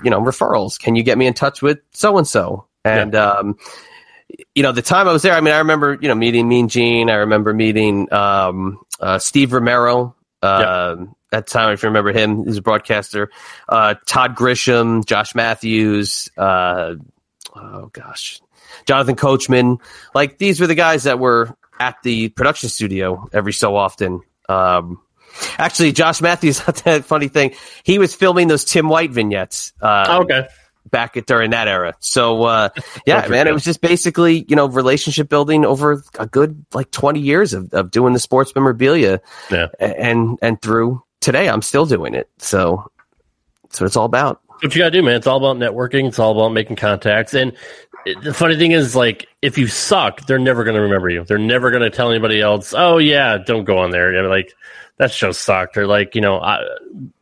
you 0.03 0.09
know 0.09 0.21
referrals. 0.21 0.79
Can 0.79 0.95
you 0.95 1.03
get 1.03 1.17
me 1.17 1.27
in 1.27 1.33
touch 1.33 1.61
with 1.61 1.79
so 1.91 2.17
and 2.17 2.27
so 2.27 2.67
and 2.83 3.15
um 3.15 3.57
you 4.53 4.63
know 4.63 4.71
the 4.71 4.81
time 4.81 5.07
i 5.07 5.13
was 5.13 5.21
there 5.21 5.33
i 5.33 5.41
mean 5.41 5.53
i 5.53 5.59
remember 5.59 5.97
you 6.01 6.07
know 6.07 6.15
meeting 6.15 6.47
mean 6.47 6.67
gene 6.67 7.09
i 7.09 7.15
remember 7.15 7.53
meeting 7.53 8.11
um 8.13 8.79
uh, 8.99 9.19
steve 9.19 9.53
romero 9.53 10.15
um 10.41 11.15
at 11.31 11.45
the 11.45 11.51
time 11.51 11.73
if 11.73 11.83
you 11.83 11.89
remember 11.89 12.11
him 12.11 12.45
he's 12.45 12.57
a 12.57 12.61
broadcaster 12.61 13.29
uh 13.69 13.95
todd 14.05 14.35
grisham 14.35 15.05
josh 15.05 15.33
matthews 15.33 16.29
uh 16.37 16.95
oh 17.55 17.89
gosh 17.93 18.41
jonathan 18.85 19.15
coachman 19.15 19.77
like 20.13 20.37
these 20.37 20.59
were 20.59 20.67
the 20.67 20.75
guys 20.75 21.03
that 21.03 21.19
were 21.19 21.55
at 21.79 22.01
the 22.03 22.29
production 22.29 22.69
studio 22.69 23.27
every 23.33 23.53
so 23.53 23.75
often. 23.75 24.21
Um, 24.49 25.01
actually, 25.57 25.91
Josh 25.91 26.21
Matthews, 26.21 26.59
that 26.85 27.05
funny 27.05 27.27
thing, 27.27 27.53
he 27.83 27.99
was 27.99 28.15
filming 28.15 28.47
those 28.47 28.65
Tim 28.65 28.89
White 28.89 29.11
vignettes. 29.11 29.73
Uh, 29.81 30.05
Oh, 30.09 30.21
okay. 30.23 30.47
Back 30.89 31.17
at 31.17 31.25
during 31.25 31.51
that 31.51 31.67
era. 31.67 31.93
So 31.99 32.43
uh, 32.43 32.69
yeah, 33.05 33.27
man, 33.27 33.47
it 33.47 33.53
was 33.53 33.63
just 33.63 33.81
basically 33.81 34.45
you 34.47 34.55
know 34.55 34.67
relationship 34.67 35.29
building 35.29 35.65
over 35.65 36.03
a 36.19 36.25
good 36.25 36.65
like 36.73 36.91
twenty 36.91 37.19
years 37.19 37.53
of, 37.53 37.73
of 37.73 37.91
doing 37.91 38.13
the 38.13 38.19
sports 38.19 38.53
memorabilia, 38.55 39.21
Yeah. 39.51 39.67
And 39.79 40.39
and 40.41 40.61
through 40.61 41.03
today, 41.21 41.49
I'm 41.49 41.61
still 41.61 41.85
doing 41.85 42.13
it. 42.13 42.29
So 42.37 42.89
that's 43.63 43.79
what 43.81 43.87
it's 43.87 43.95
all 43.97 44.05
about. 44.05 44.41
what 44.47 44.75
you 44.75 44.79
gotta 44.79 44.91
do, 44.91 45.03
man. 45.03 45.15
It's 45.15 45.27
all 45.27 45.37
about 45.37 45.57
networking. 45.57 46.07
It's 46.07 46.19
all 46.19 46.31
about 46.31 46.49
making 46.53 46.77
contacts. 46.77 47.33
And 47.33 47.53
the 48.23 48.33
funny 48.33 48.55
thing 48.55 48.71
is, 48.71 48.95
like, 48.95 49.27
if 49.41 49.57
you 49.57 49.67
suck, 49.67 50.25
they're 50.27 50.39
never 50.39 50.63
gonna 50.63 50.81
remember 50.81 51.09
you. 51.09 51.23
They're 51.25 51.37
never 51.37 51.71
gonna 51.71 51.89
tell 51.89 52.09
anybody 52.09 52.39
else. 52.39 52.73
Oh 52.75 52.97
yeah, 52.97 53.37
don't 53.37 53.65
go 53.65 53.79
on 53.79 53.91
there. 53.91 54.17
I 54.17 54.21
mean, 54.21 54.29
like 54.29 54.53
that 54.97 55.11
show 55.11 55.31
sucked. 55.31 55.77
Or 55.77 55.87
like, 55.87 56.15
you 56.15 56.21
know, 56.21 56.39
I 56.39 56.63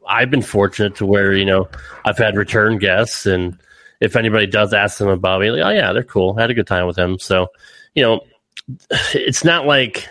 I've 0.07 0.30
been 0.30 0.41
fortunate 0.41 0.95
to 0.95 1.05
where 1.05 1.34
you 1.34 1.45
know 1.45 1.69
I've 2.03 2.17
had 2.17 2.36
return 2.36 2.78
guests, 2.78 3.26
and 3.26 3.57
if 3.99 4.15
anybody 4.15 4.47
does 4.47 4.73
ask 4.73 4.97
them 4.97 5.09
about 5.09 5.41
me, 5.41 5.51
like, 5.51 5.65
oh 5.65 5.69
yeah, 5.69 5.93
they're 5.93 6.03
cool. 6.03 6.36
I 6.38 6.41
had 6.41 6.51
a 6.51 6.55
good 6.55 6.67
time 6.67 6.88
with 6.88 6.95
them. 6.95 7.19
So, 7.19 7.47
you 7.93 8.03
know, 8.03 8.21
it's 9.13 9.43
not 9.43 9.65
like 9.65 10.07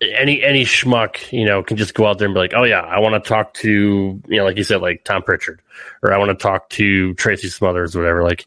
any 0.00 0.42
any 0.42 0.64
schmuck, 0.64 1.32
you 1.32 1.44
know, 1.44 1.62
can 1.62 1.76
just 1.76 1.94
go 1.94 2.06
out 2.06 2.18
there 2.18 2.26
and 2.26 2.34
be 2.34 2.40
like, 2.40 2.54
"Oh 2.54 2.64
yeah, 2.64 2.80
I 2.80 3.00
want 3.00 3.22
to 3.22 3.28
talk 3.28 3.54
to," 3.54 3.70
you 3.70 4.36
know, 4.36 4.44
like 4.44 4.56
you 4.56 4.64
said, 4.64 4.80
like 4.80 5.04
Tom 5.04 5.22
Prichard, 5.22 5.60
or 6.02 6.12
I 6.12 6.18
want 6.18 6.30
to 6.30 6.42
talk 6.42 6.68
to 6.70 7.14
Tracy 7.14 7.48
Smothers, 7.48 7.96
whatever. 7.96 8.22
Like, 8.22 8.46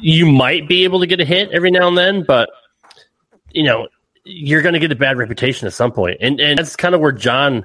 you 0.00 0.30
might 0.30 0.68
be 0.68 0.84
able 0.84 1.00
to 1.00 1.06
get 1.06 1.20
a 1.20 1.24
hit 1.24 1.50
every 1.50 1.70
now 1.70 1.88
and 1.88 1.98
then, 1.98 2.24
but 2.24 2.50
you 3.50 3.64
know, 3.64 3.88
you're 4.24 4.62
going 4.62 4.74
to 4.74 4.78
get 4.78 4.92
a 4.92 4.96
bad 4.96 5.18
reputation 5.18 5.66
at 5.66 5.72
some 5.72 5.92
point, 5.92 6.18
and 6.20 6.40
and 6.40 6.58
that's 6.58 6.76
kind 6.76 6.94
of 6.94 7.00
where 7.00 7.12
John, 7.12 7.64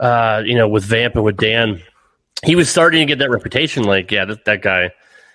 uh, 0.00 0.42
you 0.44 0.54
know, 0.54 0.68
with 0.68 0.84
Vamp 0.84 1.14
and 1.14 1.24
with 1.24 1.36
Dan, 1.36 1.82
he 2.42 2.56
was 2.56 2.68
starting 2.68 3.00
to 3.00 3.06
get 3.06 3.18
that 3.18 3.30
reputation. 3.30 3.84
Like, 3.84 4.10
yeah, 4.10 4.24
that, 4.24 4.44
that 4.44 4.62
guy, 4.62 4.90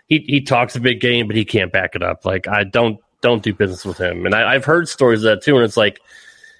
he 0.08 0.20
he 0.28 0.41
talks 0.41 0.76
a 0.76 0.80
big 0.80 1.02
game, 1.02 1.28
but 1.28 1.36
he 1.36 1.45
can't 1.45 1.72
back 1.72 1.95
it 1.95 2.04
up. 2.04 2.26
Like, 2.26 2.47
I 2.47 2.64
don't 2.64 3.00
don't 3.22 3.43
do 3.43 3.54
business 3.54 3.86
with 3.86 3.97
him, 3.97 4.26
and 4.26 4.34
I, 4.34 4.54
I've 4.54 4.66
heard 4.66 4.89
stories 4.89 5.20
of 5.20 5.26
that 5.26 5.43
too, 5.43 5.56
and 5.56 5.64
it's 5.64 5.78
like 5.78 6.00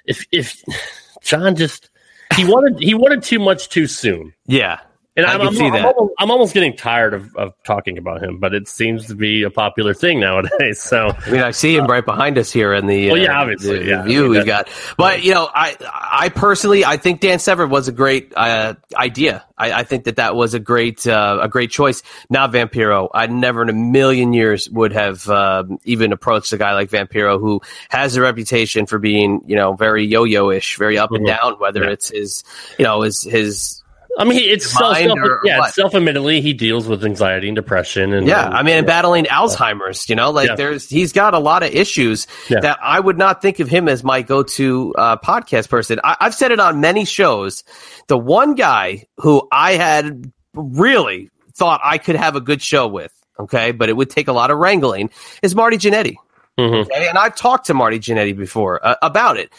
if 0.06 0.26
if 0.32 0.64
John 1.22 1.56
just 1.56 1.90
he 2.36 2.46
wanted 2.46 2.80
he 2.80 2.94
wanted 2.94 3.24
too 3.24 3.40
much 3.40 3.70
too 3.70 3.88
soon. 3.88 4.34
Yeah, 4.46 4.80
And 5.20 5.28
I 5.28 5.34
I'm, 5.34 5.40
can 5.40 5.48
I'm, 5.50 5.54
see 5.56 5.66
I'm 5.66 5.74
that. 5.74 5.86
almost, 5.86 6.14
I'm 6.20 6.32
almost 6.32 6.54
getting 6.54 6.76
tired 6.76 7.14
of, 7.14 7.36
of 7.36 7.54
talking 7.64 7.98
about 7.98 8.24
him, 8.24 8.40
but 8.40 8.54
it 8.54 8.68
seems 8.68 9.08
to 9.08 9.16
be 9.16 9.44
a 9.44 9.50
popular 9.50 9.94
thing 9.94 10.20
nowadays. 10.20 10.82
So 10.90 11.12
I 11.26 11.32
mean, 11.32 11.42
I 11.42 11.52
see 11.52 11.76
him 11.76 11.86
right 11.88 12.06
behind 12.06 12.38
us 12.38 12.52
here 12.52 12.74
in 12.74 12.88
the, 12.88 13.08
Well, 13.12 13.20
uh, 13.20 13.24
yeah, 13.24 13.40
obviously, 13.42 13.80
the 13.80 13.86
yeah. 13.86 14.04
view 14.04 14.20
I 14.20 14.24
mean, 14.24 14.32
we've 14.32 14.46
got. 14.46 14.70
But 14.98 15.24
you 15.24 15.34
know, 15.34 15.50
I 15.54 15.76
I 15.82 16.30
personally 16.30 16.84
I 16.86 16.98
think 16.98 17.20
Dan 17.22 17.40
Severn 17.40 17.70
was 17.70 17.88
a 17.88 17.92
great 17.92 18.34
uh, 18.36 18.76
idea. 18.96 19.46
I, 19.58 19.74
I 19.74 19.84
think 19.84 20.06
that 20.06 20.16
that 20.16 20.36
was 20.36 20.54
a 20.54 20.60
great 20.60 21.06
uh, 21.06 21.40
a 21.42 21.48
great 21.50 21.70
choice. 21.72 22.02
Not 22.30 22.52
Vampiro. 22.52 23.10
I 23.14 23.28
never 23.28 23.62
in 23.62 23.70
a 23.70 23.74
million 23.74 24.32
years 24.34 24.70
would 24.70 24.94
have 24.94 25.28
um, 25.30 25.80
even 25.84 26.12
approached 26.14 26.54
a 26.54 26.58
guy 26.58 26.74
like 26.74 26.90
Vampiro 26.90 27.40
who 27.40 27.62
has 27.90 28.16
a 28.16 28.22
reputation 28.22 28.86
for 28.86 29.00
being 29.00 29.42
you 29.48 29.56
know 29.56 29.74
very 29.74 30.06
yo-yo 30.06 30.50
ish, 30.52 30.78
very 30.78 30.98
up 30.98 31.12
and 31.12 31.26
Mhm. 31.26 31.38
down. 31.38 31.54
Whether 31.60 31.84
Yeah. 31.84 31.90
it's 31.92 32.10
his 32.10 32.44
you 32.78 32.86
know 32.86 33.02
his 33.02 33.24
his 33.24 33.79
I 34.18 34.26
mean, 34.26 34.40
it's 34.40 34.66
self, 34.66 34.98
self 34.98 35.20
yeah, 35.46 35.66
self 35.68 35.96
admittedly 35.96 36.42
he 36.42 36.52
deals 36.54 36.88
with 36.88 37.06
anxiety 37.06 37.48
and 37.48 37.56
depression 37.56 38.12
and 38.12 38.28
Yeah, 38.28 38.48
and- 38.48 38.54
I 38.54 38.64
mean, 38.64 38.78
and 38.78 38.88
battling 38.88 39.26
Alzheimer's, 39.26 40.10
you 40.10 40.16
know, 40.16 40.32
like 40.32 40.50
Yeah. 40.50 40.56
there's 40.56 40.90
he's 40.90 41.14
got 41.14 41.34
a 41.34 41.40
lot 41.40 41.64
of 41.64 41.72
issues 41.74 42.28
Yeah. 42.50 42.60
that 42.62 42.80
I 42.82 43.00
would 43.00 43.18
not 43.18 43.42
think 43.42 43.60
of 43.60 43.70
him 43.70 43.88
as 43.88 44.04
my 44.04 44.22
go-to 44.22 44.94
uh, 44.98 45.18
podcast 45.18 45.70
person. 45.70 46.00
I, 46.04 46.18
I've 46.20 46.36
said 46.36 46.52
it 46.52 46.60
on 46.60 46.82
many 46.82 47.06
shows. 47.06 47.64
The 48.08 48.18
one 48.18 48.56
guy 48.56 49.06
who 49.18 49.48
I 49.52 49.74
had 49.74 50.32
really 50.54 51.30
thought 51.56 51.80
I 51.84 51.98
could 51.98 52.16
have 52.16 52.36
a 52.36 52.42
good 52.42 52.62
show 52.62 52.88
with, 52.88 53.14
okay, 53.40 53.72
but 53.72 53.88
it 53.90 53.94
would 53.96 54.10
take 54.10 54.28
a 54.28 54.34
lot 54.34 54.50
of 54.52 54.58
wrangling, 54.58 55.12
is 55.44 55.56
Marty 55.56 55.78
Jannetty. 55.78 56.16
Mhm. 56.60 56.82
Okay, 56.88 57.08
and 57.08 57.18
I've 57.18 57.36
talked 57.36 57.68
to 57.68 57.74
Marty 57.74 58.00
Jannetty 58.00 58.36
before 58.36 58.86
uh, 58.86 58.96
about 59.02 59.38
it. 59.38 59.54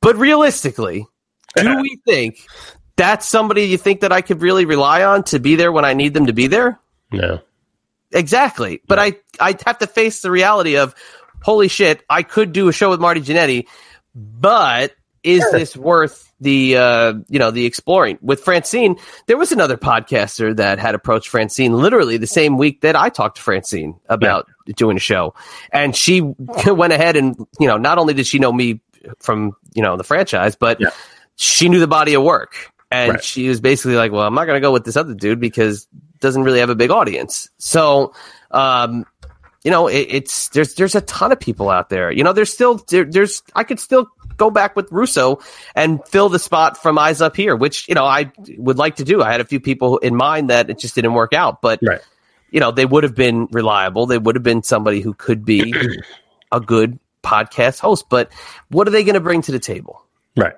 But 0.00 0.16
realistically, 0.16 1.06
do 1.56 1.76
we 1.82 1.98
think 2.06 2.38
that's 2.96 3.26
somebody 3.28 3.64
you 3.64 3.78
think 3.78 4.00
that 4.00 4.12
I 4.12 4.20
could 4.20 4.40
really 4.42 4.64
rely 4.66 5.02
on 5.04 5.24
to 5.24 5.38
be 5.38 5.56
there 5.56 5.72
when 5.72 5.84
I 5.84 5.94
need 5.94 6.14
them 6.14 6.26
to 6.26 6.32
be 6.32 6.46
there? 6.46 6.78
no. 7.12 7.40
Exactly. 8.12 8.80
But 8.86 8.98
I 9.00 9.14
I 9.40 9.56
have 9.66 9.78
to 9.78 9.88
face 9.88 10.22
the 10.22 10.30
reality 10.30 10.76
of 10.76 10.94
holy 11.42 11.66
shit, 11.66 12.04
I 12.08 12.22
could 12.22 12.52
do 12.52 12.68
a 12.68 12.72
show 12.72 12.90
with 12.90 13.00
Marty 13.00 13.20
Jannetty, 13.20 13.66
but 14.14 14.94
is 15.24 15.44
this 15.50 15.76
worth 15.76 16.30
the 16.40 16.76
uh 16.76 17.14
you 17.28 17.40
know 17.40 17.50
the 17.50 17.66
exploring 17.66 18.18
with 18.22 18.40
Francine? 18.44 18.96
There 19.26 19.36
was 19.36 19.50
another 19.50 19.76
podcaster 19.76 20.54
that 20.56 20.78
had 20.78 20.94
approached 20.94 21.28
Francine 21.28 21.72
literally 21.72 22.16
the 22.16 22.28
same 22.28 22.56
week 22.56 22.82
that 22.82 22.94
I 22.94 23.08
talked 23.08 23.36
to 23.38 23.42
Francine 23.42 23.98
about 24.08 24.46
doing 24.76 24.96
a 24.96 25.00
show, 25.00 25.34
and 25.72 25.96
she 25.96 26.20
went 26.66 26.92
ahead 26.92 27.16
and 27.16 27.34
you 27.58 27.66
know 27.66 27.78
not 27.78 27.98
only 27.98 28.14
did 28.14 28.28
she 28.28 28.38
know 28.38 28.52
me 28.52 28.80
from 29.18 29.56
you 29.74 29.82
know 29.82 29.96
the 29.96 30.04
franchise, 30.04 30.54
but 30.54 30.80
Yeah. 30.80 30.90
she 31.34 31.68
knew 31.68 31.80
the 31.80 31.88
body 31.88 32.14
of 32.14 32.22
work, 32.22 32.70
and 32.90 33.12
Right. 33.12 33.24
she 33.24 33.48
was 33.48 33.60
basically 33.60 33.96
like, 33.96 34.12
"Well, 34.12 34.22
I'm 34.26 34.34
not 34.34 34.44
going 34.46 34.56
to 34.56 34.60
go 34.66 34.72
with 34.72 34.84
this 34.84 34.96
other 34.96 35.14
dude 35.14 35.40
because 35.40 35.86
doesn't 36.20 36.42
really 36.42 36.60
have 36.60 36.70
a 36.70 36.74
big 36.74 36.90
audience." 36.90 37.48
So, 37.58 38.12
um, 38.50 39.04
you 39.64 39.70
know, 39.70 39.88
it, 39.88 40.06
it's 40.10 40.48
there's 40.50 40.74
there's 40.74 40.94
a 40.94 41.00
ton 41.02 41.32
of 41.32 41.40
people 41.40 41.70
out 41.70 41.88
there. 41.90 42.10
You 42.12 42.22
know, 42.24 42.32
there's 42.32 42.52
still 42.52 42.76
there, 42.88 43.04
there's 43.04 43.42
I 43.54 43.64
could 43.64 43.80
still 43.80 44.06
go 44.36 44.50
back 44.50 44.74
with 44.76 44.90
Russo 44.90 45.38
and 45.74 46.06
fill 46.08 46.28
the 46.28 46.38
spot 46.38 46.80
from 46.82 46.98
Eyes 46.98 47.20
Up 47.22 47.36
Here, 47.36 47.54
which 47.56 47.88
you 47.88 47.94
know 47.94 48.04
I 48.04 48.32
would 48.58 48.78
like 48.78 48.96
to 48.96 49.04
do. 49.04 49.22
I 49.22 49.30
had 49.32 49.40
a 49.40 49.44
few 49.44 49.60
people 49.60 49.98
in 49.98 50.14
mind 50.16 50.50
that 50.50 50.70
it 50.70 50.78
just 50.78 50.94
didn't 50.94 51.14
work 51.14 51.32
out, 51.32 51.62
but 51.62 51.78
Right. 51.82 52.00
you 52.50 52.60
know, 52.60 52.70
they 52.70 52.84
would 52.86 53.04
have 53.04 53.14
been 53.14 53.48
reliable. 53.52 54.06
They 54.06 54.18
would 54.18 54.34
have 54.36 54.42
been 54.42 54.62
somebody 54.62 55.00
who 55.00 55.14
could 55.14 55.44
be 55.44 55.74
a 56.52 56.60
good 56.60 56.98
podcast 57.22 57.80
host. 57.80 58.06
But 58.10 58.30
what 58.68 58.86
are 58.86 58.90
they 58.90 59.02
going 59.04 59.14
to 59.14 59.20
bring 59.20 59.40
to 59.42 59.52
the 59.52 59.58
table? 59.58 60.04
Right. 60.36 60.54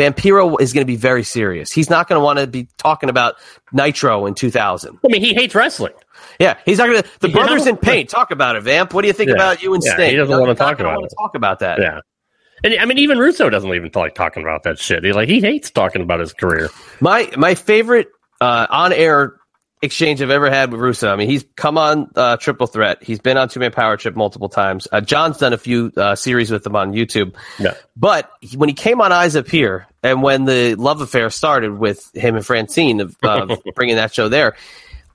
Vampiro 0.00 0.60
is 0.60 0.72
going 0.72 0.82
to 0.82 0.86
be 0.90 0.96
very 0.96 1.22
serious. 1.22 1.70
He's 1.70 1.90
not 1.90 2.08
going 2.08 2.18
to 2.18 2.24
want 2.24 2.38
to 2.38 2.46
be 2.46 2.68
talking 2.78 3.08
about 3.10 3.34
Nitro 3.72 4.26
in 4.26 4.34
2000. 4.34 4.98
I 5.04 5.08
mean, 5.08 5.20
he 5.20 5.34
hates 5.34 5.54
wrestling. 5.54 5.92
Yeah, 6.38 6.56
he's 6.64 6.78
not 6.78 6.88
going 6.88 7.02
to. 7.02 7.08
The 7.20 7.28
You 7.28 7.34
brothers 7.34 7.64
know? 7.66 7.72
in 7.72 7.76
paint 7.76 8.08
talk 8.18 8.30
about 8.30 8.56
it. 8.56 8.62
Vamp, 8.62 8.94
what 8.94 9.02
do 9.02 9.08
you 9.08 9.12
think 9.12 9.28
Yeah. 9.28 9.34
about 9.36 9.62
you 9.62 9.74
and 9.74 9.82
Yeah, 9.84 9.94
Sting? 9.94 10.10
he 10.10 10.16
doesn't 10.16 10.32
know, 10.32 10.40
wanna 10.40 10.54
talk 10.54 10.80
about 10.80 11.02
it. 11.04 11.12
Talk 11.18 11.34
about 11.34 11.58
that. 11.60 11.78
Yeah. 11.80 12.00
And 12.62 12.74
I 12.78 12.84
mean, 12.84 12.98
even 12.98 13.18
Russo 13.18 13.48
doesn't 13.48 13.72
even 13.74 13.90
like 13.94 14.14
talking 14.14 14.42
about 14.42 14.64
that 14.64 14.78
shit. 14.78 15.02
He 15.04 15.12
like 15.12 15.28
he 15.28 15.40
hates 15.40 15.70
talking 15.70 16.02
about 16.02 16.20
his 16.20 16.32
career. 16.34 16.68
My 17.00 17.30
my 17.36 17.54
favorite 17.54 18.08
uh, 18.40 18.66
on 18.68 18.92
air 18.92 19.36
exchange 19.82 20.20
I've 20.20 20.30
ever 20.30 20.50
had 20.50 20.70
with 20.72 20.80
Russo. 20.80 21.10
I 21.12 21.16
mean, 21.16 21.28
he's 21.28 21.44
come 21.56 21.78
on 21.78 22.10
uh, 22.14 22.36
Triple 22.36 22.66
Threat. 22.66 23.02
He's 23.02 23.18
been 23.20 23.36
on 23.36 23.48
Two 23.48 23.60
Man 23.60 23.72
Power 23.72 23.96
Trip 23.96 24.14
multiple 24.14 24.48
times. 24.48 24.86
Uh, 24.92 25.00
John's 25.00 25.38
done 25.38 25.52
a 25.52 25.58
few 25.58 25.90
uh, 25.96 26.14
series 26.14 26.50
with 26.50 26.66
him 26.66 26.76
on 26.76 26.92
YouTube. 26.92 27.34
Yeah. 27.58 27.74
But 27.96 28.30
he- 28.40 28.56
when 28.56 28.68
he 28.68 28.74
came 28.74 29.00
on 29.00 29.12
Eyes 29.12 29.36
Up 29.36 29.48
Here, 29.48 29.86
and 30.02 30.22
when 30.22 30.44
the 30.44 30.74
love 30.76 31.00
affair 31.00 31.30
started 31.30 31.78
with 31.78 32.10
him 32.14 32.36
and 32.36 32.44
Francine 32.44 33.00
of 33.00 33.16
uh, 33.22 33.56
bringing 33.74 33.96
that 33.96 34.12
show 34.14 34.28
there, 34.28 34.56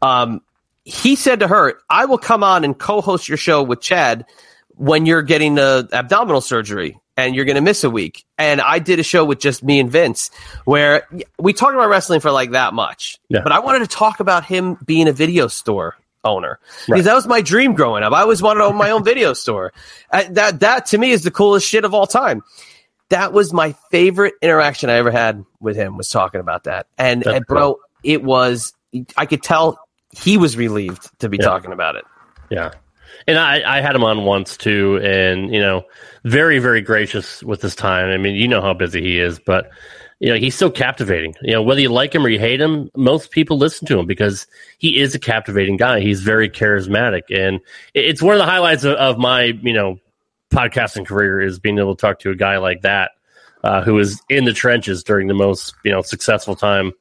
um, 0.02 0.42
he 0.84 1.16
said 1.16 1.40
to 1.42 1.48
her, 1.48 1.80
"I 1.90 2.06
will 2.06 2.18
come 2.20 2.44
on 2.44 2.64
and 2.64 2.78
co-host 2.78 3.28
your 3.28 3.38
show 3.38 3.64
with 3.64 3.82
Chad 3.82 4.26
when 4.70 5.06
you're 5.06 5.24
getting 5.24 5.56
the 5.56 5.88
abdominal 5.92 6.42
surgery." 6.42 6.98
And 7.18 7.34
you're 7.36 7.46
going 7.46 7.56
to 7.56 7.62
miss 7.62 7.84
a 7.86 7.90
week. 7.90 8.26
And 8.38 8.60
I 8.60 8.80
did 8.80 9.00
a 9.00 9.04
show 9.04 9.24
with 9.24 9.40
just 9.40 9.64
me 9.64 9.80
and 9.80 9.90
Vince 9.90 10.32
where 10.66 11.08
we 11.40 11.54
talked 11.54 11.74
about 11.74 11.88
wrestling 11.90 12.20
for 12.20 12.30
like 12.32 12.52
that 12.52 12.74
much. 12.74 13.18
Yeah. 13.30 13.40
But 13.42 13.54
I 13.54 13.60
wanted 13.60 13.80
to 13.80 13.88
talk 13.88 14.20
about 14.20 14.44
him 14.46 14.78
being 14.86 15.08
a 15.08 15.14
video 15.14 15.48
store 15.48 15.96
owner 16.26 16.60
Right. 16.90 16.96
because 16.98 17.06
that 17.06 17.14
was 17.14 17.26
my 17.28 17.42
dream 17.42 17.74
growing 17.74 18.04
up. 18.04 18.12
I 18.12 18.22
always 18.22 18.42
wanted 18.42 18.60
to 18.62 18.66
own 18.66 18.76
my 18.76 18.90
own 18.92 19.04
video 19.04 19.34
store. 19.34 19.72
Uh, 20.12 20.24
that 20.32 20.60
that 20.62 20.88
to 20.88 20.98
me 20.98 21.12
is 21.12 21.24
the 21.24 21.32
coolest 21.32 21.68
shit 21.68 21.86
of 21.86 21.94
all 21.94 22.08
time. 22.08 22.44
That 23.10 23.32
was 23.32 23.54
my 23.54 23.74
favorite 23.92 24.34
interaction 24.42 24.90
I 24.90 24.94
ever 24.96 25.12
had 25.12 25.46
with 25.60 25.76
him 25.78 25.96
was 25.96 26.10
talking 26.10 26.42
about 26.42 26.64
that. 26.64 26.88
And, 26.98 27.26
and 27.28 27.46
bro, 27.46 27.78
it 28.04 28.24
was 28.24 28.74
I 29.16 29.26
could 29.28 29.44
tell 29.44 29.80
he 30.18 30.38
was 30.38 30.58
relieved 30.58 31.10
to 31.20 31.30
be 31.30 31.38
Yeah. 31.40 31.46
talking 31.46 31.72
about 31.72 31.96
it. 31.96 32.06
Yeah. 32.50 32.72
And 33.28 33.40
I, 33.40 33.78
I 33.78 33.82
had 33.82 33.96
him 33.96 34.04
on 34.04 34.24
once 34.24 34.56
too, 34.56 35.00
and 35.04 35.54
you 35.54 35.60
know, 35.60 35.84
very, 36.24 36.60
very 36.60 36.82
gracious 36.82 37.42
with 37.44 37.62
his 37.62 37.76
time. 37.76 38.10
I 38.10 38.18
mean, 38.18 38.36
you 38.36 38.48
know 38.48 38.62
how 38.62 38.74
busy 38.74 39.02
he 39.02 39.20
is, 39.20 39.40
but 39.40 39.72
you 40.20 40.30
know, 40.30 40.36
he's 40.36 40.56
so 40.56 40.70
captivating. 40.70 41.34
You 41.42 41.54
know, 41.54 41.64
whether 41.64 41.82
you 41.82 41.90
like 41.90 42.14
him 42.14 42.26
or 42.26 42.30
you 42.30 42.40
hate 42.40 42.62
him, 42.62 42.90
most 42.96 43.32
people 43.32 43.58
listen 43.58 43.88
to 43.88 44.00
him 44.00 44.06
because 44.06 44.48
he 44.78 45.00
is 45.00 45.16
a 45.16 45.20
captivating 45.20 45.78
guy. 45.78 46.00
He's 46.02 46.22
very 46.22 46.50
charismatic, 46.50 47.24
and 47.30 47.60
it's 47.94 48.22
one 48.22 48.36
of 48.36 48.40
the 48.40 48.46
highlights 48.46 48.84
of, 48.84 48.96
of 48.96 49.18
my, 49.18 49.44
you 49.44 49.74
know, 49.74 49.98
podcasting 50.54 51.06
career 51.06 51.42
is 51.42 51.60
being 51.60 51.80
able 51.80 51.96
to 51.96 52.02
talk 52.02 52.20
to 52.20 52.30
a 52.30 52.36
guy 52.36 52.58
like 52.58 52.84
that, 52.84 53.12
uh, 53.64 53.82
who 53.82 53.98
is 53.98 54.22
in 54.30 54.46
the 54.46 54.54
trenches 54.54 55.04
during 55.04 55.28
the 55.28 55.34
most, 55.34 55.74
you 55.84 55.92
know, 55.92 56.02
successful 56.02 56.56
time 56.56 56.94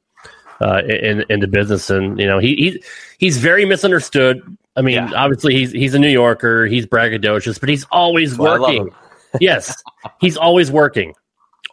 uh, 0.61 0.81
in 0.87 1.23
in 1.29 1.39
the 1.39 1.47
business, 1.47 1.89
and 1.89 2.19
you 2.19 2.27
know 2.27 2.39
he 2.39 2.55
he 2.55 2.83
he's 3.17 3.37
very 3.37 3.65
misunderstood. 3.65 4.41
I 4.75 4.81
mean, 4.81 4.95
Yeah. 4.95 5.11
obviously 5.15 5.53
he's 5.53 5.71
he's 5.71 5.93
a 5.93 5.99
New 5.99 6.09
Yorker, 6.09 6.65
he's 6.65 6.85
braggadocious, 6.85 7.59
but 7.59 7.69
he's 7.69 7.85
always 7.91 8.37
why 8.37 8.59
working. 8.59 8.89
yes, 9.41 9.75
he's 10.21 10.37
always 10.37 10.71
working, 10.71 11.13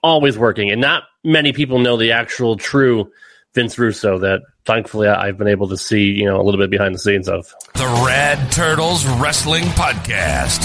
always 0.03 0.37
working, 0.37 0.71
and 0.71 0.81
not 0.81 1.05
many 1.25 1.53
people 1.53 1.79
know 1.79 1.97
the 1.97 2.13
actual 2.13 2.57
true 2.57 3.11
Vince 3.55 3.79
Russo 3.79 4.19
that 4.19 4.41
thankfully 4.65 5.09
I've 5.09 5.39
been 5.39 5.49
able 5.49 5.69
to 5.69 5.77
see, 5.77 6.11
you 6.11 6.25
know, 6.25 6.41
a 6.41 6.43
little 6.43 6.61
bit 6.61 6.71
behind 6.71 6.95
the 6.95 6.99
scenes 6.99 7.29
of. 7.29 7.53
The 7.75 7.87
Rad 8.05 8.51
Turtles 8.51 9.07
Wrestling 9.07 9.65
Podcast. 9.65 10.63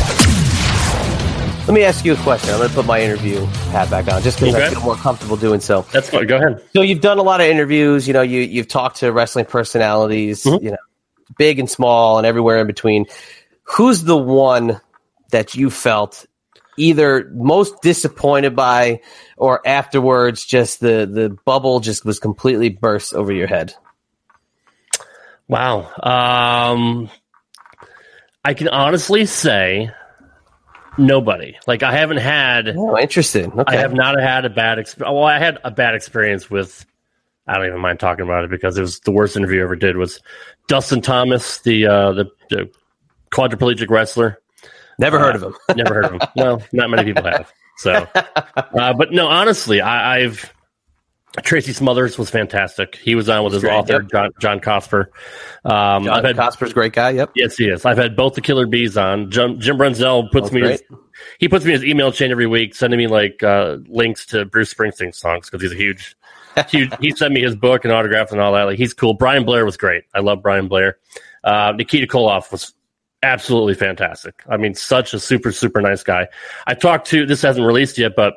Let 1.68 1.74
me 1.74 1.84
ask 1.84 2.06
you 2.06 2.14
a 2.14 2.18
question. 2.18 2.52
I'm 2.52 2.60
going 2.60 2.70
to 2.70 2.76
put 2.76 2.86
my 2.86 3.02
interview 3.02 3.44
hat 3.72 3.90
back 3.90 4.08
on 4.08 4.22
just 4.22 4.40
because 4.40 4.56
I 4.56 4.70
feel 4.70 4.80
more 4.82 4.96
comfortable 4.96 5.36
doing 5.36 5.60
so. 5.60 5.82
That's 5.92 6.10
fine. 6.10 6.26
Go 6.26 6.38
ahead. 6.38 6.64
So 6.74 6.82
you've 6.82 7.02
done 7.02 7.18
a 7.18 7.24
lot 7.24 7.42
of 7.42 7.48
interviews. 7.48 8.08
You 8.08 8.14
know, 8.14 8.22
you 8.22 8.40
you've 8.40 8.70
talked 8.70 8.98
to 9.00 9.12
wrestling 9.12 9.46
personalities. 9.46 10.44
Mm-hmm. 10.44 10.64
You 10.64 10.72
know, 10.72 10.78
big 11.38 11.60
and 11.60 11.70
small 11.70 12.18
and 12.18 12.28
everywhere 12.28 12.60
in 12.60 12.68
between. 12.68 13.06
Who's 13.64 14.04
the 14.04 14.18
one 14.18 14.80
that 15.32 15.56
you 15.56 15.70
felt 15.70 16.26
either 16.78 17.30
most 17.34 17.82
disappointed 17.82 18.56
by, 18.56 19.02
or 19.36 19.68
afterwards 19.68 20.46
just 20.46 20.80
the 20.80 21.10
the 21.12 21.36
bubble 21.46 21.80
just 21.80 22.06
was 22.06 22.20
completely 22.20 22.70
burst 22.70 23.14
over 23.14 23.32
your 23.34 23.48
head? 23.48 23.74
Wow. 25.48 25.92
Um, 26.02 27.10
I 28.44 28.54
can 28.54 28.68
honestly 28.68 29.26
say 29.26 29.92
nobody. 30.98 31.58
Like 31.66 31.84
I 31.84 31.94
haven't 31.94 32.18
had. 32.18 32.70
Oh, 32.76 32.98
interesting. 32.98 33.52
Okay. 33.52 33.64
I 33.68 33.76
have 33.78 33.94
not 33.94 34.20
had 34.20 34.46
a 34.46 34.50
bad 34.50 34.80
experience. 34.80 35.14
Well, 35.14 35.24
I 35.24 35.40
had 35.40 35.60
a 35.64 35.72
bad 35.72 35.96
experience 35.96 36.50
with. 36.50 36.86
I 37.48 37.56
don't 37.58 37.68
even 37.68 37.80
mind 37.80 38.00
talking 38.00 38.24
about 38.24 38.44
it 38.44 38.50
because 38.50 38.78
it 38.78 38.82
was 38.82 39.00
the 39.02 39.12
worst 39.12 39.38
interview 39.38 39.62
I 39.62 39.64
ever 39.64 39.76
did. 39.76 39.98
Was 39.98 40.20
Dustin 40.68 41.02
Thomas, 41.02 41.60
the 41.60 41.88
uh, 41.88 42.12
the, 42.12 42.26
the 42.50 42.70
quadriplegic 43.32 43.90
wrestler? 43.90 44.40
Never 45.00 45.20
heard 45.20 45.36
Uh, 45.36 45.48
of 45.48 45.54
him. 45.54 45.56
Never 45.78 45.94
heard 45.94 46.06
of 46.06 46.12
him. 46.14 46.22
No, 46.36 46.60
not 46.74 46.90
many 46.90 47.04
people 47.04 47.24
have. 47.30 47.52
So, 47.78 48.08
uh, 48.16 48.94
but 48.94 49.12
no, 49.12 49.28
honestly, 49.28 49.82
I, 49.82 50.18
I've 50.18 50.54
Tracy 51.44 51.74
Smothers 51.74 52.18
was 52.18 52.30
fantastic. 52.30 52.96
He 52.96 53.14
was 53.14 53.30
on 53.30 53.44
with 53.44 53.54
his 53.54 53.62
Great, 53.62 53.74
author 53.74 54.02
yep. 54.02 54.12
John 54.12 54.30
John 54.40 54.60
Cosper. 54.60 55.06
Um, 55.64 56.06
John 56.06 56.10
I've 56.10 56.24
had 56.24 56.36
Cosper's 56.36 56.72
a 56.72 56.74
great 56.74 56.94
guy. 56.94 57.12
Yep. 57.12 57.32
Yes, 57.36 57.58
he 57.58 57.66
is. 57.66 57.86
I've 57.86 57.98
had 57.98 58.16
both 58.16 58.34
the 58.34 58.42
Killer 58.42 58.66
Bees 58.66 58.98
on. 58.98 59.30
Jim, 59.30 59.60
Jim 59.60 59.78
puts 59.78 59.94
That's 59.94 60.52
me. 60.52 60.62
His, 60.62 60.84
he 61.40 61.48
puts 61.48 61.64
me 61.66 61.74
in 61.74 61.82
his 61.82 61.88
email 61.88 62.12
chain 62.12 62.32
every 62.32 62.48
week, 62.48 62.74
sending 62.74 62.98
me 62.98 63.08
like 63.08 63.44
uh, 63.44 63.78
links 63.88 64.26
to 64.28 64.46
Bruce 64.46 64.74
Springsteen 64.74 65.14
songs 65.14 65.50
because 65.50 65.62
he's 65.62 65.72
a 65.72 65.76
huge, 65.76 66.16
huge. 66.66 66.92
He 67.00 67.12
sent 67.12 67.34
me 67.34 67.42
his 67.42 67.56
book 67.56 67.84
and 67.86 67.94
autographs 67.94 68.32
and 68.32 68.42
all 68.42 68.54
that. 68.54 68.64
Like 68.64 68.78
he's 68.78 68.94
cool. 68.94 69.14
Brian 69.14 69.46
Blair 69.46 69.66
was 69.66 69.78
great. 69.78 70.04
I 70.14 70.20
love 70.20 70.42
Brian 70.42 70.68
Blair. 70.68 70.98
Uh, 71.44 71.74
Nikita 71.76 72.08
Koloff 72.08 72.52
was 72.52 72.74
absolutely 73.24 73.74
fantastic. 73.74 74.44
I 74.50 74.58
mean, 74.58 74.74
such 74.76 75.14
a 75.14 75.20
super 75.20 75.52
super 75.52 75.82
nice 75.82 76.04
guy. 76.04 76.28
I 76.66 76.74
talked 76.74 77.08
to. 77.08 77.26
This 77.26 77.42
hasn't 77.42 77.66
released 77.66 77.98
yet, 77.98 78.14
but 78.16 78.34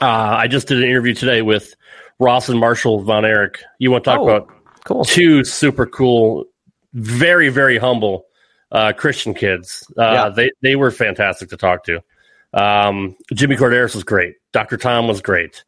uh, 0.00 0.06
I 0.06 0.48
just 0.48 0.68
did 0.68 0.78
an 0.78 0.84
interview 0.88 1.14
today 1.14 1.42
with 1.42 1.74
Ross 2.18 2.48
and 2.48 2.58
Marshall 2.58 3.02
Von 3.02 3.24
Erich. 3.24 3.62
You 3.78 3.90
want 3.90 4.04
to 4.04 4.10
talk 4.10 4.20
Oh, 4.20 4.28
about 4.28 4.48
Cool. 4.84 5.04
two 5.04 5.44
super 5.44 5.86
cool, 5.86 6.44
very 6.94 7.48
very 7.50 7.78
humble 7.78 8.26
uh, 8.72 8.92
Christian 8.92 9.34
kids. 9.34 9.84
Uh, 9.96 10.02
Yeah. 10.02 10.28
They 10.30 10.50
they 10.62 10.76
were 10.76 10.90
fantastic 10.90 11.48
to 11.50 11.56
talk 11.56 11.84
to. 11.84 12.02
Um, 12.54 13.16
Jimmy 13.32 13.56
Korderas 13.56 13.94
was 13.94 14.04
great. 14.04 14.34
Dr. 14.52 14.76
Tom 14.76 15.08
was 15.08 15.20
great. 15.22 15.64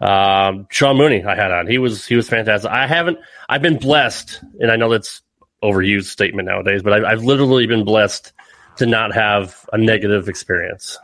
Um, 0.00 0.66
Sean 0.70 0.96
Mooney 0.96 1.24
I 1.24 1.34
had 1.34 1.50
on. 1.50 1.66
He 1.66 1.78
was 1.78 2.06
he 2.06 2.14
was 2.14 2.28
fantastic. 2.28 2.70
I 2.70 2.86
haven't. 2.86 3.18
I've 3.48 3.62
been 3.62 3.78
blessed, 3.78 4.40
and 4.60 4.70
I 4.70 4.76
know 4.76 4.90
that's 4.90 5.22
overused 5.62 6.06
statement 6.06 6.46
nowadays, 6.46 6.82
but 6.82 6.92
I've, 6.92 7.04
I've 7.04 7.24
literally 7.24 7.66
been 7.66 7.84
blessed 7.84 8.32
to 8.76 8.86
not 8.86 9.12
have 9.12 9.68
a 9.72 9.78
negative 9.78 10.28
experience. 10.28 10.98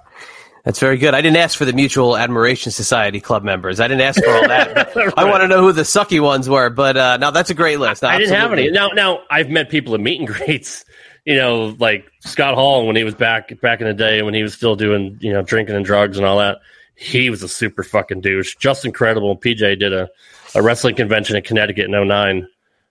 That's 0.64 0.78
very 0.78 0.96
good. 0.96 1.12
I 1.12 1.20
didn't 1.20 1.36
ask 1.36 1.58
for 1.58 1.66
the 1.66 1.74
Mutual 1.74 2.16
Admiration 2.16 2.72
Society 2.72 3.20
club 3.20 3.44
members. 3.44 3.80
I 3.80 3.88
didn't 3.88 4.00
ask 4.00 4.22
for 4.22 4.30
all 4.30 4.48
that. 4.48 4.96
I 5.18 5.24
want 5.24 5.42
to 5.42 5.48
know 5.48 5.60
who 5.60 5.72
the 5.72 5.82
sucky 5.82 6.20
ones 6.20 6.48
were. 6.48 6.70
But 6.70 6.96
uh, 6.96 7.16
no, 7.18 7.30
that's 7.32 7.50
a 7.50 7.54
great 7.54 7.80
list. 7.80 8.02
I 8.02 8.16
didn't 8.16 8.34
have 8.34 8.50
any. 8.50 8.70
Now, 8.70 8.88
now 8.88 9.20
I've 9.30 9.50
met 9.50 9.68
people 9.68 9.94
at 9.94 10.00
meet 10.00 10.20
and 10.20 10.28
greets. 10.28 10.86
You 11.26 11.36
know, 11.36 11.76
like 11.78 12.10
Scott 12.20 12.54
Hall 12.54 12.86
when 12.86 12.96
he 12.96 13.04
was 13.04 13.14
back 13.14 13.60
back 13.60 13.80
in 13.82 13.86
the 13.86 13.94
day 13.94 14.22
when 14.22 14.32
he 14.34 14.42
was 14.42 14.54
still 14.54 14.76
doing 14.76 15.18
you 15.20 15.32
know 15.32 15.42
drinking 15.42 15.74
and 15.74 15.84
drugs 15.84 16.16
and 16.16 16.26
all 16.26 16.38
that. 16.38 16.58
He 16.96 17.30
was 17.30 17.42
a 17.42 17.48
super 17.48 17.82
fucking 17.82 18.20
douche. 18.20 18.56
Just 18.56 18.84
incredible. 18.84 19.36
PJ 19.36 19.78
did 19.80 19.92
a, 19.92 20.08
a 20.54 20.62
wrestling 20.62 20.94
convention 20.94 21.36
in 21.36 21.42
Connecticut 21.42 21.86
in 21.92 22.08
09. 22.08 22.46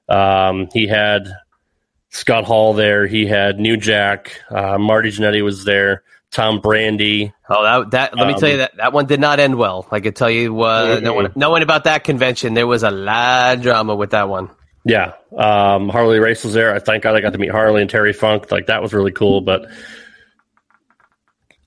Um, 0.10 0.68
he 0.74 0.88
had 0.88 1.34
Scott 2.10 2.44
Hall 2.44 2.74
there. 2.74 3.08
He 3.08 3.26
had 3.26 3.60
New 3.60 3.78
Jack. 3.78 4.42
Uh, 4.50 4.78
Marty 4.78 5.10
Jannetty 5.10 5.44
was 5.44 5.64
there. 5.64 6.04
Tom 6.32 6.62
Brandi. 6.62 7.32
Oh, 7.48 7.64
that, 7.64 7.92
that 7.92 8.18
let 8.18 8.28
me 8.28 8.34
Um, 8.34 8.40
tell 8.40 8.50
you 8.50 8.58
that 8.58 8.76
that 8.78 8.92
one 8.92 9.06
did 9.06 9.20
not 9.20 9.40
end 9.40 9.56
well. 9.56 9.88
I 9.92 10.00
could 10.00 10.16
tell 10.16 10.32
you, 10.32 10.62
uh, 10.64 11.00
no 11.02 11.14
one, 11.14 11.32
knowing 11.36 11.62
about 11.62 11.84
that 11.84 12.04
convention, 12.04 12.56
there 12.56 12.66
was 12.66 12.82
a 12.82 12.90
lot 12.90 13.58
of 13.58 13.62
drama 13.64 13.96
with 13.96 14.12
that 14.12 14.28
one. 14.30 14.50
Yeah, 14.84 15.14
um, 15.38 15.90
Harley 15.90 16.20
Race 16.20 16.44
was 16.44 16.54
there. 16.54 16.74
I 16.76 16.80
thank 16.80 17.04
God 17.04 17.16
I 17.16 17.22
got 17.22 17.34
to 17.34 17.40
meet 17.40 17.52
Harley 17.52 17.82
and 17.82 17.90
Terry 17.90 18.14
Funk. 18.14 18.52
Like 18.52 18.66
that 18.66 18.82
was 18.82 18.94
really 18.94 19.12
cool. 19.12 19.42
But 19.42 19.68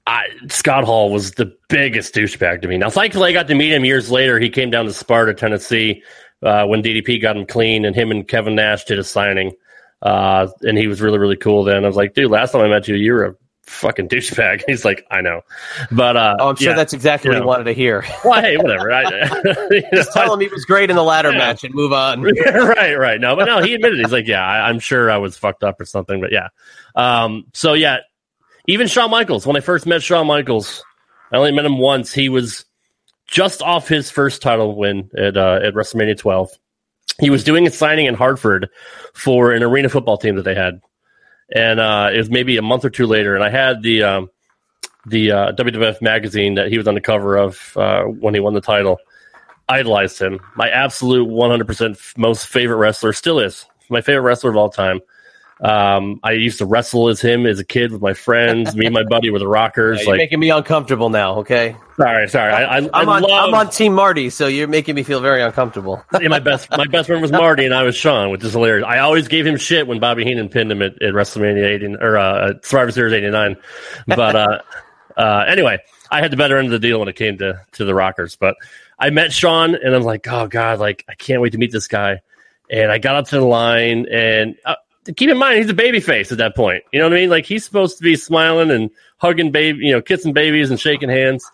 I, 0.07 0.25
Scott 0.49 0.85
Hall 0.85 1.11
was 1.13 1.33
the 1.33 1.53
biggest 1.69 2.15
douchebag 2.15 2.63
to 2.63 2.69
me. 2.69 2.79
Now, 2.79 2.91
thankfully, 2.91 3.31
I 3.31 3.33
got 3.33 3.49
to 3.49 3.55
meet 3.55 3.73
him 3.73 3.85
years 3.85 4.11
later. 4.11 4.39
He 4.39 4.49
came 4.51 4.71
down 4.71 4.85
to 4.85 4.93
Sparta, 4.93 5.35
Tennessee, 5.35 6.03
uh, 6.43 6.65
when 6.67 6.83
DDP 6.83 7.21
got 7.21 7.37
him 7.37 7.45
clean, 7.47 7.85
and 7.85 7.97
him 7.97 8.11
and 8.11 8.27
Kevin 8.27 8.55
Nash 8.55 8.85
did 8.85 8.99
a 8.99 9.05
signing. 9.05 9.53
Uh, 10.03 10.47
and 10.63 10.79
he 10.79 10.87
was 10.87 11.01
really, 11.01 11.19
really 11.19 11.37
cool. 11.37 11.65
Then 11.65 11.83
I 11.85 11.87
was 11.87 11.97
like, 11.97 12.15
dude, 12.15 12.31
last 12.31 12.53
time 12.53 12.61
I 12.61 12.69
met 12.69 12.87
you, 12.87 12.95
you 12.95 13.13
were 13.15 13.25
a 13.25 13.35
fucking 13.65 14.09
douchebag. 14.09 14.63
He's 14.69 14.85
like, 14.85 15.05
I 15.11 15.23
know, 15.23 15.41
but 15.91 16.17
uh, 16.17 16.37
Oh, 16.39 16.51
I'm 16.51 16.57
sure 16.57 16.69
yeah, 16.71 16.77
that's 16.77 16.93
exactly 16.93 17.31
what 17.31 17.39
he 17.39 17.45
wanted 17.45 17.65
to 17.65 17.73
hear. 17.73 18.05
Well, 18.25 18.41
hey, 18.41 18.57
whatever. 18.59 18.93
I, 18.93 19.03
you 19.71 19.81
know, 19.81 19.89
Just 19.93 20.13
tell 20.13 20.33
him 20.33 20.39
he 20.39 20.47
was 20.49 20.65
great 20.65 20.89
in 20.91 20.95
the 20.95 21.03
ladder 21.03 21.33
Yeah. 21.33 21.39
match 21.39 21.65
and 21.65 21.75
move 21.75 21.93
on. 21.93 22.23
right, 22.23 22.95
right. 22.97 23.21
No, 23.21 23.35
but 23.35 23.47
no, 23.47 23.61
he 23.61 23.75
admitted 23.75 23.99
he's 23.99 24.13
like, 24.13 24.29
yeah, 24.29 24.45
I, 24.47 24.69
I'm 24.69 24.79
sure 24.79 25.11
I 25.11 25.17
was 25.17 25.37
fucked 25.37 25.65
up 25.65 25.81
or 25.81 25.85
something, 25.85 26.21
but 26.21 26.31
yeah. 26.31 26.49
Um, 26.95 27.47
so 27.55 27.73
yeah, 27.73 27.99
even 28.67 28.87
Shawn 28.87 29.11
Michaels. 29.11 29.47
When 29.47 29.57
I 29.57 29.61
first 29.61 29.87
met 29.87 30.03
Shawn 30.03 30.27
Michaels, 30.27 30.85
I 31.33 31.37
only 31.37 31.53
met 31.53 31.65
him 31.65 31.79
once. 31.79 32.13
He 32.13 32.29
was 32.29 32.65
just 33.27 33.63
off 33.63 33.89
his 33.89 34.11
first 34.11 34.43
title 34.43 34.77
win 34.77 35.11
at 35.17 35.37
uh, 35.37 35.61
at 35.63 35.75
WrestleMania 35.75 36.19
12. 36.19 36.51
He 37.19 37.31
was 37.31 37.45
doing 37.45 37.67
a 37.67 37.71
signing 37.71 38.07
in 38.07 38.15
Hartford 38.15 38.69
for 39.15 39.53
an 39.53 39.63
arena 39.63 39.89
football 39.89 40.19
team 40.19 40.37
that 40.37 40.43
they 40.43 40.55
had, 40.55 40.81
and 41.55 41.81
uh, 41.81 42.11
it 42.13 42.19
was 42.19 42.31
maybe 42.31 42.57
a 42.57 42.63
month 42.63 42.85
or 42.85 42.91
two 42.91 43.07
later. 43.07 43.35
And 43.35 43.43
I 43.43 43.51
had 43.51 43.83
the 43.83 44.03
um, 44.03 44.31
the 45.07 45.33
uh, 45.33 45.53
WWF 45.53 46.03
magazine 46.03 46.55
that 46.55 46.69
he 46.69 46.79
was 46.79 46.89
on 46.89 46.95
the 46.95 47.01
cover 47.01 47.37
of 47.37 47.77
uh, 47.77 48.03
when 48.03 48.35
he 48.35 48.41
won 48.41 48.55
the 48.55 48.61
title. 48.61 48.99
Idolized 49.69 50.21
him. 50.21 50.39
My 50.55 50.71
absolute 50.71 51.29
100% 51.29 51.91
f- 51.93 52.15
most 52.17 52.47
favorite 52.47 52.77
wrestler 52.77 53.13
still 53.13 53.41
is 53.41 53.67
my 53.89 54.01
favorite 54.01 54.23
wrestler 54.23 54.51
of 54.51 54.57
all 54.57 54.71
time. 54.71 55.01
Um, 55.61 56.21
I 56.23 56.33
used 56.33 56.59
to 56.59 56.67
wrestle 56.67 57.09
as 57.09 57.21
him 57.21 57.47
as 57.47 57.59
a 57.59 57.65
kid 57.65 57.91
with 57.91 58.03
my 58.03 58.13
friends. 58.13 58.77
Me 58.77 58.85
and 58.85 58.95
my 58.95 59.05
buddy 59.05 59.31
were 59.31 59.39
the 59.39 59.49
Rockers. 59.49 60.01
You're 60.03 60.11
like, 60.11 60.19
making 60.19 60.39
me 60.39 60.51
uncomfortable 60.51 61.09
now. 61.09 61.37
Okay, 61.39 61.75
sorry, 61.97 62.29
sorry. 62.29 62.53
I, 62.53 62.77
I'm 62.77 63.09
on. 63.09 63.23
love, 63.23 63.49
I'm 63.49 63.55
on 63.55 63.71
Team 63.71 63.95
Marty, 63.95 64.29
so 64.29 64.49
you're 64.49 64.69
making 64.69 64.95
me 64.95 65.03
feel 65.03 65.21
very 65.21 65.41
uncomfortable. 65.41 66.05
yeah, 66.21 66.29
my 66.29 66.41
best 66.41 66.71
my 66.71 66.85
best 66.91 67.07
friend 67.07 67.23
was 67.23 67.33
Marty 67.33 67.65
and 67.65 67.75
I 67.75 67.85
was 67.85 67.97
Shawn, 67.97 68.31
which 68.31 68.45
is 68.45 68.53
hilarious. 68.53 68.85
I 68.87 68.99
always 68.99 69.29
gave 69.29 69.47
him 69.47 69.57
shit 69.57 69.87
when 69.87 69.99
Bobby 69.99 70.25
Heenan 70.25 70.51
pinned 70.51 70.71
him 70.71 70.83
at, 70.83 71.01
at 71.01 71.15
WrestleMania 71.15 71.65
80 71.65 71.97
or 72.03 72.19
uh, 72.19 72.53
Survivor 72.63 72.93
Series 72.93 73.15
89. 73.15 73.57
But 74.09 74.37
uh, 74.37 74.59
uh, 75.17 75.45
anyway, 75.49 75.79
I 76.11 76.21
had 76.21 76.31
the 76.31 76.37
better 76.37 76.59
end 76.59 76.67
of 76.67 76.73
the 76.73 76.87
deal 76.87 76.99
when 76.99 77.09
it 77.09 77.17
came 77.17 77.39
to 77.39 77.63
to 77.73 77.85
the 77.87 77.95
Rockers. 77.95 78.37
But 78.37 78.57
I 78.99 79.09
met 79.09 79.33
Shawn 79.33 79.75
and 79.75 79.95
I'm 79.95 80.03
like, 80.03 80.29
oh 80.29 80.49
god, 80.49 80.81
like 80.81 81.07
I 81.09 81.15
can't 81.15 81.41
wait 81.41 81.53
to 81.53 81.59
meet 81.59 81.73
this 81.73 81.89
guy. 81.89 82.21
And 82.69 82.93
I 82.93 82.99
got 82.99 83.17
up 83.17 83.29
to 83.29 83.37
the 83.37 83.47
line 83.47 84.07
and. 84.13 84.57
Keep 85.17 85.31
in 85.31 85.39
mind, 85.39 85.59
he's 85.59 85.71
a 85.71 85.75
baby 85.75 86.01
face 86.01 86.33
at 86.33 86.39
that 86.39 86.57
point. 86.57 86.83
You 86.93 86.99
know 86.99 87.07
what 87.07 87.17
I 87.17 87.21
mean? 87.21 87.31
Like 87.31 87.47
he's 87.47 87.65
supposed 87.65 87.99
to 87.99 88.03
be 88.03 88.17
smiling 88.17 88.71
and 88.71 88.91
hugging 89.19 89.51
baby, 89.51 89.87
you 89.87 89.93
know, 89.93 90.03
kissing 90.03 90.33
babies 90.33 90.71
and 90.71 90.81
shaking 90.81 91.09
hands. 91.09 91.51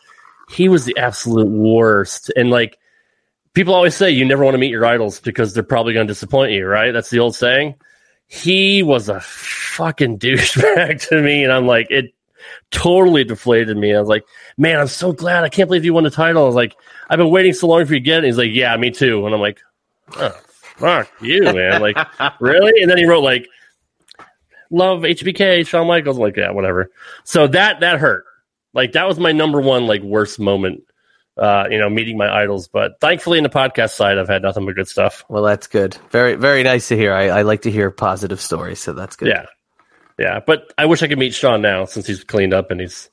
He 0.50 0.68
was 0.68 0.84
the 0.84 0.96
absolute 0.96 1.48
worst. 1.48 2.30
And 2.36 2.50
like, 2.50 2.78
people 3.54 3.74
always 3.74 3.94
say 3.94 4.10
you 4.10 4.24
never 4.24 4.44
want 4.44 4.54
to 4.54 4.58
meet 4.58 4.70
your 4.70 4.86
idols 4.86 5.20
because 5.20 5.54
they're 5.54 5.62
probably 5.62 5.94
going 5.94 6.06
to 6.06 6.12
disappoint 6.12 6.52
you, 6.52 6.66
right? 6.66 6.92
That's 6.92 7.10
the 7.10 7.18
old 7.18 7.34
saying. 7.34 7.74
He 8.26 8.82
was 8.82 9.08
a 9.08 9.20
fucking 9.20 10.18
douchebag 10.20 11.08
to 11.08 11.22
me, 11.22 11.44
and 11.44 11.52
I'm 11.52 11.66
like, 11.66 11.90
it 11.90 12.14
totally 12.70 13.24
deflated 13.24 13.76
me. 13.76 13.94
I 13.94 14.00
was 14.00 14.08
like, 14.08 14.24
man, 14.56 14.80
I'm 14.80 14.88
so 14.88 15.12
glad. 15.12 15.44
I 15.44 15.48
can't 15.48 15.68
believe 15.68 15.84
you 15.84 15.94
won 15.94 16.04
the 16.04 16.10
title. 16.10 16.42
I 16.42 16.46
was 16.46 16.54
like, 16.54 16.74
I've 17.08 17.18
been 17.18 17.30
waiting 17.30 17.52
so 17.52 17.68
long 17.68 17.84
for 17.84 17.94
you 17.94 18.00
to 18.00 18.04
get 18.04 18.14
it. 18.14 18.18
And 18.18 18.26
he's 18.26 18.38
like, 18.38 18.52
yeah, 18.52 18.76
me 18.76 18.90
too. 18.90 19.24
And 19.26 19.34
I'm 19.34 19.40
like, 19.40 19.60
oh, 20.16 20.38
fuck 20.82 21.10
you, 21.20 21.42
man. 21.42 21.80
Like, 21.80 21.96
really? 22.40 22.82
And 22.82 22.90
then 22.90 22.98
he 22.98 23.06
wrote 23.06 23.22
like, 23.22 23.48
love 24.70 25.00
HBK, 25.00 25.66
Shawn 25.66 25.86
Michaels. 25.86 26.16
I'm 26.16 26.22
like, 26.22 26.36
yeah, 26.36 26.50
whatever. 26.50 26.90
So 27.24 27.46
that 27.48 27.80
that 27.80 27.98
hurt. 27.98 28.24
Like 28.74 28.92
that 28.92 29.06
was 29.06 29.18
my 29.18 29.32
number 29.32 29.60
one 29.60 29.86
like 29.86 30.02
worst 30.02 30.38
moment 30.38 30.84
uh, 31.36 31.64
you 31.70 31.78
know, 31.78 31.88
meeting 31.88 32.16
my 32.16 32.28
idols. 32.28 32.68
But 32.68 33.00
thankfully, 33.00 33.38
in 33.38 33.44
the 33.44 33.50
podcast 33.50 33.90
side, 33.90 34.18
I've 34.18 34.28
had 34.28 34.42
nothing 34.42 34.66
but 34.66 34.74
good 34.74 34.88
stuff. 34.88 35.24
Well, 35.28 35.42
that's 35.42 35.66
good. 35.66 35.96
Very, 36.10 36.34
very 36.34 36.62
nice 36.62 36.88
to 36.88 36.96
hear. 36.96 37.12
I, 37.12 37.28
I 37.28 37.42
like 37.42 37.62
to 37.62 37.70
hear 37.70 37.90
positive 37.90 38.40
stories, 38.40 38.80
so 38.80 38.92
that's 38.92 39.16
good. 39.16 39.28
Yeah, 39.28 39.46
yeah. 40.18 40.40
But 40.46 40.72
I 40.76 40.86
wish 40.86 41.02
I 41.02 41.08
could 41.08 41.18
meet 41.18 41.34
Shawn 41.34 41.62
now 41.62 41.84
since 41.84 42.06
he's 42.06 42.24
cleaned 42.24 42.54
up 42.54 42.70
and 42.70 42.80
he's 42.80 43.08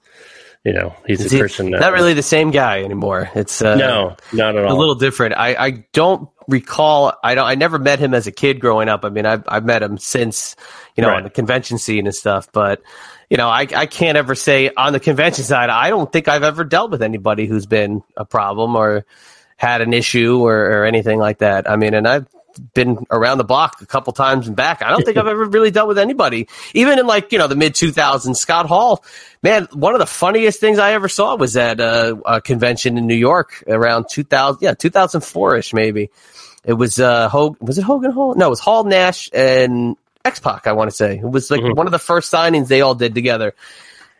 you 0.65 0.73
know, 0.73 0.93
he's 1.07 1.21
Is 1.23 1.33
a 1.33 1.39
Christian 1.39 1.69
now. 1.69 1.79
not 1.79 1.93
really 1.93 2.13
the 2.13 2.21
same 2.23 2.51
guy 2.51 2.83
anymore. 2.83 3.29
It's 3.35 3.61
uh, 3.61 3.75
No, 3.75 4.17
not 4.33 4.55
at 4.57 4.65
all. 4.65 4.75
a 4.75 4.77
little 4.77 4.95
different. 4.95 5.35
I, 5.35 5.55
I 5.55 5.71
don't 5.93 6.29
recall. 6.47 7.13
I 7.23 7.35
don't. 7.35 7.47
I 7.47 7.55
never 7.55 7.79
met 7.79 7.99
him 7.99 8.13
as 8.13 8.27
a 8.27 8.31
kid 8.31 8.59
growing 8.59 8.89
up. 8.89 9.05
I 9.05 9.09
mean, 9.09 9.25
I've 9.25 9.43
I've 9.47 9.63
met 9.65 9.81
him 9.83 9.97
since 9.97 10.55
you 10.95 11.01
know 11.01 11.09
Right. 11.09 11.17
on 11.17 11.23
the 11.23 11.29
convention 11.29 11.77
scene 11.77 12.05
and 12.07 12.15
stuff. 12.15 12.49
But 12.51 12.81
you 13.29 13.37
know, 13.37 13.47
I 13.47 13.67
I 13.73 13.85
can't 13.85 14.17
ever 14.17 14.35
say 14.35 14.69
on 14.75 14.91
the 14.93 14.99
convention 14.99 15.43
side. 15.45 15.69
I 15.69 15.89
don't 15.89 16.11
think 16.11 16.27
I've 16.27 16.43
ever 16.43 16.63
dealt 16.65 16.91
with 16.91 17.01
anybody 17.03 17.45
who's 17.45 17.65
been 17.65 18.03
a 18.17 18.25
problem 18.25 18.75
or 18.75 19.05
had 19.55 19.81
an 19.81 19.93
issue 19.93 20.39
or, 20.41 20.55
or 20.55 20.85
anything 20.85 21.19
like 21.19 21.39
that. 21.39 21.69
I 21.69 21.75
mean, 21.75 21.93
and 21.93 22.07
I've 22.07 22.27
been 22.73 23.05
around 23.11 23.37
the 23.37 23.43
block 23.43 23.81
a 23.81 23.85
couple 23.85 24.13
times 24.13 24.47
and 24.47 24.55
back. 24.55 24.81
I 24.81 24.89
don't 24.89 25.03
think 25.03 25.17
I've 25.17 25.27
ever 25.27 25.45
really 25.45 25.71
dealt 25.71 25.87
with 25.87 25.97
anybody, 25.97 26.47
even 26.73 26.99
in 26.99 27.07
like 27.07 27.31
you 27.31 27.37
know 27.37 27.47
the 27.47 27.55
mid 27.55 27.73
2000s. 27.73 28.35
Scott 28.35 28.65
Hall, 28.65 29.03
man, 29.41 29.67
one 29.73 29.93
of 29.93 29.99
the 29.99 30.05
funniest 30.05 30.59
things 30.59 30.79
I 30.79 30.93
ever 30.93 31.09
saw 31.09 31.35
was 31.35 31.57
at 31.57 31.79
uh, 31.79 32.15
a 32.25 32.41
convention 32.41 32.97
in 32.97 33.07
New 33.07 33.15
York 33.15 33.63
around 33.67 34.07
2000, 34.09 34.61
yeah, 34.61 34.73
2004 34.73 35.57
ish 35.57 35.73
maybe. 35.73 36.09
It 36.65 36.73
was 36.73 36.99
uh, 36.99 37.29
Hogan, 37.29 37.65
was 37.65 37.77
it 37.77 37.83
Hogan 37.83 38.11
Hall? 38.11 38.35
No, 38.35 38.47
it 38.47 38.49
was 38.49 38.59
Hall 38.59 38.83
Nash 38.83 39.29
and 39.33 39.95
X 40.25 40.39
Pac. 40.39 40.67
I 40.67 40.73
want 40.73 40.89
to 40.89 40.95
say 40.95 41.17
it 41.17 41.29
was 41.29 41.49
like 41.49 41.61
one 41.61 41.87
of 41.87 41.91
the 41.91 41.99
first 41.99 42.31
signings 42.31 42.67
they 42.67 42.81
all 42.81 42.95
did 42.95 43.15
together. 43.15 43.55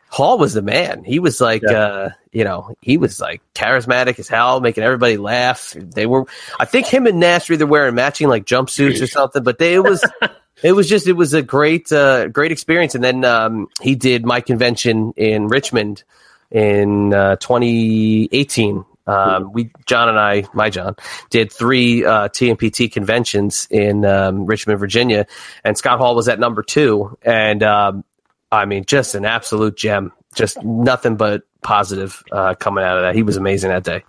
Hall 0.10 0.40
was 0.40 0.54
the 0.54 0.62
man. 0.64 1.04
He 1.04 1.20
was 1.20 1.40
like, 1.40 1.64
uh, 1.64 2.10
you 2.32 2.44
know, 2.44 2.74
he 2.82 2.98
was 2.98 3.22
like 3.22 3.42
charismatic 3.54 4.18
as 4.18 4.28
hell, 4.28 4.60
making 4.60 4.84
everybody 4.84 5.18
laugh. 5.18 5.74
They 5.74 6.08
were, 6.08 6.26
I 6.60 6.66
think 6.66 6.88
him 6.88 7.06
and 7.06 7.20
Nash 7.20 7.48
were 7.48 7.54
either 7.54 7.68
wearing 7.68 7.94
matching 7.94 8.28
like 8.28 8.46
jumpsuits 8.46 9.02
or 9.02 9.08
something, 9.08 9.44
but 9.44 9.60
they, 9.60 9.76
it 9.76 9.84
was, 9.84 10.04
it 10.64 10.72
was 10.72 10.90
just, 10.90 11.08
it 11.08 11.14
was 11.14 11.36
a 11.36 11.44
great, 11.44 11.92
uh, 11.92 12.28
great 12.28 12.52
experience. 12.52 12.96
And 12.96 13.04
then, 13.04 13.24
um, 13.24 13.68
he 13.82 13.94
did 13.94 14.26
my 14.26 14.42
convention 14.42 15.14
in 15.16 15.48
Richmond 15.48 16.04
in, 16.50 17.14
uh, 17.14 17.36
2018. 17.36 18.86
Um, 19.06 19.54
we, 19.54 19.72
John 19.86 20.10
and 20.10 20.20
I, 20.20 20.46
my 20.54 20.70
John, 20.70 20.96
did 21.32 21.52
three 21.52 22.06
uh, 22.06 22.30
TMPT 22.30 22.92
conventions 22.92 23.68
in 23.72 24.06
um, 24.06 24.46
Richmond, 24.46 24.80
Virginia, 24.80 25.26
and 25.64 25.76
Scott 25.76 25.98
Hall 25.98 26.16
was 26.16 26.30
at 26.30 26.40
number 26.40 26.62
two. 26.62 27.18
And 27.24 27.64
um, 27.64 28.04
I 28.52 28.66
mean, 28.66 28.86
just 28.86 29.16
an 29.16 29.26
absolute 29.26 29.78
gem. 29.78 30.12
Just 30.36 30.64
nothing 30.64 31.16
but 31.16 31.44
positive 31.62 32.24
uh, 32.32 32.54
coming 32.56 32.84
out 32.84 32.98
of 32.98 33.04
that. 33.04 33.16
He 33.16 33.24
was 33.24 33.38
amazing 33.38 33.70
that 33.70 33.84
day. 33.84 34.04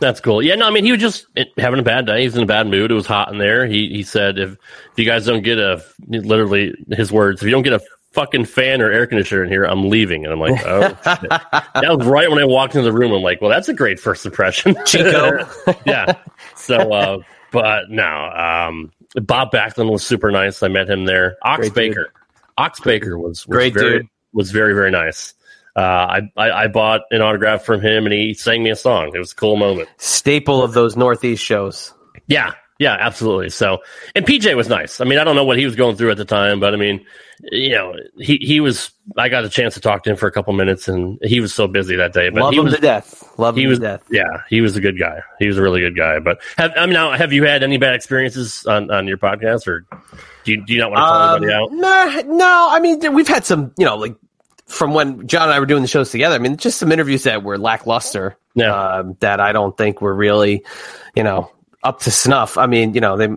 That's 0.00 0.20
cool. 0.20 0.42
Yeah, 0.42 0.56
no, 0.56 0.66
I 0.66 0.70
mean, 0.70 0.84
he 0.84 0.90
was 0.90 1.00
just 1.00 1.26
having 1.56 1.78
a 1.78 1.84
bad 1.84 2.06
day. 2.06 2.20
He 2.20 2.26
was 2.26 2.36
in 2.36 2.42
a 2.42 2.46
bad 2.46 2.66
mood. 2.66 2.90
It 2.90 2.94
was 2.94 3.06
hot 3.06 3.32
in 3.32 3.38
there. 3.38 3.66
He 3.66 3.88
he 3.88 4.02
said, 4.02 4.36
if, 4.36 4.52
if 4.52 4.58
you 4.96 5.04
guys 5.04 5.24
don't 5.24 5.42
get 5.42 5.58
a, 5.58 5.82
literally 6.08 6.74
his 6.90 7.12
words, 7.12 7.40
if 7.40 7.46
you 7.46 7.52
don't 7.52 7.62
get 7.62 7.72
a 7.72 7.80
fucking 8.12 8.44
fan 8.44 8.82
or 8.82 8.90
air 8.90 9.06
conditioner 9.06 9.44
in 9.44 9.50
here, 9.50 9.64
I'm 9.64 9.88
leaving. 9.88 10.24
And 10.24 10.32
I'm 10.32 10.40
like, 10.40 10.64
oh, 10.66 10.88
shit. 10.88 11.30
that 11.30 11.96
was 11.96 12.06
right 12.06 12.30
when 12.30 12.38
I 12.38 12.44
walked 12.44 12.74
into 12.74 12.84
the 12.84 12.92
room. 12.92 13.12
I'm 13.12 13.22
like, 13.22 13.40
well, 13.40 13.50
that's 13.50 13.68
a 13.68 13.74
great 13.74 13.98
first 13.98 14.24
impression. 14.24 14.76
Chico. 14.86 15.48
yeah. 15.86 16.18
So, 16.54 16.92
uh, 16.92 17.18
but 17.50 17.90
no, 17.90 18.04
um, 18.04 18.92
Bob 19.14 19.52
Backlund 19.52 19.90
was 19.90 20.06
super 20.06 20.30
nice. 20.30 20.62
I 20.62 20.68
met 20.68 20.88
him 20.88 21.04
there. 21.04 21.36
Ox 21.42 21.70
Great 21.70 21.94
dude. 21.94 22.06
Ox 22.58 22.80
Baker 22.80 23.18
was, 23.18 23.46
was 23.46 23.56
Great 23.56 23.74
very, 23.74 23.98
dude. 24.00 24.08
was 24.32 24.50
very, 24.50 24.74
very 24.74 24.90
nice. 24.90 25.34
Uh, 25.74 25.80
I, 25.80 26.20
I, 26.36 26.50
I 26.50 26.68
bought 26.68 27.02
an 27.10 27.22
autograph 27.22 27.64
from 27.64 27.80
him 27.80 28.04
and 28.04 28.12
he 28.12 28.34
sang 28.34 28.62
me 28.62 28.70
a 28.70 28.76
song. 28.76 29.12
It 29.14 29.18
was 29.18 29.32
a 29.32 29.36
cool 29.36 29.56
moment. 29.56 29.88
Staple 29.96 30.62
of 30.62 30.74
those 30.74 30.96
Northeast 30.96 31.42
shows. 31.42 31.94
Yeah, 32.26 32.52
yeah, 32.82 32.96
absolutely. 32.98 33.50
So, 33.50 33.78
and 34.14 34.26
PJ 34.26 34.54
was 34.56 34.68
nice. 34.68 35.00
I 35.00 35.04
mean, 35.04 35.18
I 35.18 35.24
don't 35.24 35.36
know 35.36 35.44
what 35.44 35.56
he 35.58 35.64
was 35.64 35.76
going 35.76 35.96
through 35.96 36.10
at 36.10 36.16
the 36.16 36.24
time, 36.24 36.58
but 36.60 36.74
I 36.74 36.76
mean, 36.76 37.04
you 37.50 37.70
know, 37.70 37.94
he 38.18 38.36
he 38.38 38.60
was. 38.60 38.90
I 39.16 39.28
got 39.28 39.44
a 39.44 39.48
chance 39.48 39.74
to 39.74 39.80
talk 39.80 40.02
to 40.04 40.10
him 40.10 40.16
for 40.16 40.26
a 40.26 40.32
couple 40.32 40.52
minutes, 40.52 40.88
and 40.88 41.18
he 41.22 41.40
was 41.40 41.54
so 41.54 41.66
busy 41.68 41.96
that 41.96 42.12
day. 42.12 42.28
But 42.30 42.42
Love 42.42 42.52
he 42.52 42.58
him 42.58 42.64
was 42.64 42.74
to 42.74 42.80
death. 42.80 43.38
Love 43.38 43.56
he 43.56 43.62
him 43.64 43.70
was 43.70 43.78
to 43.78 43.84
death. 43.84 44.04
yeah, 44.10 44.42
he 44.48 44.60
was 44.60 44.76
a 44.76 44.80
good 44.80 44.98
guy. 44.98 45.20
He 45.38 45.46
was 45.46 45.58
a 45.58 45.62
really 45.62 45.80
good 45.80 45.96
guy. 45.96 46.18
But 46.18 46.40
have 46.56 46.72
I 46.76 46.86
mean, 46.86 46.94
now 46.94 47.12
have 47.12 47.32
you 47.32 47.44
had 47.44 47.62
any 47.62 47.78
bad 47.78 47.94
experiences 47.94 48.66
on 48.66 48.90
on 48.90 49.06
your 49.08 49.18
podcast, 49.18 49.66
or 49.66 49.86
do 50.44 50.52
you 50.52 50.64
do 50.64 50.72
you 50.72 50.80
not 50.80 50.90
want 50.90 50.98
to 50.98 51.02
call 51.06 51.36
anybody 51.36 51.52
out? 51.52 51.70
Um, 51.70 51.80
Nah, 51.80 52.36
no, 52.36 52.68
I 52.70 52.80
mean 52.80 53.14
we've 53.14 53.28
had 53.28 53.44
some, 53.44 53.72
you 53.78 53.86
know, 53.86 53.96
like 53.96 54.14
from 54.66 54.94
when 54.94 55.26
John 55.26 55.42
and 55.44 55.52
I 55.52 55.60
were 55.60 55.66
doing 55.66 55.82
the 55.82 55.88
shows 55.88 56.10
together. 56.10 56.34
I 56.34 56.38
mean, 56.38 56.56
just 56.56 56.78
some 56.78 56.90
interviews 56.92 57.24
that 57.24 57.42
were 57.42 57.58
lackluster. 57.58 58.36
Yeah. 58.54 58.74
um, 58.74 59.16
that 59.20 59.40
I 59.40 59.52
don't 59.52 59.76
think 59.78 60.00
were 60.02 60.14
really, 60.14 60.62
you 61.16 61.22
know, 61.22 61.50
up 61.82 62.00
to 62.00 62.10
snuff. 62.10 62.56
I 62.56 62.66
mean, 62.66 62.94
you 62.94 63.00
know, 63.00 63.16
they 63.16 63.28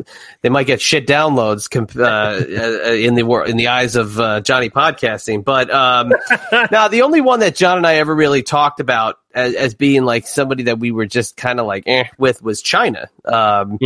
they 0.41 0.49
might 0.49 0.67
get 0.67 0.81
shit 0.81 1.07
downloads 1.07 1.69
comp- 1.69 1.95
uh, 1.95 2.01
uh, 2.87 2.93
in 2.93 3.15
the 3.15 3.23
wor- 3.23 3.45
in 3.45 3.57
the 3.57 3.67
eyes 3.67 3.95
of 3.95 4.19
uh, 4.19 4.41
Johnny 4.41 4.69
podcasting, 4.69 5.43
but 5.43 5.69
um, 5.71 6.13
now 6.71 6.87
the 6.87 7.01
only 7.01 7.21
one 7.21 7.39
that 7.39 7.55
John 7.55 7.77
and 7.77 7.87
I 7.87 7.95
ever 7.95 8.13
really 8.13 8.43
talked 8.43 8.79
about 8.79 9.19
as, 9.33 9.55
as 9.55 9.73
being 9.73 10.05
like 10.05 10.27
somebody 10.27 10.63
that 10.63 10.79
we 10.79 10.91
were 10.91 11.05
just 11.05 11.37
kind 11.37 11.59
of 11.59 11.65
like 11.65 11.83
eh, 11.87 12.05
with 12.17 12.41
was 12.41 12.61
Chyna. 12.61 13.07
Um, 13.25 13.79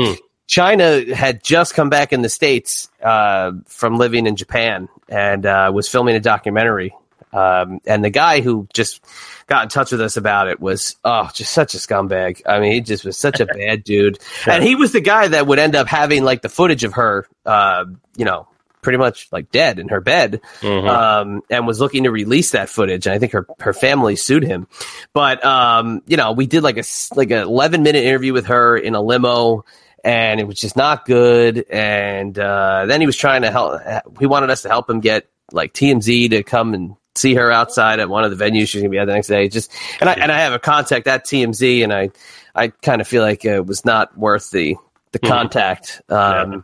Chyna 0.50 1.12
had 1.14 1.44
just 1.44 1.76
come 1.76 1.90
back 1.90 2.12
in 2.12 2.24
the 2.24 2.30
states 2.30 2.90
uh, 3.04 3.52
from 3.68 3.98
living 3.98 4.26
in 4.26 4.36
Japan 4.36 4.90
and 5.08 5.46
uh, 5.46 5.72
was 5.74 5.88
filming 5.88 6.16
a 6.16 6.20
documentary. 6.20 6.96
Um, 7.32 7.80
and 7.86 8.04
the 8.04 8.10
guy 8.10 8.42
who 8.42 8.68
just 8.74 9.04
got 9.48 9.64
in 9.64 9.70
touch 9.70 9.92
with 9.92 10.02
us 10.02 10.18
about 10.18 10.48
it 10.48 10.60
was 10.60 10.96
oh, 11.04 11.30
just 11.34 11.54
such 11.54 11.74
a 11.74 11.78
scumbag. 11.78 12.42
I 12.46 12.60
mean, 12.60 12.72
he 12.72 12.82
just 12.82 13.06
was 13.06 13.18
such 13.18 13.40
a 13.40 13.46
bad 13.54 13.84
dude. 13.84 14.20
And 14.48 14.64
he 14.64 14.76
was 14.76 14.92
the 14.92 15.02
guy 15.02 15.28
that 15.28 15.48
would 15.48 15.60
end 15.60 15.76
up 15.76 15.88
having 15.88 16.24
like 16.24 16.42
the 16.42 16.50
footage 16.50 16.84
of 16.84 16.94
her, 16.94 17.28
uh, 17.46 17.86
you 18.16 18.26
know, 18.26 18.48
pretty 18.82 18.98
much 18.98 19.28
like 19.32 19.52
dead 19.52 19.78
in 19.78 19.90
her 19.90 20.00
bed, 20.00 20.42
um, 20.64 21.42
and 21.50 21.68
was 21.68 21.82
looking 21.82 22.06
to 22.06 22.12
release 22.12 22.52
that 22.52 22.70
footage. 22.70 23.08
And 23.08 23.14
I 23.14 23.20
think 23.20 23.34
her 23.34 23.46
her 23.60 23.74
family 23.74 24.16
sued 24.16 24.44
him. 24.44 24.68
But 25.14 25.44
um, 25.44 26.02
you 26.08 26.18
know, 26.18 26.32
we 26.32 26.48
did 26.48 26.64
like 26.64 26.78
a 26.78 26.84
like 27.16 27.32
an 27.32 27.40
eleven 27.40 27.84
minute 27.84 28.04
interview 28.04 28.34
with 28.34 28.48
her 28.48 28.78
in 28.78 28.96
a 28.96 29.02
limo. 29.02 29.66
And 30.02 30.40
it 30.40 30.48
was 30.48 30.56
just 30.56 30.78
not 30.78 31.06
good. 31.06 31.66
And 31.70 32.40
uh, 32.40 32.86
then 32.86 33.02
he 33.02 33.06
was 33.06 33.18
trying 33.18 33.42
to 33.42 33.52
help. 33.52 33.82
He 34.18 34.28
wanted 34.28 34.50
us 34.50 34.62
to 34.62 34.70
help 34.70 34.90
him 34.90 35.02
get 35.02 35.28
like 35.52 35.74
TMZ 35.74 36.30
to 36.30 36.42
come 36.42 36.74
and 36.74 36.96
see 37.20 37.36
her 37.36 37.52
outside 37.52 38.00
at 38.00 38.10
one 38.10 38.24
of 38.24 38.36
the 38.36 38.44
venues 38.44 38.70
she's 38.70 38.82
gonna 38.82 38.90
be 38.90 38.98
at 38.98 39.06
the 39.06 39.14
next 39.14 39.28
day. 39.28 39.48
Just 39.50 39.72
and 40.00 40.10
I 40.10 40.14
and 40.14 40.32
I 40.32 40.40
have 40.40 40.54
a 40.54 40.60
contact 40.60 41.08
at 41.08 41.26
TMZ, 41.26 41.84
and 41.84 41.94
I 41.94 42.10
I 42.56 42.70
kind 42.70 43.02
of 43.02 43.08
feel 43.08 43.22
like 43.24 43.46
it 43.46 43.66
was 43.66 43.86
not 43.86 44.18
worth 44.18 44.52
the 44.52 44.76
the 45.12 45.20
contact. 45.20 46.02
Um, 46.10 46.64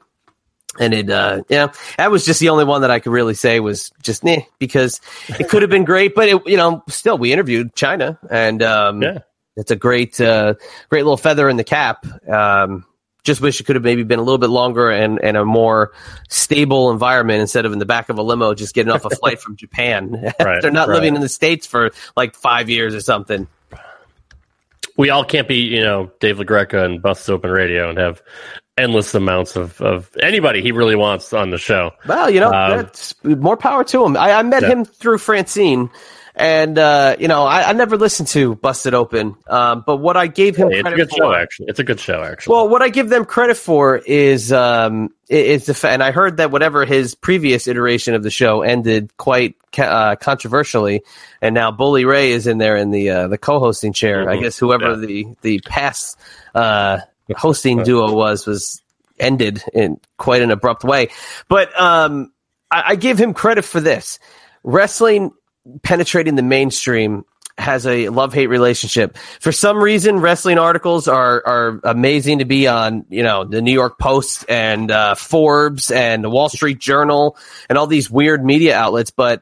And 0.77 0.93
it, 0.93 1.09
uh, 1.09 1.41
yeah, 1.47 1.71
that 1.97 2.11
was 2.11 2.25
just 2.25 2.41
the 2.41 2.49
only 2.49 2.65
one 2.65 2.81
that 2.81 2.91
I 2.91 2.99
could 2.99 3.13
really 3.13 3.33
say 3.33 3.61
was 3.61 3.91
just 4.03 4.25
nah, 4.25 4.39
because 4.59 4.99
it 5.39 5.47
could 5.47 5.61
have 5.61 5.71
been 5.71 5.85
great, 5.85 6.13
but 6.15 6.27
it, 6.27 6.45
you 6.45 6.57
know, 6.57 6.83
still 6.89 7.17
we 7.17 7.31
interviewed 7.31 7.73
Chyna, 7.75 8.17
and 8.29 8.61
um, 8.61 9.01
Yeah. 9.01 9.19
it's 9.55 9.71
a 9.71 9.77
great, 9.77 10.19
uh, 10.19 10.55
great 10.89 11.03
little 11.03 11.15
feather 11.15 11.47
in 11.47 11.55
the 11.55 11.63
cap. 11.63 12.05
Um, 12.27 12.83
just 13.25 13.41
wish 13.41 13.59
it 13.59 13.65
could 13.65 13.75
have 13.75 13.83
maybe 13.83 14.03
been 14.03 14.19
a 14.19 14.23
little 14.23 14.37
bit 14.37 14.49
longer 14.49 14.89
and, 14.89 15.19
and 15.21 15.35
a 15.35 15.43
more 15.43 15.91
stable 16.29 16.91
environment 16.91 17.41
instead 17.41 17.65
of 17.65 17.73
in 17.73 17.79
the 17.79 17.85
back 17.85 18.07
of 18.07 18.17
a 18.17 18.21
limo 18.21 18.53
just 18.53 18.73
getting 18.73 18.91
off 18.93 19.03
a 19.03 19.09
flight 19.17 19.41
from 19.41 19.57
Japan. 19.57 20.31
Right, 20.39 20.61
They're 20.61 20.71
not 20.71 20.87
right. 20.87 20.95
living 20.95 21.15
in 21.15 21.21
the 21.21 21.27
States 21.29 21.67
for 21.67 21.91
like 22.15 22.35
five 22.35 22.69
years 22.69 22.95
or 22.95 23.01
something. 23.01 23.47
We 24.97 25.09
all 25.09 25.25
can't 25.25 25.47
be, 25.47 25.57
you 25.57 25.81
know, 25.81 26.09
Dave 26.21 26.37
LaGreca 26.37 26.85
and 26.85 27.01
Busted 27.01 27.33
Open 27.35 27.51
Radio 27.51 27.89
and 27.89 27.97
have 27.97 28.21
endless 28.77 29.13
amounts 29.13 29.55
of, 29.55 29.81
of 29.81 30.09
anybody 30.21 30.61
he 30.61 30.71
really 30.71 30.95
wants 30.95 31.33
on 31.33 31.49
the 31.49 31.57
show. 31.57 31.91
Well, 32.07 32.29
you 32.29 32.39
know, 32.39 32.51
Um, 32.53 32.77
that's 32.77 33.13
more 33.23 33.57
power 33.57 33.83
to 33.85 34.05
him. 34.05 34.15
I, 34.15 34.33
I 34.33 34.43
met 34.43 34.63
Yeah. 34.63 34.69
him 34.69 34.85
through 34.85 35.17
Francine, 35.17 35.89
and 36.35 36.77
uh, 36.77 37.15
you 37.19 37.27
know, 37.27 37.43
I, 37.43 37.69
I 37.69 37.73
never 37.73 37.97
listened 37.97 38.27
to 38.29 38.55
Busted 38.55 38.93
Open. 38.93 39.35
Um, 39.47 39.83
but 39.85 39.97
what 39.97 40.17
I 40.17 40.27
gave 40.27 40.55
him 40.55 40.69
It's 40.69 40.79
a 40.79 40.81
credit 40.83 40.97
good 40.97 41.09
for, 41.09 41.15
show, 41.17 41.33
actually. 41.33 41.67
It's 41.69 41.79
a 41.79 41.83
good 41.83 41.99
show, 41.99 42.21
actually. 42.21 42.53
well, 42.53 42.67
what 42.69 42.81
I 42.81 42.89
give 42.89 43.09
them 43.09 43.25
credit 43.25 43.55
for 43.57 43.97
is 43.97 44.51
um, 44.51 45.09
is 45.29 45.65
the 45.65 45.73
fa- 45.73 45.89
and 45.89 46.03
I 46.03 46.11
heard 46.11 46.37
that 46.37 46.51
whatever 46.51 46.85
his 46.85 47.15
previous 47.15 47.67
iteration 47.67 48.13
of 48.15 48.23
the 48.23 48.29
show 48.31 48.61
ended 48.61 49.15
quite 49.17 49.55
ca- 49.73 49.83
uh, 49.83 50.15
controversially, 50.17 51.03
and 51.41 51.55
now 51.55 51.71
Bully 51.71 52.05
Ray 52.05 52.31
is 52.31 52.47
in 52.47 52.57
there 52.57 52.75
in 52.75 52.91
the 52.91 53.09
uh, 53.09 53.27
the 53.27 53.37
co-hosting 53.37 53.93
chair. 53.93 54.29
I 54.29 54.35
Mhm. 54.35 54.41
guess 54.41 54.57
whoever 54.57 54.89
Yeah. 54.91 54.95
the 55.05 55.25
the 55.41 55.59
past 55.61 56.17
uh, 56.53 56.99
hosting 57.35 57.83
duo 57.83 58.13
was 58.13 58.45
was 58.45 58.81
ended 59.17 59.63
in 59.73 59.97
quite 60.17 60.41
an 60.41 60.51
abrupt 60.51 60.83
way. 60.83 61.07
But 61.47 61.69
um, 61.79 62.33
I, 62.69 62.83
I 62.87 62.95
give 62.95 63.17
him 63.17 63.33
credit 63.33 63.63
for 63.63 63.79
this. 63.79 64.19
Wrestling 64.63 65.31
penetrating 65.83 66.35
the 66.35 66.43
mainstream 66.43 67.25
has 67.57 67.87
a 67.87 68.09
love 68.09 68.33
hate 68.33 68.47
relationship. 68.47 69.17
For 69.39 69.51
some 69.51 69.77
reason, 69.77 70.19
wrestling 70.19 70.57
articles 70.57 71.07
are 71.07 71.41
are 71.45 71.79
amazing 71.83 72.39
to 72.39 72.45
be 72.45 72.67
on. 72.67 73.05
You 73.09 73.23
know, 73.23 73.45
the 73.45 73.61
New 73.61 73.71
York 73.71 73.97
Post 73.97 74.45
and 74.49 74.91
uh, 74.91 75.15
Forbes 75.15 75.91
and 75.91 76.23
the 76.23 76.29
Wall 76.29 76.49
Street 76.49 76.79
Journal 76.79 77.37
and 77.69 77.77
all 77.77 77.87
these 77.87 78.11
weird 78.11 78.43
media 78.43 78.75
outlets. 78.77 79.11
But 79.11 79.41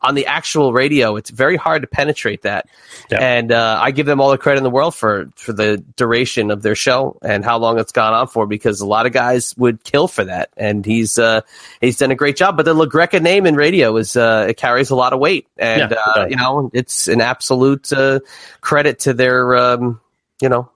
on 0.00 0.14
the 0.14 0.26
actual 0.26 0.72
radio, 0.72 1.16
it's 1.16 1.30
very 1.30 1.56
hard 1.56 1.82
to 1.82 1.88
penetrate 1.88 2.42
that. 2.42 2.66
Yeah. 3.10 3.18
And 3.18 3.52
uh, 3.52 3.78
I 3.80 3.90
give 3.90 4.06
them 4.06 4.20
all 4.20 4.30
the 4.30 4.38
credit 4.38 4.58
in 4.58 4.64
the 4.64 4.70
world 4.70 4.94
for 4.94 5.28
for 5.36 5.52
the 5.52 5.78
duration 5.96 6.50
of 6.50 6.62
their 6.62 6.74
show 6.74 7.18
and 7.22 7.44
how 7.44 7.58
long 7.58 7.78
it's 7.78 7.92
gone 7.92 8.14
on 8.14 8.28
for, 8.28 8.46
because 8.46 8.80
a 8.80 8.86
lot 8.86 9.06
of 9.06 9.12
guys 9.12 9.56
would 9.56 9.84
kill 9.84 10.08
for 10.08 10.24
that, 10.24 10.50
and 10.56 10.84
he's 10.84 11.18
uh, 11.18 11.42
he's 11.80 11.98
done 11.98 12.10
a 12.10 12.16
great 12.16 12.36
job. 12.36 12.56
But 12.56 12.64
the 12.64 12.74
LaGreca 12.74 13.20
name 13.20 13.46
in 13.46 13.54
radio 13.54 13.96
is 13.96 14.16
uh, 14.16 14.46
it 14.48 14.56
carries 14.56 14.90
a 14.90 14.96
lot 14.96 15.12
of 15.12 15.20
weight, 15.20 15.46
and 15.56 15.90
Yeah, 15.90 15.96
uh, 15.96 16.26
you 16.28 16.36
know 16.36 16.70
it's 16.72 17.08
an 17.08 17.20
absolute 17.20 17.92
uh, 17.92 18.20
credit 18.60 19.00
to 19.00 19.12
their 19.12 19.56
um, 19.56 20.00
you 20.40 20.48
know 20.48 20.70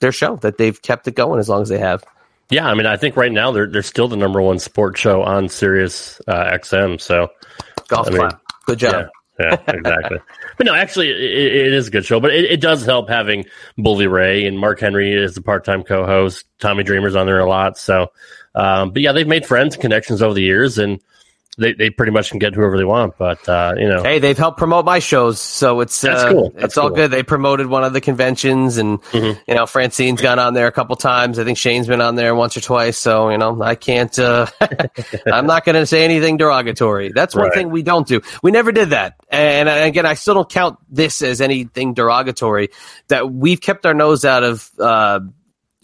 their 0.00 0.12
show 0.12 0.36
that 0.36 0.58
they've 0.58 0.80
kept 0.82 1.08
it 1.08 1.14
going 1.14 1.40
as 1.40 1.48
long 1.48 1.62
as 1.62 1.68
they 1.68 1.78
have. 1.78 2.04
Yeah, 2.50 2.66
I 2.66 2.74
mean, 2.74 2.84
I 2.84 2.98
think 2.98 3.16
right 3.16 3.32
now 3.32 3.50
they're 3.50 3.66
they're 3.66 3.82
still 3.82 4.08
the 4.08 4.16
number 4.16 4.42
one 4.42 4.58
sports 4.58 5.00
show 5.00 5.22
on 5.22 5.48
Sirius 5.48 6.20
uh, 6.28 6.50
XM. 6.52 7.00
So 7.00 7.30
Golf 7.88 8.06
I 8.06 8.10
mean, 8.10 8.20
clap. 8.20 8.42
Good 8.66 8.78
job. 8.78 9.08
Yeah, 9.38 9.50
yeah, 9.66 9.74
exactly. 9.74 10.18
but 10.56 10.66
no, 10.66 10.74
actually, 10.74 11.10
it, 11.10 11.66
it 11.66 11.72
is 11.72 11.88
a 11.88 11.90
good 11.90 12.04
show. 12.04 12.20
But 12.20 12.32
it, 12.34 12.44
it 12.44 12.60
does 12.60 12.84
help 12.84 13.08
having 13.08 13.46
Bully 13.76 14.06
Ray 14.06 14.46
and 14.46 14.58
Mark 14.58 14.80
Henry 14.80 15.14
as 15.22 15.34
the 15.34 15.42
part-time 15.42 15.82
co-host. 15.82 16.44
Tommy 16.58 16.84
Dreamer's 16.84 17.16
on 17.16 17.26
there 17.26 17.40
a 17.40 17.48
lot. 17.48 17.78
So, 17.78 18.08
um, 18.54 18.92
but 18.92 19.02
yeah, 19.02 19.12
they've 19.12 19.26
made 19.26 19.46
friends, 19.46 19.74
and 19.74 19.82
connections 19.82 20.22
over 20.22 20.34
the 20.34 20.42
years, 20.42 20.78
and 20.78 21.00
they, 21.58 21.74
they 21.74 21.90
pretty 21.90 22.12
much 22.12 22.30
can 22.30 22.38
get 22.38 22.54
whoever 22.54 22.76
they 22.78 22.84
want. 22.84 23.18
But 23.18 23.46
uh, 23.48 23.74
you 23.76 23.86
know, 23.88 24.02
Hey, 24.02 24.18
they've 24.18 24.36
helped 24.38 24.58
promote 24.58 24.84
my 24.84 24.98
shows, 25.00 25.38
so 25.40 25.80
it's 25.80 26.00
That's 26.00 26.22
uh, 26.22 26.30
cool. 26.32 26.46
It's 26.54 26.60
That's 26.60 26.78
all 26.78 26.88
cool. 26.88 26.96
good. 26.96 27.10
They 27.10 27.22
promoted 27.22 27.66
one 27.66 27.84
of 27.84 27.92
the 27.92 28.00
conventions, 28.00 28.78
and 28.78 29.02
Mhm. 29.02 29.38
you 29.46 29.54
know, 29.54 29.66
Francine's 29.66 30.22
gone 30.22 30.38
on 30.38 30.54
there 30.54 30.66
a 30.66 30.72
couple 30.72 30.96
times. 30.96 31.38
I 31.38 31.44
think 31.44 31.58
Shane's 31.58 31.86
been 31.86 32.00
on 32.00 32.14
there 32.14 32.34
once 32.34 32.56
or 32.56 32.60
twice. 32.62 32.96
So 32.98 33.28
you 33.30 33.38
know, 33.38 33.60
I 33.62 33.74
can't. 33.74 34.18
Uh, 34.18 34.46
I'm 35.26 35.46
not 35.46 35.64
going 35.64 35.76
to 35.76 35.86
say 35.86 36.04
anything 36.04 36.36
derogatory. 36.38 37.12
That's 37.12 37.34
one 37.34 37.44
Right. 37.44 37.54
thing 37.54 37.70
we 37.70 37.82
don't 37.82 38.06
do. 38.06 38.20
We 38.42 38.50
never 38.50 38.72
did 38.72 38.90
that, 38.90 39.16
and 39.30 39.68
uh, 39.68 39.72
again, 39.72 40.06
I 40.06 40.14
still 40.14 40.34
don't 40.34 40.48
count 40.50 40.78
this 40.90 41.20
as 41.22 41.40
anything 41.40 41.94
derogatory. 41.94 42.70
That 43.08 43.30
we've 43.30 43.60
kept 43.60 43.84
our 43.86 43.94
nose 43.94 44.24
out 44.24 44.42
of. 44.42 44.70
Uh, 44.78 45.20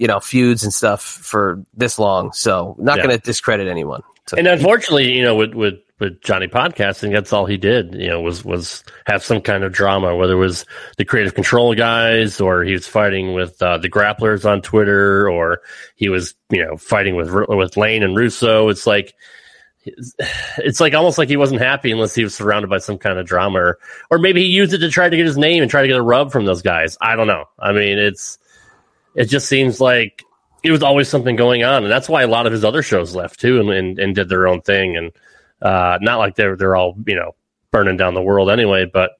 you 0.01 0.07
know, 0.07 0.20
feuds 0.20 0.62
and 0.62 0.73
stuff 0.73 1.03
for 1.03 1.65
this 1.74 1.99
long, 1.99 2.31
so 2.32 2.77
not 2.78 2.99
Yeah. 2.99 3.07
going 3.07 3.19
to 3.19 3.23
discredit 3.24 3.66
anyone. 3.66 4.05
And 4.36 4.46
unfortunately, 4.46 5.16
you 5.16 5.22
know, 5.22 5.34
with 5.34 5.55
with 5.55 5.74
with 6.00 6.20
Johnny 6.22 6.46
podcasting, 6.46 7.12
that's 7.12 7.32
all 7.32 7.46
he 7.46 7.56
did. 7.56 7.94
You 7.94 8.09
know, 8.09 8.20
was 8.20 8.44
was 8.44 8.84
have 9.06 9.24
some 9.24 9.40
kind 9.40 9.64
of 9.64 9.72
drama, 9.72 10.16
whether 10.16 10.34
it 10.34 10.36
was 10.36 10.64
the 10.96 11.05
creative 11.05 11.34
control 11.34 11.74
guys, 11.74 12.40
or 12.40 12.62
he 12.62 12.72
was 12.72 12.86
fighting 12.86 13.34
with 13.34 13.60
uh, 13.62 13.78
the 13.78 13.90
grapplers 13.90 14.44
on 14.44 14.62
Twitter, 14.62 15.28
or 15.28 15.60
he 15.96 16.09
was 16.09 16.34
you 16.50 16.64
know 16.64 16.76
fighting 16.76 17.16
with 17.16 17.32
with 17.48 17.76
Lane 17.76 18.02
and 18.02 18.16
Russo. 18.16 18.68
It's 18.68 18.86
like 18.86 19.14
it's 19.84 20.80
like 20.80 20.94
almost 20.94 21.18
like 21.18 21.28
he 21.28 21.36
wasn't 21.36 21.60
happy 21.60 21.90
unless 21.90 22.14
he 22.14 22.22
was 22.22 22.34
surrounded 22.34 22.68
by 22.68 22.78
some 22.78 22.98
kind 22.98 23.18
of 23.18 23.26
drama, 23.26 23.59
or, 23.59 23.78
or 24.10 24.18
maybe 24.18 24.42
he 24.42 24.48
used 24.48 24.72
it 24.72 24.78
to 24.78 24.90
try 24.90 25.09
to 25.09 25.16
get 25.16 25.26
his 25.26 25.38
name 25.38 25.62
and 25.62 25.70
try 25.70 25.82
to 25.82 25.88
get 25.88 25.96
a 25.96 26.02
rub 26.02 26.32
from 26.32 26.44
those 26.44 26.62
guys. 26.62 26.96
I 27.00 27.16
don't 27.16 27.26
know. 27.26 27.44
I 27.59 27.72
mean, 27.72 27.98
it's 27.98 28.38
it 29.14 29.26
just 29.26 29.48
seems 29.48 29.80
like 29.80 30.24
it 30.62 30.70
was 30.70 30.82
always 30.82 31.09
something 31.09 31.36
going 31.36 31.62
on, 31.64 31.85
and 31.85 31.93
that's 31.93 32.09
why 32.09 32.22
a 32.22 32.28
lot 32.28 32.47
of 32.47 32.52
his 32.52 32.64
other 32.64 32.82
shows 32.82 33.14
left 33.14 33.40
too, 33.40 33.60
and 33.60 33.70
and, 33.70 33.98
and 33.98 34.14
did 34.14 34.28
their 34.28 34.47
own 34.48 34.60
thing, 34.60 34.97
and 34.97 35.12
uh, 35.62 35.98
not 36.01 36.18
like 36.18 36.36
they're 36.36 36.56
they're 36.56 36.76
all 36.76 36.97
you 37.06 37.14
know 37.16 37.35
burning 37.70 37.97
down 37.97 38.14
the 38.14 38.22
world 38.22 38.51
anyway, 38.51 38.85
but 38.85 39.12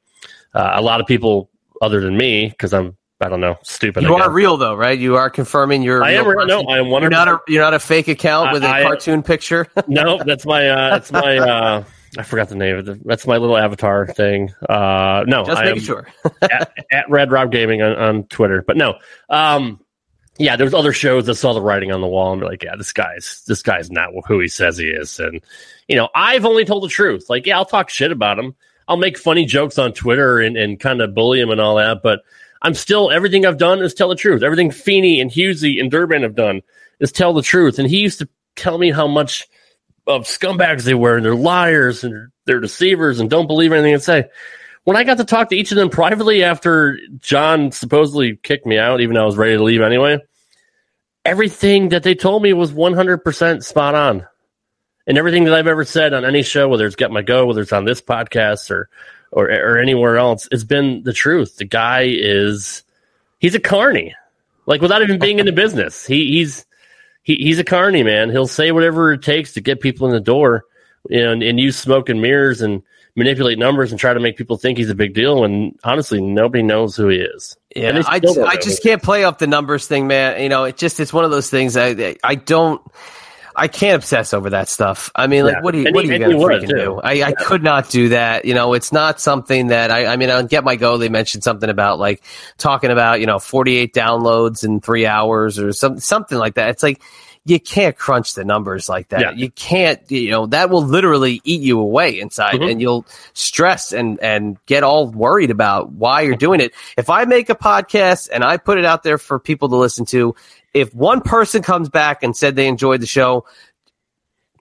uh, 0.55 0.73
a 0.75 0.83
lot 0.83 1.01
of 1.01 1.07
people 1.07 1.51
other 1.83 2.01
than 2.01 2.17
me 2.17 2.49
because 2.49 2.73
I'm 2.73 2.97
I 3.21 3.29
don't 3.29 3.41
know 3.41 3.57
stupid. 3.63 4.05
you 4.05 4.15
I 4.15 4.23
are 4.27 4.31
real 4.31 4.57
though, 4.57 4.75
right? 4.75 4.99
You 4.99 5.17
are 5.17 5.31
confirming 5.31 5.83
you're. 5.83 6.03
I 6.05 6.13
am 6.13 6.25
no. 6.47 6.63
I 6.63 6.79
am 6.79 6.87
You're 6.87 7.11
not 7.11 7.29
a 7.29 7.41
you're 7.49 7.63
not 7.63 7.75
a 7.75 7.81
fake 7.81 8.09
account 8.09 8.51
I- 8.51 8.53
with 8.53 8.65
a 8.65 8.69
I- 8.69 8.83
cartoon 8.83 9.23
picture. 9.23 9.67
no, 9.89 10.23
that's 10.25 10.47
my 10.47 10.69
uh, 10.69 10.91
that's 10.91 11.11
my 11.13 11.39
uh, 11.39 11.85
I 12.17 12.23
forgot 12.23 12.49
the 12.49 12.55
name 12.55 12.77
of 12.77 12.89
it. 12.89 13.07
That's 13.07 13.27
my 13.27 13.37
little 13.37 13.57
avatar 13.57 14.07
thing. 14.07 14.51
Uh, 14.69 15.25
no, 15.27 15.45
Just 15.45 15.61
I 15.61 15.65
making 15.67 15.83
sure. 15.83 16.09
at, 16.43 16.73
at 16.91 17.11
Red 17.11 17.31
Rob 17.31 17.53
Gaming 17.53 17.83
on, 17.83 17.97
on 17.97 18.25
Twitter. 18.25 18.63
But 18.67 18.77
no, 18.77 18.99
um, 19.29 19.81
yeah, 20.39 20.57
there's 20.57 20.75
other 20.75 20.93
shows 20.93 21.27
that 21.27 21.35
saw 21.35 21.53
the 21.53 21.61
writing 21.61 21.93
on 21.93 22.01
the 22.01 22.07
wall 22.07 22.33
and 22.33 22.41
be 22.41 22.47
like, 22.47 22.63
yeah, 22.63 22.77
this 22.77 22.93
guy's 22.93 23.43
this 23.47 23.63
guy's 23.63 23.91
not 23.91 24.11
who 24.27 24.41
he 24.41 24.49
says 24.49 24.79
he 24.79 24.87
is. 24.87 25.19
And 25.19 25.41
you 25.89 25.97
know, 25.97 26.09
I've 26.15 26.45
only 26.45 26.65
told 26.65 26.85
the 26.85 26.89
truth. 26.89 27.29
Like, 27.29 27.47
yeah, 27.47 27.57
I'll 27.57 27.65
talk 27.65 27.91
shit 27.91 28.13
about 28.13 28.39
him. 28.39 28.55
I'll 28.87 28.97
make 28.97 29.19
funny 29.19 29.45
jokes 29.45 29.79
on 29.79 29.93
Twitter 29.93 30.39
and, 30.39 30.57
and 30.57 30.81
kind 30.81 31.03
of 31.03 31.15
bully 31.15 31.41
him 31.41 31.51
and 31.51 31.61
all 31.61 31.77
that. 31.77 32.03
But 32.03 32.23
I'm 32.63 32.75
still 32.75 33.11
everything 33.11 33.45
I've 33.45 33.59
done 33.59 33.81
is 33.83 33.95
tell 33.95 34.09
the 34.09 34.15
truth. 34.15 34.43
Everything 34.43 34.71
Feeney 34.71 35.21
and 35.21 35.31
Husey 35.31 35.81
and 35.81 35.91
Durbin 35.91 36.23
have 36.23 36.35
done 36.35 36.63
is 37.01 37.13
tell 37.13 37.33
the 37.33 37.43
truth. 37.43 37.79
And 37.79 37.89
he 37.89 38.01
used 38.01 38.21
to 38.21 38.29
tell 38.57 38.79
me 38.79 38.91
how 38.91 39.07
much 39.07 39.47
of 40.07 40.23
scumbags 40.23 40.85
they 40.85 40.95
were 40.95 41.17
and 41.17 41.25
they're 41.25 41.35
liars 41.35 42.03
and 42.03 42.31
they're 42.47 42.61
deceivers 42.61 43.21
and 43.21 43.29
don't 43.29 43.47
believe 43.47 43.73
anything 43.73 43.93
they 43.93 43.99
say. 43.99 44.29
When 44.89 44.97
I 44.97 45.05
got 45.05 45.19
to 45.19 45.27
talk 45.27 45.51
to 45.51 45.55
each 45.55 45.71
of 45.71 45.77
them 45.77 45.91
privately 45.91 46.43
after 46.43 46.99
John 47.19 47.73
supposedly 47.73 48.37
kicked 48.37 48.65
me 48.65 48.79
out, 48.79 49.03
even 49.03 49.15
though 49.17 49.25
I 49.25 49.27
was 49.27 49.37
ready 49.37 49.55
to 49.55 49.63
leave 49.63 49.83
anyway, 49.83 50.19
everything 51.27 51.91
that 51.91 52.05
they 52.05 52.15
told 52.15 52.43
me 52.43 52.55
was 52.55 52.73
100% 52.73 53.63
spot 53.63 53.95
on. 53.95 54.27
And 55.07 55.19
everything 55.19 55.45
that 55.45 55.53
I've 55.53 55.67
ever 55.67 55.85
said 55.85 56.15
on 56.15 56.25
any 56.25 56.43
show, 56.43 56.69
whether 56.69 56.87
it's 56.87 56.97
Get 56.97 57.11
My 57.11 57.21
Go, 57.21 57.45
whether 57.45 57.61
it's 57.61 57.73
on 57.75 57.85
this 57.85 58.01
podcast 58.01 58.71
or, 58.71 58.89
or, 59.31 59.51
or 59.51 59.77
anywhere 59.77 60.17
else, 60.17 60.49
it's 60.51 60.65
been 60.65 61.03
the 61.03 61.13
truth. 61.13 61.57
The 61.57 61.67
guy 61.67 62.07
is, 62.09 62.83
he's 63.41 63.55
a 63.55 63.61
carny. 63.61 64.15
Like 64.65 64.81
without 64.81 65.03
even 65.03 65.19
being 65.19 65.39
in 65.39 65.45
the 65.45 65.53
business, 65.53 66.07
he, 66.07 66.39
he's, 66.39 66.65
he, 67.23 67.35
he's 67.35 67.59
a 67.59 67.65
carny 67.65 68.05
man. 68.05 68.31
He'll 68.31 68.47
say 68.47 68.73
whatever 68.73 69.13
it 69.13 69.21
takes 69.21 69.53
to 69.53 69.61
get 69.61 69.83
people 69.83 70.07
in 70.07 70.15
the 70.15 70.21
door, 70.21 70.65
you 71.11 71.21
know, 71.21 71.33
and, 71.33 71.43
and 71.43 71.61
use 71.61 71.77
smoke 71.77 72.09
and 72.09 72.23
mirrors 72.23 72.63
and 72.63 72.83
manipulate 73.19 73.59
numbers 73.59 73.91
and 73.91 74.01
try 74.01 74.15
to 74.15 74.21
make 74.21 74.37
people 74.37 74.57
think 74.57 74.79
he's 74.79 74.89
a 74.89 74.95
big 74.95 75.13
deal. 75.13 75.41
When 75.41 75.77
honestly, 75.85 76.23
nobody 76.23 76.63
knows 76.63 76.97
who 76.97 77.09
he 77.09 77.19
is. 77.19 77.57
Yeah, 77.75 78.03
I, 78.07 78.19
don't 78.19 78.39
I 78.39 78.57
just 78.57 78.83
can't 78.83 79.03
play 79.03 79.25
up 79.25 79.39
the 79.39 79.47
numbers 79.47 79.87
thing, 79.87 80.07
man. 80.07 80.41
You 80.43 80.49
know, 80.49 80.65
it 80.65 80.77
just 80.79 80.99
it's 81.01 81.13
one 81.13 81.25
of 81.25 81.31
those 81.31 81.51
things. 81.51 81.77
I 81.77 82.17
I 82.25 82.35
don't. 82.37 82.81
I 83.57 83.67
can't 83.67 83.97
obsess 83.97 84.33
over 84.33 84.51
that 84.51 84.69
stuff. 84.69 85.11
I 85.17 85.27
mean, 85.27 85.45
like, 85.45 85.55
Yeah. 85.55 85.61
what 85.63 85.75
are 85.75 85.79
you, 85.79 85.87
And 85.87 85.95
what 85.97 86.05
are 86.05 86.13
you 86.13 86.19
going 86.21 86.31
to 86.31 86.37
freaking 86.37 86.69
do? 86.69 87.01
I, 87.03 87.25
I 87.25 87.33
could 87.33 87.65
not 87.65 87.91
do 87.91 88.11
that. 88.11 88.45
You 88.45 88.55
know, 88.55 88.73
it's 88.73 88.93
not 88.93 89.21
something 89.21 89.67
that 89.69 89.91
I, 89.91 90.07
I 90.07 90.17
mean, 90.17 90.31
on 90.31 90.47
Get 90.47 90.63
My 90.63 90.77
Go, 90.77 90.97
they 90.97 91.09
mentioned 91.09 91.43
something 91.43 91.69
about 91.69 91.99
like 91.99 92.23
talking 92.57 92.93
about, 92.93 93.19
you 93.19 93.27
know, 93.27 93.41
48 93.41 93.93
downloads 93.93 94.63
in 94.63 94.81
three 94.81 95.07
hours 95.07 95.59
or 95.59 95.73
some, 95.73 95.99
something 95.99 96.39
like 96.39 96.55
that. 96.55 96.69
It's 96.69 96.85
like, 96.85 97.03
you 97.49 97.59
can't 97.59 97.97
crunch 97.97 98.35
the 98.35 98.45
numbers 98.45 98.89
like 98.89 99.09
that. 99.09 99.21
Yeah. 99.21 99.31
You 99.33 99.51
can't, 99.51 100.01
you 100.11 100.31
know, 100.31 100.47
that 100.47 100.69
will 100.71 100.83
literally 100.85 101.41
eat 101.45 101.63
you 101.63 101.81
away 101.81 102.21
inside 102.21 102.57
Mhm. 102.57 102.71
and 102.73 102.81
you'll 102.81 103.07
stress 103.33 103.93
and, 103.93 104.21
and 104.21 104.59
get 104.67 104.83
all 104.83 105.09
worried 105.09 105.51
about 105.51 105.91
why 105.93 106.21
you're 106.21 106.37
doing 106.37 106.61
it. 106.61 106.73
If 106.99 107.09
I 107.09 107.25
make 107.25 107.49
a 107.49 107.55
podcast 107.55 108.29
and 108.33 108.45
I 108.45 108.59
put 108.59 108.77
it 108.79 108.85
out 108.85 109.03
there 109.03 109.17
for 109.17 109.39
people 109.39 109.71
to 109.71 109.77
listen 109.77 110.05
to, 110.07 110.35
if 110.75 110.95
one 110.95 111.23
person 111.23 111.63
comes 111.63 111.89
back 111.89 112.23
and 112.23 112.37
said 112.37 112.55
they 112.55 112.69
enjoyed 112.69 113.01
the 113.01 113.07
show, 113.07 113.47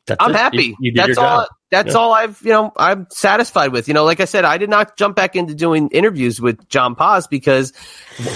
That's 0.05 0.23
I'm 0.23 0.31
it. 0.31 0.37
happy. 0.37 0.57
You, 0.63 0.75
you 0.79 0.91
did 0.93 0.99
that's 1.03 1.17
your 1.17 1.25
all. 1.25 1.39
job. 1.41 1.49
That's 1.69 1.93
Yeah. 1.93 1.99
all 1.99 2.13
I've 2.13 2.41
you 2.43 2.51
know 2.51 2.71
I'm 2.77 3.07
satisfied 3.09 3.71
with. 3.73 3.87
You 3.87 3.93
know, 3.93 4.05
like 4.05 4.19
I 4.21 4.25
said, 4.25 4.45
I 4.45 4.57
did 4.57 4.69
not 4.69 4.95
jump 4.97 5.15
back 5.15 5.35
into 5.35 5.53
doing 5.53 5.89
interviews 5.89 6.39
with 6.39 6.67
John 6.69 6.95
Paz 6.95 7.27
because 7.27 7.73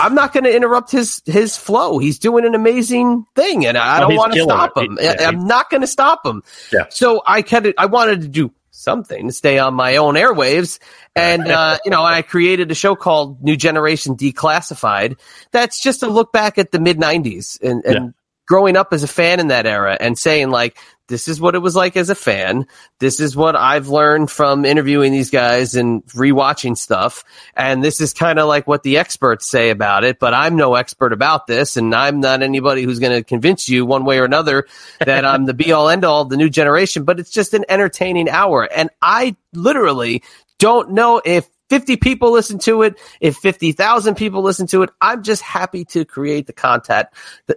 I'm 0.01 0.13
not 0.15 0.33
going 0.33 0.43
to 0.43 0.53
interrupt 0.55 0.91
his 0.91 1.21
his 1.25 1.55
flow. 1.55 1.97
He's 1.97 2.19
doing 2.19 2.45
an 2.45 2.55
amazing 2.55 3.25
thing, 3.35 3.65
and 3.65 3.77
I 3.77 3.97
Oh, 4.03 4.07
don't 4.09 4.17
want 4.17 4.33
to 4.33 4.41
stop 4.43 4.73
it. 4.77 4.83
him. 4.83 4.97
He- 4.99 5.05
yeah, 5.05 5.27
I'm 5.29 5.45
not 5.47 5.69
going 5.69 5.81
to 5.81 5.87
stop 5.87 6.25
him. 6.25 6.43
Yeah. 6.73 6.85
So 6.89 7.21
I 7.25 7.41
kind 7.41 7.73
I 7.77 7.85
wanted 7.85 8.21
to 8.21 8.27
do 8.27 8.51
something 8.73 9.27
to 9.27 9.33
stay 9.33 9.59
on 9.59 9.73
my 9.75 9.97
own 9.97 10.15
airwaves. 10.15 10.79
And, 11.15 11.47
uh, 11.51 11.77
you 11.85 11.91
know, 11.91 12.03
I 12.03 12.21
created 12.23 12.71
a 12.71 12.73
show 12.75 12.95
called 12.95 13.43
New 13.43 13.55
Generation 13.55 14.15
Declassified. 14.15 15.19
That's 15.51 15.79
just 15.81 15.99
to 15.99 16.07
look 16.07 16.31
back 16.33 16.57
at 16.57 16.71
the 16.71 16.79
mid 16.79 16.97
90s 16.97 17.59
and, 17.61 17.83
and 17.85 17.93
Yeah. 17.95 18.09
growing 18.47 18.77
up 18.77 18.91
as 18.93 19.03
a 19.03 19.07
fan 19.07 19.39
in 19.39 19.49
that 19.49 19.65
era 19.67 19.95
and 19.99 20.17
saying, 20.17 20.49
like, 20.49 20.77
this 21.11 21.27
is 21.27 21.41
what 21.41 21.55
it 21.55 21.59
was 21.59 21.75
like 21.75 21.97
as 21.97 22.09
a 22.09 22.15
fan. 22.15 22.65
This 22.99 23.19
is 23.19 23.35
what 23.35 23.57
I've 23.57 23.89
learned 23.89 24.31
from 24.31 24.63
interviewing 24.63 25.11
these 25.11 25.29
guys 25.29 25.75
and 25.75 26.05
rewatching 26.05 26.77
stuff. 26.77 27.25
And 27.53 27.83
this 27.83 27.99
is 27.99 28.13
kind 28.13 28.39
of 28.39 28.47
like 28.47 28.65
what 28.65 28.83
the 28.83 28.97
experts 28.97 29.45
say 29.45 29.71
about 29.71 30.05
it, 30.05 30.19
but 30.19 30.33
I'm 30.33 30.55
no 30.55 30.75
expert 30.75 31.11
about 31.11 31.47
this. 31.47 31.75
And 31.75 31.93
I'm 31.93 32.21
not 32.21 32.41
anybody 32.41 32.83
who's 32.83 32.99
going 32.99 33.11
to 33.11 33.23
convince 33.23 33.67
you 33.67 33.85
one 33.85 34.05
way 34.05 34.19
or 34.19 34.25
another 34.25 34.67
that 35.05 35.25
I'm 35.25 35.45
the 35.45 35.53
be 35.53 35.73
all 35.73 35.89
end 35.89 36.05
all 36.05 36.21
of 36.21 36.29
the 36.29 36.38
new 36.38 36.49
generation, 36.49 37.03
but 37.03 37.19
it's 37.19 37.29
just 37.29 37.53
an 37.53 37.65
entertaining 37.67 38.29
hour. 38.29 38.63
And 38.63 38.89
I 39.01 39.35
literally 39.53 40.23
don't 40.59 40.91
know 40.91 41.21
if 41.25 41.45
50 41.71 41.95
people 41.95 42.31
listen 42.31 42.59
to 42.59 42.81
it, 42.81 42.99
if 43.21 43.38
50,000 43.38 44.15
people 44.15 44.41
listen 44.41 44.67
to 44.67 44.83
it. 44.83 44.89
I'm 44.99 45.23
just 45.23 45.41
happy 45.41 45.85
to 45.85 46.03
create 46.03 46.45
the 46.45 46.51
content, 46.51 47.07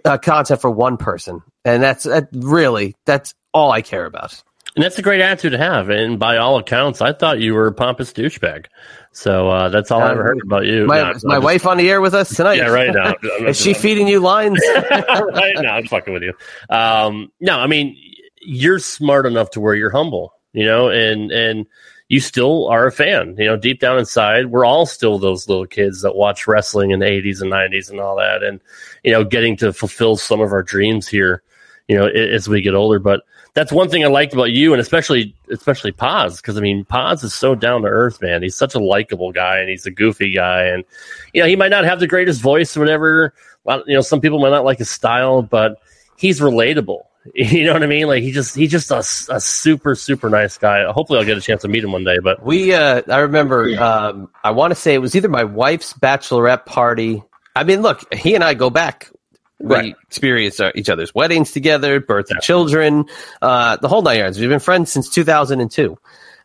uh, 0.05 0.17
content 0.19 0.61
for 0.61 0.71
one 0.71 0.95
person. 0.95 1.41
And 1.65 1.83
that's 1.83 2.05
that 2.05 2.29
really, 2.31 2.95
that's 3.05 3.33
all 3.55 3.71
I 3.71 3.81
care 3.81 4.05
about. 4.05 4.43
And 4.75 4.83
that's 4.83 4.99
a 4.99 5.01
great 5.01 5.21
attitude 5.21 5.53
to 5.53 5.57
have. 5.57 5.89
And 5.89 6.19
by 6.19 6.35
all 6.37 6.57
accounts, 6.57 7.01
I 7.01 7.13
thought 7.13 7.39
you 7.39 7.53
were 7.53 7.67
a 7.67 7.71
pompous 7.71 8.11
douchebag. 8.11 8.65
So 9.13 9.49
uh, 9.49 9.69
that's 9.69 9.89
all 9.89 10.01
I 10.01 10.11
ever 10.11 10.23
heard 10.23 10.41
about 10.45 10.65
you. 10.65 10.85
My, 10.85 11.01
No, 11.01 11.11
is 11.11 11.23
my 11.23 11.37
I'm 11.37 11.43
wife 11.43 11.65
on 11.65 11.77
the 11.77 11.89
air 11.89 12.01
with 12.01 12.13
us 12.13 12.35
tonight. 12.35 12.57
Yeah, 12.57 12.67
right 12.67 12.93
now. 12.93 13.15
Is 13.47 13.57
she 13.57 13.73
feeding 13.73 14.09
you 14.09 14.19
lines? 14.19 14.59
right 14.75 15.55
now, 15.55 15.75
I'm 15.75 15.87
fucking 15.87 16.13
with 16.13 16.23
you. 16.23 16.33
Um, 16.69 17.31
no, 17.39 17.57
I 17.57 17.67
mean, 17.67 17.95
you're 18.41 18.79
smart 18.79 19.25
enough 19.25 19.51
to 19.51 19.61
where 19.61 19.73
you're 19.73 19.89
humble, 19.89 20.33
you 20.51 20.65
know, 20.65 20.89
and 20.89 21.31
and 21.31 21.65
you 22.09 22.19
still 22.19 22.67
are 22.67 22.85
a 22.85 22.91
fan. 22.91 23.35
You 23.37 23.45
know, 23.45 23.57
deep 23.57 23.79
down 23.79 23.97
inside, 23.97 24.47
we're 24.47 24.65
all 24.65 24.85
still 24.85 25.17
those 25.17 25.47
little 25.47 25.65
kids 25.65 26.01
that 26.01 26.15
watch 26.15 26.47
wrestling 26.47 26.91
in 26.91 26.99
the 26.99 27.05
80s 27.05 27.41
and 27.41 27.51
90s 27.51 27.89
and 27.89 27.99
all 27.99 28.17
that. 28.17 28.43
And, 28.43 28.59
you 29.03 29.11
know, 29.11 29.23
getting 29.23 29.57
to 29.57 29.73
fulfill 29.73 30.15
some 30.15 30.41
of 30.41 30.51
our 30.51 30.61
dreams 30.61 31.07
here, 31.07 31.41
you 31.87 31.97
know, 31.97 32.05
as 32.05 32.47
we 32.47 32.61
get 32.61 32.75
older. 32.75 32.99
But 32.99 33.23
that's 33.55 33.71
one 33.71 33.89
thing 33.89 34.03
I 34.03 34.07
liked 34.07 34.33
about 34.33 34.51
you, 34.51 34.73
and 34.73 34.81
especially 34.81 35.33
especially 35.49 35.93
Paz, 35.93 36.37
because 36.37 36.57
I 36.57 36.61
mean, 36.61 36.83
Paz 36.83 37.23
is 37.23 37.33
so 37.33 37.55
down 37.55 37.81
to 37.83 37.87
earth, 37.87 38.21
man. 38.21 38.43
He's 38.43 38.55
such 38.55 38.75
a 38.75 38.79
likable 38.79 39.31
guy, 39.31 39.59
and 39.59 39.69
he's 39.69 39.85
a 39.85 39.91
goofy 39.91 40.31
guy, 40.31 40.65
and 40.65 40.83
you 41.33 41.41
know, 41.41 41.47
he 41.47 41.55
might 41.55 41.69
not 41.69 41.85
have 41.85 42.01
the 42.01 42.07
greatest 42.07 42.41
voice 42.41 42.75
or 42.75 42.81
whatever. 42.81 43.33
Well, 43.63 43.83
you 43.87 43.95
know, 43.95 44.01
some 44.01 44.19
people 44.19 44.39
might 44.39 44.49
not 44.49 44.65
like 44.65 44.77
his 44.77 44.89
style, 44.89 45.41
but 45.41 45.81
he's 46.17 46.39
relatable. 46.39 47.03
You 47.33 47.65
know 47.65 47.73
what 47.73 47.81
I 47.81 47.87
mean? 47.87 48.05
Like 48.05 48.21
he 48.21 48.31
just 48.31 48.55
he's 48.55 48.69
just 48.69 48.91
a, 48.91 48.99
a 49.33 49.41
super 49.41 49.95
super 49.95 50.29
nice 50.29 50.59
guy. 50.59 50.85
Hopefully, 50.91 51.17
I'll 51.17 51.25
get 51.25 51.39
a 51.39 51.41
chance 51.41 51.63
to 51.63 51.67
meet 51.67 51.83
him 51.83 51.91
one 51.91 52.03
day. 52.03 52.19
But 52.19 52.45
we, 52.45 52.71
uh, 52.71 53.01
I 53.09 53.17
remember, 53.17 53.67
um, 53.81 54.29
I 54.43 54.51
want 54.51 54.69
to 54.69 54.75
say 54.75 54.93
it 54.93 54.99
was 54.99 55.15
either 55.15 55.27
my 55.27 55.43
wife's 55.43 55.91
bachelorette 55.93 56.67
party. 56.67 57.23
I 57.55 57.63
mean, 57.63 57.81
look, 57.81 58.13
he 58.13 58.35
and 58.35 58.43
I 58.43 58.53
go 58.53 58.69
back. 58.69 59.09
Right. 59.59 59.83
We 59.85 59.95
experienced 60.03 60.59
uh, 60.59 60.71
each 60.75 60.89
other's 60.89 61.15
weddings 61.15 61.51
together, 61.51 61.99
birth 62.01 62.29
of 62.31 62.41
children, 62.41 63.05
uh, 63.41 63.77
the 63.77 63.87
whole 63.87 64.01
nine 64.01 64.19
yards. 64.19 64.39
We've 64.39 64.49
been 64.49 64.59
friends 64.59 64.91
since 64.91 65.09
2002. 65.09 65.97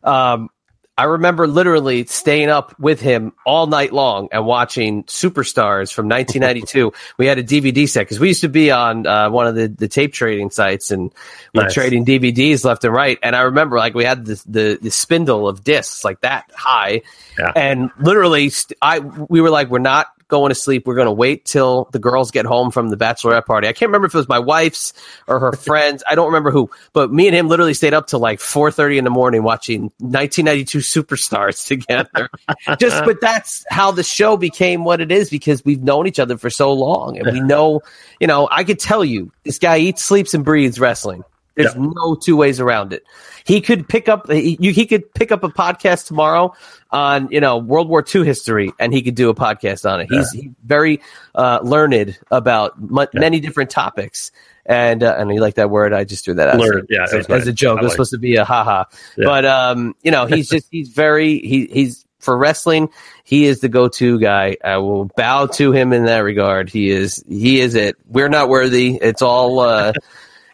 Um, 0.04 0.48
I 0.96 1.04
remember 1.04 1.46
literally 1.46 2.04
staying 2.04 2.50
up 2.50 2.78
with 2.78 3.00
him 3.00 3.32
all 3.46 3.66
night 3.66 3.90
long 3.92 4.28
and 4.32 4.44
watching 4.44 5.04
Superstars 5.04 5.90
from 5.92 6.08
1992. 6.08 6.92
we 7.18 7.24
had 7.26 7.38
a 7.38 7.42
DVD 7.42 7.88
set 7.88 8.02
because 8.02 8.20
we 8.20 8.28
used 8.28 8.42
to 8.42 8.48
be 8.50 8.70
on 8.70 9.06
uh, 9.06 9.30
one 9.30 9.46
of 9.46 9.54
the, 9.54 9.68
the 9.68 9.88
tape 9.88 10.12
trading 10.12 10.50
sites 10.50 10.90
and 10.90 11.10
we're 11.54 11.62
Nice. 11.64 11.74
trading 11.74 12.04
DVDs 12.04 12.64
left 12.66 12.84
and 12.84 12.92
right. 12.92 13.18
And 13.22 13.34
I 13.34 13.42
remember 13.42 13.78
like 13.78 13.94
we 13.94 14.04
had 14.04 14.26
the 14.26 14.42
the, 14.46 14.78
the 14.82 14.90
spindle 14.90 15.48
of 15.48 15.64
discs 15.64 16.04
like 16.04 16.20
that 16.20 16.50
high, 16.54 17.00
Yeah. 17.38 17.52
and 17.56 17.90
literally 17.98 18.50
st- 18.50 18.76
I 18.82 18.98
we 18.98 19.40
were 19.40 19.50
like 19.50 19.68
we're 19.70 19.78
not 19.78 20.08
going 20.30 20.50
to 20.50 20.54
sleep. 20.54 20.86
We're 20.86 20.94
going 20.94 21.06
to 21.06 21.12
wait 21.12 21.44
till 21.44 21.88
the 21.92 21.98
girls 21.98 22.30
get 22.30 22.46
home 22.46 22.70
from 22.70 22.88
the 22.88 22.96
bachelorette 22.96 23.46
party. 23.46 23.68
I 23.68 23.72
can't 23.72 23.88
remember 23.88 24.06
if 24.06 24.14
it 24.14 24.18
was 24.18 24.28
my 24.28 24.38
wife's 24.38 24.92
or 25.26 25.38
her 25.38 25.52
friends. 25.56 26.02
I 26.08 26.14
don't 26.14 26.26
remember 26.26 26.50
who, 26.50 26.70
but 26.92 27.12
me 27.12 27.26
and 27.26 27.36
him 27.36 27.48
literally 27.48 27.74
stayed 27.74 27.94
up 27.94 28.06
till 28.06 28.20
like 28.20 28.38
4:30 28.40 28.98
in 28.98 29.04
the 29.04 29.10
morning 29.10 29.42
watching 29.42 29.92
1992 29.98 30.78
Superstars 30.78 31.66
together. 31.66 32.30
Just 32.78 33.04
but 33.04 33.20
that's 33.20 33.64
how 33.68 33.90
the 33.90 34.02
show 34.02 34.36
became 34.36 34.84
what 34.84 35.00
it 35.00 35.12
is 35.12 35.28
because 35.28 35.64
we've 35.64 35.82
known 35.82 36.06
each 36.06 36.18
other 36.18 36.38
for 36.38 36.50
so 36.50 36.72
long 36.72 37.18
and 37.18 37.32
we 37.32 37.40
know, 37.50 37.82
you 38.20 38.26
know, 38.26 38.48
I 38.50 38.64
could 38.64 38.78
tell 38.78 39.04
you 39.04 39.32
this 39.44 39.58
guy 39.58 39.78
eats, 39.78 40.04
sleeps 40.04 40.34
and 40.34 40.44
breathes 40.44 40.80
wrestling. 40.80 41.24
There's 41.56 41.76
no 41.76 42.14
two 42.14 42.36
ways 42.36 42.60
around 42.60 42.92
it. 42.92 43.04
He 43.50 43.60
could 43.60 43.88
pick 43.88 44.08
up 44.08 44.30
he, 44.30 44.56
you, 44.60 44.72
he 44.72 44.86
could 44.86 45.12
pick 45.12 45.32
up 45.32 45.42
a 45.42 45.48
podcast 45.48 46.06
tomorrow 46.06 46.54
on 46.92 47.28
you 47.32 47.40
know 47.40 47.58
World 47.58 47.88
War 47.88 48.04
II 48.14 48.24
history, 48.24 48.70
and 48.78 48.92
he 48.92 49.02
could 49.02 49.16
do 49.16 49.28
a 49.28 49.34
podcast 49.34 49.90
on 49.90 50.00
it. 50.00 50.06
He's, 50.08 50.30
he's 50.30 50.52
very 50.64 51.00
uh, 51.34 51.58
learned 51.60 52.16
about 52.30 52.80
mu- 52.80 53.06
many 53.12 53.40
different 53.40 53.70
topics, 53.70 54.30
and 54.66 55.02
uh, 55.02 55.16
and 55.18 55.34
you 55.34 55.40
like 55.40 55.54
that 55.56 55.68
word? 55.68 55.92
I 55.92 56.04
just 56.04 56.24
threw 56.24 56.34
that 56.34 56.46
out 56.46 56.60
Learned, 56.60 56.86
yeah, 56.90 57.06
as, 57.12 57.26
as 57.28 57.48
a 57.48 57.52
joke. 57.52 57.78
I 57.78 57.80
It 57.80 57.82
was 57.82 57.90
like 57.90 57.96
supposed 57.96 58.12
to 58.12 58.18
be 58.18 58.36
a 58.36 58.44
haha, 58.44 58.84
Yeah. 59.16 59.24
but 59.24 59.44
um, 59.44 59.96
you 60.04 60.12
know, 60.12 60.26
he's 60.26 60.48
just 60.48 60.68
he's 60.70 60.90
very 60.90 61.40
he 61.40 61.66
he's 61.66 62.06
for 62.20 62.38
wrestling. 62.38 62.88
He 63.24 63.46
is 63.46 63.58
the 63.62 63.68
go-to 63.68 64.20
guy. 64.20 64.58
I 64.62 64.76
will 64.76 65.06
bow 65.16 65.46
to 65.46 65.72
him 65.72 65.92
in 65.92 66.04
that 66.04 66.18
regard. 66.18 66.70
He 66.70 66.90
is 66.90 67.24
he 67.28 67.58
is 67.60 67.74
it. 67.74 67.96
We're 68.06 68.28
not 68.28 68.48
worthy. 68.48 68.96
It's 69.02 69.22
all. 69.22 69.58
Uh, 69.58 69.92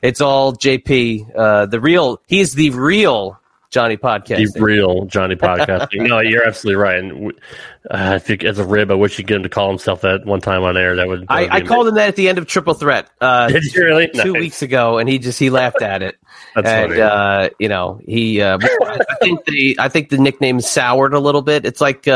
It's 0.06 0.20
all 0.20 0.52
JP, 0.52 1.36
uh, 1.36 1.66
the 1.66 1.80
real. 1.80 2.20
He's 2.26 2.54
the 2.54 2.70
real 2.70 3.40
Johnny 3.70 3.96
podcast. 3.96 4.52
the 4.52 4.62
real 4.62 5.04
Johnny 5.06 5.34
podcasting. 5.34 6.06
no, 6.08 6.20
you're 6.20 6.46
absolutely 6.46 6.80
right. 6.80 6.98
And 6.98 7.32
uh, 7.90 8.14
I 8.14 8.18
think 8.20 8.44
as 8.44 8.60
a 8.60 8.64
rib, 8.64 8.92
I 8.92 8.94
wish 8.94 9.18
you'd 9.18 9.26
get 9.26 9.38
him 9.38 9.42
to 9.42 9.48
call 9.48 9.68
himself 9.68 10.02
that 10.02 10.24
one 10.24 10.40
time 10.40 10.62
on 10.62 10.76
air. 10.76 10.94
That 10.94 11.08
would. 11.08 11.22
that 11.22 11.30
I, 11.30 11.42
would 11.42 11.50
I 11.50 11.60
called 11.62 11.88
him 11.88 11.94
that 11.96 12.08
at 12.08 12.14
the 12.16 12.28
end 12.28 12.38
of 12.38 12.46
Triple 12.46 12.74
Threat. 12.74 13.10
Uh, 13.20 13.48
Did 13.52 13.64
you 13.64 13.84
really? 13.84 14.06
Two 14.08 14.32
Nice. 14.32 14.40
weeks 14.40 14.62
ago, 14.62 14.98
and 14.98 15.08
he 15.08 15.18
just 15.18 15.40
he 15.40 15.50
laughed 15.50 15.82
at 15.82 16.02
it. 16.02 16.16
That's 16.54 16.68
and 16.68 16.90
funny. 16.92 17.02
uh, 17.02 17.48
you 17.58 17.68
know 17.68 18.00
he, 18.06 18.40
uh, 18.40 18.58
I 18.62 18.98
think 19.20 19.44
the 19.44 19.76
I 19.80 19.88
think 19.88 20.10
the 20.10 20.18
nickname 20.18 20.60
soured 20.60 21.14
a 21.14 21.20
little 21.20 21.42
bit. 21.42 21.66
It's 21.66 21.80
like. 21.80 22.06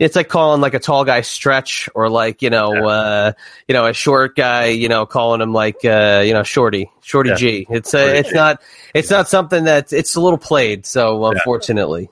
It's 0.00 0.16
like 0.16 0.28
calling 0.28 0.60
like 0.60 0.74
a 0.74 0.80
tall 0.80 1.04
guy 1.04 1.20
stretch 1.20 1.88
or 1.94 2.08
like 2.08 2.42
you 2.42 2.50
know 2.50 2.88
uh 2.88 3.32
you 3.68 3.74
know 3.74 3.86
a 3.86 3.92
short 3.92 4.34
guy 4.34 4.66
you 4.66 4.88
know 4.88 5.06
calling 5.06 5.40
him 5.40 5.52
like 5.52 5.84
uh 5.84 6.22
you 6.24 6.32
know 6.32 6.42
shorty 6.42 6.90
shorty 7.02 7.30
Yeah. 7.30 7.36
g 7.36 7.66
it's 7.70 7.94
uh, 7.94 7.98
it's 7.98 8.32
not 8.32 8.62
it's 8.94 9.10
not 9.10 9.28
something 9.28 9.64
that 9.64 9.92
it's 9.92 10.16
a 10.16 10.20
little 10.20 10.38
played 10.38 10.86
so 10.86 11.24
unfortunately 11.26 12.08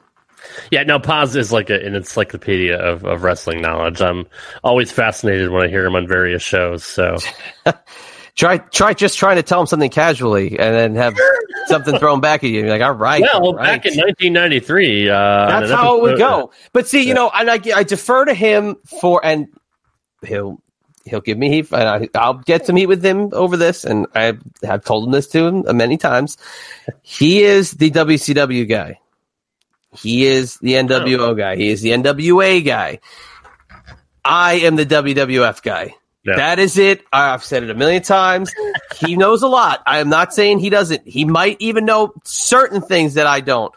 Yeah, 0.70 0.82
no, 0.85 0.98
Paz 0.98 1.35
is 1.36 1.52
like 1.52 1.69
a, 1.69 1.85
an 1.85 1.94
encyclopedia 1.94 2.78
of, 2.78 3.05
of 3.05 3.23
wrestling 3.23 3.60
knowledge. 3.60 4.01
I'm 4.01 4.27
always 4.62 4.90
fascinated 4.90 5.51
when 5.51 5.62
I 5.65 5.69
hear 5.69 5.85
him 5.85 5.97
on 5.97 6.06
various 6.06 6.43
shows. 6.43 6.85
So 6.85 7.16
try 8.39 8.59
try 8.59 8.94
just 8.94 9.19
trying 9.19 9.36
to 9.36 9.43
tell 9.43 9.60
him 9.60 9.66
something 9.66 9.90
casually 9.90 10.59
and 10.59 10.74
then 10.74 10.94
have 10.94 11.19
something 11.66 11.98
thrown 11.98 12.20
back 12.20 12.44
at 12.44 12.51
you 12.51 12.60
You're 12.60 12.70
like 12.70 12.81
all 12.81 12.93
right 12.93 13.20
well, 13.20 13.47
all 13.47 13.55
right. 13.55 13.82
back 13.82 13.86
in 13.86 13.98
1993, 13.98 15.10
uh, 15.10 15.15
That's 15.48 15.70
how 15.70 15.97
it 15.98 16.02
would 16.02 16.19
go. 16.19 16.52
But 16.73 16.89
see, 16.89 17.06
you 17.06 17.15
know, 17.15 17.31
and 17.35 17.51
I, 17.51 17.60
I 17.74 17.82
defer 17.82 18.24
to 18.24 18.35
him 18.35 18.77
for, 19.01 19.20
and 19.24 19.48
he'll 20.24 20.62
he'll 21.05 21.20
give 21.20 21.36
me 21.36 21.51
heat, 21.51 21.73
and 21.73 22.09
I, 22.15 22.19
I'll 22.19 22.35
get 22.35 22.65
some 22.65 22.77
heat 22.77 22.86
with 22.86 23.05
him 23.05 23.31
over 23.32 23.56
this, 23.56 23.85
and 23.85 24.06
I 24.15 24.39
have 24.62 24.85
told 24.85 25.06
him 25.06 25.10
this 25.12 25.27
to 25.28 25.47
him 25.47 25.77
many 25.77 25.97
times. 25.97 26.39
He 27.02 27.43
is 27.43 27.73
the 27.73 27.90
WCW 27.90 28.69
guy. 28.69 29.01
He 29.97 30.27
is 30.27 30.56
the 30.59 30.74
NWO 30.74 31.36
guy. 31.36 31.56
He 31.56 31.70
is 31.70 31.81
the 31.81 31.90
NWA 31.90 32.65
guy. 32.65 33.01
I 34.24 34.55
am 34.55 34.77
the 34.77 34.85
WWF 34.85 35.62
guy. 35.62 35.94
Yeah. 36.24 36.36
That 36.36 36.58
is 36.58 36.76
it. 36.78 37.04
I've 37.12 37.44
said 37.44 37.62
it 37.62 37.70
a 37.70 37.74
million 37.74 38.02
times. 38.02 38.52
He 38.96 39.16
knows 39.16 39.42
a 39.42 39.48
lot. 39.48 39.82
I 39.86 39.98
am 39.98 40.08
not 40.08 40.34
saying 40.34 40.58
he 40.58 40.70
doesn't. 40.70 41.06
He 41.06 41.24
might 41.24 41.56
even 41.60 41.84
know 41.84 42.12
certain 42.24 42.82
things 42.82 43.14
that 43.14 43.26
I 43.26 43.40
don't. 43.40 43.72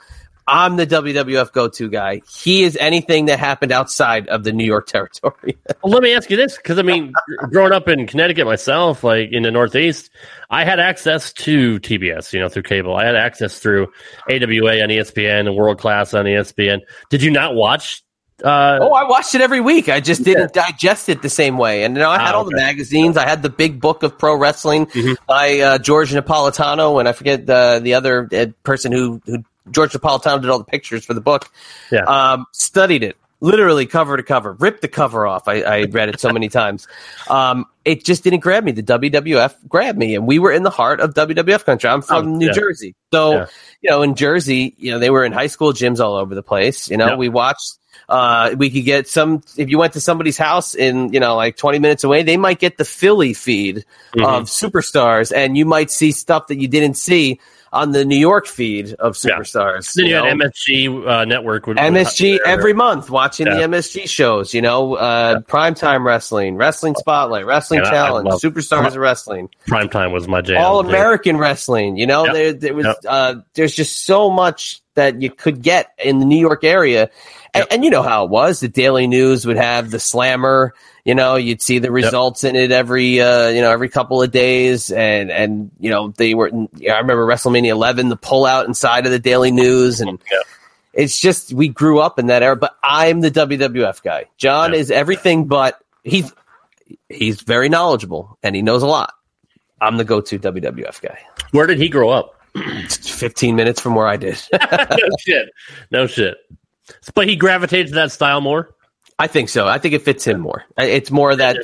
I'm 0.48 0.76
the 0.76 0.88
WWF 0.88 1.54
go 1.54 1.70
to 1.70 1.90
guy. 1.90 2.22
He 2.28 2.64
is 2.64 2.76
anything 2.78 3.26
that 3.26 3.40
happened 3.40 3.72
outside 3.72 4.28
of 4.28 4.44
the 4.44 4.52
New 4.52 4.66
York 4.66 4.88
territory. 4.88 5.58
Well, 5.84 5.94
let 5.94 6.04
me 6.04 6.14
ask 6.14 6.30
you 6.30 6.36
this, 6.36 6.58
because 6.58 6.78
I 6.78 6.82
mean, 6.82 7.14
growing 7.52 7.72
up 7.72 7.88
in 7.88 8.08
Connecticut 8.08 8.46
myself, 8.46 9.04
like 9.04 9.30
in 9.32 9.44
the 9.44 9.52
Northeast, 9.52 10.10
I 10.50 10.66
had 10.66 10.80
access 10.80 11.32
to 11.34 11.80
TBS, 11.80 12.34
you 12.34 12.40
know, 12.40 12.50
through 12.50 12.64
cable. 12.64 12.96
I 12.96 13.06
had 13.06 13.16
access 13.16 13.60
through 13.60 13.94
AWA 14.30 14.82
on 14.82 14.90
ESPN 14.90 15.48
and 15.48 15.56
World 15.56 15.80
Class 15.80 16.14
on 16.14 16.26
ESPN. 16.26 16.80
Did 17.10 17.22
you 17.24 17.32
not 17.32 17.56
watch? 17.56 18.04
Uh, 18.44 18.80
oh, 18.82 18.94
I 18.94 19.04
watched 19.08 19.36
it 19.36 19.42
every 19.42 19.60
week. 19.62 19.90
I 19.90 20.00
just 20.00 20.24
didn't 20.24 20.54
digest 20.54 21.10
it 21.10 21.22
the 21.22 21.30
same 21.30 21.58
way. 21.58 21.84
And 21.84 21.96
you 21.96 22.02
know, 22.02 22.10
I 22.10 22.20
had 22.20 22.34
Ah, 22.34 22.38
all 22.40 22.44
the 22.44 22.56
okay. 22.56 22.64
magazines. 22.66 23.18
I 23.18 23.28
had 23.28 23.44
the 23.44 23.50
big 23.50 23.80
book 23.80 24.04
of 24.04 24.18
pro 24.18 24.36
wrestling 24.36 24.86
Mm-hmm. 24.88 25.14
by 25.28 25.60
uh, 25.60 25.78
George 25.78 26.12
Napolitano, 26.12 27.00
and 27.00 27.08
I 27.08 27.14
forget 27.14 27.46
the 27.46 27.80
the 27.84 27.94
other 27.94 28.28
uh, 28.34 28.48
person 28.64 28.92
who 28.92 29.22
who 29.26 29.44
George 29.70 29.92
Napolitano 29.94 30.42
did 30.42 30.50
all 30.50 30.58
the 30.58 30.64
pictures 30.66 31.06
for 31.06 31.14
the 31.14 31.22
book. 31.22 31.50
Yeah. 31.92 32.02
Um, 32.04 32.46
studied 32.52 33.04
it 33.04 33.18
literally 33.44 33.88
cover 33.88 34.18
to 34.18 34.22
cover, 34.24 34.54
ripped 34.54 34.82
the 34.84 34.88
cover 34.88 35.26
off. 35.26 35.48
I, 35.48 35.62
I 35.62 35.82
read 35.86 36.10
it 36.10 36.20
so 36.20 36.30
many 36.32 36.48
times. 36.62 36.88
Um, 37.28 37.66
it 37.84 38.06
just 38.06 38.24
didn't 38.24 38.42
grab 38.42 38.64
me. 38.64 38.72
The 38.72 38.84
WWF 38.84 39.56
grabbed 39.68 39.98
me, 39.98 40.14
and 40.14 40.28
we 40.28 40.38
were 40.38 40.52
in 40.52 40.62
the 40.62 40.70
heart 40.70 41.00
of 41.00 41.16
WWF 41.16 41.66
country. 41.66 41.90
I'm 41.90 42.04
from 42.04 42.28
Oh, 42.28 42.36
New 42.38 42.46
yeah. 42.48 42.52
Jersey, 42.54 42.94
so 43.12 43.32
Yeah. 43.34 43.46
you 43.82 43.90
know, 43.90 44.04
in 44.04 44.14
Jersey, 44.14 44.76
you 44.78 44.92
know, 44.92 45.00
they 45.00 45.10
were 45.10 45.26
in 45.26 45.32
high 45.32 45.48
school 45.48 45.74
gyms 45.74 46.00
all 46.00 46.16
over 46.18 46.36
the 46.36 46.44
place. 46.44 46.88
You 46.92 46.98
know, 46.98 47.08
Yeah. 47.08 47.16
we 47.16 47.30
watched. 47.30 47.80
Uh, 48.12 48.54
we 48.58 48.70
could 48.70 48.84
get 48.84 49.08
some 49.08 49.42
if 49.56 49.70
you 49.70 49.78
went 49.78 49.94
to 49.94 50.02
somebody's 50.02 50.38
house 50.38 50.76
in 50.76 51.14
you 51.14 51.20
know 51.20 51.36
like 51.38 51.56
20 51.56 51.80
minutes 51.80 52.04
away 52.04 52.24
they 52.24 52.36
might 52.36 52.60
get 52.60 52.78
the 52.78 52.84
philly 52.86 53.34
feed 53.34 53.86
Mm-hmm. 54.14 54.26
of 54.26 54.50
superstars 54.50 55.32
and 55.34 55.56
you 55.58 55.66
might 55.66 55.90
see 55.90 56.12
stuff 56.12 56.48
that 56.48 56.58
you 56.60 56.68
didn't 56.68 56.96
see 56.96 57.40
on 57.72 57.94
the 57.94 58.04
new 58.04 58.18
york 58.18 58.46
feed 58.46 58.94
of 58.96 59.18
Yeah. 59.24 59.38
superstars 59.40 59.94
then 59.94 60.08
you 60.08 60.12
know? 60.16 60.26
MSG 60.26 61.08
uh, 61.08 61.24
Network. 61.24 61.68
Would, 61.68 61.78
would 61.78 61.94
MSG 61.94 62.32
have- 62.34 62.42
every 62.60 62.74
month 62.74 63.10
watching 63.10 63.48
Yeah. 63.48 63.56
the 63.56 63.62
MSG 63.78 64.10
shows, 64.10 64.54
you 64.54 64.62
know, 64.62 64.96
uh, 64.96 65.40
primetime 65.48 66.04
wrestling, 66.04 66.58
wrestling 66.58 66.96
spotlight, 66.96 67.46
wrestling 67.46 67.80
Yeah, 67.86 67.92
challenge, 67.92 68.28
love- 68.28 68.42
superstars 68.42 68.88
of 68.88 68.98
wrestling, 68.98 69.48
Primetime 69.70 70.12
was 70.12 70.28
my 70.28 70.42
jam. 70.42 70.62
all 70.62 70.82
American 70.82 71.38
wrestling. 71.38 71.96
You 71.96 72.08
know, 72.08 72.26
Yep. 72.26 72.34
there, 72.34 72.54
there 72.54 72.74
was 72.74 72.86
Yep. 72.88 72.96
uh, 73.08 73.36
there's 73.54 73.74
just 73.74 74.06
so 74.06 74.30
much 74.30 74.81
that 74.96 75.22
you 75.22 75.30
could 75.32 75.62
get 75.62 75.94
in 76.04 76.20
the 76.20 76.26
New 76.26 76.40
York 76.40 76.64
area, 76.64 77.10
and, 77.54 77.66
and 77.72 77.84
you 77.84 77.90
know 77.90 78.02
how 78.04 78.26
it 78.26 78.30
was. 78.30 78.60
The 78.60 78.68
Daily 78.68 79.08
News 79.08 79.46
would 79.46 79.58
have 79.58 79.92
the 79.92 80.00
Slammer. 80.00 80.74
You 81.06 81.16
know, 81.16 81.36
you'd 81.36 81.62
see 81.62 81.80
the 81.80 81.92
results 81.92 82.44
in 82.44 82.56
it 82.56 82.72
every 82.72 83.20
uh, 83.22 83.48
you 83.50 83.62
know 83.62 83.72
every 83.72 83.90
couple 83.90 84.22
of 84.22 84.32
days, 84.32 84.92
and 84.92 85.32
and 85.32 85.72
you 85.80 85.90
know 85.90 86.10
they 86.10 86.34
were. 86.34 86.50
I 86.50 87.00
remember 87.00 87.26
WrestleMania 87.26 87.70
11, 87.70 88.10
the 88.10 88.18
pullout 88.18 88.68
inside 88.68 89.06
of 89.06 89.12
the 89.12 89.20
Daily 89.20 89.52
News, 89.52 90.02
and 90.02 90.22
Yeah. 90.32 90.40
it's 90.94 91.20
just 91.20 91.54
we 91.54 91.70
grew 91.70 92.00
up 92.00 92.20
in 92.20 92.28
that 92.28 92.44
era. 92.44 92.56
But 92.56 92.76
I'm 92.84 93.22
the 93.22 93.32
WWF 93.32 94.04
guy. 94.04 94.26
John 94.38 94.74
is 94.74 94.92
everything, 94.92 95.46
but 95.46 95.82
he's 96.04 96.32
he's 97.10 97.42
very 97.42 97.70
knowledgeable 97.70 98.38
and 98.44 98.56
he 98.56 98.62
knows 98.62 98.84
a 98.84 98.88
lot. 98.88 99.14
I'm 99.80 99.98
the 99.98 100.04
go-to 100.04 100.38
WWF 100.38 101.02
guy. 101.02 101.18
Where 101.52 101.66
did 101.66 101.78
he 101.80 101.90
grow 101.90 102.10
up? 102.10 102.40
15 102.56 103.56
minutes 103.56 103.82
from 103.82 103.96
where 103.96 104.08
I 104.08 104.18
did. 104.18 104.38
no 104.54 105.08
shit. 105.20 105.50
No 105.90 106.08
shit. 106.08 106.38
But 107.14 107.28
he 107.28 107.36
gravitated 107.36 107.88
to 107.88 107.94
that 107.96 108.12
style 108.12 108.42
more. 108.42 108.76
I 109.18 109.28
think 109.28 109.50
so. 109.50 109.68
I 109.68 109.78
think 109.78 109.94
it 109.94 110.02
fits 110.02 110.26
him 110.26 110.40
more. 110.40 110.64
It's 110.78 111.12
more 111.12 111.36
that 111.36 111.58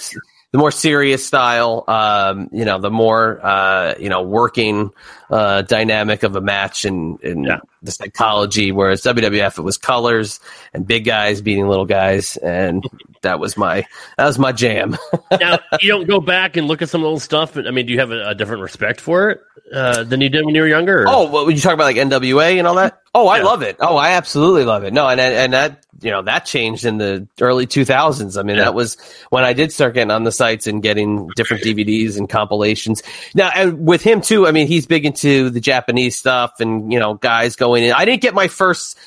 the 0.51 0.57
more 0.59 0.72
serious 0.72 1.26
style, 1.26 1.84
um, 1.88 2.49
you 2.53 2.65
know, 2.65 2.80
the 2.80 2.91
more 2.91 3.43
uh, 3.45 3.95
you 3.99 4.09
know, 4.09 4.22
working 4.22 4.91
uh, 5.30 5.64
dynamic 5.64 6.23
of 6.23 6.35
a 6.35 6.41
match 6.41 6.85
and, 6.85 7.22
and 7.23 7.45
Yeah. 7.45 7.59
The 7.88 7.91
psychology. 7.91 8.72
Whereas 8.72 9.01
WWF, 9.01 9.57
it 9.57 9.61
was 9.64 9.77
colors 9.77 10.39
and 10.73 10.85
big 10.85 11.05
guys 11.05 11.41
beating 11.41 11.68
little 11.68 11.85
guys, 11.85 12.38
and 12.38 12.84
that 13.23 13.39
was 13.39 13.57
my 13.57 13.85
that 14.18 14.26
was 14.26 14.38
my 14.38 14.51
jam. 14.51 14.95
now 15.39 15.57
you 15.81 15.89
don't 15.89 16.07
go 16.07 16.19
back 16.22 16.55
and 16.57 16.68
look 16.68 16.81
at 16.84 16.89
some 16.89 17.03
of 17.03 17.09
those 17.09 17.23
stuff. 17.23 17.57
I 17.57 17.72
mean, 17.72 17.88
do 17.88 17.93
you 17.93 17.99
have 17.99 18.11
a, 18.11 18.30
a 18.30 18.35
different 18.35 18.61
respect 18.61 19.01
for 19.01 19.31
it 19.31 19.41
uh, 19.73 20.03
than 20.03 20.22
you 20.22 20.30
did 20.30 20.45
when 20.45 20.53
you 20.53 20.61
were 20.61 20.68
younger? 20.68 21.01
or- 21.03 21.07
Oh, 21.09 21.23
what 21.30 21.45
would 21.47 21.55
you 21.55 21.61
talk 21.61 21.73
about 21.73 21.85
like 21.85 21.95
NWA 21.95 22.59
and 22.59 22.68
all 22.68 22.76
that? 22.76 23.01
Oh, 23.15 23.27
I 23.27 23.39
Yeah. 23.39 23.43
love 23.45 23.61
it. 23.64 23.77
Oh, 23.80 23.95
I 23.97 24.11
absolutely 24.11 24.64
love 24.65 24.84
it. 24.84 24.93
No, 24.93 25.07
and 25.07 25.19
and 25.19 25.53
that 25.53 25.84
you 26.01 26.11
know 26.11 26.22
that 26.22 26.45
changed 26.45 26.85
in 26.85 26.99
the 26.99 27.27
early 27.41 27.65
2000s. 27.65 28.38
I 28.39 28.43
mean, 28.43 28.57
Yeah. 28.57 28.65
that 28.65 28.76
was 28.76 28.95
when 29.31 29.43
I 29.43 29.53
did 29.53 29.72
start 29.72 29.95
getting 29.95 30.11
on 30.11 30.23
the 30.23 30.31
sites 30.31 30.68
and 30.68 30.84
getting 30.84 31.27
different 31.35 31.64
DVDs 31.64 32.18
and 32.18 32.30
compilations. 32.30 33.01
Now, 33.34 33.49
and 33.55 33.88
with 33.88 34.03
him 34.03 34.22
too, 34.22 34.45
I 34.45 34.51
mean, 34.51 34.68
he's 34.68 34.85
big 34.85 35.03
into 35.05 35.49
the 35.49 35.59
Japanese 35.59 36.15
stuff 36.19 36.59
and 36.59 36.93
you 36.93 36.99
know 36.99 37.15
guys 37.15 37.55
going 37.55 37.76
in. 37.83 37.93
I 37.93 38.05
didn't 38.05 38.21
get 38.21 38.33
my 38.33 38.47
first 38.47 38.97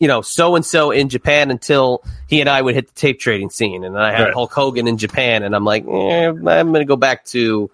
you 0.00 0.08
know 0.08 0.22
so 0.22 0.54
and 0.56 0.64
so 0.64 0.90
in 0.90 1.08
Japan 1.08 1.50
until 1.50 2.02
he 2.28 2.40
and 2.40 2.48
I 2.48 2.60
would 2.62 2.74
hit 2.74 2.88
the 2.88 2.94
tape 2.94 3.20
trading 3.20 3.50
scene, 3.50 3.84
and 3.84 3.94
then 3.94 4.02
I 4.02 4.12
had 4.12 4.24
Right. 4.24 4.34
Hulk 4.34 4.52
Hogan 4.52 4.86
in 4.88 4.98
Japan, 4.98 5.42
and 5.42 5.54
I'm 5.54 5.64
like, 5.64 5.84
eh, 5.86 6.26
I'm 6.28 6.42
going 6.42 6.74
to 6.74 6.84
go 6.84 6.96
back 6.96 7.24
to. 7.26 7.70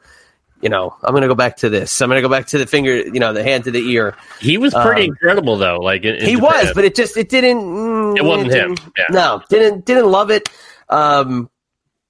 You 0.62 0.68
know, 0.68 0.94
I'm 1.02 1.12
going 1.12 1.22
to 1.22 1.28
go 1.28 1.34
back 1.34 1.56
to 1.58 1.70
this. 1.70 2.02
I'm 2.02 2.10
going 2.10 2.18
to 2.22 2.28
go 2.28 2.28
back 2.28 2.48
to 2.48 2.58
the 2.58 2.66
finger, 2.66 2.94
you 2.98 3.18
know, 3.18 3.32
the 3.32 3.42
hand 3.42 3.64
to 3.64 3.70
the 3.70 3.78
ear. 3.92 4.14
he 4.42 4.58
was 4.58 4.74
pretty 4.74 5.04
um, 5.04 5.08
incredible 5.08 5.56
though. 5.56 5.78
Like 5.78 6.04
in, 6.04 6.16
in 6.16 6.26
He 6.26 6.34
Japan. 6.34 6.66
was, 6.66 6.74
but 6.74 6.84
it 6.84 6.94
just 6.94 7.16
it 7.16 7.30
didn't. 7.30 7.62
mm, 7.62 8.18
It 8.18 8.22
wasn't 8.26 8.52
him. 8.52 8.76
Yeah. 8.98 9.04
No, 9.08 9.42
didn't 9.48 9.86
didn't 9.86 10.10
love 10.10 10.30
it. 10.30 10.50
Um, 10.90 11.48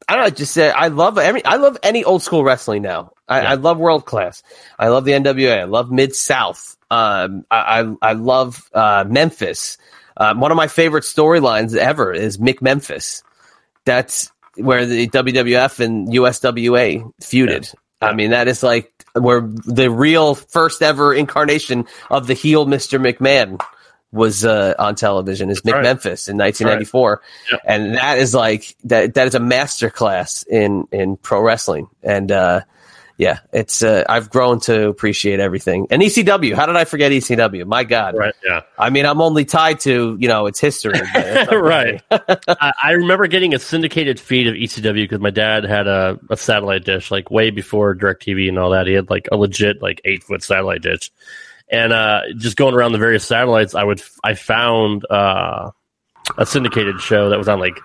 I 0.09 0.17
don't 0.17 0.25
know. 0.25 0.31
Just 0.31 0.53
say 0.53 0.69
I 0.69 0.89
love 0.89 1.17
every. 1.17 1.45
I 1.45 1.57
love 1.57 1.79
any 1.85 2.03
old 2.03 2.23
school 2.25 2.43
wrestling 2.43 2.83
now. 2.83 3.13
I, 3.29 3.43
Yeah. 3.43 3.51
I 3.53 3.55
love 3.55 3.79
world 3.79 4.05
class. 4.05 4.43
I 4.81 4.89
love 4.89 5.05
the 5.05 5.13
NWA. 5.13 5.61
I 5.61 5.65
love 5.65 5.93
Mid 5.93 6.17
South. 6.17 6.77
Um, 6.91 7.45
I, 7.51 7.83
I 7.83 7.95
I 8.03 8.13
love 8.15 8.69
uh, 8.75 9.05
Memphis. 9.09 9.79
Um, 10.17 10.41
one 10.41 10.51
of 10.51 10.57
my 10.57 10.67
favorite 10.67 11.05
storylines 11.05 11.77
ever 11.77 12.13
is 12.13 12.39
Mick 12.39 12.61
Memphis. 12.61 13.23
That's 13.85 14.31
where 14.57 14.85
the 14.85 15.09
WWF 15.09 15.81
and 15.81 16.09
USWA 16.09 17.13
feuded. 17.23 17.75
I 18.03 18.13
mean, 18.15 18.31
that 18.31 18.49
is 18.49 18.63
like 18.63 18.93
where 19.15 19.41
the 19.41 19.91
real 19.91 20.35
first 20.35 20.83
ever 20.83 21.15
incarnation 21.15 21.87
of 22.11 22.27
the 22.27 22.35
heel 22.35 22.67
Mr. 22.67 22.99
McMahon 23.01 23.61
was 24.13 24.45
uh, 24.45 24.75
on 24.79 24.95
television 24.97 25.51
is 25.51 25.61
Mick 25.63 25.75
right. 25.75 25.83
Memphis 25.83 26.27
in 26.29 26.37
1994, 26.37 27.23
Yep. 27.53 27.61
and 27.65 27.95
that 27.95 28.19
is 28.19 28.35
like 28.35 28.75
that. 28.85 29.15
That 29.15 29.29
is 29.29 29.35
a 29.35 29.39
masterclass 29.41 30.45
in 30.47 30.89
in 30.91 31.17
pro 31.17 31.41
wrestling, 31.41 31.89
and 32.03 32.33
uh, 32.33 32.63
yeah, 33.21 33.41
it's 33.53 33.83
uh, 33.83 34.03
I've 34.09 34.31
grown 34.31 34.61
to 34.61 34.89
appreciate 34.89 35.41
everything. 35.41 35.87
And 35.91 36.01
ECW, 36.01 36.55
how 36.55 36.65
did 36.65 36.77
I 36.77 36.87
forget 36.87 37.13
ECW? 37.13 37.67
My 37.67 37.85
God, 37.85 38.17
right. 38.17 38.35
Yeah. 38.43 38.63
I 38.79 38.89
mean, 38.89 39.05
I'm 39.05 39.21
only 39.21 39.45
tied 39.45 39.81
to 39.81 40.17
you 40.19 40.27
know 40.27 40.47
its 40.47 40.59
history, 40.59 40.95
it's 40.95 41.53
right. 41.53 42.03
I, 42.11 42.73
I 42.83 42.93
remember 42.93 43.27
getting 43.27 43.53
a 43.53 43.59
syndicated 43.59 44.19
feed 44.19 44.47
of 44.47 44.55
ECW 44.55 44.95
because 44.95 45.21
my 45.21 45.29
dad 45.29 45.65
had 45.65 45.87
a, 45.87 46.19
a 46.31 46.37
satellite 46.39 46.87
dish, 46.87 47.11
like 47.11 47.31
way 47.31 47.51
before 47.51 47.95
DirecTV 47.95 48.49
and 48.49 48.59
all 48.59 48.71
that. 48.71 48.87
He 48.87 48.95
had 48.95 49.11
like 49.11 49.29
a 49.31 49.37
legit 49.37 49.83
like 49.83 50.01
eight 50.07 50.23
foot 50.23 50.43
satellite 50.43 50.81
dish, 50.81 51.13
and 51.69 51.93
uh, 51.93 52.23
just 52.39 52.57
going 52.57 52.75
around 52.75 52.93
the 52.93 52.99
various 52.99 53.27
satellites, 53.27 53.75
I 53.75 53.85
would 53.85 54.01
I 54.25 54.33
found 54.33 55.05
uh, 55.11 55.73
a 56.39 56.47
syndicated 56.47 57.03
show 57.03 57.29
that 57.29 57.39
was 57.39 57.49
on 57.49 57.61
like. 57.61 57.79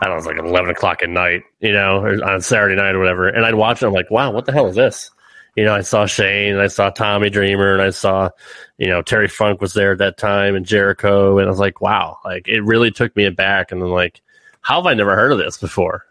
I 0.00 0.06
don't 0.08 0.22
know, 0.22 0.30
like 0.30 0.38
eleven 0.38 0.70
o'clock 0.70 1.02
at 1.02 1.08
night, 1.08 1.42
you 1.60 1.72
know, 1.72 2.00
or 2.02 2.24
on 2.24 2.40
Saturday 2.40 2.76
night 2.76 2.94
or 2.94 2.98
whatever. 2.98 3.28
And 3.28 3.44
I'd 3.44 3.54
watch 3.54 3.82
it. 3.82 3.86
I'm 3.86 3.92
like, 3.92 4.10
wow, 4.10 4.30
what 4.30 4.46
the 4.46 4.52
hell 4.52 4.66
is 4.66 4.76
this? 4.76 5.10
You 5.56 5.64
know, 5.64 5.74
I 5.74 5.80
saw 5.80 6.04
Shane, 6.04 6.52
and 6.52 6.60
I 6.60 6.66
saw 6.66 6.90
Tommy 6.90 7.30
Dreamer, 7.30 7.72
and 7.72 7.80
I 7.80 7.88
saw, 7.88 8.28
you 8.76 8.88
know, 8.88 9.00
Terry 9.00 9.26
Funk 9.28 9.62
was 9.62 9.72
there 9.72 9.92
at 9.92 9.98
that 9.98 10.18
time, 10.18 10.54
and 10.54 10.66
Jericho, 10.66 11.38
and 11.38 11.46
I 11.46 11.50
was 11.50 11.58
like, 11.58 11.80
wow, 11.80 12.18
like 12.24 12.46
it 12.46 12.60
really 12.62 12.90
took 12.90 13.16
me 13.16 13.24
aback. 13.24 13.72
And 13.72 13.80
then 13.80 13.88
like, 13.88 14.20
how 14.60 14.76
have 14.76 14.86
I 14.86 14.94
never 14.94 15.14
heard 15.14 15.32
of 15.32 15.38
this 15.38 15.56
before? 15.56 16.04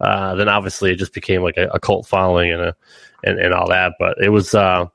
Uh, 0.00 0.34
then 0.34 0.48
obviously 0.48 0.92
it 0.92 0.96
just 0.96 1.12
became 1.12 1.42
like 1.42 1.56
a, 1.56 1.68
a 1.68 1.80
cult 1.80 2.06
following 2.06 2.50
and 2.50 2.62
a 2.62 2.76
and, 3.24 3.38
and 3.38 3.54
all 3.54 3.68
that. 3.68 3.94
But 3.98 4.18
it 4.22 4.30
was 4.30 4.54
uh, 4.54 4.86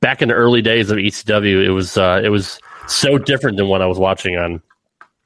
back 0.00 0.22
in 0.22 0.28
the 0.28 0.34
early 0.34 0.62
days 0.62 0.90
of 0.90 0.98
ECW. 0.98 1.64
It 1.64 1.70
was 1.70 1.96
uh, 1.96 2.20
it 2.22 2.28
was 2.28 2.60
so 2.86 3.18
different 3.18 3.56
than 3.56 3.68
what 3.68 3.82
I 3.82 3.86
was 3.86 3.98
watching 3.98 4.36
on 4.36 4.62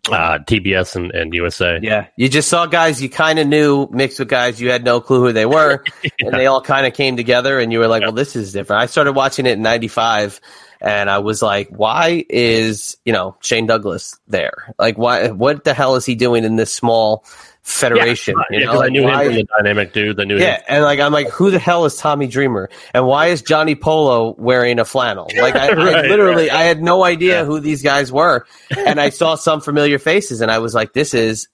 uh, 0.09 0.39
TBS 0.39 0.97
and, 0.97 1.13
and 1.13 1.35
USA. 1.35 1.79
Yeah, 1.83 2.07
you 2.17 2.29
just 2.29 2.49
saw 2.49 2.67
guys 2.67 3.03
you 3.03 3.09
kind 3.09 3.39
of 3.39 3.47
knew 3.47 3.89
mixed 3.91 4.19
with 4.19 4.29
guys 4.29 4.61
you 4.61 4.71
had 4.71 4.85
no 4.85 5.01
clue 5.01 5.21
who 5.21 5.33
they 5.33 5.47
were, 5.47 5.85
and 6.21 6.35
they 6.35 6.47
all 6.47 6.61
kind 6.61 6.87
of 6.87 6.95
came 6.95 7.17
together, 7.17 7.59
and 7.59 7.73
you 7.73 7.79
were 7.79 7.89
like, 7.89 8.03
"Well, 8.03 8.13
this 8.13 8.37
is 8.37 8.53
different." 8.53 8.83
I 8.83 8.87
started 8.87 9.13
watching 9.13 9.47
it 9.47 9.53
in 9.53 9.63
'95, 9.63 10.41
and 10.81 11.11
I 11.11 11.19
was 11.19 11.43
like, 11.43 11.69
"Why 11.69 12.25
is 12.29 12.97
you 13.05 13.13
know 13.13 13.37
Shane 13.41 13.67
Douglas 13.67 14.19
there? 14.29 14.75
Like, 14.79 14.97
why? 14.97 15.29
What 15.29 15.65
the 15.65 15.75
hell 15.75 15.97
is 15.97 16.07
he 16.07 16.15
doing 16.15 16.45
in 16.45 16.57
this 16.57 16.73
small 16.73 17.25
federation?" 17.69 18.35
Yeah, 18.51 18.59
you 18.59 18.67
know, 18.67 18.73
I 18.73 18.77
like, 18.77 18.93
knew 18.93 19.03
why- 19.05 19.23
him 19.25 19.27
from 19.29 19.35
the 19.37 19.49
dynamic 19.59 19.93
dude. 19.93 20.21
I 20.21 20.25
knew 20.25 20.39
yeah, 20.39 20.57
him. 20.57 20.63
and 20.69 20.85
like 20.85 21.01
I'm 21.01 21.13
like, 21.13 21.29
who 21.29 21.51
the 21.51 21.59
hell 21.59 21.85
is 21.85 21.97
Tommy 21.97 22.27
Dreamer, 22.27 22.71
and 22.95 23.07
why 23.07 23.27
is 23.29 23.43
Johnny 23.43 23.75
Polo 23.75 24.35
wearing 24.39 24.79
a 24.79 24.85
flannel? 24.85 25.29
Like 25.37 25.55
I, 25.55 25.69
I 25.71 25.73
Right, 25.75 26.09
literally, 26.09 26.49
right. 26.49 26.53
I 26.53 26.63
had 26.65 26.83
no 26.83 27.05
idea 27.05 27.45
who 27.45 27.61
these 27.61 27.83
guys 27.83 28.11
were, 28.13 28.47
and 28.77 29.01
I 29.01 29.11
saw 29.11 29.35
some 29.37 29.61
familiar 29.61 29.99
faces, 29.99 30.41
and 30.41 30.51
I 30.51 30.59
was 30.59 30.75
like, 30.75 30.93
this 30.93 31.15
is 31.15 31.49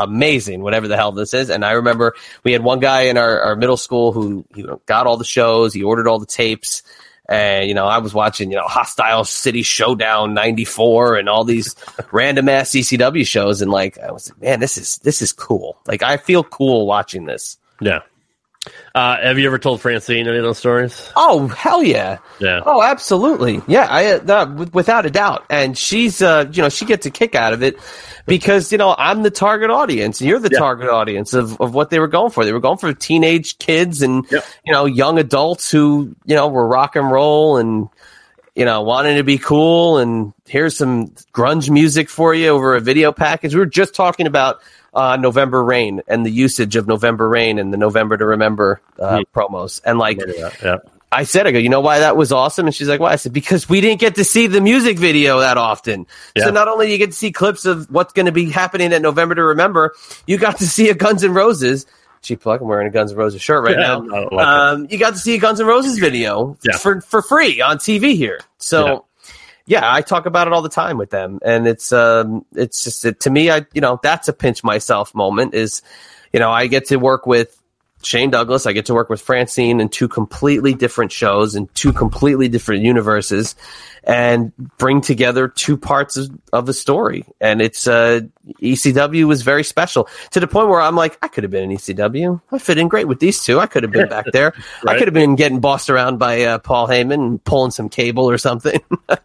amazing, 0.00 0.62
whatever 0.62 0.86
the 0.88 0.96
hell 0.96 1.10
this 1.12 1.34
is. 1.34 1.50
And 1.50 1.64
I 1.64 1.72
remember 1.72 2.14
we 2.44 2.52
had 2.52 2.62
one 2.62 2.78
guy 2.78 3.02
in 3.02 3.18
our, 3.18 3.40
our 3.40 3.56
middle 3.56 3.76
school 3.76 4.12
who 4.12 4.44
he 4.54 4.64
got 4.86 5.06
all 5.08 5.16
the 5.16 5.24
shows, 5.24 5.74
he 5.74 5.82
ordered 5.82 6.06
all 6.06 6.18
the 6.20 6.26
tapes. 6.26 6.82
And, 7.28 7.68
you 7.68 7.74
know, 7.74 7.86
I 7.86 7.98
was 7.98 8.14
watching, 8.14 8.50
you 8.50 8.56
know, 8.56 8.66
Hostile 8.66 9.24
City 9.24 9.62
Showdown 9.62 10.32
94 10.32 11.16
and 11.16 11.28
all 11.28 11.44
these 11.44 11.76
random 12.12 12.48
ass 12.48 12.70
ECW 12.70 13.26
shows. 13.26 13.60
And 13.60 13.70
like, 13.70 13.98
I 13.98 14.10
was 14.12 14.30
like, 14.30 14.40
man, 14.40 14.60
this 14.60 14.78
is, 14.78 14.96
this 14.98 15.20
is 15.20 15.32
cool. 15.32 15.78
Like, 15.86 16.02
I 16.02 16.16
feel 16.16 16.42
cool 16.42 16.86
watching 16.86 17.26
this. 17.26 17.58
Yeah. 17.80 18.00
Uh, 18.94 19.16
have 19.22 19.38
you 19.38 19.46
ever 19.46 19.58
told 19.58 19.80
Francine 19.80 20.26
any 20.26 20.36
of 20.36 20.42
those 20.42 20.58
stories? 20.58 21.10
Oh, 21.16 21.46
hell 21.48 21.82
yeah. 21.82 22.18
Yeah. 22.40 22.60
Oh, 22.66 22.82
absolutely. 22.82 23.62
Yeah, 23.68 23.86
I 23.88 24.14
uh, 24.14 24.66
without 24.72 25.06
a 25.06 25.10
doubt. 25.10 25.46
And 25.48 25.78
she's 25.78 26.20
uh, 26.20 26.46
you 26.52 26.62
know, 26.62 26.68
she 26.68 26.84
gets 26.84 27.06
a 27.06 27.10
kick 27.10 27.34
out 27.34 27.52
of 27.52 27.62
it 27.62 27.78
because, 28.26 28.72
you 28.72 28.78
know, 28.78 28.94
I'm 28.98 29.22
the 29.22 29.30
target 29.30 29.70
audience 29.70 30.20
and 30.20 30.28
you're 30.28 30.40
the 30.40 30.50
Yeah. 30.52 30.58
target 30.58 30.88
audience 30.88 31.34
of, 31.34 31.60
of 31.60 31.72
what 31.74 31.90
they 31.90 32.00
were 32.00 32.08
going 32.08 32.30
for. 32.30 32.44
They 32.44 32.52
were 32.52 32.60
going 32.60 32.78
for 32.78 32.92
teenage 32.92 33.58
kids 33.58 34.02
and 34.02 34.26
Yep. 34.30 34.44
you 34.66 34.72
know, 34.72 34.86
young 34.86 35.18
adults 35.18 35.70
who, 35.70 36.14
you 36.26 36.34
know, 36.34 36.48
were 36.48 36.66
rock 36.66 36.96
and 36.96 37.10
roll 37.10 37.56
and 37.58 37.88
you 38.56 38.64
know, 38.64 38.82
wanting 38.82 39.16
to 39.18 39.22
be 39.22 39.38
cool 39.38 39.98
and 39.98 40.32
here's 40.48 40.76
some 40.76 41.06
grunge 41.32 41.70
music 41.70 42.08
for 42.10 42.34
you 42.34 42.48
over 42.48 42.74
a 42.74 42.80
video 42.80 43.12
package. 43.12 43.54
We 43.54 43.60
were 43.60 43.66
just 43.66 43.94
talking 43.94 44.26
about 44.26 44.60
uh, 44.94 45.16
November 45.16 45.62
Rain 45.62 46.02
and 46.08 46.24
the 46.24 46.30
usage 46.30 46.76
of 46.76 46.86
November 46.86 47.28
Rain 47.28 47.58
and 47.58 47.72
the 47.72 47.76
November 47.76 48.16
to 48.16 48.24
Remember 48.26 48.80
uh, 48.98 49.20
promos. 49.34 49.80
And 49.84 49.98
like, 49.98 50.20
Yeah. 50.62 50.78
I 51.10 51.24
said, 51.24 51.46
I 51.46 51.52
go, 51.52 51.58
you 51.58 51.70
know 51.70 51.80
why 51.80 52.00
that 52.00 52.18
was 52.18 52.32
awesome? 52.32 52.66
And 52.66 52.74
she's 52.74 52.86
like, 52.88 53.00
why? 53.00 53.12
I 53.12 53.16
said, 53.16 53.32
because 53.32 53.66
we 53.66 53.80
didn't 53.80 53.98
get 54.00 54.16
to 54.16 54.24
see 54.24 54.46
the 54.46 54.60
music 54.60 54.98
video 54.98 55.40
that 55.40 55.56
often. 55.56 56.06
Yeah. 56.36 56.44
So 56.44 56.50
not 56.50 56.68
only 56.68 56.84
do 56.86 56.92
you 56.92 56.98
get 56.98 57.06
to 57.06 57.16
see 57.16 57.32
clips 57.32 57.64
of 57.64 57.90
what's 57.90 58.12
going 58.12 58.26
to 58.26 58.32
be 58.32 58.50
happening 58.50 58.92
at 58.92 59.00
November 59.00 59.34
to 59.34 59.42
Remember, 59.44 59.94
you 60.26 60.36
got 60.36 60.58
to 60.58 60.66
see 60.66 60.90
a 60.90 60.94
Guns 60.94 61.24
N' 61.24 61.32
Roses. 61.32 61.86
Cheap 62.20 62.40
plug. 62.42 62.60
I'm 62.60 62.68
wearing 62.68 62.88
a 62.88 62.90
Guns 62.90 63.12
N' 63.12 63.16
Roses 63.16 63.40
shirt 63.40 63.64
right 63.64 63.78
Yeah, 63.78 64.00
now. 64.00 64.28
Like 64.30 64.46
um, 64.46 64.86
you 64.90 64.98
got 64.98 65.14
to 65.14 65.18
see 65.18 65.34
a 65.34 65.38
Guns 65.38 65.60
N' 65.60 65.66
Roses 65.66 65.98
video 65.98 66.58
Yeah. 66.62 66.76
for 66.76 67.00
for 67.00 67.22
free 67.22 67.60
on 67.62 67.78
TV 67.78 68.14
here. 68.14 68.40
So. 68.58 69.06
Yeah. 69.68 69.92
I 69.92 70.02
talk 70.02 70.26
about 70.26 70.46
it 70.46 70.52
all 70.52 70.62
the 70.62 70.68
time 70.68 70.98
with 70.98 71.10
them, 71.10 71.38
and 71.44 71.66
it's 71.66 71.92
um, 71.92 72.44
it's 72.54 72.84
just 72.84 73.06
to 73.20 73.30
me, 73.30 73.50
I 73.50 73.66
you 73.72 73.80
know 73.80 74.00
that's 74.02 74.28
a 74.28 74.32
pinch 74.32 74.64
myself 74.64 75.14
moment. 75.14 75.54
Is 75.54 75.82
you 76.32 76.40
know 76.40 76.50
I 76.50 76.66
get 76.66 76.86
to 76.86 76.96
work 76.96 77.26
with 77.26 77.58
Shane 78.02 78.30
Douglas. 78.30 78.66
I 78.66 78.72
get 78.72 78.86
to 78.86 78.94
work 78.94 79.08
with 79.08 79.20
Francine 79.20 79.80
in 79.80 79.88
two 79.88 80.08
completely 80.08 80.74
different 80.74 81.12
shows 81.12 81.54
in 81.54 81.68
two 81.74 81.92
completely 81.92 82.48
different 82.48 82.82
universes 82.82 83.56
and 84.04 84.56
bring 84.78 85.00
together 85.00 85.48
two 85.48 85.76
parts 85.76 86.16
of, 86.16 86.30
of 86.52 86.66
the 86.66 86.74
story. 86.74 87.24
And 87.40 87.60
it's 87.60 87.86
uh, 87.86 88.20
ECW 88.62 89.24
was 89.26 89.42
very 89.42 89.64
special 89.64 90.08
to 90.30 90.40
the 90.40 90.46
point 90.46 90.68
where 90.68 90.80
I'm 90.80 90.96
like, 90.96 91.18
I 91.22 91.28
could 91.28 91.44
have 91.44 91.50
been 91.50 91.70
in 91.70 91.76
ECW. 91.76 92.40
I 92.52 92.58
fit 92.58 92.78
in 92.78 92.88
great 92.88 93.08
with 93.08 93.20
these 93.20 93.42
two. 93.42 93.60
I 93.60 93.66
could 93.66 93.82
have 93.82 93.92
been 93.92 94.08
back 94.08 94.26
there. 94.32 94.54
I 94.86 94.98
could 94.98 95.08
have 95.08 95.14
been 95.14 95.36
getting 95.36 95.60
bossed 95.60 95.90
around 95.90 96.18
by 96.18 96.42
uh, 96.42 96.58
Paul 96.58 96.88
Heyman 96.88 97.14
and 97.14 97.44
pulling 97.44 97.70
some 97.70 97.88
cable 97.88 98.28
or 98.30 98.38
something. 98.38 98.80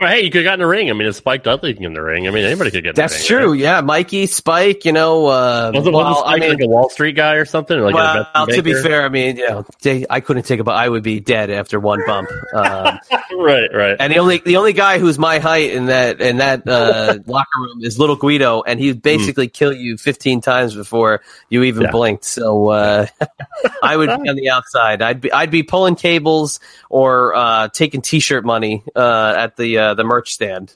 Well, 0.00 0.10
hey, 0.10 0.22
you 0.22 0.30
could 0.30 0.42
have 0.42 0.52
gotten 0.52 0.64
a 0.64 0.66
ring. 0.66 0.88
I 0.88 0.92
mean, 0.92 1.08
if 1.08 1.16
Spike 1.16 1.42
Dudley 1.42 1.76
in 1.78 1.92
the 1.94 2.00
ring, 2.02 2.26
I 2.26 2.30
mean, 2.30 2.44
anybody 2.44 2.70
could 2.70 2.84
get 2.84 2.90
in 2.90 2.94
That's 2.94 3.28
ring. 3.30 3.40
true. 3.40 3.52
Yeah. 3.52 3.80
Mikey, 3.80 4.26
Spike, 4.26 4.84
you 4.84 4.92
know, 4.92 5.26
uh, 5.26 5.72
Wasn't, 5.74 5.94
well, 5.94 6.04
wasn't 6.04 6.26
Spike 6.26 6.36
I 6.36 6.38
mean, 6.38 6.50
like 6.50 6.62
a 6.62 6.68
Wall 6.68 6.88
Street 6.88 7.16
guy 7.16 7.34
or 7.34 7.44
something? 7.44 7.78
Like 7.78 7.94
well, 7.94 8.26
Well, 8.34 8.46
to 8.46 8.62
be 8.62 8.72
fair, 8.74 9.04
I 9.04 9.08
mean, 9.08 9.36
you 9.36 9.48
know, 9.48 9.66
they, 9.82 10.06
I 10.08 10.20
couldn't 10.20 10.44
take 10.44 10.60
a. 10.60 10.70
I 10.70 10.88
would 10.88 11.02
be 11.02 11.20
dead 11.20 11.50
after 11.50 11.80
one 11.80 12.00
bump. 12.06 12.30
Um, 12.54 12.98
right, 13.36 13.68
right. 13.74 13.96
and 13.98 14.12
the 14.12 14.18
only 14.18 14.38
the 14.38 14.56
only 14.56 14.72
guy 14.72 14.98
who's 14.98 15.18
my 15.18 15.38
height 15.38 15.72
in 15.72 15.86
that 15.86 16.20
in 16.20 16.38
that 16.38 16.66
uh, 16.68 17.18
locker 17.26 17.60
room 17.60 17.82
is 17.82 17.98
little 17.98 18.16
Guido, 18.16 18.62
and 18.70 18.80
he'd 18.80 19.02
basically 19.02 19.48
kill 19.48 19.72
you 19.72 19.96
15 19.96 20.40
times 20.40 20.74
before 20.74 21.20
you 21.48 21.62
even 21.64 21.82
Yeah. 21.82 21.90
blinked. 21.90 22.24
So 22.24 22.68
uh, 22.70 23.06
I 23.82 23.96
would 23.96 24.06
be 24.22 24.28
on 24.28 24.36
the 24.36 24.50
outside. 24.50 25.02
I'd 25.02 25.20
be 25.20 25.32
I'd 25.32 25.50
be 25.50 25.62
pulling 25.62 25.96
cables 25.96 26.60
or 26.88 27.34
uh, 27.34 27.68
taking 27.68 28.00
T-shirt 28.02 28.44
money 28.44 28.82
uh, 28.96 29.34
at 29.36 29.56
the 29.56 29.78
uh, 29.78 29.94
the 29.94 30.04
merch 30.04 30.32
stand. 30.32 30.74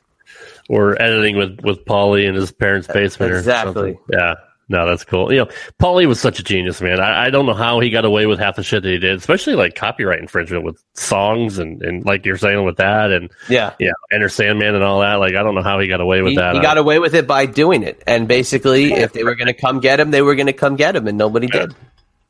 or 0.69 1.01
editing 1.01 1.37
with 1.37 1.61
with 1.63 1.85
Paulie 1.85 2.27
in 2.27 2.35
his 2.35 2.51
parents' 2.53 2.87
basement 2.89 3.33
or 3.33 3.39
Exactly. 3.39 3.73
something. 3.75 3.99
Yeah. 4.13 4.35
No, 4.69 4.87
that's 4.89 5.05
cool. 5.05 5.31
You 5.31 5.41
know, 5.41 5.47
Paulie 5.79 6.07
was 6.07 6.19
such 6.21 6.39
a 6.39 6.43
genius, 6.43 6.81
man. 6.81 6.99
I, 6.99 7.27
I 7.27 7.31
don't 7.31 7.45
know 7.45 7.53
how 7.55 7.81
he 7.81 7.91
got 7.91 8.05
away 8.07 8.25
with 8.25 8.39
half 8.39 8.57
the 8.57 8.63
shit 8.63 8.83
that 8.83 8.89
he 8.89 8.99
did, 8.99 9.19
especially 9.19 9.57
like 9.57 9.75
copyright 9.75 10.21
infringement 10.21 10.65
with 10.65 10.83
songs 10.95 11.59
and, 11.59 11.83
and 11.83 12.05
like 12.07 12.25
you're 12.25 12.39
saying 12.39 12.65
with 12.65 12.79
that 12.79 13.11
and 13.13 13.31
Yeah. 13.51 13.75
yeah, 13.79 13.91
Enter 14.11 14.31
Sandman 14.31 14.75
and 14.75 14.83
all 14.83 15.01
that. 15.01 15.17
Like 15.17 15.35
I 15.35 15.43
don't 15.43 15.55
know 15.55 15.63
how 15.63 15.79
he 15.81 15.87
got 15.89 16.01
away 16.01 16.23
with 16.23 16.31
He, 16.31 16.37
that. 16.39 16.55
he 16.55 16.63
got 16.63 16.79
away 16.79 16.99
with 16.99 17.15
it 17.15 17.27
by 17.27 17.45
doing 17.47 17.83
it, 17.83 18.03
and 18.07 18.27
basically, 18.27 18.93
if 18.95 19.13
they 19.13 19.23
were 19.23 19.35
going 19.35 19.49
to 19.49 19.53
come 19.55 19.81
get 19.81 20.01
him, 20.01 20.11
they 20.11 20.23
were 20.23 20.35
going 20.35 20.47
to 20.47 20.53
come 20.55 20.77
get 20.77 20.97
him, 20.97 21.07
and 21.09 21.19
nobody 21.19 21.47
did. 21.47 21.75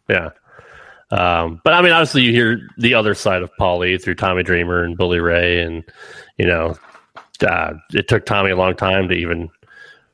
Yeah. 0.08 0.30
Um, 1.10 1.60
but 1.62 1.74
I 1.74 1.82
mean, 1.82 1.92
obviously, 1.92 2.22
you 2.22 2.32
hear 2.32 2.58
the 2.78 2.94
other 2.94 3.14
side 3.14 3.42
of 3.42 3.50
Paulie 3.60 4.02
through 4.02 4.16
Tommy 4.16 4.42
Dreamer 4.42 4.82
and 4.82 4.96
Bully 4.96 5.20
Ray, 5.20 5.60
and 5.62 5.84
you 6.36 6.46
know, 6.46 6.76
uh, 7.46 7.74
it 7.92 8.08
took 8.08 8.26
Tommy 8.26 8.50
a 8.50 8.56
long 8.56 8.74
time 8.74 9.08
to 9.08 9.14
even 9.14 9.50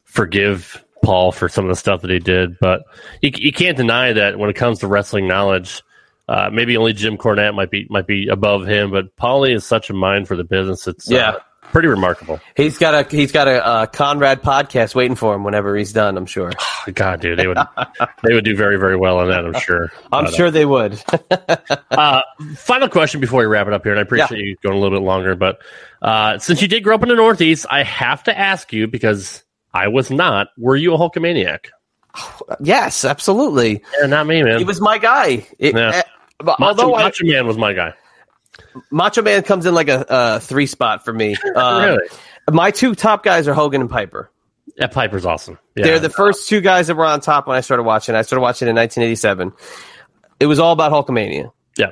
forgive 0.05 0.85
Paul 1.03 1.33
for 1.33 1.49
some 1.49 1.65
of 1.65 1.69
the 1.69 1.77
stuff 1.77 2.03
that 2.03 2.11
he 2.11 2.19
did. 2.19 2.59
But 2.61 2.83
you, 3.23 3.31
you 3.35 3.53
can't 3.53 3.77
deny 3.77 4.13
that 4.13 4.39
when 4.39 4.51
it 4.51 4.57
comes 4.57 4.81
to 4.81 4.87
wrestling 4.87 5.27
knowledge, 5.29 5.83
uh, 6.29 6.51
maybe 6.53 6.77
only 6.77 6.93
Jim 6.93 7.17
Cornette 7.17 7.55
might 7.55 7.71
be 7.71 7.87
might 7.91 8.07
be 8.07 8.29
above 8.29 8.67
him, 8.67 8.91
but 8.91 9.15
Paulie 9.17 9.55
is 9.55 9.65
such 9.65 9.91
a 9.91 9.93
mind 9.95 10.29
for 10.29 10.37
the 10.37 10.45
business. 10.45 10.87
It's 10.87 11.11
uh, 11.11 11.15
Yeah. 11.15 11.33
pretty 11.73 11.89
remarkable. 11.89 12.39
He's 12.57 12.79
got 12.79 12.95
a 12.95 13.17
he's 13.17 13.33
got 13.33 13.49
a 13.49 13.65
uh, 13.67 13.87
Conrad 13.87 14.41
podcast 14.43 14.95
waiting 14.95 15.17
for 15.17 15.35
him 15.35 15.43
whenever 15.43 15.77
he's 15.77 15.93
done. 15.93 16.17
I'm 16.17 16.27
sure. 16.27 16.53
God, 16.95 17.21
dude, 17.21 17.37
they 17.39 17.47
would 17.49 17.59
they 18.23 18.33
would 18.35 18.45
do 18.45 18.55
very 18.57 18.77
very 18.79 18.97
well 18.97 19.19
on 19.19 19.29
that. 19.29 19.45
I'm 19.45 19.55
sure. 19.61 19.91
I'm 20.13 20.25
But, 20.27 20.35
uh, 20.35 20.37
sure 20.37 20.51
they 20.51 20.67
would. 20.67 21.03
Uh, 21.91 22.23
final 22.57 22.89
question 22.89 23.21
before 23.21 23.41
we 23.41 23.47
wrap 23.47 23.67
it 23.67 23.73
up 23.73 23.83
here, 23.83 23.93
and 23.93 23.99
I 23.99 24.03
appreciate 24.03 24.39
you 24.41 24.57
going 24.63 24.77
a 24.77 24.81
little 24.81 24.97
bit 24.97 25.05
longer. 25.05 25.35
But 25.35 25.59
uh, 26.01 26.39
since 26.39 26.63
you 26.63 26.69
did 26.69 26.83
grow 26.85 26.95
up 26.95 27.03
in 27.03 27.09
the 27.09 27.17
Northeast, 27.17 27.67
I 27.69 27.83
have 27.83 28.23
to 28.25 28.39
ask 28.39 28.73
you 28.73 28.87
because 28.87 29.43
I 29.73 29.89
was 29.89 30.11
not. 30.11 30.49
Were 30.59 30.77
you 30.77 30.95
a 30.95 30.99
Hulkamaniac? 30.99 31.67
yes, 32.61 33.05
absolutely. 33.05 33.83
Yeah, 34.01 34.07
not 34.07 34.27
me, 34.27 34.43
man. 34.43 34.59
He 34.59 34.65
was 34.65 34.81
my 34.81 34.99
guy. 34.99 35.47
It- 35.59 35.75
Yeah. 35.75 35.91
eh, 35.95 36.03
but 36.39 36.59
Macho, 36.59 36.83
although 36.83 36.95
I, 36.97 37.03
Macho 37.05 37.25
Man 37.27 37.47
was 37.47 37.57
my 37.59 37.73
guy. 37.73 37.95
Macho 38.91 39.23
Man 39.23 39.43
comes 39.43 39.67
in 39.67 39.75
like 39.75 39.89
a, 39.89 40.05
a 40.09 40.41
three 40.41 40.67
spot 40.67 41.05
for 41.05 41.13
me. 41.13 41.37
Uh, 41.55 41.97
really? 41.99 42.09
My 42.51 42.71
two 42.71 42.95
top 42.95 43.23
guys 43.23 43.47
are 43.47 43.55
Hogan 43.55 43.81
and 43.83 43.91
Piper. 43.91 44.31
Yeah, 44.77 44.87
Piper's 44.87 45.27
awesome. 45.27 45.59
Yeah. 45.77 45.85
They're 45.85 45.99
the 45.99 46.11
first 46.11 46.49
two 46.49 46.61
guys 46.61 46.87
that 46.87 46.97
were 46.97 47.05
on 47.05 47.21
top 47.21 47.47
when 47.47 47.57
I 47.57 47.61
started 47.61 47.83
watching. 47.83 48.15
I 48.15 48.23
started 48.23 48.41
watching 48.43 48.69
in 48.69 48.75
1987. 48.77 49.53
It 50.41 50.47
was 50.47 50.59
all 50.59 50.73
about 50.73 50.93
Hulkamania. 50.93 51.53
yeah. 51.77 51.91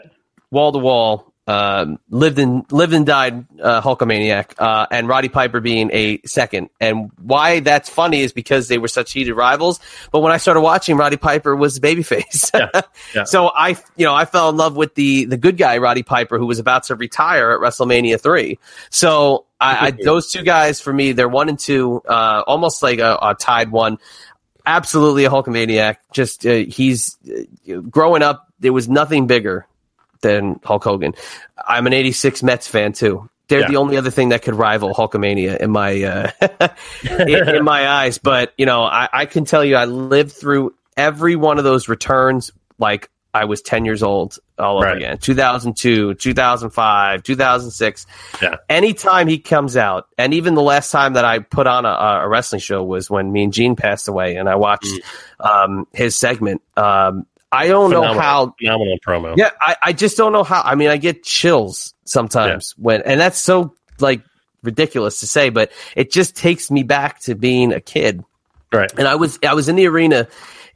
wall 0.50 0.72
to 0.72 0.78
wall. 0.78 1.27
Um, 1.48 1.98
lived 2.10 2.38
and 2.38 2.70
lived 2.70 2.92
and 2.92 3.06
died 3.06 3.46
uh, 3.62 3.80
Hulkamaniac, 3.80 4.52
uh, 4.58 4.86
and 4.90 5.08
Roddy 5.08 5.30
Piper 5.30 5.60
being 5.60 5.88
a 5.94 6.20
second. 6.26 6.68
And 6.78 7.10
why 7.16 7.60
that's 7.60 7.88
funny 7.88 8.20
is 8.20 8.34
because 8.34 8.68
they 8.68 8.76
were 8.76 8.86
such 8.86 9.12
heated 9.12 9.32
rivals. 9.32 9.80
But 10.12 10.20
when 10.20 10.30
I 10.30 10.36
started 10.36 10.60
watching, 10.60 10.98
Roddy 10.98 11.16
Piper 11.16 11.56
was 11.56 11.80
babyface. 11.80 12.50
Yeah, 12.52 12.82
yeah. 13.14 13.24
so 13.24 13.48
I, 13.48 13.78
you 13.96 14.04
know, 14.04 14.14
I 14.14 14.26
fell 14.26 14.50
in 14.50 14.58
love 14.58 14.76
with 14.76 14.94
the 14.94 15.24
the 15.24 15.38
good 15.38 15.56
guy 15.56 15.78
Roddy 15.78 16.02
Piper, 16.02 16.36
who 16.36 16.44
was 16.44 16.58
about 16.58 16.82
to 16.84 16.96
retire 16.96 17.52
at 17.52 17.60
WrestleMania 17.60 18.20
three. 18.20 18.58
So 18.90 19.46
I, 19.58 19.86
I 19.86 19.90
those 20.04 20.30
two 20.30 20.42
guys 20.42 20.82
for 20.82 20.92
me, 20.92 21.12
they're 21.12 21.30
one 21.30 21.48
and 21.48 21.58
two, 21.58 22.02
uh, 22.06 22.42
almost 22.46 22.82
like 22.82 22.98
a, 22.98 23.18
a 23.22 23.34
tied 23.34 23.70
one 23.70 23.96
absolutely 24.66 25.24
a 25.24 25.30
Hulkamaniac. 25.30 25.96
Just 26.12 26.44
uh, 26.44 26.56
he's 26.56 27.16
uh, 27.26 27.80
growing 27.88 28.22
up. 28.22 28.52
There 28.60 28.74
was 28.74 28.86
nothing 28.86 29.26
bigger 29.26 29.66
than 30.20 30.60
Hulk 30.64 30.84
Hogan. 30.84 31.14
I'm 31.66 31.86
an 31.86 31.92
'86 31.92 32.42
Mets 32.42 32.66
fan 32.68 32.92
too. 32.92 33.28
They're 33.48 33.60
Yeah. 33.60 33.68
the 33.68 33.76
only 33.76 33.96
other 33.96 34.10
thing 34.10 34.28
that 34.30 34.42
could 34.42 34.54
rival 34.54 34.92
Hulkamania 34.94 35.56
in 35.58 35.70
my 35.70 36.02
uh, 36.02 36.30
in, 37.02 37.48
in 37.48 37.64
my 37.64 37.88
eyes. 37.88 38.18
But 38.18 38.52
you 38.58 38.66
know, 38.66 38.82
I, 38.82 39.08
I 39.12 39.26
can 39.26 39.44
tell 39.44 39.64
you, 39.64 39.76
I 39.76 39.86
lived 39.86 40.32
through 40.32 40.74
every 40.96 41.34
one 41.36 41.58
of 41.58 41.64
those 41.64 41.88
returns 41.88 42.50
like 42.78 43.08
I 43.34 43.44
was 43.44 43.60
10 43.62 43.84
years 43.84 44.02
old 44.02 44.38
all 44.58 44.76
over 44.78 44.86
Right. 44.86 44.96
again. 44.96 45.18
2002, 45.18 46.14
2005, 46.14 47.22
2006 47.22 48.06
Yeah. 48.42 48.56
anytime 48.68 49.28
he 49.28 49.38
comes 49.38 49.76
out, 49.76 50.08
and 50.18 50.34
even 50.34 50.54
the 50.54 50.62
last 50.62 50.90
time 50.90 51.12
that 51.12 51.24
I 51.24 51.38
put 51.38 51.66
on 51.66 51.84
a, 51.84 51.88
a 52.24 52.28
wrestling 52.28 52.60
show 52.60 52.82
was 52.82 53.08
when 53.10 53.30
Mean 53.32 53.52
Gene 53.52 53.76
passed 53.76 54.08
away, 54.08 54.36
and 54.36 54.48
I 54.48 54.56
watched 54.56 54.90
um, 55.40 55.86
his 55.92 56.16
segment. 56.16 56.62
Um, 56.76 57.26
I 57.50 57.68
don't 57.68 57.90
know 57.90 58.02
how. 58.14 58.54
phenomenal 58.58 58.98
promo. 59.06 59.36
Yeah, 59.36 59.50
I, 59.60 59.76
I 59.82 59.92
just 59.92 60.16
don't 60.16 60.32
know 60.32 60.44
how. 60.44 60.60
I 60.62 60.74
mean, 60.74 60.88
I 60.90 60.96
get 60.98 61.22
chills 61.22 61.94
sometimes 62.04 62.72
when, 62.76 63.02
and 63.02 63.20
that's 63.20 63.38
so 63.38 63.74
like 64.00 64.20
ridiculous 64.62 65.20
to 65.20 65.26
say, 65.26 65.48
but 65.50 65.72
it 65.96 66.10
just 66.10 66.36
takes 66.36 66.70
me 66.70 66.82
back 66.82 67.20
to 67.20 67.34
being 67.34 67.72
a 67.72 67.80
kid. 67.80 68.22
Right. 68.72 68.90
And 68.98 69.08
I 69.08 69.14
was 69.14 69.38
I 69.46 69.54
was 69.54 69.68
in 69.68 69.76
the 69.76 69.86
arena 69.86 70.28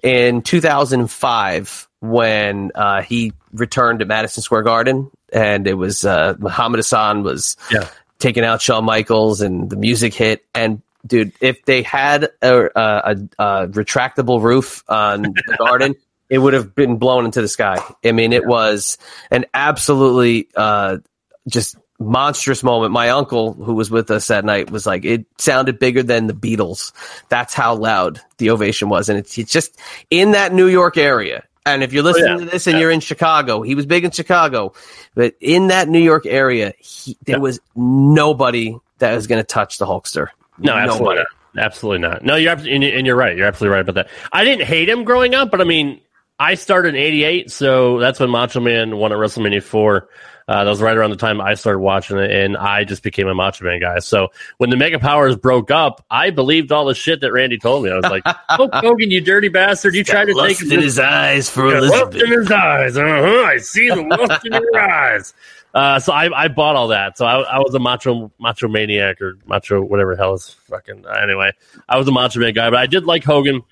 in 0.03 0.41
2005 0.43 1.89
when 2.01 2.73
uh, 2.75 3.03
he 3.03 3.33
returned 3.53 3.99
to 4.01 4.05
Madison 4.07 4.43
Square 4.43 4.63
Garden, 4.63 5.11
and 5.33 5.67
it 5.67 5.75
was 5.75 6.05
uh, 6.05 6.35
Muhammad 6.39 6.79
Hassan 6.79 7.23
was 7.23 7.57
Yeah. 7.71 7.89
taking 8.19 8.45
out 8.45 8.63
Shawn 8.63 8.85
Michaels, 8.85 9.41
and 9.41 9.69
the 9.69 9.77
music 9.77 10.15
hit. 10.15 10.45
And 10.55 10.81
dude, 11.07 11.33
if 11.41 11.65
they 11.65 11.83
had 11.83 12.31
a, 12.41 12.65
a, 12.75 13.17
a 13.39 13.69
retractable 13.69 14.43
roof 14.43 14.83
on 14.89 15.23
the 15.23 15.57
garden. 15.59 15.95
It 16.33 16.39
would 16.39 16.55
have 16.55 16.75
been 16.75 16.97
blown 16.97 17.27
into 17.27 17.43
the 17.43 17.49
sky. 17.49 17.77
I 18.03 18.13
mean, 18.13 18.33
it 18.33 18.47
was 18.47 18.97
an 19.31 19.45
absolutely 19.53 20.49
uh, 20.57 20.97
just 21.47 21.77
monstrous 21.99 22.63
moment. 22.63 22.93
My 22.93 23.11
uncle, 23.11 23.53
who 23.53 23.75
was 23.75 23.91
with 23.91 24.11
us 24.11 24.29
that 24.29 24.43
night, 24.45 24.71
was 24.71 24.87
like, 24.87 25.05
it 25.05 25.27
sounded 25.37 25.79
bigger 25.79 26.03
than 26.03 26.29
the 26.29 26.33
Beatles. 26.33 26.93
That's 27.29 27.53
how 27.53 27.75
loud 27.75 28.19
the 28.39 28.49
ovation 28.49 28.89
was. 28.89 29.11
And 29.11 29.19
it's, 29.19 29.37
it's 29.37 29.53
just 29.53 29.79
in 30.09 30.31
that 30.31 30.55
New 30.55 30.69
York 30.69 30.97
area. 30.97 31.45
And 31.67 31.83
if 31.83 31.93
you're 31.93 32.03
listening 32.03 32.39
yeah. 32.39 32.45
to 32.47 32.51
this 32.51 32.67
and 32.67 32.79
you're 32.79 32.91
in 32.91 33.01
Chicago, 33.01 33.61
he 33.61 33.75
was 33.75 33.85
big 33.85 34.05
in 34.05 34.11
Chicago, 34.11 34.73
but 35.15 35.35
in 35.39 35.69
that 35.69 35.89
New 35.89 36.01
York 36.01 36.25
area, 36.25 36.73
he, 36.79 37.17
there 37.27 37.37
Yeah. 37.37 37.43
was 37.43 37.61
nobody 37.77 38.77
that 38.99 39.15
was 39.15 39.27
going 39.27 39.41
to 39.41 39.47
touch 39.47 39.77
the 39.77 39.87
Hulkster. 39.87 40.29
No, 40.59 40.73
absolutely 40.73 41.17
not. 41.17 41.27
Absolutely 41.59 41.99
not. 41.99 42.25
No, 42.25 42.37
you're 42.37 42.53
and 42.55 43.07
you're 43.07 43.15
right. 43.15 43.37
You're 43.37 43.47
absolutely 43.47 43.75
right 43.75 43.87
about 43.87 43.95
that. 43.97 44.09
I 44.33 44.43
didn't 44.45 44.65
hate 44.65 44.89
him 44.89 45.05
growing 45.05 45.35
up, 45.35 45.51
but 45.51 45.61
I 45.61 45.65
mean, 45.65 46.01
I 46.43 46.55
started 46.55 46.97
in 46.97 47.01
'88, 47.01 47.51
so 47.51 47.99
that's 48.01 48.19
when 48.19 48.31
Macho 48.31 48.61
Man 48.61 48.97
won 48.97 49.13
at 49.13 49.19
WrestleMania 49.19 49.63
four. 49.63 50.09
Uh, 50.49 50.65
that 50.65 50.71
was 50.71 50.83
right 50.83 50.97
around 50.97 51.11
the 51.11 51.17
time 51.17 51.41
I 51.41 51.55
started 51.55 51.79
watching 51.79 52.19
it, 52.19 52.29
and 52.33 52.57
I 52.57 52.83
just 52.83 53.05
became 53.05 53.29
a 53.29 53.35
Macho 53.35 53.65
Man 53.65 53.79
guy. 53.79 54.01
So 54.01 54.33
when 54.59 54.71
the 54.71 54.77
Mega 54.77 54.99
Powers 54.99 55.37
broke 55.37 55.71
up, 55.71 56.05
I 56.11 56.31
believed 56.31 56.73
all 56.73 56.85
the 56.87 56.97
shit 56.97 57.21
that 57.21 57.33
Randy 57.33 57.59
told 57.59 57.85
me. 57.85 57.93
I 57.93 57.95
was 57.95 58.11
like, 58.11 58.25
"Oh, 58.51 58.69
Hogan, 58.73 59.13
you 59.13 59.21
dirty 59.21 59.49
bastard! 59.49 59.95
You 59.95 60.03
tried 60.03 60.25
to 60.27 60.35
take 60.35 60.61
in 60.61 60.81
his 60.81 60.99
eyes 60.99 61.49
for 61.49 61.73
Elizabeth. 61.75 62.21
in 62.21 62.33
his 62.33 62.51
eyes. 62.51 62.97
Uh-huh. 62.97 63.45
I 63.47 63.59
see 63.59 63.89
the 63.89 64.03
lust 64.03 64.45
in 64.45 64.53
your 64.53 64.81
eyes. 64.91 65.33
Uh, 65.75 66.01
so 66.01 66.13
I, 66.13 66.29
I 66.45 66.49
bought 66.49 66.75
all 66.77 66.89
that. 66.89 67.17
So 67.17 67.25
I, 67.25 67.41
I 67.43 67.59
was 67.61 67.73
a 67.75 67.79
macho 67.79 68.33
macho 68.41 68.67
maniac 68.67 69.23
or 69.23 69.39
macho 69.47 69.81
whatever 69.81 70.17
the 70.17 70.23
hell 70.23 70.35
is 70.35 70.51
fucking 70.69 71.05
anyway. 71.23 71.53
I 71.89 71.97
was 71.99 72.09
a 72.09 72.13
macho 72.13 72.41
man 72.41 72.53
guy, 72.53 72.69
but 72.69 72.81
I 72.81 72.87
did 72.87 73.05
like 73.05 73.23
Hogan. 73.25 73.63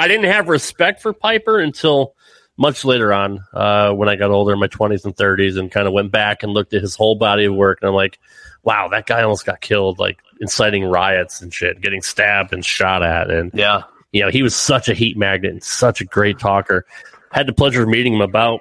I 0.00 0.08
didn't 0.08 0.26
have 0.30 0.48
respect 0.48 1.02
for 1.02 1.12
Piper 1.12 1.58
until 1.60 2.14
much 2.56 2.84
later 2.84 3.12
on 3.12 3.44
uh, 3.54 3.92
when 3.92 4.08
I 4.08 4.16
got 4.16 4.30
older 4.30 4.52
in 4.52 4.58
my 4.60 4.66
twenties 4.66 5.04
and 5.04 5.16
thirties 5.16 5.56
and 5.56 5.70
kind 5.70 5.86
of 5.86 5.92
went 5.92 6.10
back 6.12 6.42
and 6.42 6.52
looked 6.52 6.74
at 6.74 6.82
his 6.82 6.94
whole 6.94 7.14
body 7.14 7.44
of 7.46 7.54
work 7.54 7.78
and 7.80 7.88
I'm 7.88 7.94
like, 7.94 8.18
wow, 8.62 8.88
that 8.88 9.06
guy 9.06 9.22
almost 9.22 9.46
got 9.46 9.60
killed, 9.60 9.98
like 9.98 10.18
inciting 10.40 10.84
riots 10.84 11.40
and 11.40 11.52
shit, 11.52 11.80
getting 11.80 12.02
stabbed 12.02 12.52
and 12.52 12.64
shot 12.64 13.02
at, 13.02 13.30
and 13.30 13.50
Yeah. 13.54 13.82
you 14.12 14.22
know, 14.22 14.30
he 14.30 14.42
was 14.42 14.54
such 14.54 14.88
a 14.88 14.94
heat 14.94 15.16
magnet 15.16 15.52
and 15.52 15.62
such 15.62 16.00
a 16.00 16.04
great 16.04 16.38
talker. 16.38 16.84
Had 17.32 17.46
the 17.46 17.52
pleasure 17.52 17.82
of 17.82 17.88
meeting 17.88 18.14
him 18.14 18.20
about 18.20 18.60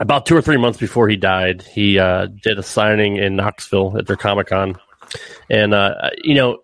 about 0.00 0.26
two 0.26 0.36
or 0.36 0.42
three 0.42 0.56
months 0.58 0.78
before 0.78 1.08
he 1.08 1.16
died. 1.16 1.62
He 1.62 1.98
uh, 1.98 2.26
did 2.26 2.58
a 2.58 2.62
signing 2.62 3.16
in 3.16 3.34
Knoxville 3.34 3.98
at 3.98 4.06
their 4.06 4.16
Comic 4.16 4.48
Con, 4.48 4.76
and 5.50 5.74
uh, 5.74 6.10
you 6.22 6.34
know, 6.34 6.58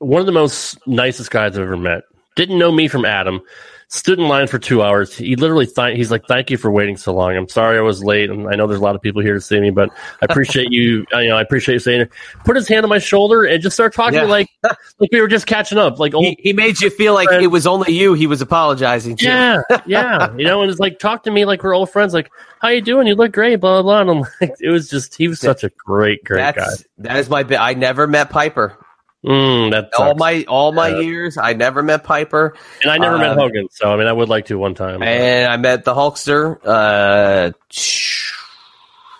one 0.00 0.20
of 0.20 0.26
the 0.26 0.32
most 0.32 0.78
nicest 0.86 1.30
guys 1.30 1.56
I've 1.56 1.62
ever 1.62 1.76
met. 1.78 2.02
Didn't 2.34 2.58
know 2.58 2.72
me 2.72 2.88
from 2.88 3.04
Adam. 3.04 3.40
Stood 3.88 4.18
in 4.18 4.26
line 4.26 4.48
for 4.48 4.58
two 4.58 4.82
hours. 4.82 5.14
He 5.14 5.36
literally 5.36 5.66
th- 5.66 5.96
he's 5.96 6.10
like, 6.10 6.24
"Thank 6.26 6.50
you 6.50 6.56
for 6.56 6.68
waiting 6.70 6.96
so 6.96 7.14
long. 7.14 7.36
I'm 7.36 7.48
sorry 7.48 7.78
I 7.78 7.82
was 7.82 8.02
late, 8.02 8.28
and 8.30 8.48
I 8.48 8.56
know 8.56 8.66
there's 8.66 8.80
a 8.80 8.82
lot 8.82 8.96
of 8.96 9.02
people 9.02 9.20
here 9.22 9.34
to 9.34 9.40
see 9.40 9.60
me, 9.60 9.70
but 9.70 9.90
I 10.20 10.24
appreciate 10.24 10.72
you. 10.72 11.04
You 11.12 11.28
know, 11.28 11.36
I 11.36 11.42
appreciate 11.42 11.74
you 11.74 11.78
saying 11.78 12.00
it." 12.00 12.10
Put 12.44 12.56
his 12.56 12.66
hand 12.66 12.82
on 12.84 12.88
my 12.88 12.98
shoulder 12.98 13.44
and 13.44 13.62
just 13.62 13.76
start 13.76 13.94
talking 13.94 14.14
Yeah. 14.20 14.24
like 14.24 14.48
like 14.64 15.10
we 15.12 15.20
were 15.20 15.28
just 15.28 15.46
catching 15.46 15.78
up. 15.78 16.00
Like 16.00 16.12
old 16.14 16.24
He, 16.24 16.36
he 16.40 16.52
made 16.54 16.80
you 16.80 16.90
feel 16.90 17.14
like 17.14 17.28
friend. 17.28 17.44
it 17.44 17.48
was 17.48 17.66
only 17.68 17.92
you 17.92 18.14
he 18.14 18.26
was 18.26 18.40
apologizing 18.40 19.16
to. 19.18 19.24
Yeah, 19.26 19.62
yeah. 19.86 20.32
You 20.36 20.44
know, 20.44 20.62
and 20.62 20.70
it's 20.70 20.80
like 20.80 20.98
talk 20.98 21.22
to 21.24 21.30
me 21.30 21.44
like 21.44 21.62
we're 21.62 21.74
old 21.74 21.90
friends. 21.90 22.14
Like, 22.14 22.30
how 22.60 22.68
you 22.68 22.80
doing? 22.80 23.06
You 23.06 23.14
look 23.14 23.32
great. 23.32 23.56
Blah 23.56 23.82
blah. 23.82 23.82
blah. 23.82 24.00
And 24.00 24.10
I'm 24.24 24.30
like, 24.40 24.54
it 24.60 24.70
was 24.70 24.88
just 24.88 25.14
he 25.14 25.28
was 25.28 25.38
such 25.38 25.62
a 25.62 25.68
great, 25.86 26.24
great 26.24 26.38
That's 26.56 26.84
that 26.98 27.16
is 27.18 27.28
my 27.28 27.44
bit. 27.44 27.60
I 27.60 27.74
never 27.74 28.06
met 28.08 28.30
Piper. 28.30 28.76
Mm, 29.24 29.88
All 29.98 30.14
my 30.16 30.44
all 30.48 30.72
my 30.72 30.88
Yeah. 30.88 31.00
years, 31.00 31.38
I 31.38 31.54
never 31.54 31.82
met 31.82 32.04
Piper. 32.04 32.54
and 32.82 32.90
I 32.92 32.98
never 32.98 33.16
met 33.16 33.30
um, 33.30 33.38
Hogan, 33.38 33.68
so 33.70 33.90
I 33.92 33.96
mean, 33.96 34.06
I 34.06 34.12
would 34.12 34.28
like 34.28 34.46
to 34.46 34.58
one 34.58 34.74
time. 34.74 35.02
And 35.02 35.50
I 35.50 35.56
met 35.56 35.84
the 35.84 35.94
Hulkster 35.94 36.58
uh, 36.64 37.52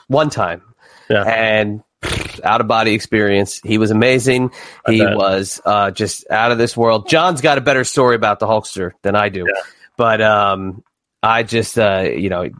one 0.09 0.31
time, 0.31 0.62
yeah, 1.09 1.22
and 1.24 1.82
out 2.43 2.60
of 2.60 2.66
body 2.68 2.93
experience. 2.93 3.60
He 3.64 3.78
was 3.78 3.90
amazing. 3.90 4.51
I 4.86 4.93
He 4.93 4.98
bet. 5.05 5.16
was 5.16 5.60
uh, 5.64 5.90
just 5.90 6.31
out 6.31 6.52
of 6.52 6.59
this 6.59 6.76
world. 6.76 7.09
John's 7.09 7.40
got 7.40 7.56
a 7.59 7.62
better 7.62 7.85
story 7.85 8.14
about 8.16 8.40
the 8.40 8.47
Hulkster 8.47 8.93
than 9.02 9.16
I 9.16 9.31
do, 9.31 9.47
but 9.97 10.20
um, 10.20 10.85
I 11.22 11.43
just 11.44 11.78
uh, 11.78 12.01
you 12.14 12.28
know 12.28 12.43
it, 12.43 12.52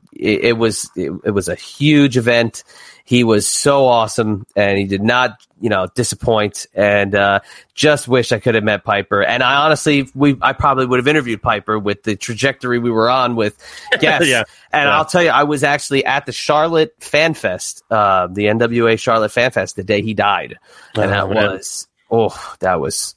it 0.45 0.57
was 0.59 0.91
it, 0.97 1.13
it 1.25 1.31
was 1.31 1.49
a 1.49 1.55
huge 1.55 2.17
event. 2.17 2.65
He 3.07 3.23
was 3.23 3.47
so 3.47 3.85
awesome, 3.87 4.47
and 4.57 4.79
he 4.79 4.85
did 4.85 5.03
not 5.03 5.39
you 5.61 5.69
know 5.69 5.87
disappoint. 5.95 6.67
And 6.75 7.15
uh, 7.15 7.41
just 7.75 8.09
wish 8.09 8.33
I 8.33 8.39
could 8.39 8.55
have 8.55 8.65
met 8.65 8.83
Piper. 8.83 9.23
And 9.23 9.43
I 9.43 9.57
honestly, 9.57 10.09
we 10.15 10.37
I 10.41 10.55
probably 10.55 10.87
would 10.87 10.99
have 10.99 11.07
interviewed 11.07 11.43
Piper 11.43 11.79
with 11.79 12.03
the 12.05 12.17
trajectory 12.17 12.79
we 12.79 12.91
were 12.91 13.11
on 13.11 13.37
with 13.37 13.59
guests. 14.01 14.29
Yeah. 14.29 14.45
And 14.73 14.89
Yeah. 14.89 14.97
I'll 14.97 15.05
tell 15.05 15.23
you, 15.23 15.29
I 15.29 15.43
was 15.45 15.63
actually 15.63 16.05
at 16.07 16.25
the 16.25 16.33
Charlotte 16.33 16.95
Fan 17.01 17.35
Fest, 17.35 17.83
uh, 17.91 18.27
the 18.29 18.47
NWA 18.47 18.99
Charlotte 18.99 19.33
Fan 19.33 19.51
Fest, 19.51 19.77
the 19.77 19.85
day 19.85 20.01
he 20.01 20.15
died, 20.15 20.57
and 20.95 21.05
Oh, 21.05 21.09
that 21.09 21.29
man. 21.29 21.51
was 21.53 21.87
oh, 22.11 22.55
that 22.61 22.81
was 22.81 23.15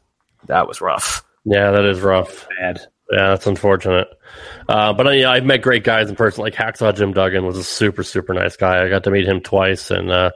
that 0.47 0.67
was 0.67 0.81
rough. 0.81 1.23
yeah, 1.45 1.71
that 1.71 1.85
is 1.85 2.01
rough. 2.01 2.45
Bad. 2.59 2.81
Yeah, 3.11 3.29
that's 3.29 3.47
unfortunate. 3.47 4.07
Uh, 4.67 4.91
but 4.91 5.07
uh, 5.07 5.11
yeah, 5.11 5.31
I've 5.31 5.45
met 5.45 5.61
great 5.61 5.83
guys 5.83 6.09
in 6.09 6.15
person. 6.15 6.43
Like 6.43 6.53
Hacksaw 6.53 6.95
Jim 6.95 7.13
Duggan 7.13 7.45
was 7.45 7.57
a 7.57 7.63
super, 7.63 8.03
super 8.03 8.33
nice 8.33 8.57
guy. 8.57 8.83
I 8.83 8.89
got 8.89 9.05
to 9.05 9.11
meet 9.11 9.25
him 9.25 9.39
twice, 9.39 9.91
and 9.91 10.11
uh, 10.11 10.31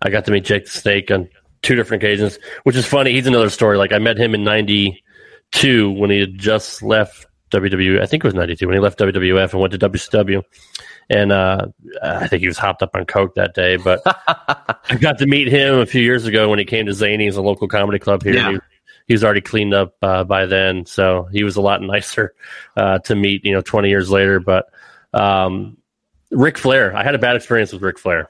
I 0.00 0.10
got 0.10 0.24
to 0.26 0.30
meet 0.30 0.44
Jake 0.44 0.64
the 0.64 0.70
Snake 0.70 1.10
on 1.10 1.28
two 1.62 1.74
different 1.74 2.02
occasions, 2.02 2.38
which 2.62 2.76
is 2.76 2.86
funny. 2.86 3.12
He's 3.12 3.26
another 3.26 3.50
story. 3.50 3.76
Like 3.76 3.92
I 3.92 3.98
met 3.98 4.16
him 4.16 4.34
in 4.34 4.42
'92 4.42 5.90
when 5.90 6.10
he 6.10 6.20
had 6.20 6.38
just 6.38 6.82
left 6.82 7.26
WWE. 7.50 8.00
I 8.00 8.06
think 8.06 8.24
it 8.24 8.26
was 8.26 8.34
'92 8.34 8.66
when 8.66 8.74
he 8.74 8.80
left 8.80 8.98
WWF 8.98 9.52
and 9.52 9.60
went 9.60 9.78
to 9.78 9.90
WCW. 9.90 10.42
And 11.10 11.30
uh, 11.30 11.66
I 12.02 12.26
think 12.28 12.40
he 12.40 12.46
was 12.46 12.56
hopped 12.56 12.82
up 12.82 12.96
on 12.96 13.04
coke 13.04 13.34
that 13.34 13.54
day. 13.54 13.76
But 13.76 14.00
I 14.06 14.96
got 14.98 15.18
to 15.18 15.26
meet 15.26 15.48
him 15.48 15.74
a 15.74 15.84
few 15.84 16.00
years 16.00 16.24
ago 16.24 16.48
when 16.48 16.58
he 16.58 16.64
came 16.64 16.86
to 16.86 16.92
Zany's, 16.92 17.36
a 17.36 17.42
local 17.42 17.68
comedy 17.68 17.98
club 17.98 18.22
here. 18.22 18.34
Yeah. 18.34 18.58
He, 19.06 19.14
was 19.14 19.24
already 19.24 19.40
cleaned 19.40 19.74
up 19.74 19.94
uh, 20.02 20.24
by 20.24 20.46
then, 20.46 20.86
so 20.86 21.28
he 21.30 21.44
was 21.44 21.56
a 21.56 21.60
lot 21.60 21.82
nicer 21.82 22.34
uh, 22.76 22.98
to 23.00 23.14
meet. 23.14 23.44
You 23.44 23.52
know, 23.52 23.60
twenty 23.60 23.88
years 23.88 24.10
later. 24.10 24.40
But 24.40 24.66
um, 25.12 25.76
Ric 26.30 26.58
Flair, 26.58 26.96
I 26.96 27.02
had 27.04 27.14
a 27.14 27.18
bad 27.18 27.36
experience 27.36 27.72
with 27.72 27.82
Ric 27.82 27.98
Flair. 27.98 28.28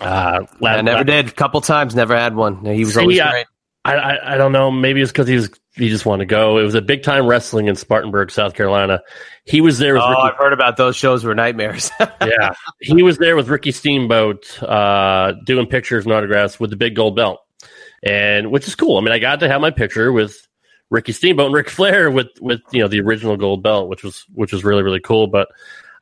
Uh, 0.00 0.46
la- 0.60 0.70
I 0.70 0.80
never 0.82 0.98
la- 0.98 1.02
did. 1.04 1.36
Couple 1.36 1.60
times, 1.60 1.94
never 1.94 2.16
had 2.16 2.34
one. 2.34 2.64
He 2.64 2.84
was 2.84 2.94
See, 2.94 3.00
always 3.00 3.20
great. 3.20 3.46
I, 3.84 3.94
I 3.94 4.34
I 4.34 4.36
don't 4.36 4.52
know. 4.52 4.70
Maybe 4.70 5.00
it's 5.02 5.10
because 5.12 5.28
he 5.28 5.34
was 5.34 5.50
he 5.74 5.88
just 5.88 6.06
wanted 6.06 6.24
to 6.24 6.26
go. 6.26 6.58
It 6.58 6.62
was 6.62 6.74
a 6.74 6.82
big 6.82 7.02
time 7.02 7.26
wrestling 7.26 7.66
in 7.66 7.76
Spartanburg, 7.76 8.30
South 8.30 8.54
Carolina. 8.54 9.00
He 9.44 9.60
was 9.60 9.78
there 9.78 9.94
with 9.94 10.02
Oh, 10.02 10.10
Ricky 10.10 10.22
I've 10.22 10.36
heard 10.36 10.52
about 10.52 10.76
those 10.76 10.96
shows 10.96 11.24
were 11.24 11.34
nightmares. 11.34 11.90
yeah, 12.00 12.54
he 12.80 13.02
was 13.02 13.18
there 13.18 13.34
with 13.36 13.48
Ricky 13.48 13.72
Steamboat, 13.72 14.62
uh, 14.62 15.32
doing 15.44 15.66
pictures 15.66 16.04
and 16.04 16.12
autographs 16.12 16.60
with 16.60 16.70
the 16.70 16.76
big 16.76 16.94
gold 16.94 17.16
belt, 17.16 17.40
and 18.02 18.50
which 18.50 18.66
is 18.68 18.74
cool. 18.74 18.98
I 18.98 19.00
mean, 19.00 19.12
I 19.12 19.18
got 19.18 19.40
to 19.40 19.48
have 19.48 19.60
my 19.60 19.70
picture 19.70 20.12
with 20.12 20.46
Ricky 20.90 21.12
Steamboat 21.12 21.46
and 21.46 21.54
Ric 21.54 21.70
Flair 21.70 22.10
with 22.10 22.28
with 22.40 22.60
you 22.70 22.80
know 22.80 22.88
the 22.88 23.00
original 23.00 23.36
gold 23.36 23.62
belt, 23.62 23.88
which 23.88 24.02
was 24.02 24.26
which 24.34 24.52
was 24.52 24.64
really 24.64 24.82
really 24.82 25.00
cool. 25.00 25.26
But 25.26 25.48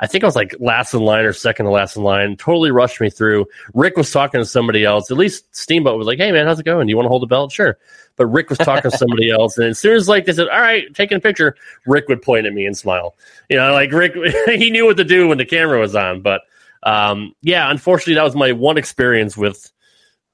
I 0.01 0.06
think 0.06 0.24
I 0.24 0.27
was 0.27 0.35
like 0.35 0.55
last 0.59 0.94
in 0.94 1.01
line 1.01 1.27
or 1.27 1.32
second 1.32 1.66
to 1.66 1.72
last 1.72 1.97
in 1.97 2.02
line. 2.02 2.36
Totally 2.36 2.70
rushed 2.70 3.01
me 3.01 3.10
through. 3.10 3.47
Rick 3.74 3.98
was 3.98 4.10
talking 4.10 4.40
to 4.40 4.47
somebody 4.47 4.82
else. 4.82 5.10
At 5.10 5.18
least 5.18 5.55
Steamboat 5.55 5.98
was 5.98 6.06
like, 6.06 6.18
"Hey 6.18 6.32
man, 6.32 6.47
how's 6.47 6.59
it 6.59 6.64
going? 6.64 6.86
Do 6.86 6.90
you 6.90 6.97
want 6.97 7.05
to 7.05 7.10
hold 7.10 7.22
the 7.22 7.27
belt?" 7.27 7.52
Sure. 7.52 7.78
But 8.16 8.27
Rick 8.27 8.48
was 8.48 8.59
talking 8.59 8.90
to 8.90 8.97
somebody 8.97 9.31
else, 9.39 9.59
and 9.59 9.68
as 9.68 9.78
soon 9.78 9.94
as 9.97 10.09
like 10.09 10.24
they 10.24 10.32
said, 10.32 10.48
"All 10.48 10.60
right, 10.60 10.93
taking 10.94 11.18
a 11.18 11.20
picture," 11.20 11.55
Rick 11.86 12.09
would 12.09 12.22
point 12.22 12.47
at 12.47 12.55
me 12.55 12.66
and 12.66 12.77
smile. 12.77 13.14
You 13.48 13.59
know, 13.59 13.72
like 13.72 13.93
Rick, 13.93 14.14
he 14.47 14.70
knew 14.70 14.86
what 14.86 14.97
to 14.97 15.05
do 15.05 15.28
when 15.28 15.39
the 15.39 15.44
camera 15.44 15.78
was 15.78 15.94
on. 15.94 16.22
But 16.22 16.40
um, 16.82 17.35
yeah, 17.43 17.70
unfortunately, 17.70 18.14
that 18.14 18.24
was 18.24 18.35
my 18.35 18.52
one 18.52 18.78
experience 18.78 19.36
with 19.36 19.70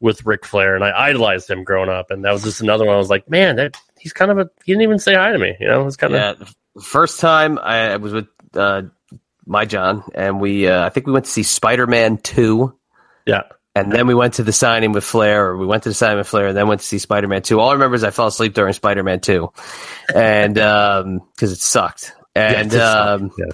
with 0.00 0.24
Ric 0.26 0.44
Flair, 0.44 0.74
and 0.74 0.84
I 0.84 0.90
idolized 1.08 1.48
him 1.50 1.64
growing 1.64 1.88
up. 1.90 2.10
And 2.10 2.24
that 2.24 2.32
was 2.32 2.42
just 2.42 2.60
another 2.60 2.84
one. 2.84 2.94
I 2.94 2.98
was 2.98 3.10
like, 3.10 3.28
man, 3.30 3.56
that, 3.56 3.76
he's 3.98 4.12
kind 4.12 4.30
of 4.30 4.38
a. 4.38 4.50
He 4.64 4.72
didn't 4.72 4.82
even 4.82 4.98
say 4.98 5.14
hi 5.14 5.32
to 5.32 5.38
me. 5.38 5.54
You 5.60 5.68
know, 5.68 5.80
it 5.80 5.84
was 5.84 5.96
kind 5.96 6.14
of 6.14 6.20
yeah, 6.20 6.46
the 6.74 6.82
first 6.82 7.20
time 7.20 7.58
I, 7.58 7.96
was 7.96 8.12
with 8.12 8.26
uh, 8.54 8.82
my 9.46 9.64
John, 9.64 10.04
and 10.14 10.40
we 10.40 10.68
uh, 10.68 10.84
I 10.84 10.90
think 10.90 11.06
we 11.06 11.12
went 11.12 11.24
to 11.26 11.30
see 11.30 11.42
Spider 11.42 11.86
Man 11.86 12.18
two. 12.18 12.76
yeah. 13.26 13.42
And 13.74 13.92
then 13.92 14.06
we 14.06 14.14
went 14.14 14.32
to 14.34 14.42
the 14.42 14.54
signing 14.54 14.92
with 14.92 15.04
Flair, 15.04 15.48
or 15.48 15.58
we 15.58 15.66
went 15.66 15.82
to 15.82 15.90
the 15.90 15.94
signing 15.94 16.16
with 16.16 16.26
Flair, 16.28 16.46
and 16.46 16.56
then 16.56 16.66
went 16.66 16.80
to 16.80 16.86
see 16.86 16.96
Spider 16.98 17.28
Man 17.28 17.42
2. 17.42 17.60
All 17.60 17.68
I 17.68 17.72
remember 17.74 17.94
is 17.94 18.04
I 18.04 18.10
fell 18.10 18.26
asleep 18.28 18.54
during 18.54 18.72
Spider 18.72 19.02
Man 19.02 19.20
2. 19.20 19.52
And, 20.14 20.54
because 20.54 21.52
it 21.52 21.58
sucked. 21.60 22.14
And, 22.34 22.72
it 22.72 22.76
sucked. 22.78 23.22
um, 23.22 23.32
Yeah. 23.36 23.50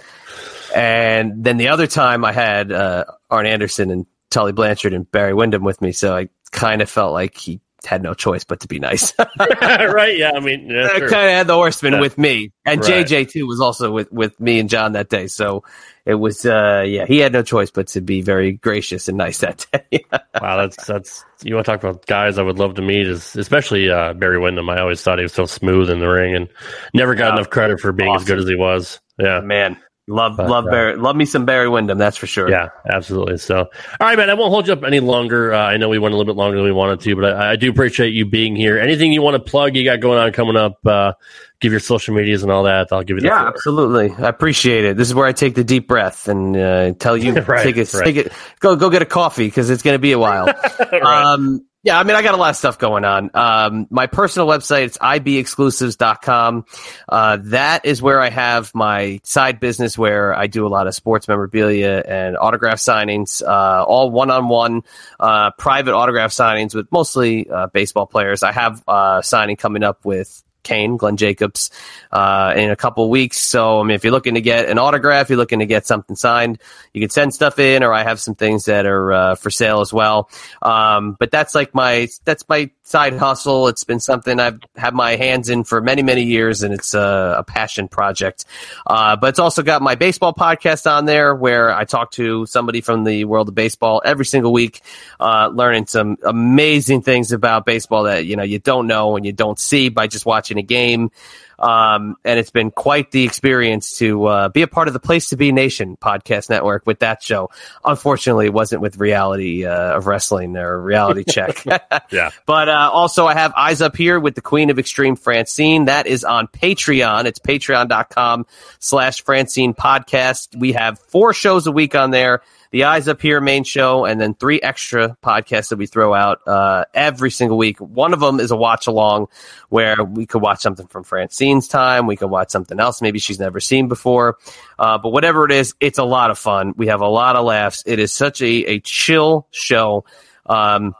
and 0.76 1.42
then 1.42 1.56
the 1.56 1.70
other 1.70 1.88
time 1.88 2.24
I 2.24 2.30
had, 2.30 2.70
uh, 2.70 3.06
Arn 3.30 3.46
Anderson 3.46 3.90
and 3.90 4.06
Tully 4.32 4.52
Blanchard 4.52 4.92
and 4.94 5.08
Barry 5.10 5.34
Windham 5.34 5.62
with 5.62 5.80
me. 5.80 5.92
So 5.92 6.16
I 6.16 6.28
kind 6.50 6.82
of 6.82 6.90
felt 6.90 7.12
like 7.12 7.36
he 7.36 7.60
had 7.84 8.00
no 8.02 8.14
choice 8.14 8.44
but 8.44 8.60
to 8.60 8.68
be 8.68 8.78
nice. 8.78 9.12
right. 9.38 10.16
Yeah. 10.16 10.32
I 10.36 10.40
mean, 10.40 10.68
yeah, 10.70 10.86
I 10.92 11.00
kind 11.00 11.12
of 11.26 11.32
had 11.32 11.46
the 11.48 11.54
horseman 11.54 11.94
Yeah. 11.94 12.00
with 12.00 12.16
me, 12.16 12.52
and 12.64 12.80
Right. 12.80 13.04
JJ 13.06 13.30
too 13.30 13.46
was 13.46 13.60
also 13.60 13.90
with 13.90 14.10
with 14.12 14.38
me 14.38 14.60
and 14.60 14.68
John 14.70 14.92
that 14.92 15.08
day. 15.08 15.26
So 15.26 15.64
it 16.06 16.14
was, 16.14 16.44
uh, 16.46 16.84
yeah, 16.86 17.06
he 17.06 17.18
had 17.18 17.32
no 17.32 17.42
choice 17.42 17.70
but 17.72 17.88
to 17.88 18.00
be 18.00 18.22
very 18.22 18.52
gracious 18.52 19.08
and 19.08 19.18
nice 19.18 19.38
that 19.38 19.66
day. 19.72 20.04
wow. 20.40 20.56
That's 20.58 20.84
that's 20.86 21.24
you 21.42 21.54
want 21.56 21.66
to 21.66 21.72
talk 21.72 21.82
about 21.82 22.06
guys 22.06 22.38
I 22.38 22.42
would 22.42 22.58
love 22.60 22.74
to 22.74 22.82
meet 22.82 23.08
is 23.08 23.34
especially 23.34 23.90
uh, 23.90 24.12
Barry 24.12 24.38
Windham. 24.38 24.68
I 24.70 24.80
always 24.80 25.02
thought 25.02 25.18
he 25.18 25.24
was 25.24 25.32
so 25.32 25.46
smooth 25.46 25.90
in 25.90 25.98
the 25.98 26.08
ring 26.08 26.36
and 26.36 26.48
never 26.94 27.16
got 27.16 27.34
enough 27.34 27.50
credit 27.50 27.80
for 27.80 27.90
being 27.92 28.14
as 28.14 28.24
good 28.24 28.38
as 28.38 28.46
he 28.48 28.54
was. 28.54 29.00
Yeah. 29.18 29.40
Man, 29.40 29.76
love 30.08 30.36
But, 30.36 30.48
love 30.50 30.66
uh, 30.66 30.70
Barry, 30.70 30.96
love 30.96 31.16
me 31.16 31.24
some 31.24 31.44
Barry 31.44 31.68
Windham. 31.68 31.98
That's 31.98 32.16
for 32.16 32.26
sure. 32.26 32.50
Yeah, 32.50 32.68
absolutely. 32.92 33.38
So, 33.38 33.58
all 33.58 33.66
right, 34.00 34.16
man, 34.16 34.30
I 34.30 34.34
won't 34.34 34.50
hold 34.50 34.66
you 34.66 34.72
up 34.72 34.84
any 34.84 35.00
longer. 35.00 35.52
Uh, 35.52 35.58
I 35.58 35.76
know 35.76 35.88
we 35.88 35.98
went 35.98 36.14
a 36.14 36.16
little 36.16 36.32
bit 36.32 36.38
longer 36.38 36.56
than 36.56 36.64
we 36.64 36.72
wanted 36.72 37.00
to, 37.00 37.16
but 37.16 37.24
I, 37.34 37.52
I 37.52 37.56
do 37.56 37.70
appreciate 37.70 38.10
you 38.10 38.24
being 38.24 38.56
here. 38.56 38.78
Anything 38.78 39.12
you 39.12 39.22
want 39.22 39.34
to 39.34 39.50
plug 39.50 39.76
you 39.76 39.84
got 39.84 40.00
going 40.00 40.18
on 40.18 40.32
coming 40.32 40.56
up, 40.56 40.84
uh, 40.86 41.12
give 41.60 41.72
your 41.72 41.80
social 41.80 42.14
medias 42.14 42.42
and 42.42 42.50
all 42.50 42.64
that. 42.64 42.92
I'll 42.92 43.02
give 43.04 43.18
you 43.18 43.24
Yeah, 43.24 43.38
floor. 43.38 43.48
absolutely. 43.48 44.24
I 44.24 44.28
appreciate 44.28 44.84
it. 44.84 44.96
This 44.96 45.08
is 45.08 45.14
where 45.14 45.26
I 45.26 45.32
take 45.32 45.54
the 45.54 45.64
deep 45.64 45.88
breath 45.88 46.28
and 46.28 46.56
uh, 46.56 46.92
tell 46.98 47.16
you 47.16 47.32
Right, 47.46 47.62
take 47.62 47.76
it, 47.76 47.92
right. 47.94 48.04
take 48.04 48.16
it, 48.16 48.32
go 48.60 48.76
go 48.76 48.90
get 48.90 49.02
a 49.02 49.06
coffee 49.06 49.46
because 49.46 49.70
it's 49.70 49.82
going 49.82 49.94
to 49.94 50.00
be 50.00 50.12
a 50.12 50.18
while. 50.18 50.48
um, 51.02 51.64
yeah, 51.84 51.98
I 51.98 52.04
mean, 52.04 52.14
I 52.14 52.22
got 52.22 52.34
a 52.34 52.36
lot 52.36 52.50
of 52.50 52.56
stuff 52.56 52.78
going 52.78 53.04
on. 53.04 53.30
Um, 53.34 53.88
my 53.90 54.06
personal 54.06 54.46
website, 54.46 54.84
it's 54.84 54.98
ibexclusives.com. 54.98 56.64
Uh, 57.08 57.38
that 57.42 57.84
is 57.84 58.00
where 58.00 58.20
I 58.20 58.30
have 58.30 58.72
my 58.72 59.20
side 59.24 59.58
business 59.58 59.98
where 59.98 60.32
I 60.32 60.46
do 60.46 60.64
a 60.64 60.68
lot 60.68 60.86
of 60.86 60.94
sports 60.94 61.26
memorabilia 61.26 62.02
and 62.06 62.36
autograph 62.36 62.78
signings, 62.78 63.42
uh, 63.42 63.84
all 63.84 64.10
one 64.12 64.30
on 64.30 64.48
one, 64.48 64.82
private 65.18 65.94
autograph 65.94 66.30
signings 66.30 66.72
with 66.72 66.90
mostly, 66.92 67.50
uh, 67.50 67.66
baseball 67.66 68.06
players. 68.06 68.44
I 68.44 68.52
have, 68.52 68.82
uh, 68.86 69.22
signing 69.22 69.56
coming 69.56 69.82
up 69.82 70.04
with 70.04 70.44
Kane, 70.62 70.96
Glenn 70.96 71.16
Jacobs, 71.16 71.70
uh, 72.10 72.52
in 72.56 72.70
a 72.70 72.76
couple 72.76 73.08
weeks. 73.10 73.38
So, 73.38 73.80
I 73.80 73.82
mean, 73.82 73.94
if 73.94 74.04
you're 74.04 74.12
looking 74.12 74.34
to 74.34 74.40
get 74.40 74.68
an 74.68 74.78
autograph, 74.78 75.28
you're 75.28 75.38
looking 75.38 75.60
to 75.60 75.66
get 75.66 75.86
something 75.86 76.16
signed, 76.16 76.58
you 76.92 77.00
can 77.00 77.10
send 77.10 77.34
stuff 77.34 77.58
in, 77.58 77.82
or 77.82 77.92
I 77.92 78.02
have 78.02 78.20
some 78.20 78.34
things 78.34 78.66
that 78.66 78.86
are 78.86 79.12
uh, 79.12 79.34
for 79.34 79.50
sale 79.50 79.80
as 79.80 79.92
well. 79.92 80.30
Um, 80.60 81.16
but 81.18 81.30
that's 81.30 81.54
like 81.54 81.74
my 81.74 82.08
that's 82.24 82.48
my 82.48 82.70
side 82.82 83.16
hustle. 83.16 83.68
It's 83.68 83.84
been 83.84 84.00
something 84.00 84.38
I've 84.38 84.60
had 84.76 84.94
my 84.94 85.16
hands 85.16 85.48
in 85.48 85.64
for 85.64 85.80
many 85.80 86.02
many 86.02 86.24
years, 86.24 86.62
and 86.62 86.74
it's 86.74 86.94
a, 86.94 87.36
a 87.38 87.42
passion 87.44 87.88
project. 87.88 88.44
Uh, 88.86 89.16
but 89.16 89.28
it's 89.30 89.38
also 89.38 89.62
got 89.62 89.80
my 89.82 89.94
baseball 89.94 90.34
podcast 90.34 90.90
on 90.90 91.06
there, 91.06 91.34
where 91.34 91.74
I 91.74 91.84
talk 91.84 92.10
to 92.12 92.46
somebody 92.46 92.82
from 92.82 93.04
the 93.04 93.24
world 93.24 93.48
of 93.48 93.54
baseball 93.54 94.02
every 94.04 94.26
single 94.26 94.52
week, 94.52 94.82
uh, 95.18 95.50
learning 95.52 95.86
some 95.86 96.18
amazing 96.22 97.02
things 97.02 97.32
about 97.32 97.64
baseball 97.64 98.04
that 98.04 98.26
you 98.26 98.36
know 98.36 98.42
you 98.42 98.58
don't 98.58 98.86
know 98.86 99.16
and 99.16 99.24
you 99.24 99.32
don't 99.32 99.58
see 99.58 99.88
by 99.88 100.06
just 100.06 100.26
watching 100.26 100.51
watching 100.52 100.58
a 100.58 100.62
game. 100.66 101.10
Um, 101.58 102.16
and 102.24 102.40
it's 102.40 102.50
been 102.50 102.72
quite 102.72 103.12
the 103.12 103.22
experience 103.22 103.98
to 103.98 104.24
uh, 104.24 104.48
be 104.48 104.62
a 104.62 104.66
part 104.66 104.88
of 104.88 104.94
the 104.94 105.00
Place 105.00 105.28
to 105.28 105.36
Be 105.36 105.52
Nation 105.52 105.96
podcast 105.96 106.50
network 106.50 106.86
with 106.86 107.00
that 107.00 107.22
show. 107.22 107.50
Unfortunately, 107.84 108.46
it 108.46 108.52
wasn't 108.52 108.82
with 108.82 108.96
reality 108.96 109.64
uh, 109.64 109.96
of 109.96 110.08
wrestling 110.08 110.56
or 110.56 110.80
reality 110.80 111.24
check. 111.28 111.64
Yeah. 112.10 112.30
But 112.46 112.68
uh, 112.68 112.90
also, 112.92 113.26
I 113.26 113.34
have 113.34 113.52
Eyes 113.56 113.80
Up 113.80 113.96
Here 113.96 114.18
with 114.18 114.34
the 114.34 114.40
Queen 114.40 114.70
of 114.70 114.78
Extreme, 114.78 115.16
Francine. 115.16 115.84
That 115.84 116.06
is 116.06 116.24
on 116.24 116.48
Patreon. 116.48 117.26
It's 117.26 117.38
patreon.com 117.38 118.46
slash 118.80 119.22
Francine 119.22 119.72
podcast. 119.72 120.56
We 120.56 120.72
have 120.72 120.98
four 120.98 121.32
shows 121.32 121.66
a 121.66 121.72
week 121.72 121.94
on 121.94 122.10
there. 122.10 122.42
The 122.72 122.84
Eyes 122.84 123.06
Up 123.06 123.20
Here 123.20 123.38
main 123.38 123.64
show, 123.64 124.06
and 124.06 124.18
then 124.18 124.32
three 124.32 124.58
extra 124.60 125.16
podcasts 125.22 125.68
that 125.68 125.76
we 125.76 125.86
throw 125.86 126.14
out 126.14 126.40
uh, 126.48 126.86
every 126.94 127.30
single 127.30 127.58
week. 127.58 127.78
One 127.78 128.14
of 128.14 128.20
them 128.20 128.40
is 128.40 128.50
a 128.50 128.56
watch 128.56 128.86
along 128.86 129.28
where 129.68 130.02
we 130.02 130.24
could 130.24 130.40
watch 130.40 130.60
something 130.60 130.86
from 130.86 131.04
Francine's 131.04 131.68
time. 131.68 132.06
We 132.06 132.16
could 132.16 132.30
watch 132.30 132.50
something 132.50 132.80
else 132.80 133.02
maybe 133.02 133.18
she's 133.18 133.38
never 133.38 133.60
seen 133.60 133.88
before. 133.88 134.38
Uh, 134.78 134.96
but 134.96 135.10
whatever 135.10 135.44
it 135.44 135.52
is, 135.52 135.74
it's 135.80 135.98
a 135.98 136.04
lot 136.04 136.30
of 136.30 136.38
fun. 136.38 136.72
We 136.74 136.86
have 136.86 137.02
a 137.02 137.08
lot 137.08 137.36
of 137.36 137.44
laughs. 137.44 137.82
It 137.84 137.98
is 137.98 138.10
such 138.10 138.40
a, 138.40 138.64
a 138.64 138.80
chill 138.80 139.48
show. 139.50 140.06
Um, 140.46 140.94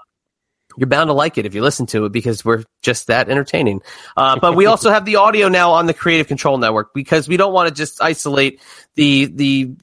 you're 0.77 0.89
bound 0.89 1.09
to 1.09 1.15
like 1.15 1.39
it 1.39 1.47
if 1.47 1.55
you 1.55 1.62
listen 1.62 1.86
to 1.86 2.05
it 2.05 2.12
because 2.12 2.44
we're 2.44 2.65
just 2.82 3.07
that 3.07 3.31
entertaining. 3.31 3.81
Uh, 4.15 4.39
but 4.39 4.57
we 4.57 4.66
also 4.66 4.90
have 4.93 5.07
the 5.07 5.16
audio 5.16 5.49
now 5.49 5.73
on 5.73 5.86
the 5.86 5.94
Creative 5.94 6.28
Control 6.28 6.59
Network 6.59 6.93
because 6.93 7.28
we 7.28 7.39
don't 7.39 7.53
want 7.53 7.69
to 7.69 7.74
just 7.74 8.03
isolate 8.03 8.61
the 8.94 9.27
the 9.27 9.74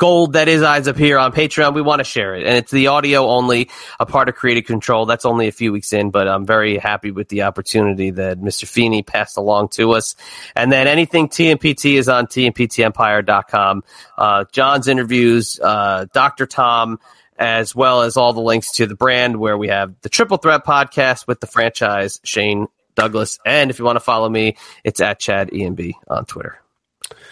gold 0.00 0.32
that 0.32 0.48
is 0.48 0.62
eyes 0.62 0.88
up 0.88 0.96
here 0.96 1.18
on 1.18 1.30
Patreon. 1.30 1.74
We 1.74 1.82
want 1.82 2.00
to 2.00 2.04
share 2.04 2.34
it, 2.34 2.46
and 2.46 2.56
it's 2.56 2.72
the 2.72 2.86
audio 2.86 3.28
only, 3.28 3.68
a 4.00 4.06
part 4.06 4.30
of 4.30 4.34
Creative 4.34 4.64
Control. 4.64 5.04
That's 5.04 5.26
only 5.26 5.46
a 5.46 5.52
few 5.52 5.72
weeks 5.72 5.92
in, 5.92 6.10
but 6.10 6.26
I'm 6.26 6.46
very 6.46 6.78
happy 6.78 7.10
with 7.10 7.28
the 7.28 7.42
opportunity 7.42 8.10
that 8.10 8.40
Mr. 8.40 8.66
Feeney 8.66 9.02
passed 9.02 9.36
along 9.36 9.68
to 9.72 9.92
us. 9.92 10.16
And 10.56 10.72
then 10.72 10.88
anything 10.88 11.28
TMPT 11.28 11.98
is 11.98 12.08
on 12.08 12.26
TMPTEmpire.com. 12.26 13.84
Uh, 14.16 14.44
John's 14.50 14.88
interviews, 14.88 15.60
uh, 15.62 16.06
Dr. 16.12 16.46
Tom 16.46 16.98
as 17.38 17.74
well 17.74 18.02
as 18.02 18.18
all 18.18 18.34
the 18.34 18.40
links 18.40 18.72
to 18.72 18.86
the 18.86 18.94
brand 18.94 19.34
where 19.34 19.56
we 19.56 19.68
have 19.68 19.94
the 20.02 20.10
Triple 20.10 20.36
Threat 20.36 20.64
podcast 20.64 21.26
with 21.26 21.40
the 21.40 21.46
franchise 21.46 22.20
Shane 22.22 22.66
Douglas. 22.94 23.38
And 23.46 23.70
if 23.70 23.78
you 23.78 23.84
want 23.84 23.96
to 23.96 24.00
follow 24.00 24.28
me, 24.28 24.56
it's 24.84 25.00
at 25.00 25.18
Chad 25.18 25.48
EMB 25.50 25.92
on 26.06 26.26
Twitter. 26.26 26.60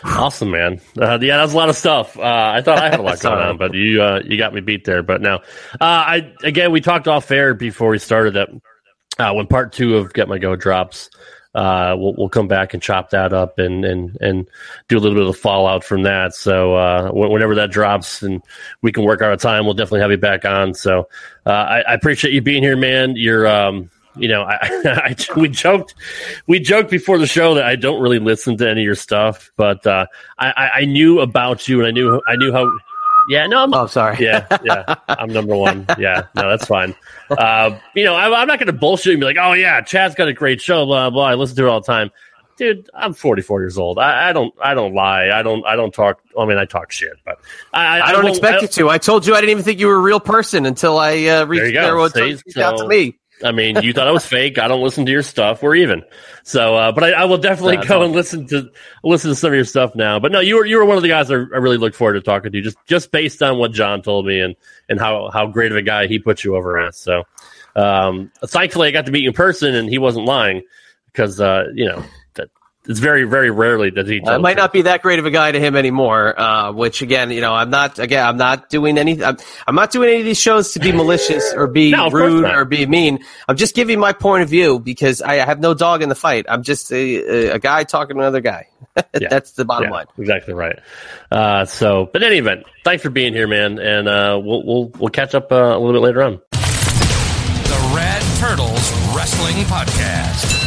Awesome, 0.04 0.50
man. 0.50 0.80
Uh, 0.96 1.18
yeah, 1.20 1.38
that's 1.38 1.52
a 1.52 1.56
lot 1.56 1.68
of 1.68 1.76
stuff. 1.76 2.16
Uh, 2.16 2.52
I 2.54 2.62
thought 2.62 2.78
I 2.78 2.90
had 2.90 3.00
a 3.00 3.02
lot 3.04 3.20
going 3.20 3.38
on, 3.38 3.56
but 3.56 3.74
you 3.74 4.02
uh, 4.02 4.20
you 4.24 4.38
got 4.38 4.54
me 4.54 4.60
beat 4.60 4.84
there. 4.84 5.02
But 5.02 5.20
now, 5.20 5.36
uh, 5.36 5.40
I 5.80 6.32
again 6.44 6.70
we 6.70 6.80
talked 6.80 7.08
off 7.08 7.30
air 7.30 7.54
before 7.54 7.90
we 7.90 7.98
started 7.98 8.34
that 8.34 8.48
uh, 9.18 9.32
when 9.34 9.46
part 9.46 9.72
two 9.72 9.96
of 9.96 10.12
Get 10.12 10.28
My 10.28 10.38
Go 10.38 10.54
drops, 10.54 11.10
uh, 11.54 11.96
we'll 11.98 12.14
we'll 12.16 12.28
come 12.28 12.46
back 12.46 12.74
and 12.74 12.82
chop 12.82 13.10
that 13.10 13.32
up 13.32 13.58
and 13.58 13.84
and 13.84 14.16
and 14.20 14.48
do 14.88 14.98
a 14.98 15.00
little 15.00 15.16
bit 15.16 15.26
of 15.26 15.34
the 15.34 15.40
fallout 15.40 15.82
from 15.82 16.04
that. 16.04 16.34
So 16.34 16.74
uh, 16.76 17.10
whenever 17.12 17.56
that 17.56 17.72
drops 17.72 18.22
and 18.22 18.42
we 18.82 18.92
can 18.92 19.04
work 19.04 19.20
out 19.22 19.32
a 19.32 19.36
time, 19.36 19.64
we'll 19.64 19.74
definitely 19.74 20.00
have 20.00 20.12
you 20.12 20.18
back 20.18 20.44
on. 20.44 20.74
So 20.74 21.08
uh, 21.46 21.50
I, 21.50 21.80
I 21.80 21.94
appreciate 21.94 22.32
you 22.32 22.40
being 22.40 22.62
here, 22.62 22.76
man. 22.76 23.14
You're 23.16 23.46
um, 23.48 23.90
you 24.18 24.28
know, 24.28 24.42
I, 24.42 24.58
I 25.16 25.16
we 25.40 25.48
joked 25.48 25.94
we 26.46 26.60
joked 26.60 26.90
before 26.90 27.18
the 27.18 27.26
show 27.26 27.54
that 27.54 27.64
I 27.64 27.76
don't 27.76 28.00
really 28.00 28.18
listen 28.18 28.56
to 28.58 28.68
any 28.68 28.80
of 28.82 28.84
your 28.84 28.94
stuff, 28.94 29.50
but 29.56 29.86
uh, 29.86 30.06
I, 30.38 30.50
I 30.50 30.70
I 30.80 30.84
knew 30.84 31.20
about 31.20 31.66
you 31.68 31.78
and 31.80 31.86
I 31.88 31.90
knew 31.92 32.20
I 32.26 32.36
knew 32.36 32.52
how. 32.52 32.70
Yeah, 33.30 33.46
no, 33.46 33.62
I'm, 33.62 33.74
Oh, 33.74 33.86
sorry. 33.86 34.16
yeah, 34.24 34.46
yeah, 34.64 34.94
I'm 35.06 35.28
number 35.28 35.54
one. 35.54 35.84
Yeah, 35.98 36.22
no, 36.34 36.48
that's 36.48 36.64
fine. 36.66 36.94
Uh, 37.28 37.78
you 37.94 38.02
know, 38.04 38.14
I, 38.14 38.24
I'm 38.40 38.48
not 38.48 38.58
going 38.58 38.68
to 38.68 38.72
bullshit 38.72 39.12
and 39.12 39.20
be 39.20 39.26
like, 39.26 39.36
oh 39.38 39.52
yeah, 39.52 39.82
Chad's 39.82 40.14
got 40.14 40.28
a 40.28 40.32
great 40.32 40.62
show, 40.62 40.86
blah 40.86 41.10
blah. 41.10 41.24
I 41.26 41.34
listen 41.34 41.54
to 41.56 41.66
it 41.66 41.68
all 41.68 41.80
the 41.82 41.86
time, 41.86 42.10
dude. 42.56 42.88
I'm 42.94 43.12
44 43.12 43.60
years 43.60 43.76
old. 43.76 43.98
I, 43.98 44.30
I 44.30 44.32
don't, 44.32 44.54
I 44.62 44.72
don't 44.72 44.94
lie. 44.94 45.28
I 45.28 45.42
don't, 45.42 45.62
I 45.66 45.76
don't 45.76 45.92
talk. 45.92 46.22
I 46.38 46.46
mean, 46.46 46.56
I 46.56 46.64
talk 46.64 46.90
shit, 46.90 47.12
but 47.26 47.38
I, 47.74 48.00
I 48.00 48.12
don't 48.12 48.22
won't- 48.24 48.36
expect 48.36 48.58
I- 48.58 48.62
you 48.62 48.68
to. 48.68 48.88
I 48.88 48.96
told 48.96 49.26
you 49.26 49.34
I 49.34 49.40
didn't 49.42 49.50
even 49.50 49.62
think 49.64 49.78
you 49.78 49.88
were 49.88 49.96
a 49.96 50.00
real 50.00 50.20
person 50.20 50.64
until 50.64 50.96
I 50.96 51.26
uh, 51.26 51.44
reached 51.44 51.74
There 51.74 51.98
you 51.98 52.08
there. 52.08 52.08
See? 52.08 52.42
reached 52.46 52.56
out 52.56 52.78
So- 52.78 52.84
to 52.84 52.88
me. 52.88 53.17
I 53.44 53.52
mean, 53.52 53.80
you 53.82 53.92
thought 53.92 54.08
I 54.08 54.10
was 54.10 54.26
fake. 54.26 54.58
I 54.58 54.66
don't 54.68 54.82
listen 54.82 55.06
to 55.06 55.12
your 55.12 55.22
stuff. 55.22 55.62
We're 55.62 55.76
even. 55.76 56.02
So, 56.42 56.74
uh, 56.76 56.92
but 56.92 57.04
I, 57.04 57.10
I 57.12 57.24
will 57.26 57.38
definitely 57.38 57.76
No, 57.76 57.82
go 57.84 57.98
no. 58.00 58.04
and 58.06 58.12
listen 58.14 58.46
to 58.48 58.70
listen 59.04 59.30
to 59.30 59.34
some 59.36 59.48
of 59.48 59.54
your 59.54 59.64
stuff 59.64 59.94
now. 59.94 60.18
But 60.18 60.32
no, 60.32 60.40
you 60.40 60.56
were 60.56 60.66
you 60.66 60.76
were 60.78 60.84
one 60.84 60.96
of 60.96 61.02
the 61.02 61.08
guys 61.08 61.30
I, 61.30 61.34
I 61.34 61.36
really 61.58 61.76
look 61.76 61.94
forward 61.94 62.14
to 62.14 62.20
talking 62.20 62.50
to, 62.52 62.60
just 62.60 62.76
just 62.86 63.12
based 63.12 63.42
on 63.42 63.58
what 63.58 63.72
John 63.72 64.02
told 64.02 64.26
me 64.26 64.40
and 64.40 64.56
and 64.88 64.98
how 64.98 65.30
how 65.30 65.46
great 65.46 65.70
of 65.70 65.76
a 65.78 65.82
guy 65.82 66.06
he 66.06 66.18
put 66.18 66.42
you 66.42 66.56
over 66.56 66.78
as. 66.78 66.96
So, 66.96 67.24
um, 67.76 68.32
thankfully, 68.44 68.88
I 68.88 68.90
got 68.90 69.06
to 69.06 69.12
meet 69.12 69.22
you 69.22 69.28
in 69.30 69.34
person, 69.34 69.74
and 69.74 69.88
he 69.88 69.98
wasn't 69.98 70.26
lying 70.26 70.62
because 71.06 71.40
uh, 71.40 71.66
you 71.74 71.86
know 71.86 72.02
it's 72.88 72.98
very 72.98 73.24
very 73.24 73.50
rarely 73.50 73.90
that 73.90 74.06
he. 74.08 74.16
I 74.22 74.24
tells 74.24 74.42
might 74.42 74.56
not 74.56 74.72
be 74.72 74.82
that 74.82 75.02
great 75.02 75.18
of 75.18 75.26
a 75.26 75.30
guy 75.30 75.52
to 75.52 75.60
him 75.60 75.76
anymore. 75.76 76.38
Uh, 76.40 76.72
which 76.72 77.02
again, 77.02 77.30
you 77.30 77.40
know, 77.40 77.54
I'm 77.54 77.70
not. 77.70 77.98
Again, 77.98 78.24
I'm 78.26 78.36
not 78.38 78.68
doing 78.70 78.98
any. 78.98 79.22
I'm, 79.22 79.36
I'm 79.66 79.74
not 79.74 79.90
doing 79.92 80.08
any 80.08 80.18
of 80.20 80.24
these 80.24 80.40
shows 80.40 80.72
to 80.72 80.80
be 80.80 80.90
malicious 80.92 81.52
or 81.54 81.66
be 81.68 81.90
No, 81.92 82.08
rude 82.10 82.44
or 82.46 82.64
be 82.64 82.86
mean. 82.86 83.20
I'm 83.46 83.56
just 83.56 83.74
giving 83.74 84.00
my 84.00 84.12
point 84.12 84.42
of 84.42 84.48
view 84.48 84.78
because 84.80 85.22
I 85.22 85.34
have 85.34 85.60
no 85.60 85.74
dog 85.74 86.02
in 86.02 86.08
the 86.08 86.14
fight. 86.14 86.46
I'm 86.48 86.62
just 86.62 86.90
a, 86.90 86.96
a, 86.96 87.54
a 87.54 87.58
guy 87.58 87.84
talking 87.84 88.16
to 88.16 88.22
another 88.22 88.40
guy. 88.40 88.66
Yeah. 89.20 89.28
That's 89.30 89.52
the 89.52 89.64
bottom 89.64 89.90
Yeah, 89.90 89.94
line. 89.94 90.06
exactly 90.18 90.54
right. 90.54 90.76
Uh, 91.30 91.64
so, 91.66 92.08
but 92.12 92.20
in 92.22 92.28
any 92.28 92.38
event, 92.38 92.64
thanks 92.84 93.00
for 93.02 93.10
being 93.10 93.32
here, 93.32 93.46
man, 93.46 93.78
and 93.78 94.08
uh, 94.08 94.40
we'll 94.42 94.64
we'll 94.64 94.84
we'll 94.98 95.10
catch 95.10 95.36
up 95.36 95.52
uh, 95.52 95.56
a 95.56 95.78
little 95.78 95.92
bit 95.92 96.02
later 96.02 96.22
on. 96.22 96.40
The 96.50 97.92
Rad 97.94 98.22
Turtles 98.38 98.92
Wrestling 99.14 99.54
Podcast. 99.66 100.57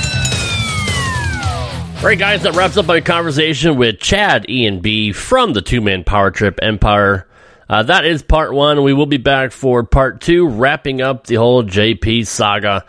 All 2.01 2.07
right, 2.07 2.17
guys, 2.17 2.41
that 2.41 2.55
wraps 2.55 2.77
up 2.77 2.87
my 2.87 2.99
conversation 2.99 3.77
with 3.77 3.99
Chad 3.99 4.47
IB 4.49 5.11
from 5.11 5.53
the 5.53 5.61
two 5.61 5.81
man 5.81 6.03
power 6.03 6.31
trip 6.31 6.57
Empire. 6.59 7.27
Uh, 7.69 7.83
that 7.83 8.05
is 8.05 8.23
part 8.23 8.53
one. 8.53 8.81
We 8.81 8.91
will 8.91 9.05
be 9.05 9.17
back 9.17 9.51
for 9.51 9.83
part 9.83 10.19
two, 10.19 10.47
wrapping 10.47 11.03
up 11.03 11.27
the 11.27 11.35
whole 11.35 11.63
JP 11.63 12.25
saga. 12.25 12.85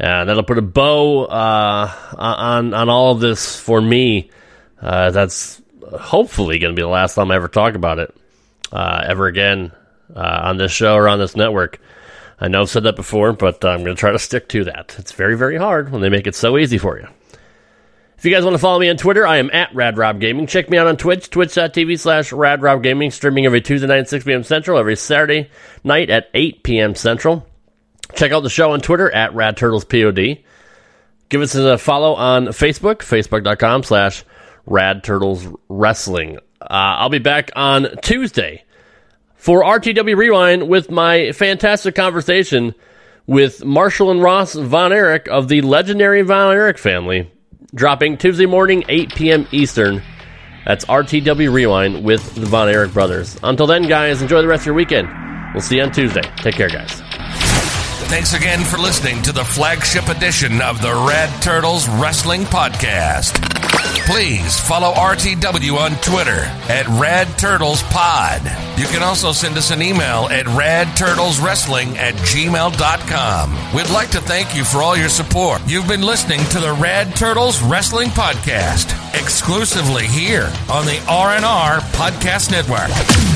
Uh, 0.00 0.24
that'll 0.24 0.42
put 0.42 0.58
a 0.58 0.62
bow 0.62 1.26
uh, 1.26 1.94
on 2.18 2.74
on 2.74 2.88
all 2.88 3.12
of 3.12 3.20
this 3.20 3.54
for 3.54 3.80
me. 3.80 4.32
Uh, 4.82 5.12
that's 5.12 5.62
hopefully 6.00 6.58
going 6.58 6.74
to 6.74 6.76
be 6.76 6.82
the 6.82 6.88
last 6.88 7.14
time 7.14 7.30
I 7.30 7.36
ever 7.36 7.46
talk 7.46 7.76
about 7.76 8.00
it 8.00 8.12
uh, 8.72 9.04
ever 9.06 9.28
again 9.28 9.70
uh, 10.12 10.40
on 10.42 10.56
this 10.56 10.72
show 10.72 10.96
or 10.96 11.06
on 11.06 11.20
this 11.20 11.36
network. 11.36 11.80
I 12.40 12.48
know 12.48 12.62
I've 12.62 12.68
said 12.68 12.82
that 12.82 12.96
before, 12.96 13.32
but 13.32 13.64
I'm 13.64 13.84
going 13.84 13.94
to 13.94 14.00
try 14.00 14.10
to 14.10 14.18
stick 14.18 14.48
to 14.48 14.64
that. 14.64 14.96
It's 14.98 15.12
very, 15.12 15.36
very 15.36 15.56
hard 15.56 15.92
when 15.92 16.02
they 16.02 16.08
make 16.08 16.26
it 16.26 16.34
so 16.34 16.58
easy 16.58 16.78
for 16.78 16.98
you. 16.98 17.06
If 18.26 18.30
you 18.30 18.36
guys 18.36 18.44
want 18.44 18.54
to 18.54 18.58
follow 18.58 18.80
me 18.80 18.90
on 18.90 18.96
Twitter, 18.96 19.24
I 19.24 19.36
am 19.36 19.50
at 19.52 19.72
RadRobGaming. 19.72 20.48
Check 20.48 20.68
me 20.68 20.78
out 20.78 20.88
on 20.88 20.96
Twitch, 20.96 21.30
twitch.tv 21.30 21.96
slash 21.96 22.32
RadRobGaming, 22.32 23.12
streaming 23.12 23.46
every 23.46 23.60
Tuesday 23.60 23.86
night 23.86 24.00
at 24.00 24.08
6 24.08 24.24
p.m. 24.24 24.42
Central, 24.42 24.80
every 24.80 24.96
Saturday 24.96 25.48
night 25.84 26.10
at 26.10 26.28
8 26.34 26.64
p.m. 26.64 26.96
Central. 26.96 27.46
Check 28.16 28.32
out 28.32 28.42
the 28.42 28.50
show 28.50 28.72
on 28.72 28.80
Twitter 28.80 29.08
at 29.14 29.30
RadTurtlesPOD. 29.30 30.42
Give 31.28 31.40
us 31.40 31.54
a 31.54 31.78
follow 31.78 32.14
on 32.14 32.46
Facebook, 32.46 32.96
facebook.com 32.96 33.84
slash 33.84 34.24
RadTurtlesWrestling. 34.66 36.38
Uh, 36.60 36.66
I'll 36.68 37.08
be 37.10 37.20
back 37.20 37.52
on 37.54 37.86
Tuesday 38.02 38.64
for 39.36 39.62
RTW 39.62 40.16
Rewind 40.16 40.68
with 40.68 40.90
my 40.90 41.30
fantastic 41.30 41.94
conversation 41.94 42.74
with 43.28 43.64
Marshall 43.64 44.10
and 44.10 44.20
Ross 44.20 44.54
Von 44.54 44.92
Erich 44.92 45.28
of 45.28 45.46
the 45.46 45.60
legendary 45.60 46.22
Von 46.22 46.52
Erich 46.52 46.78
family, 46.78 47.30
dropping 47.76 48.16
Tuesday 48.16 48.46
morning, 48.46 48.82
8 48.88 49.14
p.m. 49.14 49.46
Eastern. 49.52 50.02
That's 50.64 50.84
RTW 50.86 51.52
Rewind 51.52 52.02
with 52.02 52.34
the 52.34 52.46
Von 52.46 52.68
Erich 52.68 52.92
brothers. 52.92 53.38
Until 53.42 53.68
then, 53.68 53.86
guys, 53.86 54.20
enjoy 54.22 54.42
the 54.42 54.48
rest 54.48 54.62
of 54.62 54.66
your 54.66 54.74
weekend. 54.74 55.08
We'll 55.54 55.62
see 55.62 55.76
you 55.76 55.82
on 55.82 55.92
Tuesday. 55.92 56.22
Take 56.38 56.56
care, 56.56 56.68
guys. 56.68 57.02
Thanks 58.08 58.34
again 58.34 58.64
for 58.64 58.78
listening 58.78 59.20
to 59.22 59.32
the 59.32 59.44
flagship 59.44 60.08
edition 60.08 60.62
of 60.62 60.80
the 60.80 60.92
Rad 60.92 61.42
Turtles 61.42 61.88
Wrestling 61.88 62.42
Podcast. 62.42 63.42
Please 64.06 64.58
follow 64.60 64.92
RTW 64.94 65.76
on 65.76 65.90
Twitter 66.00 66.44
at 66.70 66.86
Rad 66.88 67.26
Turtles 67.36 67.82
Pod. 67.84 68.40
You 68.78 68.86
can 68.86 69.02
also 69.02 69.32
send 69.32 69.56
us 69.58 69.70
an 69.72 69.82
email 69.82 70.28
at 70.30 70.46
radturtleswrestling 70.46 71.96
at 71.96 72.14
gmail.com. 72.14 73.74
We'd 73.76 73.90
like 73.90 74.10
to 74.10 74.20
thank 74.20 74.54
you 74.56 74.64
for 74.64 74.78
all 74.78 74.96
your 74.96 75.08
support. 75.08 75.60
You've 75.66 75.88
been 75.88 76.02
listening 76.02 76.44
to 76.50 76.60
the 76.60 76.72
Rad 76.74 77.16
Turtles 77.16 77.60
Wrestling 77.60 78.10
Podcast, 78.10 78.92
exclusively 79.20 80.06
here 80.06 80.50
on 80.70 80.86
the 80.86 80.98
RNR 81.08 81.80
Podcast 81.92 82.52
Network. 82.52 83.35